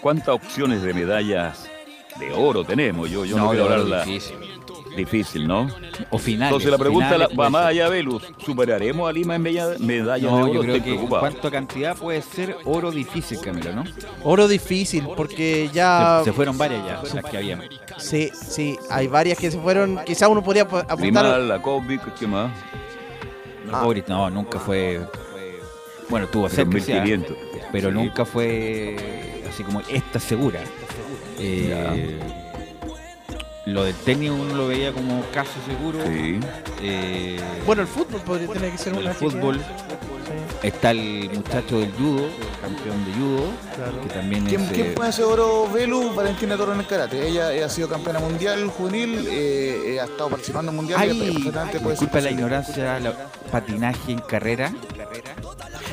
¿Cuántas 0.00 0.28
opciones 0.28 0.82
de 0.82 0.94
medallas 0.94 1.68
de 2.18 2.32
oro 2.32 2.64
tenemos? 2.64 3.08
Yo, 3.10 3.24
yo 3.24 3.36
no, 3.36 3.44
No, 3.44 3.50
quiero 3.50 3.64
hablar 3.66 3.78
la- 3.80 4.04
difícil. 4.04 4.36
Difícil, 4.96 5.46
¿no? 5.46 5.68
O 6.10 6.18
finales. 6.18 6.48
Entonces 6.50 6.70
la 6.72 6.78
pregunta 6.78 7.06
finales 7.06 7.28
la- 7.30 7.36
va 7.44 7.50
más 7.50 7.66
allá, 7.66 7.88
Velus. 7.88 8.22
¿Superaremos 8.44 9.08
a 9.08 9.12
Lima 9.12 9.36
en 9.36 9.42
medalla- 9.42 9.78
medallas 9.78 10.28
No, 10.30 10.36
de 10.38 10.42
oro? 10.42 10.52
yo 10.54 10.60
creo 10.62 10.74
Estoy 10.74 10.80
que 10.82 10.88
en 10.90 10.96
preocupado. 10.96 11.20
cuanto 11.20 11.48
a 11.48 11.50
cantidad 11.52 11.96
puede 11.96 12.22
ser 12.22 12.56
oro 12.64 12.90
difícil, 12.90 13.40
Camilo, 13.40 13.72
¿no? 13.74 13.84
Oro 14.24 14.48
difícil, 14.48 15.06
porque 15.16 15.70
ya. 15.72 16.18
Se, 16.24 16.30
se 16.30 16.32
fueron 16.32 16.58
varias 16.58 16.84
ya, 16.84 17.14
las 17.14 17.24
que 17.30 17.36
habían. 17.36 17.62
Sí, 17.98 18.30
sí, 18.32 18.76
hay 18.90 19.06
varias 19.06 19.38
que 19.38 19.50
se 19.52 19.58
fueron. 19.60 20.00
Quizá 20.04 20.26
uno 20.26 20.42
podría 20.42 20.62
ap- 20.64 20.74
apuntar. 20.74 20.96
Grimal, 20.98 21.46
la 21.48 21.62
Kovic, 21.62 22.14
¿qué 22.18 22.26
más? 22.26 22.50
No, 23.70 23.84
Boris, 23.84 24.04
no, 24.08 24.30
nunca 24.30 24.58
fue. 24.58 25.00
Bueno, 26.08 26.26
tuvo 26.26 26.44
Pero 26.48 26.56
cerca, 26.56 26.76
o 26.76 26.80
sea, 26.80 27.02
1500. 27.04 27.36
pero 27.70 27.90
Sí. 27.90 27.94
nunca 27.94 28.24
fue 28.24 29.42
así 29.48 29.62
como 29.62 29.80
esta 29.82 30.18
segura. 30.18 30.60
Eh, 31.38 32.18
lo 33.66 33.84
del 33.84 33.94
tenis 33.96 34.30
uno 34.30 34.54
lo 34.54 34.68
veía 34.68 34.92
como 34.92 35.22
caso 35.32 35.52
seguro. 35.66 35.98
Eh, 36.80 37.38
Bueno, 37.66 37.82
el 37.82 37.88
fútbol 37.88 38.20
podría 38.22 38.48
tener 38.48 38.72
que 38.72 38.78
ser 38.78 38.94
el 38.94 39.00
una. 39.00 39.12
fútbol. 39.14 39.60
Está 40.62 40.90
el 40.90 41.30
muchacho 41.32 41.78
del 41.78 41.92
judo, 41.92 42.28
campeón 42.60 43.04
de 43.04 43.12
judo, 43.12 43.44
Claro. 43.76 44.00
que 44.02 44.08
también 44.08 44.44
¿Quién, 44.46 44.62
es. 44.62 44.70
quién 44.72 44.86
eh, 44.88 44.90
puede 44.90 45.08
hacer 45.10 45.24
oro 45.24 45.68
Velu? 45.72 46.12
Valentina 46.14 46.56
Toro 46.56 46.72
en 46.72 46.80
el 46.80 46.86
karate. 46.86 47.28
Ella 47.28 47.64
ha 47.64 47.68
sido 47.68 47.88
campeona 47.88 48.18
mundial 48.18 48.66
juvenil, 48.68 49.26
eh, 49.30 49.94
eh, 49.94 50.00
ha 50.00 50.04
estado 50.04 50.30
participando 50.30 50.70
en 50.72 50.76
mundial. 50.76 50.98
Ay, 51.00 51.10
y 51.22 51.88
disculpa 51.90 52.20
la 52.20 52.30
ignorancia, 52.30 52.98
la- 52.98 53.14
patinaje 53.52 54.12
en 54.12 54.18
carrera. 54.18 54.72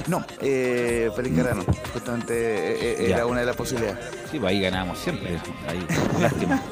No, 0.08 0.24
eh, 0.42 1.10
Pelín 1.16 1.36
Carrano, 1.36 1.64
justamente 1.94 2.34
eh, 2.34 2.96
eh, 3.00 3.12
era 3.12 3.26
una 3.26 3.40
de 3.40 3.46
las 3.48 3.56
posibilidades. 3.56 3.98
Sí, 4.32 4.40
pues 4.40 4.52
ahí 4.52 4.62
ganamos 4.62 5.00
siempre. 5.00 5.40
Ahí, 5.68 5.86
lástima. 6.22 6.62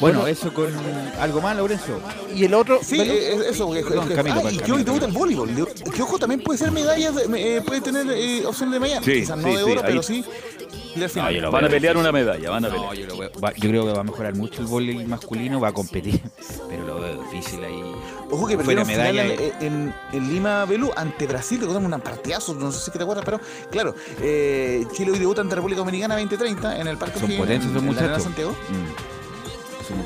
Bueno, 0.00 0.26
eso 0.26 0.52
con 0.52 0.66
algo 1.20 1.40
más, 1.40 1.56
Lorenzo. 1.56 2.00
Y 2.34 2.44
el 2.46 2.54
otro. 2.54 2.80
Sí, 2.82 2.98
eh, 3.00 3.38
eso. 3.50 3.66
porque- 3.68 3.84
Perdón, 3.84 4.08
que- 4.08 4.14
Camilo, 4.16 4.42
ah, 4.44 4.50
y 4.50 4.56
que 4.58 4.72
hoy 4.72 4.82
debuta 4.82 5.06
el 5.06 5.12
voleibol. 5.12 5.48
Que 5.94 6.02
ojo, 6.02 6.18
también 6.18 6.40
puede 6.42 6.58
ser 6.58 6.72
medallas, 6.72 7.14
de- 7.14 7.56
eh, 7.58 7.60
puede 7.60 7.82
tener 7.82 8.06
eh, 8.10 8.44
opciones 8.44 8.72
de 8.72 8.80
medalla. 8.80 9.04
Sí, 9.04 9.12
Quizás 9.20 9.36
no 9.38 9.44
sí, 9.44 9.50
de 9.50 9.64
sí, 9.64 9.70
oro, 9.70 9.80
ahí- 9.80 9.86
pero 9.86 10.02
sí. 10.02 10.24
No, 10.96 11.30
yo 11.30 11.50
Van 11.50 11.64
a 11.64 11.68
pelear 11.68 11.96
una 11.96 12.12
medalla, 12.12 12.50
van 12.50 12.64
a 12.64 12.68
pelear. 12.68 12.86
No, 12.86 12.94
yo, 12.94 13.06
lo 13.06 13.16
veo- 13.18 13.30
va- 13.42 13.52
yo 13.54 13.68
creo 13.68 13.86
que 13.86 13.92
va 13.92 14.00
a 14.00 14.04
mejorar 14.04 14.34
mucho 14.34 14.60
el 14.60 14.66
voleibol 14.66 15.06
masculino, 15.06 15.60
va 15.60 15.68
a 15.68 15.72
competir, 15.72 16.20
pero 16.68 16.86
lo 16.86 17.00
veo 17.00 17.22
difícil 17.22 17.64
ahí. 17.64 17.82
Ojo 18.30 18.46
que 18.46 18.58
Fuera 18.58 18.84
perdieron 18.84 18.86
final 18.86 19.26
medalla. 19.26 19.54
en, 19.60 19.66
en- 19.66 19.94
en 20.12 20.28
Lima 20.32 20.64
Belú 20.64 20.90
ante 20.96 21.26
Brasil, 21.26 21.58
que 21.60 21.66
un 21.66 21.90
partidazo, 22.00 22.54
no 22.54 22.70
sé 22.72 22.90
si 22.90 22.90
te 22.96 23.02
acuerdas, 23.02 23.24
pero 23.24 23.40
claro, 23.70 23.94
eh, 24.20 24.84
Chile 24.92 25.12
hoy 25.12 25.18
debuta 25.18 25.40
ante 25.42 25.54
República 25.54 25.80
Dominicana 25.80 26.14
2030 26.16 26.78
en 26.80 26.86
el 26.86 26.96
Parque 26.96 27.14
Son 27.18 27.24
O'Higgins, 27.24 27.40
potencias 27.46 27.72
Arena 27.76 27.86
muchachos. 27.92 28.22
Santiago. 28.22 28.50
Mm. 28.52 29.12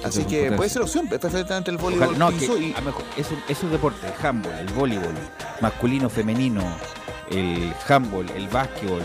Así 0.04 0.20
son 0.20 0.24
que 0.24 0.36
potencias. 0.36 0.56
puede 0.56 0.70
ser 0.70 0.82
opción, 0.82 1.08
perfectamente 1.08 1.70
el 1.70 1.76
voleibol 1.76 2.08
Ojalá- 2.08 2.18
no, 2.30 2.36
que 2.36 2.46
y 2.46 2.74
a 2.76 2.80
mejor 2.80 3.04
esos, 3.16 3.38
esos 3.48 3.70
deportes, 3.70 4.02
el 4.10 4.26
handball, 4.26 4.54
el 4.58 4.66
voleibol, 4.72 5.14
masculino, 5.60 6.08
femenino, 6.10 6.62
el 7.30 7.72
handball, 7.88 8.28
el 8.30 8.48
básquetbol, 8.48 9.02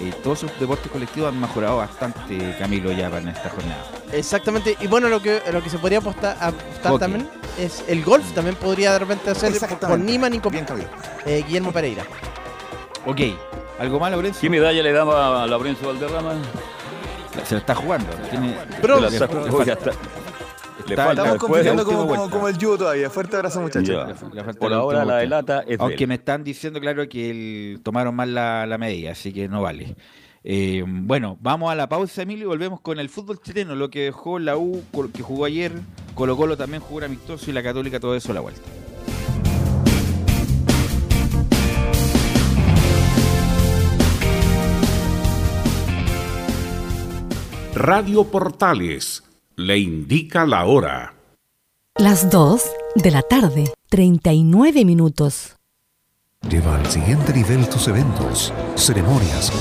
eh, 0.00 0.12
todos 0.22 0.42
esos 0.42 0.58
deportes 0.58 0.90
colectivos 0.90 1.32
han 1.32 1.40
mejorado 1.40 1.76
bastante, 1.76 2.56
Camilo, 2.58 2.90
ya 2.92 3.10
para 3.10 3.30
esta 3.30 3.48
jornada. 3.50 3.84
Exactamente. 4.12 4.76
Y 4.80 4.86
bueno, 4.86 5.08
lo 5.08 5.22
que, 5.22 5.40
lo 5.52 5.62
que 5.62 5.70
se 5.70 5.78
podría 5.78 5.98
apostar, 5.98 6.36
apostar 6.40 6.98
también. 6.98 7.28
es 7.58 7.84
el 7.86 8.04
golf 8.04 8.32
también 8.32 8.56
podría 8.56 8.92
de 8.92 8.98
repente 8.98 9.30
hacer 9.30 9.52
con 9.80 10.04
Niman 10.04 10.34
y 10.34 10.40
con 10.40 10.54
eh, 10.54 11.44
Guillermo 11.46 11.72
Pereira. 11.72 12.04
Ok, 13.06 13.20
¿algo 13.78 14.00
más, 14.00 14.10
Lorenzo? 14.12 14.40
¿Qué 14.40 14.50
medalla 14.50 14.82
le 14.82 14.92
daba 14.92 15.44
a 15.44 15.46
Laurencio 15.46 15.86
Valderrama? 15.86 16.34
Se 17.44 17.54
lo 17.54 17.60
está 17.60 17.74
jugando. 17.74 18.10
Tiene... 18.30 18.56
Pero 18.80 19.00
la 19.00 19.08
está. 19.08 19.28
Le 20.88 20.96
falta 20.96 21.12
Estamos 21.22 21.38
compitiendo 21.38 21.84
como, 21.84 21.98
como, 21.98 22.08
vuelta. 22.16 22.30
como 22.30 22.48
el 22.48 22.56
judo 22.56 22.78
todavía. 22.78 23.08
Fuerte 23.10 23.36
abrazo, 23.36 23.60
muchachos. 23.60 24.06
Por 24.58 24.72
ahora 24.72 25.04
la 25.04 25.16
delata 25.18 25.60
es 25.60 25.78
de 25.78 25.84
Aunque 25.84 26.04
él. 26.04 26.08
me 26.08 26.14
están 26.16 26.44
diciendo, 26.44 26.80
claro, 26.80 27.08
que 27.08 27.30
el- 27.30 27.80
tomaron 27.82 28.14
mal 28.14 28.34
la, 28.34 28.66
la 28.66 28.76
medida, 28.76 29.12
así 29.12 29.32
que 29.32 29.48
no 29.48 29.62
vale. 29.62 29.94
Eh, 30.42 30.84
bueno, 30.86 31.38
vamos 31.40 31.72
a 31.72 31.74
la 31.74 31.88
pausa, 31.88 32.20
Emilio, 32.22 32.44
y 32.44 32.48
volvemos 32.48 32.80
con 32.80 32.98
el 32.98 33.08
fútbol 33.08 33.40
chileno, 33.40 33.74
lo 33.74 33.88
que 33.88 34.02
dejó 34.02 34.38
la 34.38 34.58
U, 34.58 34.82
que 35.14 35.22
jugó 35.22 35.46
ayer, 35.46 35.72
Colo 36.14 36.36
Colo 36.36 36.56
también 36.56 36.82
jugó 36.82 36.98
un 36.98 37.04
amistoso 37.04 37.48
y 37.50 37.54
la 37.54 37.62
Católica 37.62 37.98
todo 37.98 38.14
eso 38.14 38.32
a 38.32 38.34
la 38.34 38.40
vuelta. 38.40 38.60
Radio 47.74 48.24
Portales 48.24 49.22
le 49.56 49.78
indica 49.78 50.46
la 50.46 50.66
hora. 50.66 51.14
Las 51.96 52.30
2 52.30 52.62
de 52.96 53.10
la 53.10 53.22
tarde, 53.22 53.72
39 53.88 54.84
minutos. 54.84 55.56
Lleva 56.48 56.76
al 56.76 56.86
siguiente 56.90 57.32
nivel 57.32 57.68
tus 57.68 57.88
eventos, 57.88 58.52
ceremonias, 58.74 59.52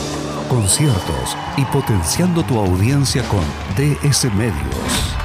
conciertos 0.50 1.38
y 1.58 1.66
potenciando 1.66 2.44
tu 2.44 2.58
audiencia 2.58 3.24
con 3.30 3.44
DS 3.78 4.26
Medios. 4.34 5.23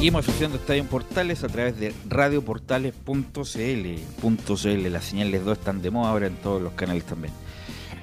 Seguimos 0.00 0.26
haciendo 0.26 0.56
Estadio 0.56 0.80
en 0.80 0.88
Portales 0.88 1.44
a 1.44 1.48
través 1.48 1.78
de 1.78 1.92
radioportales.cl. 2.08 3.34
.cl. 4.22 4.90
Las 4.90 5.04
señales 5.04 5.44
2 5.44 5.58
están 5.58 5.82
de 5.82 5.90
moda 5.90 6.10
ahora 6.10 6.28
en 6.28 6.36
todos 6.36 6.62
los 6.62 6.72
canales 6.72 7.04
también. 7.04 7.34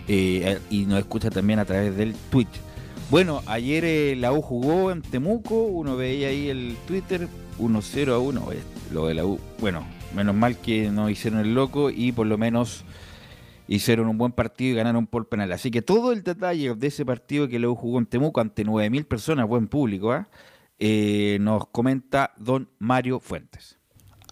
Eh, 0.08 0.60
y 0.70 0.86
nos 0.86 1.00
escucha 1.00 1.32
también 1.32 1.58
a 1.58 1.66
través 1.66 1.98
del 1.98 2.14
Twitch. 2.30 2.62
Bueno, 3.10 3.42
ayer 3.48 3.84
eh, 3.84 4.16
la 4.16 4.32
U 4.32 4.44
jugó 4.44 4.92
en 4.92 5.02
Temuco, 5.02 5.64
uno 5.64 5.98
veía 5.98 6.28
ahí 6.28 6.50
el 6.50 6.78
Twitter, 6.86 7.28
1-0 7.58 8.14
a 8.14 8.20
1, 8.20 8.52
eh, 8.52 8.58
lo 8.94 9.08
de 9.08 9.16
la 9.16 9.26
U. 9.26 9.40
Bueno, 9.60 9.84
menos 10.16 10.36
mal 10.36 10.56
que 10.56 10.92
no 10.92 11.10
hicieron 11.10 11.40
el 11.40 11.56
loco 11.56 11.90
y 11.90 12.12
por 12.12 12.28
lo 12.28 12.38
menos 12.38 12.86
hicieron 13.68 14.08
un 14.08 14.20
buen 14.20 14.34
partido 14.34 14.74
y 14.74 14.76
ganaron 14.76 15.08
por 15.08 15.28
penal. 15.30 15.52
Así 15.52 15.72
que 15.72 15.82
todo 15.82 16.12
el 16.12 16.22
detalle 16.22 16.76
de 16.76 16.88
ese 16.88 17.04
partido 17.04 17.48
que 17.48 17.58
la 17.58 17.70
U 17.70 17.76
jugó 17.76 17.98
en 17.98 18.06
Temuco 18.06 18.40
ante 18.40 18.64
9.000 18.64 19.04
personas, 19.04 19.48
buen 19.48 19.68
público, 19.68 20.12
¿ah? 20.12 20.28
Nos 20.80 21.68
comenta 21.68 22.34
don 22.38 22.70
Mario 22.80 23.20
Fuentes. 23.20 23.78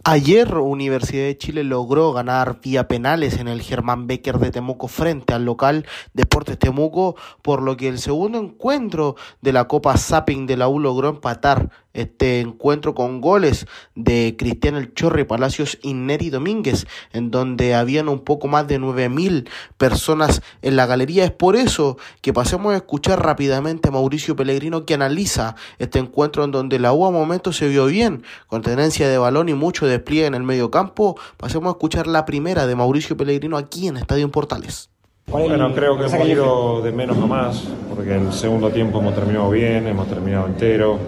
Ayer 0.07 0.53
Universidad 0.59 1.23
de 1.23 1.35
Chile 1.35 1.63
logró 1.63 2.13
ganar 2.13 2.61
vía 2.61 2.87
penales 2.87 3.39
en 3.39 3.47
el 3.47 3.63
Germán 3.63 4.05
Becker 4.05 4.37
de 4.37 4.51
Temuco 4.51 4.87
frente 4.87 5.33
al 5.33 5.45
local 5.45 5.87
Deportes 6.13 6.59
Temuco, 6.59 7.15
por 7.41 7.63
lo 7.63 7.75
que 7.75 7.87
el 7.87 7.97
segundo 7.97 8.37
encuentro 8.37 9.15
de 9.41 9.51
la 9.51 9.67
Copa 9.67 9.97
Zapping 9.97 10.45
de 10.45 10.57
la 10.57 10.67
U 10.67 10.79
logró 10.79 11.09
empatar 11.09 11.71
este 11.95 12.41
encuentro 12.41 12.93
con 12.93 13.21
goles 13.21 13.65
de 13.95 14.35
Cristian 14.37 14.75
El 14.75 14.93
Chorri 14.93 15.23
Palacios 15.23 15.79
y 15.81 15.93
Neri 15.93 16.29
Domínguez, 16.29 16.85
en 17.13 17.31
donde 17.31 17.73
habían 17.73 18.09
un 18.09 18.19
poco 18.19 18.47
más 18.47 18.67
de 18.67 18.79
9.000 18.79 19.49
personas 19.77 20.41
en 20.61 20.75
la 20.75 20.85
galería. 20.85 21.23
Es 21.23 21.31
por 21.31 21.55
eso 21.55 21.97
que 22.21 22.33
pasemos 22.33 22.73
a 22.73 22.77
escuchar 22.77 23.23
rápidamente 23.23 23.87
a 23.87 23.91
Mauricio 23.91 24.35
Pellegrino 24.35 24.85
que 24.85 24.93
analiza 24.93 25.55
este 25.79 25.99
encuentro 25.99 26.43
en 26.43 26.51
donde 26.51 26.79
la 26.79 26.93
U 26.93 27.05
a 27.05 27.11
momentos 27.11 27.57
se 27.57 27.67
vio 27.67 27.85
bien, 27.87 28.23
con 28.47 28.61
tenencia 28.61 29.09
de 29.09 29.17
balón 29.17 29.49
y 29.49 29.53
mucho 29.53 29.87
despliegue 29.87 30.27
en 30.27 30.35
el 30.35 30.43
medio 30.43 30.69
campo. 30.69 31.17
Pasemos 31.37 31.67
a 31.67 31.71
escuchar 31.71 32.07
la 32.07 32.25
primera 32.25 32.67
de 32.67 32.75
Mauricio 32.75 33.17
Pellegrino 33.17 33.57
aquí 33.57 33.87
en 33.87 33.97
Estadio 33.97 34.25
en 34.25 34.31
Portales. 34.31 34.89
Bueno, 35.27 35.73
creo 35.73 35.97
que 35.97 36.05
hemos 36.05 36.27
ido 36.27 36.81
de 36.81 36.91
menos 36.91 37.17
a 37.17 37.25
más, 37.25 37.63
porque 37.89 38.13
en 38.13 38.27
el 38.27 38.33
segundo 38.33 38.69
tiempo 38.69 38.99
hemos 38.99 39.15
terminado 39.15 39.49
bien, 39.49 39.87
hemos 39.87 40.07
terminado 40.07 40.45
entero, 40.45 40.99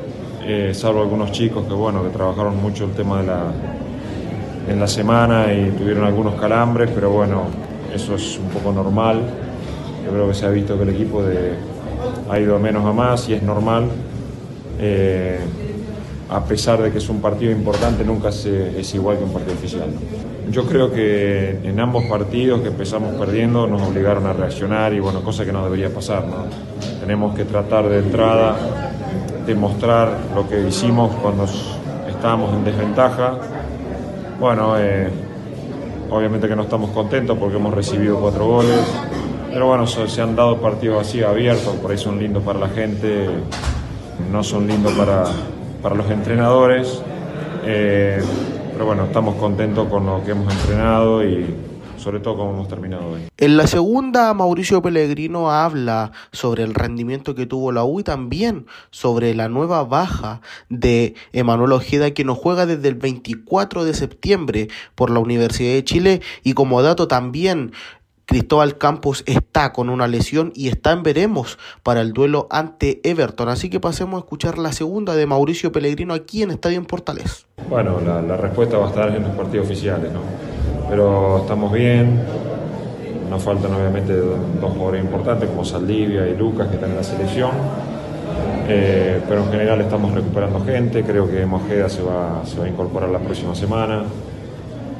eh, 0.47 0.73
salvo 0.73 1.01
algunos 1.01 1.31
chicos 1.31 1.65
que 1.67 1.73
bueno, 1.73 2.03
que 2.03 2.09
trabajaron 2.09 2.61
mucho 2.61 2.85
el 2.85 2.91
tema 2.91 3.19
de 3.21 3.27
la 3.27 3.41
en 4.69 4.79
la 4.81 4.87
semana 4.87 5.53
y 5.53 5.69
tuvieron 5.77 6.03
algunos 6.03 6.35
calambres, 6.35 6.89
pero 6.93 7.09
bueno, 7.09 7.43
eso 7.93 8.15
es 8.15 8.37
un 8.37 8.49
poco 8.49 8.73
normal. 8.73 9.21
Yo 10.05 10.11
creo 10.11 10.27
que 10.27 10.33
se 10.33 10.45
ha 10.45 10.49
visto 10.49 10.75
que 10.75 10.83
el 10.83 10.89
equipo 10.89 11.23
de, 11.23 11.53
ha 12.29 12.37
ido 12.39 12.55
de 12.55 12.59
menos 12.63 12.85
a 12.85 12.91
más 12.91 13.29
y 13.29 13.33
es 13.33 13.43
normal. 13.43 13.85
Eh, 14.79 15.39
a 16.29 16.43
pesar 16.43 16.81
de 16.81 16.91
que 16.91 16.97
es 16.97 17.07
un 17.07 17.21
partido 17.21 17.49
importante, 17.53 18.03
nunca 18.03 18.29
se- 18.33 18.77
es 18.77 18.93
igual 18.93 19.17
que 19.17 19.23
un 19.23 19.31
partido 19.31 19.53
oficial. 19.53 19.87
¿no? 19.93 20.51
Yo 20.51 20.65
creo 20.65 20.91
que 20.91 21.59
en 21.63 21.79
ambos 21.79 22.03
partidos 22.05 22.59
que 22.59 22.67
empezamos 22.67 23.15
perdiendo 23.15 23.67
nos 23.67 23.81
obligaron 23.81 24.25
a 24.25 24.33
reaccionar 24.33 24.93
y 24.93 24.99
bueno, 24.99 25.21
cosa 25.21 25.45
que 25.45 25.53
no 25.53 25.63
debería 25.63 25.89
pasar. 25.89 26.25
¿no? 26.27 26.45
Tenemos 26.99 27.33
que 27.35 27.45
tratar 27.45 27.87
de 27.87 27.99
entrada 27.99 28.55
mostrar 29.55 30.09
lo 30.35 30.47
que 30.47 30.67
hicimos 30.67 31.13
cuando 31.21 31.45
estábamos 32.07 32.53
en 32.53 32.63
desventaja. 32.63 33.37
Bueno, 34.39 34.77
eh, 34.77 35.09
obviamente 36.09 36.47
que 36.47 36.55
no 36.55 36.63
estamos 36.63 36.91
contentos 36.91 37.37
porque 37.37 37.57
hemos 37.57 37.73
recibido 37.73 38.19
cuatro 38.19 38.45
goles, 38.45 38.79
pero 39.51 39.67
bueno, 39.67 39.87
se 39.87 40.21
han 40.21 40.35
dado 40.35 40.57
partidos 40.57 41.07
así 41.07 41.23
abiertos, 41.23 41.75
por 41.75 41.91
ahí 41.91 41.97
son 41.97 42.19
lindos 42.19 42.43
para 42.43 42.59
la 42.59 42.69
gente, 42.69 43.27
no 44.31 44.43
son 44.43 44.67
lindos 44.67 44.93
para, 44.93 45.25
para 45.81 45.95
los 45.95 46.09
entrenadores, 46.09 47.01
eh, 47.65 48.21
pero 48.73 48.85
bueno, 48.85 49.05
estamos 49.05 49.35
contentos 49.35 49.87
con 49.87 50.05
lo 50.05 50.23
que 50.23 50.31
hemos 50.31 50.53
entrenado 50.53 51.23
y, 51.23 51.66
sobre 51.97 52.19
todo 52.19 52.37
como 52.37 52.51
hemos 52.51 52.67
terminado 52.67 53.11
hoy. 53.11 53.27
En 53.37 53.57
la 53.57 53.67
segunda, 53.67 54.33
Mauricio 54.33 54.81
Pellegrino 54.81 55.51
habla 55.51 56.11
sobre 56.31 56.63
el 56.63 56.73
rendimiento 56.73 57.35
que 57.35 57.45
tuvo 57.45 57.71
la 57.71 57.83
U 57.83 57.99
y 57.99 58.03
también 58.03 58.65
sobre 58.91 59.33
la 59.35 59.49
nueva 59.49 59.83
baja 59.83 60.41
de 60.69 61.15
Emanuel 61.33 61.73
Ojeda 61.73 62.11
que 62.11 62.23
no 62.23 62.35
juega 62.35 62.65
desde 62.65 62.87
el 62.87 62.95
24 62.95 63.83
de 63.83 63.93
septiembre 63.93 64.67
por 64.95 65.09
la 65.09 65.19
Universidad 65.19 65.73
de 65.73 65.83
Chile 65.83 66.21
y 66.43 66.53
como 66.53 66.81
dato 66.81 67.07
también 67.07 67.71
Cristóbal 68.27 68.77
Campos 68.77 69.23
está 69.25 69.71
con 69.71 69.89
una 69.89 70.05
lesión 70.05 70.51
y 70.53 70.67
está 70.67 70.91
en 70.91 71.01
veremos 71.01 71.57
para 71.81 72.01
el 72.01 72.11
duelo 72.11 72.47
ante 72.49 72.99
Everton. 73.09 73.47
Así 73.47 73.69
que 73.69 73.79
pasemos 73.79 74.17
a 74.17 74.19
escuchar 74.19 74.57
la 74.57 74.73
segunda 74.73 75.15
de 75.15 75.25
Mauricio 75.25 75.71
Pellegrino 75.71 76.13
aquí 76.13 76.43
en 76.43 76.51
Estadio 76.51 76.77
en 76.77 76.85
Portales. 76.85 77.45
Bueno, 77.69 78.01
la, 78.05 78.21
la 78.21 78.35
respuesta 78.35 78.77
va 78.77 78.87
a 78.87 78.89
estar 78.89 79.15
en 79.15 79.23
los 79.23 79.31
partidos 79.31 79.67
oficiales, 79.67 80.11
¿no? 80.11 80.19
Pero 80.89 81.37
estamos 81.39 81.71
bien. 81.71 82.21
Nos 83.29 83.43
faltan 83.43 83.73
obviamente 83.73 84.13
dos 84.15 84.71
jugadores 84.71 85.03
importantes 85.03 85.49
como 85.49 85.65
Saldivia 85.65 86.27
y 86.27 86.35
Lucas 86.35 86.67
que 86.67 86.75
están 86.75 86.91
en 86.91 86.97
la 86.97 87.03
selección. 87.03 87.51
Eh, 88.69 89.21
pero 89.27 89.43
en 89.43 89.51
general 89.51 89.81
estamos 89.81 90.13
recuperando 90.13 90.63
gente. 90.63 91.03
Creo 91.03 91.29
que 91.29 91.45
Mojeda 91.45 91.89
se 91.89 92.01
va, 92.01 92.41
se 92.45 92.59
va 92.59 92.65
a 92.65 92.69
incorporar 92.69 93.09
la 93.09 93.19
próxima 93.19 93.53
semana 93.55 94.03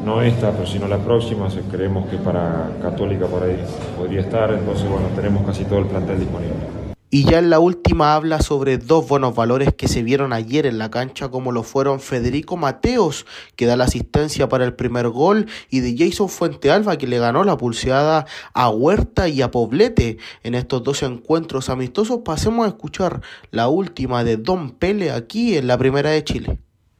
no 0.07 0.21
esta, 0.21 0.51
pero 0.51 0.65
sino 0.65 0.87
la 0.87 0.99
próxima, 0.99 1.47
creemos 1.69 2.07
que 2.07 2.15
para 2.17 2.71
Católica 2.81 3.25
por 3.25 3.43
ahí 3.43 3.57
podría 3.97 4.21
estar, 4.21 4.51
entonces 4.51 4.89
bueno, 4.89 5.07
tenemos 5.15 5.45
casi 5.45 5.65
todo 5.65 5.79
el 5.79 5.85
plantel 5.85 6.19
disponible. 6.19 6.76
Y 7.09 7.23
ya 7.23 7.39
en 7.39 7.49
la 7.49 7.59
última 7.59 8.15
habla 8.15 8.41
sobre 8.41 8.77
dos 8.77 9.07
buenos 9.07 9.33
valores 9.33 9.73
que 9.73 9.87
se 9.87 10.03
vieron 10.03 10.33
ayer 10.33 10.65
en 10.65 10.77
la 10.77 10.91
cancha, 10.91 11.29
como 11.29 11.53
lo 11.53 11.63
fueron 11.63 12.01
Federico 12.01 12.57
Mateos, 12.57 13.25
que 13.55 13.65
da 13.65 13.77
la 13.77 13.85
asistencia 13.85 14.49
para 14.49 14.65
el 14.65 14.73
primer 14.73 15.07
gol, 15.07 15.47
y 15.69 15.79
de 15.79 15.95
Jason 15.97 16.27
Fuentealba, 16.27 16.97
que 16.97 17.07
le 17.07 17.17
ganó 17.17 17.45
la 17.45 17.55
pulseada 17.55 18.25
a 18.53 18.69
Huerta 18.69 19.29
y 19.29 19.41
a 19.41 19.51
Poblete 19.51 20.17
en 20.43 20.53
estos 20.53 20.83
dos 20.83 21.01
encuentros 21.01 21.69
amistosos. 21.69 22.19
Pasemos 22.25 22.65
a 22.65 22.69
escuchar 22.69 23.21
la 23.51 23.69
última 23.69 24.25
de 24.25 24.35
Don 24.35 24.71
Pele 24.71 25.11
aquí 25.11 25.55
en 25.55 25.67
la 25.67 25.77
primera 25.77 26.09
de 26.09 26.25
Chile. 26.25 26.59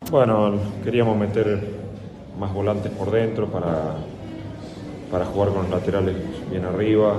Bueno, 0.09 0.53
queríamos 0.85 1.17
meter 1.17 1.67
más 2.39 2.53
volantes 2.53 2.93
por 2.93 3.11
dentro 3.11 3.51
para, 3.51 3.97
para 5.11 5.25
jugar 5.25 5.49
con 5.49 5.63
los 5.63 5.69
laterales 5.69 6.15
bien 6.49 6.63
arriba. 6.63 7.17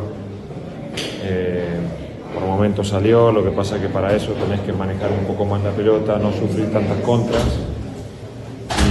Eh, 1.23 2.08
por 2.35 2.43
momentos 2.45 2.89
salió, 2.89 3.33
lo 3.33 3.43
que 3.43 3.51
pasa 3.51 3.77
es 3.77 3.83
que 3.83 3.89
para 3.89 4.15
eso 4.15 4.33
tenés 4.33 4.61
que 4.61 4.73
manejar 4.73 5.11
un 5.11 5.27
poco 5.27 5.45
más 5.45 5.63
la 5.63 5.71
pelota, 5.71 6.19
no 6.19 6.33
sufrir 6.33 6.73
tantas 6.73 6.99
contras. 6.99 7.45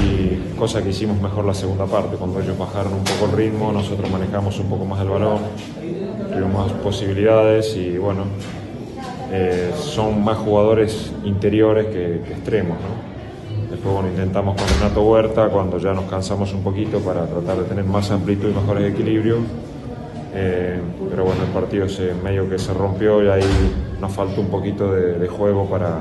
Y 0.03 0.55
cosa 0.57 0.81
que 0.81 0.89
hicimos 0.89 1.21
mejor 1.21 1.45
la 1.45 1.53
segunda 1.53 1.85
parte, 1.85 2.17
cuando 2.17 2.41
ellos 2.41 2.57
bajaron 2.57 2.93
un 2.93 3.03
poco 3.03 3.25
el 3.25 3.37
ritmo, 3.37 3.71
nosotros 3.71 4.09
manejamos 4.09 4.59
un 4.59 4.67
poco 4.67 4.85
más 4.85 5.01
el 5.01 5.09
balón, 5.09 5.39
tuvimos 6.31 6.67
más 6.67 6.71
posibilidades 6.83 7.75
y 7.77 7.97
bueno, 7.97 8.23
eh, 9.31 9.71
son 9.77 10.23
más 10.23 10.37
jugadores 10.37 11.11
interiores 11.25 11.87
que, 11.87 12.15
extremos. 12.15 12.77
¿no? 12.79 13.69
Después 13.69 13.93
bueno, 13.93 14.09
intentamos 14.09 14.55
con 14.55 14.67
Renato 14.79 15.03
Huerta 15.03 15.49
cuando 15.49 15.77
ya 15.77 15.93
nos 15.93 16.05
cansamos 16.05 16.53
un 16.53 16.63
poquito 16.63 16.99
para 16.99 17.25
tratar 17.25 17.57
de 17.57 17.63
tener 17.63 17.83
más 17.83 18.09
amplitud 18.11 18.49
y 18.49 18.53
mejores 18.53 18.93
equilibrios. 18.93 19.39
Eh, 20.39 20.79
pero 21.09 21.25
bueno, 21.25 21.43
el 21.43 21.49
partido 21.49 21.89
se, 21.89 22.13
medio 22.13 22.47
que 22.47 22.59
se 22.59 22.71
rompió 22.71 23.23
y 23.23 23.27
ahí 23.27 23.41
nos 23.99 24.13
faltó 24.13 24.41
un 24.41 24.49
poquito 24.49 24.93
de, 24.93 25.13
de 25.13 25.27
juego 25.27 25.67
para, 25.67 25.99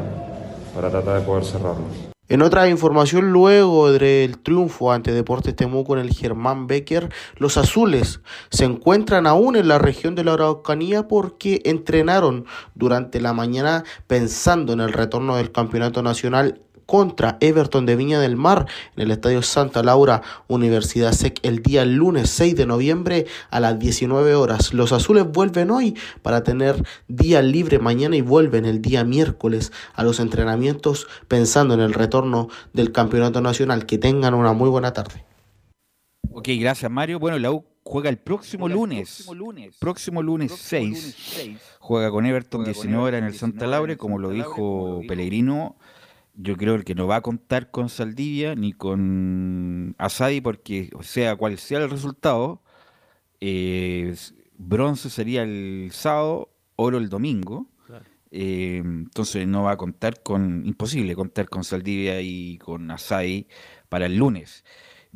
para 0.75 0.91
tratar 0.91 1.21
de 1.21 1.27
poder 1.27 1.43
cerrarlo. 1.43 1.87
En 2.29 2.43
otra 2.43 2.69
información, 2.69 3.31
luego 3.31 3.93
del 3.93 4.39
triunfo 4.39 4.93
ante 4.93 5.13
Deportes 5.13 5.55
Temuco 5.55 5.95
en 5.95 6.01
el 6.01 6.13
Germán 6.13 6.67
Becker, 6.67 7.09
los 7.37 7.57
azules 7.57 8.21
se 8.51 8.65
encuentran 8.65 9.29
aún 9.29 9.55
en 9.55 9.69
la 9.69 9.79
región 9.79 10.17
de 10.17 10.25
la 10.25 10.33
Araucanía 10.33 11.07
porque 11.07 11.63
entrenaron 11.65 12.45
durante 12.75 13.21
la 13.21 13.33
mañana 13.33 13.85
pensando 14.09 14.73
en 14.73 14.81
el 14.81 14.93
retorno 14.93 15.37
del 15.37 15.53
campeonato 15.53 16.03
nacional 16.03 16.61
contra 16.87 17.37
Everton 17.41 17.85
de 17.85 17.97
Viña 17.97 18.21
del 18.21 18.37
Mar 18.37 18.67
en 18.97 19.03
el 19.03 19.11
Estadio 19.11 19.43
Santa 19.43 19.83
Laura, 19.83 20.23
Universidad 20.49 21.13
SEC, 21.13 21.41
el 21.43 21.63
día 21.63 21.85
lunes 21.85 22.31
6 22.31 22.57
de 22.57 22.67
noviembre 22.67 23.27
a 23.51 23.61
las 23.61 23.79
19 23.79 24.35
horas. 24.35 24.73
Los 24.73 24.93
azules 24.93 25.31
vuelven 25.31 25.71
hoy 25.71 25.97
para 26.23 26.43
tener 26.43 26.83
día 27.09 27.43
libre 27.43 27.79
mañana 27.79 28.17
y 28.17 28.21
vuelven 28.23 28.65
el 28.65 28.81
día 28.81 29.05
miércoles 29.05 29.73
a 29.95 30.05
los 30.05 30.21
entrenamientos 30.21 31.09
pensando 31.29 31.75
en 31.75 31.81
el 31.81 31.93
retorno 31.93 32.49
del 32.73 32.93
Campeonato 32.93 33.41
Nacional. 33.41 33.87
Que 33.87 33.99
tengan 33.99 34.35
una 34.35 34.53
muy 34.53 34.71
buena 34.71 34.93
tarde. 34.93 35.25
Ok, 36.31 36.49
gracias 36.61 36.91
Mario. 36.91 37.19
Bueno, 37.19 37.39
la 37.39 37.51
U 37.51 37.65
juega 37.83 38.11
el 38.11 38.19
próximo 38.19 38.69
lunes. 38.69 39.29
Próximo 39.79 40.23
lunes 40.23 40.53
6. 40.53 41.79
Juega 41.81 42.11
con 42.11 42.27
Everton 42.27 42.65
19 42.65 43.03
horas 43.03 43.19
en 43.19 43.25
el 43.25 43.35
Santa 43.35 43.67
Laura, 43.67 43.97
como 43.97 44.19
lo 44.19 44.31
dijo 44.31 45.01
Pellegrino 45.09 45.77
yo 46.37 46.57
creo 46.57 46.83
que 46.83 46.95
no 46.95 47.07
va 47.07 47.17
a 47.17 47.21
contar 47.23 47.71
con 47.71 47.89
Saldivia 47.89 48.55
ni 48.55 48.73
con 48.73 49.95
Asadi 49.99 50.41
porque, 50.41 50.91
sea 51.03 51.37
cual 51.37 51.59
sea 51.59 51.79
el 51.79 51.91
resultado, 51.91 52.63
eh, 53.41 54.15
bronce 54.59 55.11
sería 55.11 55.43
el 55.43 55.91
sábado, 55.93 56.51
oro 56.77 56.99
el 56.99 57.09
domingo. 57.09 57.69
Eh, 58.33 58.83
entonces 58.85 59.47
no 59.47 59.63
va 59.63 59.73
a 59.73 59.77
contar 59.77 60.23
con, 60.23 60.67
imposible 60.67 61.15
contar 61.15 61.49
con 61.49 61.65
Saldivia 61.65 62.21
y 62.21 62.59
con 62.59 62.91
Asadi 62.91 63.47
para 63.89 64.07
el 64.07 64.17
lunes. 64.17 64.65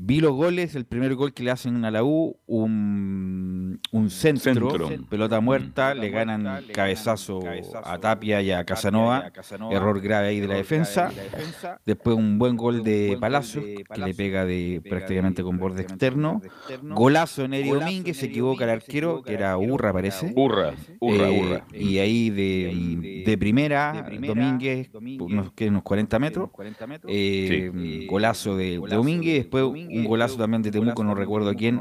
Vi 0.03 0.21
los 0.21 0.33
goles, 0.33 0.75
el 0.77 0.87
primer 0.87 1.15
gol 1.15 1.35
que 1.35 1.43
le 1.43 1.51
hacen 1.51 1.85
a 1.85 1.91
la 1.91 2.03
U, 2.03 2.35
un, 2.47 3.79
un 3.93 4.11
centro, 4.11 4.69
pelota 5.11 5.41
muerta, 5.41 5.95
le 5.95 6.09
ganan 6.09 6.65
cabezazo, 6.73 7.41
a 7.85 7.99
Tapia 7.99 8.41
y 8.41 8.51
a 8.51 8.65
Casanova, 8.65 9.31
error 9.71 10.01
grave 10.01 10.29
ahí 10.29 10.41
de 10.41 10.49
la 10.49 10.55
defensa. 10.55 11.13
Después 11.85 12.17
un 12.17 12.39
buen 12.39 12.57
gol 12.57 12.83
de 12.83 13.19
Palacios, 13.21 13.63
que 13.65 14.01
le 14.01 14.15
pega 14.15 14.47
de 14.47 14.81
prácticamente 14.89 15.43
con 15.43 15.59
borde 15.59 15.83
externo. 15.83 16.41
Golazo 16.83 17.45
en 17.45 17.55
Eri 17.55 17.69
Domínguez, 17.71 18.17
se 18.17 18.27
equivoca 18.27 18.65
el 18.65 18.71
arquero, 18.71 19.23
que 19.23 19.35
era 19.35 19.57
Urra 19.59 19.93
parece. 19.93 20.33
Urra, 20.35 20.75
Urra, 21.01 21.29
Eh, 21.29 21.41
Urra. 21.41 21.67
Y 21.75 21.99
ahí 21.99 22.31
de, 22.31 23.23
de 23.27 23.39
primera, 23.39 24.09
Domínguez, 24.21 24.91
unos, 25.21 25.53
que 25.53 25.69
unos 25.69 25.83
40 25.83 26.19
metros. 26.19 26.51
Eh, 27.07 28.07
Golazo 28.09 28.57
de, 28.57 28.79
de 28.79 28.97
Domínguez, 28.97 29.35
después 29.45 29.65
un 29.93 30.05
golazo 30.05 30.37
también 30.37 30.63
de 30.63 30.71
Temuco, 30.71 31.03
no 31.05 31.15
recuerdo 31.15 31.55
quién, 31.55 31.81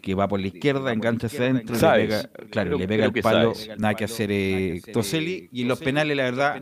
que 0.00 0.14
va 0.14 0.28
por 0.28 0.40
la 0.40 0.46
izquierda, 0.48 0.92
engancha 0.92 1.26
hacia 1.28 1.40
adentro, 1.40 1.74
le 1.74 2.06
pega, 2.06 2.22
claro, 2.50 2.70
le 2.78 2.88
pega 2.88 3.04
el 3.06 3.12
palo, 3.22 3.52
nada 3.78 3.94
que 3.94 4.04
hacer 4.04 4.30
eh, 4.32 4.80
Toselli, 4.92 5.48
y 5.52 5.62
en 5.62 5.68
los 5.68 5.78
penales, 5.80 6.16
la 6.16 6.22
verdad, 6.24 6.54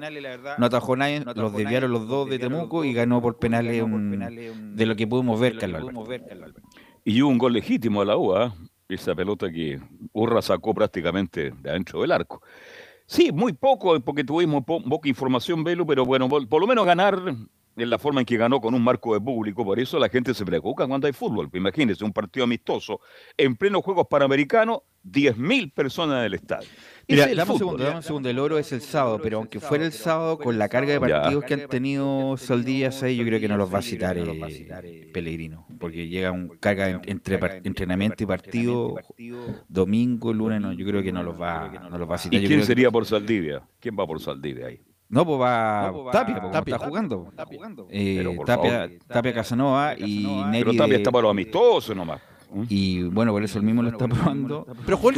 no 0.59 0.67
atajó 0.67 0.97
nadie, 0.97 1.21
los 1.35 1.53
desviaron 1.57 1.91
los 1.93 2.09
dos 2.09 2.29
de 2.31 2.39
Temuco 2.39 2.85
y 2.85 2.93
ganó 2.93 3.21
por 3.23 3.39
penales 3.39 3.83
un- 3.83 4.11
de 4.77 4.87
lo 4.87 4.97
que 4.97 5.07
pudimos 5.07 5.39
ver, 5.41 5.59
Carlos 5.59 5.81
Alberto. 5.81 6.61
Y 7.05 7.23
hubo 7.23 7.31
un 7.31 7.39
gol 7.39 7.53
legítimo 7.55 8.03
a 8.03 8.05
la 8.05 8.17
U, 8.17 8.35
¿ah? 8.37 8.55
esa 8.89 9.15
pelota 9.15 9.51
que 9.51 9.79
Urra 10.13 10.43
sacó 10.43 10.75
prácticamente 10.75 11.53
de 11.63 11.71
adentro 11.71 12.01
del 12.03 12.13
arco. 12.13 12.43
Sí, 13.07 13.33
muy 13.33 13.53
poco, 13.53 13.99
porque 14.01 14.23
tuvimos 14.25 14.65
po- 14.65 14.83
poca 14.83 15.09
información, 15.09 15.65
Velo, 15.65 15.85
pero 15.87 16.05
bueno, 16.05 16.29
por, 16.29 16.47
por 16.49 16.61
lo 16.61 16.67
menos 16.67 16.85
ganar 16.87 17.21
en 17.83 17.91
la 17.91 17.99
forma 17.99 18.21
en 18.21 18.27
que 18.27 18.37
ganó 18.37 18.61
con 18.61 18.75
un 18.75 18.83
marco 18.83 19.15
de 19.15 19.21
público, 19.21 19.65
por 19.65 19.79
eso 19.81 19.99
la 19.99 20.09
gente 20.09 20.35
se 20.35 20.45
preocupa 20.45 20.87
cuando 20.87 21.07
hay 21.07 21.13
fútbol. 21.13 21.49
Imagínense, 21.53 22.05
un 22.05 22.13
partido 22.13 22.45
amistoso, 22.45 23.01
en 23.37 23.57
plenos 23.57 23.83
Juegos 23.83 24.07
Panamericanos, 24.09 24.81
10.000 25.03 25.73
personas 25.73 26.19
en 26.21 26.25
el 26.27 26.35
estadio. 26.35 26.69
Mira, 27.09 27.23
Ese 27.23 27.25
es 27.25 27.31
el 27.33 27.37
dame 27.39 27.53
un 27.53 27.59
segundo, 27.59 27.83
dame 27.85 27.97
un 27.97 28.03
segundo. 28.03 28.29
El 28.29 28.39
oro 28.39 28.59
es 28.59 28.71
el 28.73 28.83
sábado, 28.83 29.19
pero 29.23 29.39
aunque 29.39 29.59
fuera 29.59 29.85
el 29.87 29.93
sábado, 29.93 30.39
con 30.39 30.59
la 30.59 30.69
carga 30.69 30.93
de 30.93 31.09
Ya. 31.09 31.23
partidos 31.23 31.45
que 31.45 31.55
han 31.55 31.69
tenido 31.69 32.37
Saldivia 32.37 32.93
6, 32.93 33.19
yo 33.19 33.25
creo 33.25 33.41
que 33.41 33.49
no 33.49 33.57
los 33.57 33.73
va 33.73 33.79
a 33.79 33.83
citar 33.83 34.17
eh, 34.19 35.11
Pellegrino, 35.13 35.67
porque 35.79 36.07
llega 36.09 36.31
un 36.33 36.49
carga 36.61 36.91
en- 36.91 37.01
entre 37.07 37.39
entrenamiento 37.65 38.23
y 38.23 38.27
partido, 38.27 38.95
domingo, 39.69 40.33
lunes, 40.33 40.61
no, 40.61 40.73
yo 40.73 40.85
creo 40.87 41.03
que 41.03 41.13
no 41.13 41.23
los 41.23 41.41
va, 41.41 41.89
no 41.91 41.99
los 41.99 42.09
va 42.09 42.17
a 42.17 42.19
citar. 42.19 42.41
¿Y 42.43 42.47
quién 42.47 42.65
sería 42.65 42.91
por 42.91 43.07
Saldivia? 43.07 43.63
¿Quién 43.81 43.97
va 43.99 44.07
por 44.07 44.21
Saldivia 44.21 44.67
ahí? 44.67 44.81
No, 45.11 45.27
pues 45.27 45.41
va 45.41 45.93
Tapia, 46.13 46.41
pues, 46.41 46.53
Tapia. 46.53 46.75
está 46.77 46.87
jugando. 46.87 47.33
Eh, 47.91 48.15
Pero, 48.19 48.35
Tapia. 48.47 48.89
Tapia 49.09 49.35
Casanova 49.35 49.95
y 49.99 50.25
Neri 50.51 50.65
Pero 50.65 50.73
Tapia 50.77 50.95
de- 50.95 50.97
está 51.03 51.11
para 51.11 51.23
los 51.23 51.31
amistosos 51.33 51.95
nomás. 51.97 52.21
Y 52.69 53.03
bueno, 53.05 53.31
por 53.33 53.45
eso 53.45 53.59
el 53.59 53.65
mismo 53.65 53.81
lo 53.83 53.91
está 53.91 54.09
probando. 54.09 54.67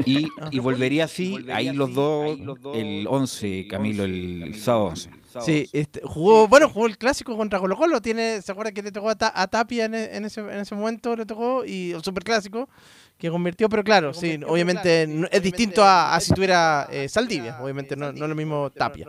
y, 0.05 0.29
y 0.51 0.59
volvería 0.59 1.05
así, 1.05 1.39
ahí 1.53 1.73
los 1.73 1.95
dos, 1.95 2.39
el 2.75 3.07
11, 3.09 3.67
Camilo, 3.69 4.05
el 4.05 4.55
sábado 4.59 4.87
11. 4.89 5.11
Sí, 5.41 5.67
este, 5.73 6.03
jugó, 6.05 6.47
bueno, 6.47 6.69
jugó 6.69 6.87
el 6.87 6.99
clásico 6.99 7.35
contra 7.39 7.59
Colo 7.59 7.75
Colo, 7.75 8.03
tiene, 8.03 8.43
¿se 8.43 8.53
acuerda 8.53 8.71
que 8.73 8.83
le 8.83 8.93
tocó 8.93 9.09
a, 9.09 9.15
Ta- 9.15 9.33
a 9.35 9.47
Tapia 9.47 9.87
en, 9.87 9.95
en 9.95 10.27
ese, 10.27 10.41
en 10.43 10.59
ese 10.61 10.75
momento 10.75 11.17
le 11.17 11.25
tocó? 11.25 11.65
Y 11.65 11.93
el 11.93 12.03
super 12.03 12.23
clásico 12.23 12.69
que 13.19 13.31
convirtió, 13.31 13.69
pero 13.69 13.85
claro, 13.85 14.13
sí, 14.13 14.41
obviamente 14.47 15.07
no- 15.07 15.29
es 15.31 15.43
distinto 15.43 15.85
a, 15.85 16.15
a 16.15 16.21
si 16.21 16.33
tuviera 16.35 16.89
eh, 16.91 17.09
Saldivia, 17.09 17.59
obviamente 17.63 17.95
no, 17.97 18.13
no 18.13 18.25
es 18.25 18.29
lo 18.29 18.35
mismo 18.35 18.71
Tapia. 18.71 19.07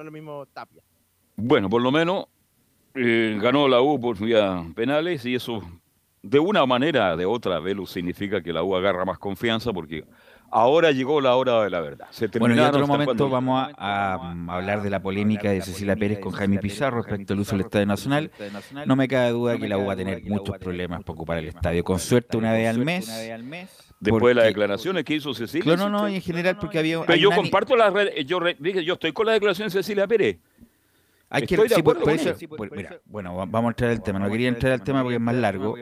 Bueno, 1.35 1.69
por 1.69 1.81
lo 1.81 1.91
menos 1.91 2.25
eh, 2.95 3.37
ganó 3.41 3.67
la 3.67 3.81
U 3.81 3.99
por 3.99 4.17
vía 4.19 4.63
penales 4.75 5.25
y 5.25 5.33
eso 5.35 5.61
de 6.21 6.39
una 6.39 6.65
manera 6.65 7.15
de 7.17 7.25
otra, 7.25 7.59
Velus, 7.59 7.89
significa 7.91 8.41
que 8.41 8.53
la 8.53 8.63
U 8.63 8.75
agarra 8.75 9.03
más 9.03 9.17
confianza 9.17 9.73
porque 9.73 10.05
ahora 10.51 10.91
llegó 10.91 11.19
la 11.19 11.35
hora 11.35 11.63
de 11.63 11.69
la 11.71 11.81
verdad. 11.81 12.05
Se 12.11 12.27
Bueno, 12.27 12.53
y 12.55 12.59
en 12.59 12.65
otro 12.65 12.85
momento 12.87 13.27
cuando- 13.27 13.29
vamos 13.29 13.73
a, 13.75 14.13
a 14.13 14.55
hablar 14.55 14.83
de 14.83 14.89
la 14.91 15.01
polémica 15.01 15.49
de 15.49 15.61
Cecilia 15.61 15.95
Pérez 15.95 16.19
con 16.19 16.31
Jaime 16.31 16.59
Pizarro 16.59 17.01
respecto 17.01 17.33
al 17.33 17.39
uso 17.39 17.53
del 17.57 17.61
Estadio 17.65 17.87
Nacional. 17.87 18.31
No 18.85 18.95
me 18.95 19.07
cabe 19.07 19.31
duda 19.31 19.57
que 19.57 19.67
la 19.67 19.77
U 19.79 19.85
va 19.87 19.93
a 19.93 19.95
tener 19.95 20.23
muchos 20.25 20.57
problemas 20.59 21.01
para 21.03 21.13
ocupar 21.13 21.37
el 21.39 21.47
estadio. 21.47 21.83
Con 21.83 21.97
suerte 21.99 22.37
una 22.37 22.53
vez 22.53 22.69
al 22.69 22.77
mes. 22.77 23.09
Después 24.03 24.31
de 24.31 24.35
las 24.35 24.45
declaraciones 24.45 25.03
que 25.03 25.15
hizo 25.15 25.33
Cecilia. 25.33 25.75
No, 25.75 25.89
no, 25.89 26.09
y 26.09 26.15
en 26.15 26.21
general 26.21 26.57
porque 26.57 26.79
había... 26.79 27.01
Pero 27.05 27.17
yo 27.17 27.29
una 27.29 27.37
comparto 27.37 27.75
las 27.75 27.91
redes, 27.93 28.25
yo, 28.25 28.39
dije, 28.59 28.83
yo 28.83 28.93
estoy 28.93 29.11
con 29.13 29.25
la 29.25 29.33
declaración 29.33 29.67
de 29.67 29.71
Cecilia 29.71 30.05
Pérez. 30.07 30.37
Hay 31.29 31.47
que, 31.47 31.55
sí, 31.55 31.55
por- 31.55 31.65
acuerdo 31.79 32.01
por 32.01 32.09
con 32.09 32.13
eso- 32.19 32.29
ella. 32.29 32.47
por- 32.47 32.75
mira, 32.75 32.99
bueno, 33.05 33.35
va- 33.35 33.45
vamos 33.45 33.69
a 33.69 33.71
entrar 33.71 33.89
al 33.89 34.03
tema. 34.03 34.19
No 34.19 34.29
quería 34.29 34.49
entrar 34.49 34.71
al 34.73 34.83
tema 34.83 35.01
porque 35.01 35.15
es 35.15 35.21
más 35.21 35.33
largo. 35.33 35.75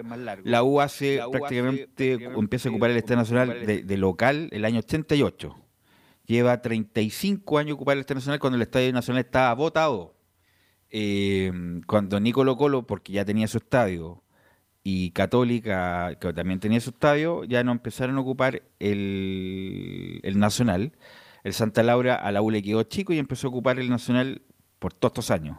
La 0.44 0.64
U 0.64 0.80
hace 0.80 1.20
prácticamente 1.30 2.14
empieza 2.14 2.70
a 2.70 2.72
ocupar 2.72 2.90
el 2.92 2.98
Estadio 2.98 3.18
Nacional 3.18 3.66
de, 3.66 3.84
de 3.84 3.98
local 3.98 4.48
el 4.54 4.64
año 4.64 4.80
88. 4.80 5.54
Lleva 6.26 6.62
35 6.62 7.58
años 7.58 7.74
ocupar 7.76 7.96
el 7.98 8.02
Estadio 8.02 8.20
Nacional 8.20 8.40
cuando 8.40 8.56
el 8.56 8.62
Estadio 8.62 8.94
Nacional 8.94 9.24
estaba 9.26 9.54
votado. 9.54 10.16
Eh, 10.90 11.52
cuando 11.88 12.20
Nicolo 12.20 12.56
Colo, 12.56 12.84
porque 12.88 13.12
ya 13.14 13.26
tenía 13.26 13.48
su 13.48 13.58
estadio, 13.58 14.21
y 14.84 15.12
Católica, 15.12 16.16
que 16.20 16.34
también 16.34 16.60
tenía 16.60 16.80
su 16.80 16.90
estadio, 16.90 17.44
ya 17.44 17.64
no 17.64 17.72
empezaron 17.72 18.18
a 18.18 18.22
ocupar 18.22 18.64
el, 18.80 20.20
el 20.24 20.40
Nacional. 20.40 20.94
El 21.44 21.54
Santa 21.54 21.84
Laura 21.84 22.16
a 22.16 22.32
la 22.32 22.42
U 22.42 22.52
le 22.52 22.62
quedó 22.62 22.84
chico 22.84 23.14
y 23.14 23.20
empezó 23.20 23.48
a 23.48 23.50
ocupar 23.50 23.80
el 23.80 23.90
Nacional 23.90 24.42
por 24.80 24.94
todos 24.94 25.12
estos 25.12 25.32
años. 25.32 25.58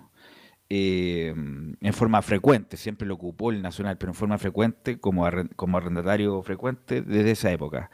Eh, 0.68 1.34
en 1.36 1.92
forma 1.92 2.22
frecuente, 2.22 2.76
siempre 2.76 3.06
lo 3.06 3.14
ocupó 3.14 3.50
el 3.50 3.62
Nacional, 3.62 3.98
pero 3.98 4.10
en 4.10 4.14
forma 4.14 4.38
frecuente, 4.38 4.98
como, 4.98 5.28
como 5.54 5.76
arrendatario 5.76 6.42
frecuente 6.42 7.02
desde 7.02 7.32
esa 7.32 7.52
época. 7.52 7.90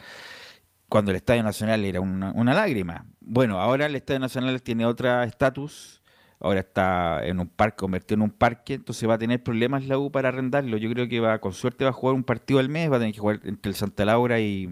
Cuando 0.88 1.10
el 1.10 1.16
Estadio 1.16 1.42
Nacional 1.42 1.84
era 1.84 2.00
una, 2.00 2.32
una 2.32 2.54
lágrima. 2.54 3.06
Bueno, 3.20 3.60
ahora 3.60 3.86
el 3.86 3.96
Estadio 3.96 4.20
Nacional 4.20 4.62
tiene 4.62 4.86
otro 4.86 5.22
estatus, 5.22 6.02
ahora 6.40 6.60
está 6.60 7.26
en 7.26 7.40
un 7.40 7.48
parque, 7.48 7.76
convertido 7.78 8.16
en 8.16 8.22
un 8.22 8.30
parque, 8.30 8.74
entonces 8.74 9.08
va 9.08 9.14
a 9.14 9.18
tener 9.18 9.42
problemas 9.42 9.86
la 9.86 9.98
U 9.98 10.10
para 10.10 10.28
arrendarlo. 10.28 10.76
Yo 10.76 10.90
creo 10.90 11.08
que 11.08 11.20
va, 11.20 11.40
con 11.40 11.52
suerte 11.52 11.84
va 11.84 11.90
a 11.90 11.92
jugar 11.92 12.14
un 12.14 12.24
partido 12.24 12.60
al 12.60 12.68
mes, 12.68 12.90
va 12.90 12.96
a 12.96 12.98
tener 13.00 13.14
que 13.14 13.20
jugar 13.20 13.40
entre 13.44 13.70
el 13.70 13.76
Santa 13.76 14.04
Laura 14.04 14.40
y, 14.40 14.68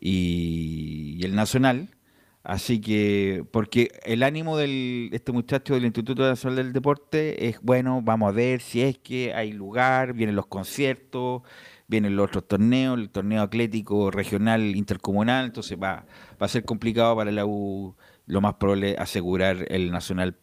y, 0.00 1.24
el 1.24 1.34
Nacional. 1.34 1.88
Así 2.44 2.80
que, 2.80 3.44
porque 3.52 3.90
el 4.04 4.22
ánimo 4.24 4.56
de 4.56 5.10
este 5.12 5.30
muchacho 5.32 5.74
del 5.74 5.84
Instituto 5.84 6.22
Nacional 6.22 6.56
del 6.56 6.72
Deporte 6.72 7.48
es, 7.48 7.60
bueno, 7.62 8.02
vamos 8.02 8.28
a 8.30 8.32
ver 8.32 8.60
si 8.60 8.82
es 8.82 8.98
que 8.98 9.32
hay 9.32 9.52
lugar, 9.52 10.12
vienen 10.12 10.34
los 10.34 10.46
conciertos, 10.46 11.42
vienen 11.86 12.16
los 12.16 12.26
otros 12.28 12.48
torneos, 12.48 12.98
el 12.98 13.10
torneo 13.10 13.42
atlético 13.42 14.10
regional 14.10 14.74
intercomunal, 14.74 15.46
entonces 15.46 15.78
va, 15.80 16.04
va 16.40 16.46
a 16.46 16.48
ser 16.48 16.64
complicado 16.64 17.14
para 17.16 17.30
la 17.30 17.46
U, 17.46 17.94
lo 18.26 18.40
más 18.40 18.54
probable, 18.54 18.96
asegurar 18.98 19.66
el 19.68 19.92
Nacional 19.92 20.36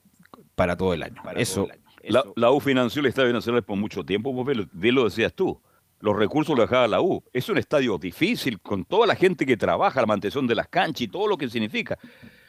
para 0.60 0.76
todo 0.78 0.94
el 0.94 1.04
año. 1.04 1.22
Eso, 1.36 1.68
La, 2.04 2.24
la 2.36 2.52
U 2.52 2.60
financió 2.60 3.00
el 3.00 3.06
Estadio 3.08 3.32
Nacional 3.34 3.64
por 3.64 3.78
mucho 3.78 4.04
tiempo, 4.04 4.32
vos 4.34 4.46
bien 4.74 4.96
lo- 4.96 5.06
decías 5.06 5.34
tú. 5.34 5.60
Los 6.02 6.16
recursos 6.16 6.56
los 6.58 6.70
dejaba 6.70 6.88
la 6.88 7.02
U. 7.02 7.24
Es 7.34 7.50
un 7.50 7.58
estadio 7.58 7.98
difícil 7.98 8.60
con 8.62 8.86
toda 8.86 9.06
la 9.08 9.16
gente 9.16 9.46
que 9.46 9.58
trabaja, 9.58 10.00
la 10.02 10.08
mantención 10.08 10.48
de 10.48 10.56
las 10.56 10.68
canchas 10.68 11.02
y 11.02 11.08
todo 11.08 11.28
lo 11.28 11.38
que 11.38 11.50
significa. 11.50 11.98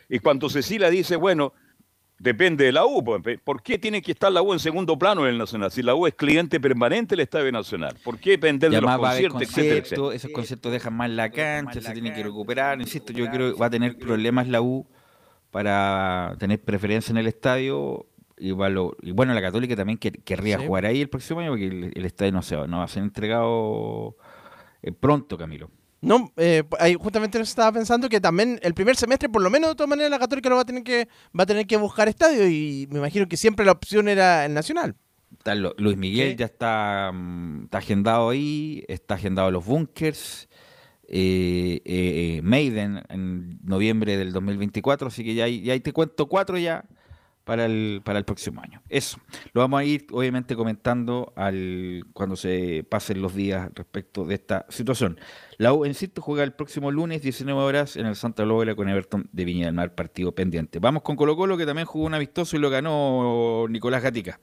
Y 0.09 0.19
cuando 0.21 0.49
Cecilia 0.49 0.89
dice, 0.91 1.17
bueno, 1.17 1.53
depende 2.19 2.65
de 2.65 2.73
la 2.73 2.85
U, 2.87 3.03
pues, 3.03 3.41
¿por 3.43 3.63
qué 3.63 3.77
tiene 3.79 4.03
que 4.03 4.13
estar 4.13 4.31
la 4.31 4.41
U 4.43 4.53
en 4.53 4.59
segundo 4.61 4.97
plano 4.99 5.23
en 5.25 5.31
el 5.33 5.39
Nacional? 5.39 5.71
Si 5.73 5.83
la 5.83 5.95
U 5.97 6.07
es 6.07 6.15
cliente 6.15 6.61
permanente 6.61 7.17
del 7.17 7.21
Estadio 7.25 7.51
Nacional, 7.51 7.97
¿por 8.05 8.19
qué 8.19 8.31
depender 8.31 8.71
de 8.71 8.81
los 8.81 8.97
conciertos, 8.97 9.43
etcétera, 9.43 9.81
conciertos, 9.81 9.93
etcétera? 9.93 10.17
esos 10.17 10.31
conciertos 10.33 10.73
dejan 10.73 10.95
más 10.95 11.11
la 11.11 11.31
cancha, 11.31 11.81
se 11.81 11.93
tienen 11.93 12.15
que 12.15 12.23
recuperar, 12.23 12.81
insisto, 12.81 13.13
yo 13.13 13.29
creo 13.31 13.55
que 13.55 13.61
va 13.61 13.67
a 13.67 13.71
tener 13.71 13.97
problemas 13.99 14.47
la 14.49 14.61
U 14.63 14.87
para 15.51 16.37
tener 16.39 16.61
preferencia 16.63 17.13
en 17.13 17.19
el 17.19 17.27
estadio. 17.27 18.07
Y, 18.43 18.53
va 18.53 18.71
lo- 18.71 18.97
y 19.03 19.13
bueno, 19.13 19.35
la 19.35 19.43
Católica 19.43 19.77
también 19.77 19.99
quer- 19.99 20.23
querría 20.25 20.59
Sí. 20.59 20.67
jugar 20.67 20.87
ahí 20.87 21.01
el 21.03 21.11
próximo 21.11 21.41
año 21.41 21.51
porque 21.51 21.67
el, 21.67 21.93
el 21.95 22.05
estadio 22.07 22.33
no, 22.33 22.41
se 22.43 22.57
va, 22.57 22.67
no 22.67 22.79
va 22.79 22.85
a 22.85 22.89
ser 22.89 23.03
entregado 23.03 24.17
eh, 24.83 24.93
pronto, 24.93 25.37
Camilo. 25.37 25.71
No, 26.01 26.33
eh, 26.39 26.63
ahí 26.79 26.95
justamente 26.99 27.39
nos 27.39 27.51
estaba 27.51 27.71
pensando 27.73 28.09
que 28.09 28.19
también 28.23 28.59
el 28.63 28.73
primer 28.73 28.97
semestre, 28.97 29.29
por 29.29 29.43
lo 29.43 29.51
menos 29.51 29.69
de 29.69 29.75
todas 29.77 29.91
maneras, 29.91 30.11
la 30.11 30.19
Católica 30.19 30.49
lo 30.49 30.55
va 30.57 30.63
a 30.63 30.65
tener 30.65 30.83
que 30.83 31.07
va 31.39 31.43
a 31.43 31.47
tener 31.47 31.67
que 31.67 31.77
buscar 31.77 32.09
estadio 32.09 32.49
y 32.49 32.89
me 32.91 32.99
imagino 33.01 33.29
que 33.29 33.37
siempre 33.37 33.67
la 33.67 33.73
opción 33.73 34.09
era 34.09 34.47
el 34.47 34.55
Nacional. 34.55 34.97
Está 35.37 35.55
Luis 35.55 35.99
Miguel 35.99 36.37
ya 36.37 36.47
está, 36.47 37.11
mm, 37.13 37.65
está 37.65 37.79
agendado 37.79 38.31
ahí, 38.31 38.83
está 38.89 39.15
agendado 39.17 39.51
los 39.51 39.65
bunkers, 39.67 40.49
eh, 41.13 41.83
eh, 41.85 42.37
eh, 42.37 42.43
Maiden 42.43 43.03
en 43.09 43.59
noviembre 43.65 44.17
del 44.17 44.33
2024, 44.33 45.09
así 45.09 45.25
que 45.25 45.35
ya, 45.35 45.49
ya 45.49 45.79
te 45.81 45.93
cuento 45.93 46.29
cuatro 46.29 46.57
ya 46.57 46.85
para 47.43 47.67
el, 47.67 48.01
para 48.05 48.21
el 48.21 48.25
próximo 48.25 48.63
año. 48.63 48.81
Eso, 48.89 49.19
lo 49.53 49.61
vamos 49.61 49.81
a 49.81 49.85
ir 49.85 50.07
obviamente 50.13 50.55
comentando 50.55 51.33
al 51.35 52.05
cuando 52.13 52.37
se 52.37 52.87
pasen 52.89 53.21
los 53.23 53.35
días 53.35 53.71
respecto 53.75 54.25
de 54.25 54.35
esta 54.37 54.67
situación. 54.69 55.19
La 55.59 55.73
U, 55.73 55.85
insisto, 55.85 56.23
juega 56.23 56.45
el 56.45 56.53
próximo 56.53 56.93
lunes, 56.93 57.23
19 57.23 57.61
horas, 57.61 57.97
en 57.97 58.07
el 58.07 58.15
Santa 58.15 58.47
Laura 58.47 58.77
con 58.77 58.89
Everton 58.89 59.29
de 59.33 59.45
Viña 59.45 59.67
del 59.67 59.75
Mar, 59.75 59.97
partido 59.97 60.33
pendiente. 60.33 60.79
Vamos 60.79 61.03
con 61.03 61.17
Colo 61.17 61.37
Colo, 61.37 61.57
que 61.57 61.67
también 61.67 61.87
jugó 61.87 62.07
un 62.07 62.15
amistoso 62.15 62.57
y 62.57 62.61
lo 62.61 62.71
ganó 62.71 63.67
Nicolás 63.69 64.05
Gatica. 64.05 64.39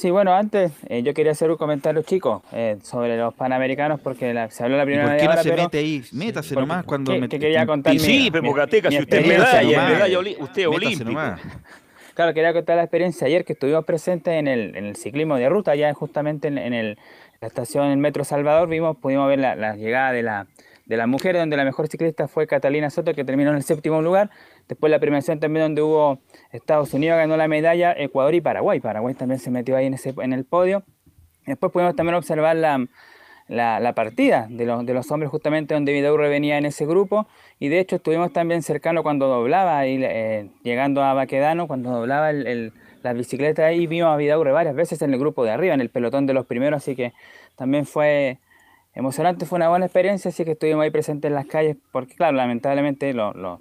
Sí, 0.00 0.10
bueno, 0.10 0.32
antes 0.32 0.72
eh, 0.88 1.02
yo 1.02 1.12
quería 1.12 1.32
hacer 1.32 1.50
un 1.50 1.58
comentario 1.58 2.00
chico 2.00 2.42
eh, 2.52 2.78
sobre 2.82 3.18
los 3.18 3.34
panamericanos 3.34 4.00
porque 4.00 4.32
la- 4.32 4.50
se 4.50 4.64
habló 4.64 4.78
la 4.78 4.84
¿Y 4.84 4.86
primera 4.86 5.08
por 5.10 5.16
qué 5.18 5.24
no 5.26 5.30
hora, 5.32 5.42
se 5.42 5.50
pero- 5.50 5.62
mete 5.64 5.78
ahí? 5.78 6.02
Métase 6.12 6.54
porque- 6.54 6.66
nomás 6.66 6.84
cuando 6.86 7.12
que- 7.12 7.20
me- 7.20 7.28
que 7.28 7.38
quería 7.38 7.66
contar 7.66 7.92
Y 7.92 7.98
mi- 7.98 8.02
sí, 8.02 8.30
pero 8.32 8.44
Bocateca, 8.44 8.90
si 8.90 8.98
usted 8.98 9.26
medalla, 9.26 9.88
medalla 9.90 10.18
usted 10.38 10.68
olímpico. 10.68 11.04
nomás. 11.04 11.38
Claro, 12.14 12.32
quería 12.32 12.54
contar 12.54 12.76
la 12.76 12.82
experiencia 12.84 13.26
ayer 13.26 13.44
que 13.44 13.52
estuvimos 13.52 13.84
presentes 13.84 14.32
en 14.32 14.48
el, 14.48 14.74
en 14.74 14.86
el 14.86 14.96
ciclismo 14.96 15.36
de 15.36 15.50
ruta, 15.50 15.74
ya 15.74 15.92
justamente 15.92 16.48
en, 16.48 16.56
en 16.56 16.72
el, 16.72 16.98
la 17.42 17.48
estación 17.48 17.90
en 17.90 18.00
Metro 18.00 18.24
Salvador, 18.24 18.70
vimos, 18.70 18.96
pudimos 18.96 19.28
ver 19.28 19.38
la, 19.38 19.54
la 19.54 19.76
llegada 19.76 20.12
de 20.12 20.22
la, 20.22 20.46
de 20.86 20.96
las 20.96 21.08
mujeres, 21.08 21.42
donde 21.42 21.58
la 21.58 21.64
mejor 21.64 21.88
ciclista 21.88 22.26
fue 22.26 22.46
Catalina 22.46 22.88
Soto, 22.88 23.12
que 23.12 23.24
terminó 23.24 23.50
en 23.50 23.56
el 23.56 23.64
séptimo 23.64 24.00
lugar. 24.00 24.30
Después 24.68 24.90
la 24.90 24.98
premiación 24.98 25.40
también 25.40 25.64
donde 25.66 25.82
hubo 25.82 26.18
Estados 26.52 26.94
Unidos 26.94 27.16
ganó 27.18 27.36
la 27.36 27.48
medalla, 27.48 27.92
Ecuador 27.96 28.34
y 28.34 28.40
Paraguay. 28.40 28.80
Paraguay 28.80 29.14
también 29.14 29.40
se 29.40 29.50
metió 29.50 29.76
ahí 29.76 29.86
en, 29.86 29.94
ese, 29.94 30.14
en 30.20 30.32
el 30.32 30.44
podio. 30.44 30.84
Después 31.46 31.72
pudimos 31.72 31.96
también 31.96 32.14
observar 32.14 32.54
la, 32.56 32.86
la, 33.48 33.92
partida 33.94 34.46
de 34.48 34.64
los, 34.64 34.86
de 34.86 34.94
los 34.94 35.10
hombres 35.10 35.30
justamente 35.30 35.74
donde 35.74 35.92
Vidaurre 35.92 36.28
venía 36.28 36.56
en 36.58 36.66
ese 36.66 36.86
grupo 36.86 37.26
y 37.58 37.68
de 37.68 37.80
hecho 37.80 37.96
estuvimos 37.96 38.32
también 38.32 38.62
cercano 38.62 39.02
cuando 39.02 39.26
doblaba 39.26 39.78
ahí, 39.78 39.98
eh, 40.02 40.50
llegando 40.62 41.02
a 41.02 41.14
Baquedano 41.14 41.66
cuando 41.66 41.90
doblaba 41.90 42.30
el, 42.30 42.46
el- 42.46 42.72
la 43.02 43.14
bicicleta 43.14 43.64
ahí 43.64 43.86
vimos 43.86 44.10
a 44.12 44.16
Vidaurre 44.16 44.52
varias 44.52 44.74
veces 44.74 45.00
en 45.00 45.12
el 45.14 45.18
grupo 45.18 45.42
de 45.42 45.50
arriba 45.50 45.72
en 45.72 45.80
el 45.80 45.88
pelotón 45.88 46.26
de 46.26 46.34
los 46.34 46.44
primeros 46.44 46.82
así 46.82 46.94
que 46.94 47.14
también 47.56 47.86
fue 47.86 48.38
emocionante 48.94 49.46
fue 49.46 49.56
una 49.56 49.70
buena 49.70 49.86
experiencia 49.86 50.28
así 50.28 50.44
que 50.44 50.50
estuvimos 50.52 50.82
ahí 50.84 50.90
presentes 50.90 51.30
en 51.30 51.34
las 51.34 51.46
calles 51.46 51.76
porque 51.92 52.14
claro 52.14 52.36
lamentablemente 52.36 53.12
lo- 53.14 53.32
lo- 53.32 53.58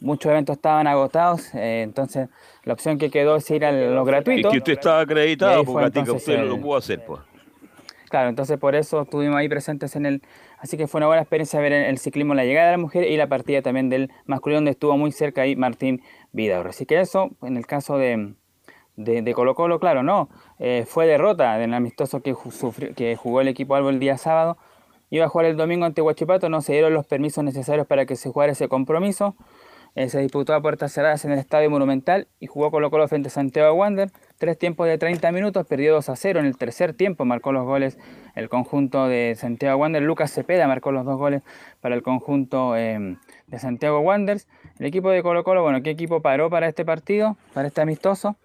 muchos 0.00 0.30
eventos 0.30 0.56
estaban 0.56 0.86
agotados 0.86 1.54
eh, 1.54 1.82
entonces 1.82 2.28
la 2.64 2.72
opción 2.72 2.98
que 2.98 3.10
quedó 3.10 3.36
es 3.36 3.50
ir 3.50 3.64
a 3.64 3.72
los 3.72 4.06
Y 4.06 4.10
gratuitos 4.10 4.52
que 4.52 4.58
usted 4.58 4.72
estaba 4.74 5.00
acreditado, 5.00 5.60
entonces 5.60 6.14
usted 6.14 6.38
no 6.38 6.44
lo 6.44 6.60
pudo 6.60 6.76
hacer, 6.76 7.04
pues. 7.04 7.20
Claro, 8.08 8.30
entonces 8.30 8.58
por 8.58 8.74
eso 8.74 9.02
estuvimos 9.02 9.36
ahí 9.36 9.48
presentes 9.50 9.94
en 9.94 10.06
el... 10.06 10.22
Así 10.58 10.78
que 10.78 10.86
fue 10.86 10.98
una 10.98 11.08
buena 11.08 11.20
experiencia 11.22 11.60
ver 11.60 11.72
el, 11.74 11.98
ciclismo, 11.98 12.34
la 12.34 12.44
llegada 12.44 12.68
de 12.68 12.72
la 12.72 12.78
mujer 12.78 13.04
y 13.04 13.16
la 13.18 13.26
partida 13.26 13.60
también 13.60 13.90
del 13.90 14.10
masculino, 14.24 14.58
donde 14.58 14.70
estuvo 14.70 14.96
muy 14.96 15.12
cerca 15.12 15.42
ahí 15.42 15.56
Martín 15.56 16.02
Vidaurre. 16.32 16.70
Así 16.70 16.86
que 16.86 17.00
eso, 17.00 17.30
en 17.42 17.58
el 17.58 17.66
caso 17.66 17.98
de, 17.98 18.32
de, 18.96 19.20
de 19.20 19.34
Colo 19.34 19.54
Colo, 19.54 19.78
claro, 19.78 20.02
no, 20.02 20.30
eh, 20.58 20.84
fue 20.88 21.06
derrota 21.06 21.58
del 21.58 21.74
amistoso 21.74 22.20
que, 22.22 22.34
sufrió- 22.34 22.94
que 22.94 23.14
jugó 23.14 23.42
el 23.42 23.48
equipo 23.48 23.74
Albo 23.74 23.90
el 23.90 23.98
día 23.98 24.16
sábado. 24.16 24.56
Iba 25.10 25.26
a 25.26 25.28
jugar 25.28 25.46
el 25.46 25.56
domingo 25.58 25.84
ante 25.84 26.00
Huachipato, 26.00 26.48
no 26.48 26.60
se 26.62 26.72
dieron 26.72 26.94
los 26.94 27.06
permisos 27.06 27.44
necesarios 27.44 27.86
para 27.86 28.06
que 28.06 28.16
se 28.16 28.30
jugara 28.30 28.52
ese 28.52 28.68
compromiso. 28.68 29.36
Se 29.94 30.20
disputó 30.20 30.54
a 30.54 30.62
puertas 30.62 30.92
cerradas 30.92 31.24
en 31.24 31.32
el 31.32 31.40
Estadio 31.40 31.70
Monumental 31.70 32.28
y 32.38 32.46
jugó 32.46 32.70
Colo 32.70 32.88
Colo 32.90 33.08
frente 33.08 33.28
a 33.28 33.30
Santiago 33.30 33.74
Wander. 33.74 34.10
Tres 34.38 34.56
tiempos 34.56 34.86
de 34.86 34.96
30 34.96 35.32
minutos, 35.32 35.66
perdió 35.66 35.92
2 35.94 36.08
a 36.08 36.14
0 36.14 36.38
en 36.38 36.46
el 36.46 36.56
tercer 36.56 36.94
tiempo, 36.94 37.24
marcó 37.24 37.50
los 37.50 37.64
goles 37.64 37.98
el 38.36 38.48
conjunto 38.48 39.08
de 39.08 39.34
Santiago 39.36 39.80
Wander. 39.80 40.00
Lucas 40.02 40.32
Cepeda 40.32 40.68
marcó 40.68 40.92
los 40.92 41.04
dos 41.04 41.18
goles 41.18 41.42
para 41.80 41.96
el 41.96 42.02
conjunto 42.02 42.76
eh, 42.76 43.16
de 43.48 43.58
Santiago 43.58 43.98
Wanderers. 44.00 44.46
El 44.78 44.86
equipo 44.86 45.10
de 45.10 45.22
Colo 45.22 45.42
Colo, 45.42 45.62
bueno, 45.62 45.82
¿qué 45.82 45.90
equipo 45.90 46.22
paró 46.22 46.48
para 46.48 46.68
este 46.68 46.84
partido, 46.84 47.36
para 47.52 47.66
este 47.66 47.80
amistoso? 47.80 48.36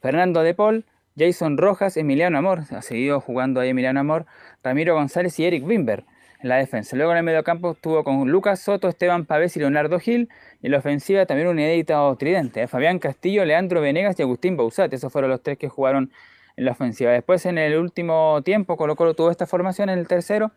Fernando 0.00 0.42
De 0.42 0.54
Paul, 0.54 0.86
Jason 1.18 1.58
Rojas, 1.58 1.98
Emiliano 1.98 2.38
Amor, 2.38 2.62
ha 2.70 2.82
seguido 2.82 3.20
jugando 3.20 3.60
ahí 3.60 3.68
Emiliano 3.68 4.00
Amor, 4.00 4.24
Ramiro 4.62 4.94
González 4.94 5.38
y 5.38 5.44
Eric 5.44 5.66
Wimber 5.66 6.04
la 6.44 6.56
defensa. 6.56 6.94
Luego 6.94 7.12
en 7.12 7.18
el 7.18 7.24
mediocampo 7.24 7.72
estuvo 7.72 8.04
con 8.04 8.30
Lucas 8.30 8.60
Soto, 8.60 8.88
Esteban 8.88 9.24
Pavés 9.24 9.56
y 9.56 9.60
Leonardo 9.60 9.98
Gil. 9.98 10.28
Y 10.60 10.66
en 10.66 10.72
la 10.72 10.78
ofensiva 10.78 11.24
también 11.24 11.48
un 11.48 11.58
inédito 11.58 12.14
tridente. 12.16 12.62
¿eh? 12.62 12.66
Fabián 12.68 12.98
Castillo, 12.98 13.44
Leandro 13.46 13.80
Venegas 13.80 14.18
y 14.18 14.22
Agustín 14.22 14.56
Bausat. 14.56 14.92
Esos 14.92 15.10
fueron 15.10 15.30
los 15.30 15.42
tres 15.42 15.56
que 15.56 15.70
jugaron 15.70 16.12
en 16.56 16.64
la 16.66 16.72
ofensiva. 16.72 17.12
Después 17.12 17.46
en 17.46 17.56
el 17.56 17.78
último 17.78 18.42
tiempo 18.44 18.76
Colo 18.76 18.94
Colo 18.94 19.14
tuvo 19.14 19.30
esta 19.30 19.46
formación 19.46 19.88
en 19.88 19.98
el 19.98 20.06
tercero. 20.06 20.52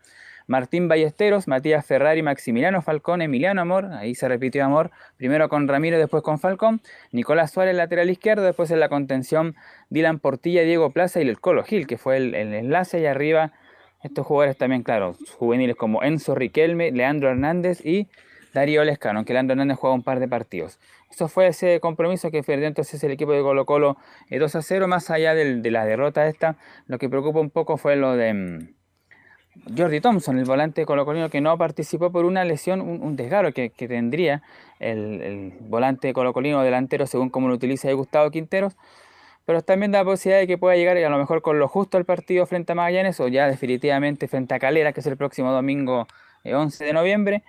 Martín 0.46 0.90
Ballesteros, 0.90 1.48
Matías 1.48 1.86
Ferrari, 1.86 2.22
Maximiliano 2.22 2.82
Falcón, 2.82 3.22
Emiliano 3.22 3.62
Amor, 3.62 3.88
ahí 3.92 4.16
se 4.16 4.30
repitió 4.30 4.64
Amor, 4.64 4.92
primero 5.18 5.50
con 5.50 5.68
Ramiro, 5.68 5.98
después 5.98 6.24
con 6.24 6.40
Falcón, 6.40 6.80
Nicolás 7.12 7.52
Suárez, 7.52 7.76
lateral 7.76 8.10
izquierdo, 8.10 8.44
después 8.44 8.72
en 8.72 8.80
la 8.80 8.88
contención 8.88 9.58
Dylan 9.90 10.20
Portilla, 10.20 10.62
Diego 10.62 10.90
Plaza 10.92 11.22
y 11.22 11.28
el 11.28 11.42
Colo 11.42 11.66
Gil, 11.66 11.86
que 11.86 11.98
fue 11.98 12.16
el, 12.16 12.34
el 12.34 12.54
enlace, 12.54 13.02
y 13.02 13.08
arriba 13.08 13.52
estos 14.04 14.26
jugadores 14.26 14.58
también, 14.58 14.84
claro, 14.84 15.16
juveniles 15.38 15.76
como 15.76 16.04
Enzo 16.04 16.36
Riquelme, 16.36 16.92
Leandro 16.92 17.30
Hernández 17.30 17.86
y 17.86 18.08
Darío 18.54 18.84
Lescano, 18.84 19.20
aunque 19.20 19.34
Leandro 19.34 19.54
Hernández 19.54 19.78
juega 19.78 19.96
un 19.96 20.04
par 20.04 20.20
de 20.20 20.28
partidos. 20.28 20.80
Eso 21.10 21.28
fue 21.28 21.48
ese 21.48 21.80
compromiso 21.80 22.32
que 22.32 22.44
perdió 22.44 22.68
entonces 22.68 23.04
el 23.04 23.12
equipo 23.12 23.32
de 23.32 23.42
Colo 23.42 23.66
Colo 23.66 23.98
2 24.30 24.56
eh, 24.56 24.58
a 24.58 24.62
0, 24.62 24.88
más 24.88 25.10
allá 25.10 25.34
de 25.34 25.72
la 25.72 25.86
derrota 25.86 26.28
esta, 26.28 26.58
lo 26.86 26.98
que 26.98 27.10
preocupa 27.10 27.40
un 27.40 27.50
poco 27.50 27.78
fue 27.78 27.96
lo 27.96 28.16
de 28.16 28.34
mm, 28.34 28.78
Jordi 29.78 30.02
Thompson, 30.02 30.38
el 30.38 30.46
volante 30.46 30.86
colocolino 30.86 31.30
que 31.30 31.42
no 31.42 31.58
participó 31.58 32.12
por 32.12 32.26
una 32.26 32.44
lesión, 32.46 32.82
un, 32.82 33.16
desgarro 33.16 33.52
que, 33.52 33.70
tendría 33.70 34.44
el, 34.80 35.54
volante 35.62 36.14
colocolino 36.14 36.62
delantero 36.62 37.08
según 37.08 37.30
como 37.30 37.48
lo 37.48 37.56
utiliza 37.56 37.92
Gustavo 37.92 38.30
Quinteros, 38.32 38.76
pero 39.48 39.62
también 39.62 39.94
da 39.94 40.00
la 40.00 40.04
posibilidad 40.04 40.42
de 40.42 40.46
que 40.46 40.58
pueda 40.58 40.76
llegar 40.76 40.98
a 40.98 41.10
lo 41.10 41.18
mejor 41.18 41.42
con 41.42 41.58
lo 41.58 41.70
justo 41.70 41.96
al 41.96 42.04
partido 42.04 42.46
frente 42.46 42.74
a 42.74 42.76
Magallanes 42.76 43.18
o 43.22 43.30
ya 43.30 43.48
definitivamente 43.48 44.28
frente 44.28 44.54
a 44.54 44.60
Calera, 44.60 44.92
que 44.92 45.00
es 45.00 45.08
el 45.08 45.16
próximo 45.16 45.54
domingo 45.54 46.06
11 46.44 46.84
eh, 46.84 46.88
de 46.88 46.92
noviembre. 46.92 47.44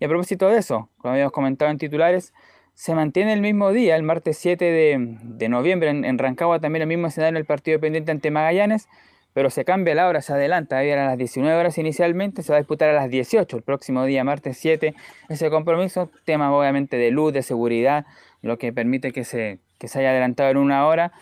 Y 0.00 0.06
a 0.06 0.08
propósito 0.08 0.48
de 0.48 0.56
eso, 0.56 0.88
como 0.96 1.12
habíamos 1.12 1.32
comentado 1.32 1.70
en 1.70 1.76
titulares, 1.76 2.32
se 2.72 2.94
mantiene 2.94 3.34
el 3.34 3.42
mismo 3.42 3.72
día, 3.72 3.94
el 3.94 4.04
martes 4.04 4.38
7 4.38 4.64
de, 4.64 5.48
noviembre 5.50 5.90
en, 5.90 6.18
Rancagua, 6.18 6.60
también 6.60 6.80
el 6.80 6.88
mismo 6.88 7.08
escenario 7.08 7.36
en 7.36 7.36
el 7.36 7.44
partido 7.44 7.78
pendiente 7.78 8.10
ante 8.10 8.30
Magallanes 8.30 8.88
pero 9.34 9.50
se 9.50 9.64
cambia 9.64 9.96
la 9.96 10.06
hora, 10.06 10.22
se 10.22 10.32
adelanta, 10.32 10.80
era 10.84 11.06
a 11.06 11.08
las 11.08 11.18
19 11.18 11.58
horas 11.58 11.76
inicialmente, 11.76 12.44
se 12.44 12.52
va 12.52 12.58
a 12.58 12.60
disputar 12.60 12.88
a 12.90 12.92
las 12.92 13.10
18 13.10 13.56
el 13.56 13.62
próximo 13.64 14.04
día, 14.04 14.22
martes 14.22 14.56
7, 14.58 14.94
ese 15.28 15.50
compromiso, 15.50 16.08
tema 16.24 16.56
obviamente 16.56 16.96
de 16.96 17.10
luz, 17.10 17.32
de 17.32 17.42
seguridad, 17.42 18.06
lo 18.42 18.58
que 18.58 18.72
permite 18.72 19.10
que 19.10 19.24
se, 19.24 19.58
que 19.80 19.88
se 19.88 19.98
haya 19.98 20.10
adelantado 20.10 20.50
en 20.50 20.56
una 20.56 20.86
hora, 20.86 21.12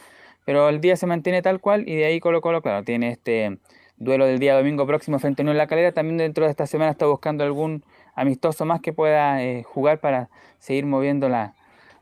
pero 0.44 0.68
el 0.68 0.80
día 0.80 0.96
se 0.96 1.06
mantiene 1.06 1.42
tal 1.42 1.60
cual 1.60 1.88
y 1.88 1.96
de 1.96 2.06
ahí 2.06 2.20
Colo 2.20 2.40
Colo, 2.40 2.62
claro, 2.62 2.84
tiene 2.84 3.10
este 3.10 3.58
duelo 3.96 4.26
del 4.26 4.38
día 4.38 4.56
domingo 4.56 4.86
próximo 4.86 5.18
frente 5.18 5.42
a 5.42 5.50
en 5.50 5.56
La 5.56 5.66
Calera, 5.66 5.92
también 5.92 6.18
dentro 6.18 6.44
de 6.44 6.50
esta 6.50 6.66
semana 6.66 6.90
está 6.90 7.06
buscando 7.06 7.44
algún 7.44 7.84
amistoso 8.14 8.64
más 8.64 8.80
que 8.80 8.92
pueda 8.92 9.42
eh, 9.42 9.62
jugar 9.62 10.00
para 10.00 10.28
seguir 10.58 10.86
moviendo 10.86 11.28
la, 11.28 11.54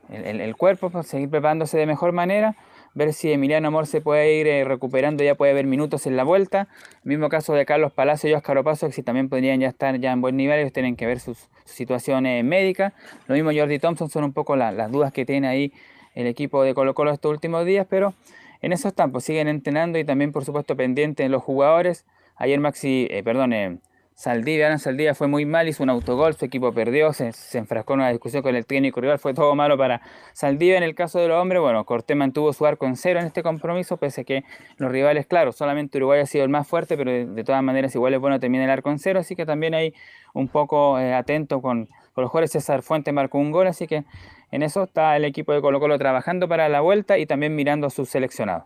el, 0.09 0.41
el 0.41 0.55
cuerpo, 0.55 0.89
para 0.89 1.03
seguir 1.03 1.29
preparándose 1.29 1.77
de 1.77 1.85
mejor 1.85 2.11
manera 2.11 2.55
ver 2.93 3.13
si 3.13 3.31
Emiliano 3.31 3.69
Amor 3.69 3.87
se 3.87 4.01
puede 4.01 4.35
ir 4.35 4.47
eh, 4.47 4.63
recuperando, 4.65 5.23
ya 5.23 5.35
puede 5.35 5.51
haber 5.51 5.65
minutos 5.65 6.05
en 6.07 6.17
la 6.17 6.23
vuelta. 6.23 6.67
mismo 7.03 7.29
caso 7.29 7.53
de 7.53 7.65
Carlos 7.65 7.93
Palacio 7.93 8.29
y 8.29 8.33
Oscar 8.33 8.57
Opaso, 8.57 8.87
que 8.87 8.93
si 8.93 9.03
también 9.03 9.29
podrían 9.29 9.59
ya 9.59 9.69
estar 9.69 9.97
ya 9.99 10.11
en 10.11 10.21
buen 10.21 10.35
nivel, 10.35 10.59
ellos 10.59 10.73
tienen 10.73 10.95
que 10.95 11.05
ver 11.05 11.19
sus, 11.19 11.49
situaciones 11.65 12.43
médicas. 12.43 12.93
Lo 13.27 13.35
mismo 13.35 13.51
Jordi 13.53 13.79
Thompson, 13.79 14.09
son 14.09 14.25
un 14.25 14.33
poco 14.33 14.55
las 14.57 14.91
dudas 14.91 15.13
que 15.13 15.25
tiene 15.25 15.47
ahí 15.47 15.73
el 16.15 16.27
equipo 16.27 16.63
de 16.63 16.73
Colo 16.73 16.93
Colo 16.93 17.11
estos 17.11 17.31
últimos 17.31 17.65
días, 17.65 17.87
pero 17.89 18.13
en 18.61 18.73
esos 18.73 18.93
campos 18.93 19.23
siguen 19.23 19.47
entrenando 19.47 19.97
y 19.99 20.03
también 20.03 20.31
por 20.31 20.45
supuesto 20.45 20.75
pendientes 20.75 21.29
los 21.29 21.43
jugadores. 21.43 22.05
Ayer 22.35 22.59
Maxi, 22.59 23.07
eh, 23.09 23.23
perdón, 23.23 23.53
eh, 23.53 23.77
Saldivia, 24.21 24.67
Alan 24.67 24.77
Saldivia 24.77 25.15
fue 25.15 25.27
muy 25.27 25.45
mal, 25.45 25.67
hizo 25.67 25.81
un 25.81 25.89
autogol, 25.89 26.35
su 26.35 26.45
equipo 26.45 26.71
perdió, 26.73 27.11
se, 27.11 27.31
enfrascó 27.57 27.93
en 27.93 28.01
una 28.01 28.09
discusión 28.09 28.43
con 28.43 28.55
el 28.55 28.67
técnico 28.67 29.01
rival, 29.01 29.17
fue 29.17 29.33
todo 29.33 29.55
malo 29.55 29.79
para 29.79 30.01
Saldivia. 30.33 30.77
En 30.77 30.83
el 30.83 30.93
caso 30.93 31.19
de 31.19 31.27
los 31.27 31.41
hombres, 31.41 31.59
bueno, 31.59 31.83
Cortés 31.85 32.15
mantuvo 32.15 32.53
su 32.53 32.65
arco 32.67 32.85
en 32.85 32.97
cero 32.97 33.19
en 33.19 33.25
este 33.25 33.41
compromiso, 33.41 33.97
pese 33.97 34.21
a 34.21 34.23
que 34.23 34.43
los 34.77 34.91
rivales, 34.91 35.25
claro, 35.25 35.51
solamente 35.51 35.97
Uruguay 35.97 36.19
ha 36.19 36.27
sido 36.27 36.43
el 36.43 36.51
más 36.51 36.67
fuerte, 36.67 36.97
pero 36.97 37.09
de, 37.11 37.43
todas 37.43 37.63
maneras 37.63 37.95
igual 37.95 38.13
es 38.13 38.19
bueno 38.19 38.39
terminar 38.39 38.65
el 38.65 38.71
arco 38.71 38.91
en 38.91 38.99
cero, 38.99 39.19
así 39.19 39.35
que 39.35 39.47
también 39.47 39.73
hay 39.73 39.95
un 40.35 40.47
poco 40.49 40.99
eh, 40.99 41.15
atento 41.15 41.59
con, 41.59 41.87
con, 42.13 42.21
los 42.21 42.29
jugadores. 42.29 42.51
César 42.51 42.83
Fuente 42.83 43.11
marcó 43.11 43.39
un 43.39 43.49
gol, 43.49 43.65
así 43.65 43.87
que 43.87 44.03
en 44.51 44.63
eso 44.63 44.83
está 44.83 45.15
el 45.15 45.25
equipo 45.25 45.53
de 45.53 45.61
Colo 45.61 45.79
Colo 45.79 45.97
trabajando 45.97 46.47
para 46.47 46.69
la 46.69 46.81
vuelta 46.81 47.17
y 47.17 47.25
también 47.25 47.55
mirando 47.55 47.87
a 47.87 47.89
sus 47.89 48.09
seleccionados. 48.09 48.65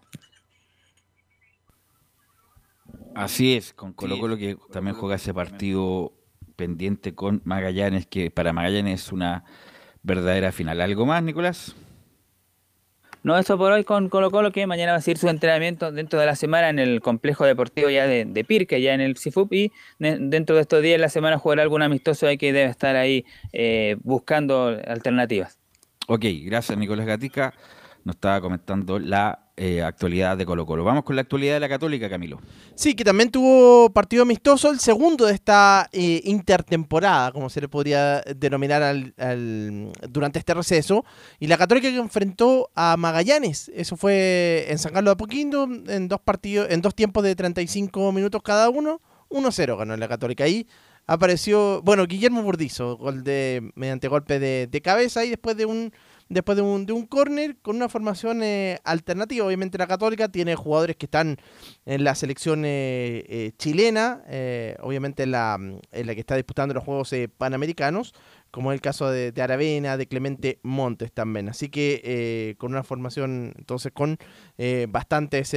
Así 3.15 3.55
es, 3.55 3.73
con 3.73 3.93
Colo 3.93 4.19
Colo 4.19 4.35
que 4.35 4.57
también 4.71 4.95
juega 4.95 5.15
ese 5.15 5.33
partido 5.33 6.11
pendiente 6.55 7.15
con 7.15 7.41
Magallanes, 7.45 8.07
que 8.07 8.31
para 8.31 8.51
Magallanes 8.51 9.05
es 9.05 9.11
una 9.11 9.45
verdadera 10.03 10.51
final. 10.51 10.81
¿Algo 10.81 11.05
más, 11.05 11.23
Nicolás? 11.23 11.75
No, 13.23 13.37
eso 13.37 13.57
por 13.57 13.71
hoy 13.71 13.83
con 13.83 14.09
Colo 14.09 14.29
Colo, 14.29 14.51
que 14.51 14.67
mañana 14.67 14.91
va 14.91 14.99
a 14.99 15.01
seguir 15.01 15.17
su 15.17 15.27
entrenamiento 15.29 15.91
dentro 15.91 16.19
de 16.19 16.27
la 16.27 16.35
semana 16.35 16.69
en 16.69 16.77
el 16.77 17.01
complejo 17.01 17.45
deportivo 17.45 17.89
ya 17.89 18.05
de, 18.05 18.25
de 18.25 18.43
Pirque, 18.43 18.81
ya 18.81 18.93
en 18.93 19.01
el 19.01 19.17
CIFUP, 19.17 19.51
y 19.53 19.71
dentro 19.97 20.55
de 20.55 20.61
estos 20.61 20.83
días 20.83 20.95
de 20.95 20.99
la 20.99 21.09
semana 21.09 21.39
jugará 21.39 21.63
algún 21.63 21.81
amistoso 21.81 22.27
ahí 22.27 22.37
que 22.37 22.53
debe 22.53 22.69
estar 22.69 22.95
ahí 22.95 23.25
eh, 23.51 23.95
buscando 24.03 24.79
alternativas. 24.85 25.57
Ok, 26.07 26.25
gracias 26.43 26.77
Nicolás 26.77 27.07
Gatica. 27.07 27.53
Nos 28.03 28.17
estaba 28.17 28.39
comentando 28.39 28.99
la 28.99 29.49
eh, 29.57 29.81
actualidad 29.81 30.37
de 30.37 30.45
Colo 30.45 30.63
Colo. 30.63 30.83
Vamos 30.83 31.03
con 31.03 31.15
la 31.15 31.23
actualidad 31.23 31.55
de 31.55 31.59
la 31.59 31.67
Católica, 31.67 32.07
Camilo. 32.07 32.39
Sí, 32.75 32.93
que 32.93 33.03
también 33.03 33.31
tuvo 33.31 33.89
partido 33.89 34.21
amistoso, 34.21 34.69
el 34.69 34.79
segundo 34.79 35.25
de 35.25 35.33
esta 35.33 35.89
eh, 35.91 36.21
intertemporada, 36.25 37.31
como 37.31 37.49
se 37.49 37.61
le 37.61 37.67
podría 37.67 38.21
denominar 38.35 38.83
al, 38.83 39.91
durante 40.07 40.37
este 40.37 40.53
receso. 40.53 41.03
Y 41.39 41.47
la 41.47 41.57
Católica 41.57 41.89
que 41.89 41.97
enfrentó 41.97 42.69
a 42.75 42.95
Magallanes. 42.95 43.71
Eso 43.73 43.97
fue 43.97 44.67
en 44.69 44.77
San 44.77 44.93
Carlos 44.93 45.09
de 45.09 45.13
Apoquindo, 45.13 45.67
en 45.87 46.07
dos 46.07 46.19
partidos, 46.19 46.67
en 46.69 46.81
dos 46.81 46.93
tiempos 46.93 47.23
de 47.23 47.35
35 47.35 48.11
minutos 48.11 48.43
cada 48.43 48.69
uno. 48.69 49.01
1-0 49.29 49.77
ganó 49.79 49.97
la 49.97 50.07
Católica. 50.07 50.43
Ahí 50.43 50.67
apareció, 51.07 51.81
bueno, 51.83 52.05
Guillermo 52.05 52.43
Burdizo, 52.43 52.97
gol 52.97 53.23
de, 53.23 53.71
mediante 53.75 54.07
golpe 54.07 54.39
de, 54.39 54.67
de 54.67 54.81
cabeza 54.81 55.25
y 55.25 55.29
después 55.29 55.57
de 55.57 55.65
un 55.65 55.91
después 56.29 56.55
de 56.55 56.61
un, 56.61 56.85
de 56.85 56.93
un 56.93 57.05
córner 57.05 57.57
con 57.61 57.75
una 57.75 57.89
formación 57.89 58.41
eh, 58.43 58.79
alternativa. 58.83 59.45
Obviamente 59.45 59.77
la 59.77 59.87
Católica 59.87 60.29
tiene 60.29 60.55
jugadores 60.55 60.95
que 60.95 61.05
están 61.05 61.37
en 61.85 62.03
la 62.03 62.15
selección 62.15 62.65
eh, 62.65 63.23
eh, 63.27 63.51
chilena, 63.57 64.23
obviamente 64.81 65.23
en 65.23 65.31
la, 65.31 65.55
en 65.55 66.07
la 66.07 66.13
que 66.13 66.19
está 66.19 66.35
disputando 66.35 66.73
los 66.73 66.83
Juegos 66.83 67.13
Panamericanos, 67.37 68.13
como 68.51 68.71
es 68.71 68.75
el 68.75 68.81
caso 68.81 69.09
de, 69.09 69.31
de, 69.31 69.41
Aravena, 69.41 69.97
de 69.97 70.07
Clemente 70.07 70.59
Montes 70.63 71.11
también. 71.11 71.49
Así 71.49 71.69
que 71.69 72.55
con 72.57 72.71
una 72.71 72.83
formación 72.83 73.53
entonces 73.57 73.91
con 73.93 74.17
bastantes... 74.89 75.55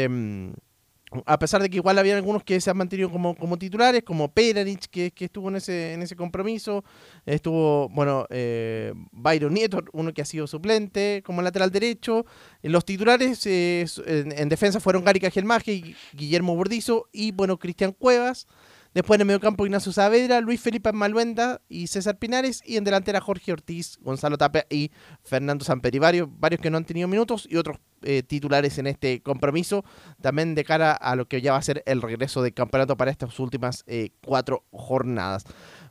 A 1.25 1.39
pesar 1.39 1.63
de 1.63 1.71
que 1.71 1.77
igual 1.77 1.99
había 1.99 2.17
algunos 2.17 2.45
que 2.45 2.61
se 2.61 2.69
han 2.71 2.77
mantenido 2.77 3.11
como, 3.11 3.35
como 3.35 3.57
titulares, 3.57 4.03
como 4.03 4.29
Peranich, 4.29 4.87
que, 4.89 5.13
estuvo 5.19 5.49
en 5.49 5.57
ese, 5.57 5.95
en 5.95 6.03
ese 6.03 6.17
compromiso, 6.17 6.85
estuvo, 7.25 7.89
bueno, 7.89 8.27
eh, 8.29 8.93
Byron 9.13 9.55
Nieto, 9.55 9.83
uno 9.93 10.13
que 10.13 10.21
ha 10.21 10.27
sido 10.27 10.47
suplente 10.47 11.23
como 11.25 11.41
lateral 11.41 11.71
derecho. 11.71 12.27
Los 12.63 12.85
titulares 12.85 13.47
eh, 13.47 13.87
en, 14.05 14.49
defensa 14.49 14.81
fueron 14.81 15.05
Gary 15.05 15.21
Cajelmaje 15.21 15.95
Guillermo 16.13 16.55
Burdizo 16.55 17.09
y, 17.13 17.33
bueno, 17.33 17.59
Cristian 17.59 17.93
Cuevas. 17.93 18.47
Después 18.95 19.17
en 19.17 19.23
el 19.23 19.27
mediocampo 19.27 19.67
Ignacio 19.67 19.93
Saavedra, 19.93 20.41
Luis 20.41 20.61
Felipe 20.61 20.93
Maluenda 20.93 21.61
y 21.69 21.87
César 21.89 22.19
Pinares. 22.19 22.63
Y 22.65 22.77
en 22.77 22.85
delantera 22.85 23.21
Jorge 23.21 23.53
Ortiz, 23.53 23.99
Gonzalo 24.01 24.39
Tapia 24.39 24.67
y 24.71 24.91
Fernando 25.23 25.65
Samperi. 25.65 25.99
Varios, 25.99 26.29
varios 26.31 26.61
que 26.61 26.71
no 26.71 26.79
han 26.79 26.85
tenido 26.85 27.07
minutos 27.09 27.47
y 27.51 27.57
otros 27.57 27.79
eh, 28.03 28.23
titulares 28.23 28.79
en 28.79 28.87
este 28.87 29.23
compromiso. 29.23 29.85
También 30.21 30.55
de 30.55 30.65
cara 30.65 30.93
a 30.93 31.17
lo 31.17 31.29
que 31.29 31.41
ya 31.41 31.53
va 31.53 31.59
a 31.59 31.63
ser 31.63 31.83
el 31.87 32.03
regreso 32.03 32.43
del 32.43 32.55
campeonato 32.55 32.97
para 32.97 33.11
estas 33.11 33.39
últimas 33.39 33.85
eh, 33.87 34.11
cuatro 34.25 34.65
jornadas. 34.71 35.45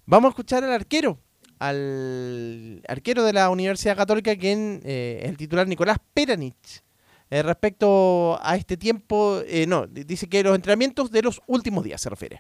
Vamos 0.06 0.30
a 0.30 0.32
escuchar 0.32 0.64
al 0.64 0.74
arquero. 0.74 1.20
Al 1.60 2.84
arquero 2.88 3.24
de 3.24 3.34
la 3.34 3.50
Universidad 3.50 3.98
Católica, 3.98 4.36
quien 4.36 4.82
eh, 4.84 5.22
es 5.24 5.30
el 5.30 5.38
titular 5.38 5.68
Nicolás 5.68 5.98
Peranich. 6.14 6.84
Eh, 7.30 7.44
respecto 7.44 8.40
a 8.42 8.56
este 8.56 8.78
tiempo, 8.78 9.40
eh, 9.46 9.66
no, 9.68 9.86
dice 9.86 10.30
que 10.30 10.42
los 10.44 10.56
entrenamientos 10.56 11.12
de 11.12 11.22
los 11.22 11.42
últimos 11.48 11.84
días 11.84 12.00
se 12.00 12.10
refiere. 12.10 12.40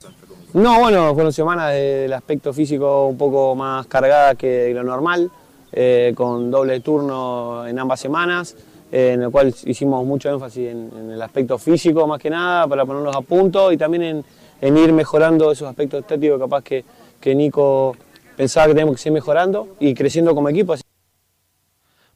No, 0.53 0.79
bueno, 0.79 1.13
fueron 1.13 1.33
semanas 1.33 1.73
del 1.73 2.13
aspecto 2.13 2.53
físico 2.53 3.07
un 3.07 3.17
poco 3.17 3.53
más 3.53 3.85
cargada 3.87 4.35
que 4.35 4.73
lo 4.73 4.83
normal, 4.83 5.29
eh, 5.73 6.13
con 6.15 6.49
doble 6.49 6.79
turno 6.79 7.67
en 7.67 7.77
ambas 7.77 7.99
semanas, 7.99 8.55
en 8.89 9.23
el 9.23 9.29
cual 9.29 9.53
hicimos 9.65 10.05
mucho 10.05 10.29
énfasis 10.29 10.69
en, 10.69 11.11
el 11.11 11.21
aspecto 11.21 11.57
físico 11.57 12.07
más 12.07 12.21
que 12.21 12.29
nada, 12.29 12.65
para 12.65 12.85
ponernos 12.85 13.13
a 13.13 13.19
punto 13.19 13.73
y 13.73 13.77
también 13.77 14.23
en, 14.61 14.77
ir 14.77 14.93
mejorando 14.93 15.51
esos 15.51 15.67
aspectos 15.67 15.99
estéticos 15.99 16.39
capaz 16.39 16.63
que, 16.63 16.85
que 17.19 17.35
Nico 17.35 17.93
pensaba 18.37 18.67
que 18.67 18.73
teníamos 18.73 18.95
que 18.95 19.01
seguir 19.01 19.15
mejorando 19.15 19.67
y 19.81 19.93
creciendo 19.93 20.33
como 20.33 20.47
equipo. 20.47 20.75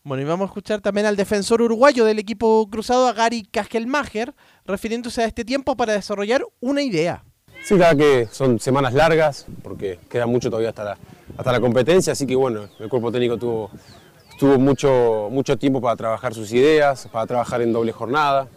Bueno, 0.04 0.24
y 0.24 0.26
vamos 0.26 0.46
a 0.46 0.48
escuchar 0.48 0.82
también 0.82 1.06
al 1.06 1.16
defensor 1.16 1.62
uruguayo 1.62 2.06
del 2.06 2.18
equipo 2.18 2.68
cruzado, 2.72 3.08
a 3.08 3.14
Gary 3.14 3.44
Kaskelmacher, 3.44 4.34
refiriéndose 4.66 5.22
a 5.22 5.26
este 5.26 5.46
tiempo 5.46 5.78
para 5.78 5.94
desarrollar 5.94 6.44
una 6.60 6.82
idea. 6.82 7.24
Sí, 7.64 7.76
claro 7.76 7.96
que 7.96 8.28
son 8.32 8.60
semanas 8.60 8.96
largas, 8.96 9.46
porque 9.62 10.00
queda 10.10 10.26
mucho 10.26 10.50
todavía 10.50 10.70
hasta 10.70 10.84
la, 10.84 10.98
hasta 11.38 11.52
la 11.52 11.60
competencia, 11.60 12.14
así 12.14 12.26
que 12.26 12.36
bueno, 12.36 12.68
el 12.80 12.90
cuerpo 12.90 13.12
técnico 13.12 13.38
tuvo, 13.38 13.70
tuvo 14.40 14.58
mucho, 14.58 15.28
mucho 15.30 15.56
tiempo 15.60 15.80
para 15.80 15.96
trabajar 15.96 16.34
sus 16.34 16.52
ideas, 16.52 17.08
para 17.12 17.28
trabajar 17.28 17.62
en 17.62 17.72
doble 17.72 17.92
jornada, 17.92 18.48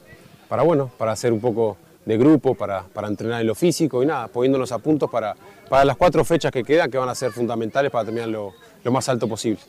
para, 0.49 0.63
bueno, 0.63 0.91
para 0.97 1.13
hacer 1.13 1.31
un 1.31 1.41
poco 1.41 1.77
de 2.07 2.17
grupo, 2.17 2.55
para, 2.55 2.85
para 2.85 3.09
entrenar 3.09 3.43
en 3.43 3.49
lo 3.49 3.55
físico 3.55 4.03
y 4.03 4.07
nada, 4.07 4.29
poniéndonos 4.29 4.73
a 4.73 4.79
puntos 4.79 5.11
para, 5.11 5.37
para 5.69 5.85
las 5.85 5.99
cuatro 5.99 6.25
fechas 6.25 6.51
que 6.51 6.65
quedan, 6.65 6.91
que 6.91 6.97
van 6.97 7.11
a 7.11 7.15
ser 7.15 7.33
fundamentales 7.33 7.91
para 7.91 8.07
terminar 8.07 8.31
lo, 8.31 8.55
lo 8.83 8.91
más 8.91 9.07
alto 9.11 9.29
posible. 9.29 9.61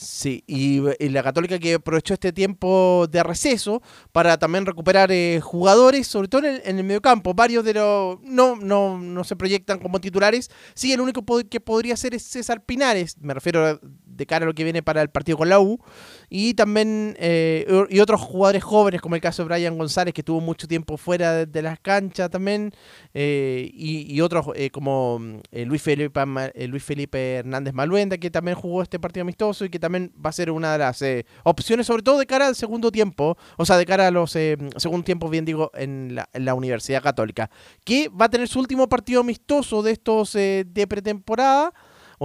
Sí, 0.00 0.44
y, 0.46 0.80
la 1.10 1.22
Católica 1.22 1.58
que 1.58 1.74
aprovechó 1.74 2.14
este 2.14 2.32
tiempo 2.32 3.06
de 3.10 3.22
receso 3.22 3.82
para 4.12 4.38
también 4.38 4.64
recuperar 4.64 5.12
eh, 5.12 5.40
jugadores, 5.42 6.06
sobre 6.06 6.28
todo 6.28 6.46
en 6.46 6.54
el, 6.54 6.62
en 6.64 6.78
el 6.78 6.84
mediocampo. 6.84 7.34
Varios 7.34 7.66
de 7.66 7.74
los 7.74 8.18
no, 8.22 8.56
no, 8.56 8.98
no 8.98 9.24
se 9.24 9.36
proyectan 9.36 9.78
como 9.78 10.00
titulares. 10.00 10.50
Sí, 10.72 10.90
el 10.94 11.02
único 11.02 11.22
que 11.50 11.60
podría 11.60 11.98
ser 11.98 12.14
es 12.14 12.22
César 12.22 12.64
Pinares, 12.64 13.18
me 13.20 13.34
refiero 13.34 13.78
de 14.20 14.26
cara 14.26 14.44
a 14.44 14.46
lo 14.46 14.54
que 14.54 14.64
viene 14.64 14.82
para 14.82 15.02
el 15.02 15.08
partido 15.08 15.38
con 15.38 15.48
la 15.48 15.58
U. 15.60 15.80
Y 16.28 16.54
también 16.54 17.16
eh, 17.18 17.66
y 17.88 17.98
otros 18.00 18.20
jugadores 18.20 18.62
jóvenes, 18.62 19.00
como 19.00 19.16
el 19.16 19.20
caso 19.20 19.42
de 19.42 19.48
Brian 19.48 19.76
González, 19.76 20.14
que 20.14 20.22
tuvo 20.22 20.40
mucho 20.40 20.68
tiempo 20.68 20.96
fuera 20.96 21.46
de, 21.46 21.62
las 21.62 21.80
canchas 21.80 22.30
también. 22.30 22.72
eh, 23.14 23.68
y, 23.72 24.12
y 24.14 24.20
otros 24.20 24.46
eh, 24.54 24.70
como 24.70 25.20
Luis, 25.50 25.82
Felipe, 25.82 26.20
Luis 26.68 26.84
Felipe 26.84 27.36
Hernández 27.36 27.74
Maluenda, 27.74 28.18
que 28.18 28.30
también 28.30 28.56
jugó 28.56 28.82
este 28.82 29.00
partido 29.00 29.22
amistoso 29.22 29.64
y 29.64 29.70
que 29.70 29.78
también 29.78 30.12
va 30.24 30.30
a 30.30 30.32
ser 30.32 30.50
una 30.50 30.72
de 30.72 30.78
las 30.78 31.02
opciones, 31.44 31.86
sobre 31.86 32.02
todo 32.02 32.18
de 32.18 32.26
cara 32.26 32.46
al 32.46 32.54
segundo 32.54 32.92
tiempo, 32.92 33.36
o 33.56 33.64
sea, 33.64 33.78
de 33.78 33.86
cara 33.86 34.06
a 34.06 34.10
los 34.10 34.36
eh, 34.36 34.56
segundo 34.76 35.04
tiempo, 35.04 35.28
bien 35.30 35.44
digo, 35.44 35.70
en 35.74 36.14
la, 36.14 36.28
en 36.32 36.44
la 36.44 36.54
Universidad 36.54 37.02
Católica, 37.02 37.50
que 37.84 38.08
va 38.08 38.26
a 38.26 38.30
tener 38.30 38.46
su 38.48 38.60
último 38.60 38.88
partido 38.88 39.22
amistoso 39.22 39.82
de 39.82 39.92
estos 39.92 40.34
de 40.34 40.86
pretemporada 40.88 41.72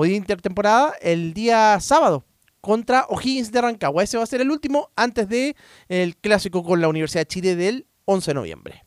de 0.03 0.13
intertemporada 0.13 0.93
el 1.01 1.33
día 1.33 1.79
sábado 1.79 2.25
contra 2.61 3.05
O'Higgins 3.09 3.51
de 3.51 3.61
Rancagua. 3.61 4.03
Ese 4.03 4.17
va 4.17 4.23
a 4.23 4.27
ser 4.27 4.41
el 4.41 4.51
último 4.51 4.89
antes 4.95 5.29
de 5.29 5.55
el 5.87 6.17
clásico 6.17 6.63
con 6.63 6.81
la 6.81 6.87
Universidad 6.87 7.21
de 7.21 7.27
Chile 7.27 7.55
del 7.55 7.87
11 8.05 8.31
de 8.31 8.35
noviembre. 8.35 8.85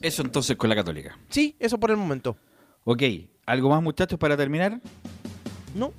Eso 0.00 0.22
entonces 0.22 0.56
con 0.56 0.70
la 0.70 0.76
Católica. 0.76 1.18
Sí, 1.28 1.56
eso 1.58 1.78
por 1.78 1.90
el 1.90 1.96
momento. 1.96 2.36
Ok, 2.84 3.02
¿algo 3.46 3.70
más 3.70 3.82
muchachos 3.82 4.18
para 4.18 4.36
terminar? 4.36 4.80
No. 5.74 5.92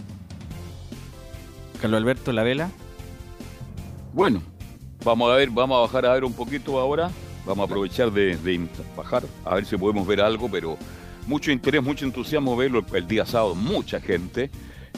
Carlos 1.82 1.98
Alberto, 1.98 2.32
la 2.32 2.44
vela. 2.44 2.72
Bueno, 4.14 4.42
vamos 5.04 5.32
a 5.32 5.36
ver, 5.36 5.50
vamos 5.50 5.78
a 5.78 5.82
bajar 5.82 6.06
a 6.06 6.14
ver 6.14 6.24
un 6.24 6.34
poquito 6.34 6.80
ahora. 6.80 7.12
Vamos 7.46 7.64
a 7.64 7.66
aprovechar 7.66 8.12
de, 8.12 8.38
de 8.38 8.68
bajar, 8.96 9.24
a 9.44 9.56
ver 9.56 9.66
si 9.66 9.76
podemos 9.76 10.08
ver 10.08 10.22
algo, 10.22 10.50
pero 10.50 10.78
mucho 11.28 11.52
interés, 11.52 11.82
mucho 11.84 12.06
entusiasmo 12.06 12.56
verlo 12.56 12.80
el, 12.92 12.96
el 12.96 13.08
día 13.08 13.26
sábado, 13.26 13.56
mucha 13.56 14.00
gente, 14.00 14.50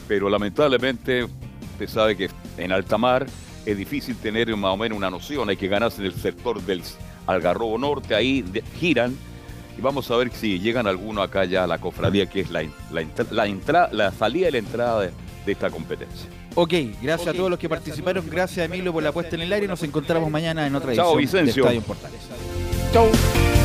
pero 0.08 0.30
lamentablemente 0.30 1.24
usted 1.24 1.88
sabe 1.88 2.16
que 2.18 2.30
en 2.58 2.72
alta 2.72 2.98
mar 2.98 3.26
es 3.66 3.78
difícil 3.78 4.16
tener 4.16 4.56
más 4.56 4.74
o 4.74 4.78
menos 4.78 4.98
una 4.98 5.10
noción, 5.10 5.50
hay 5.50 5.58
que 5.58 5.68
ganarse 5.68 6.00
en 6.02 6.08
el 6.08 6.14
sector 6.14 6.62
del 6.62 6.82
Algarrobo 7.28 7.78
Norte, 7.78 8.14
ahí 8.16 8.42
de- 8.44 8.64
giran 8.80 9.16
y 9.78 9.82
vamos 9.82 10.10
a 10.12 10.16
ver 10.18 10.32
si 10.32 10.60
llegan 10.60 10.88
algunos 10.88 11.24
acá 11.28 11.44
ya 11.46 11.64
a 11.64 11.68
la 11.68 11.80
cofradía, 11.80 12.28
que 12.28 12.42
es 12.42 12.50
la, 12.52 12.64
la, 12.92 13.04
la, 13.32 13.48
entra- 13.48 13.90
la 13.92 14.12
salida 14.12 14.48
y 14.50 14.52
la 14.52 14.58
entrada 14.60 15.02
de, 15.02 15.12
de 15.46 15.52
esta 15.52 15.70
competencia. 15.70 16.30
Ok, 16.58 16.74
gracias 17.02 17.28
a 17.28 17.34
todos 17.34 17.50
los 17.50 17.60
que 17.60 17.68
participaron. 17.68 18.26
Gracias, 18.30 18.66
Emilio, 18.66 18.94
por 18.94 19.04
la 19.04 19.12
puesta 19.12 19.36
en 19.36 19.42
el 19.42 19.52
aire. 19.52 19.68
Nos 19.68 19.84
encontramos 19.84 20.32
mañana 20.32 20.66
en 20.66 20.74
otra 20.76 20.92
edición 20.92 21.06
Chao, 21.08 21.16
de 21.16 21.22
Vicencio. 21.22 21.64
Estadio 21.64 21.80
en 21.80 21.84
Portales. 21.86 22.20
Chau. 22.94 23.65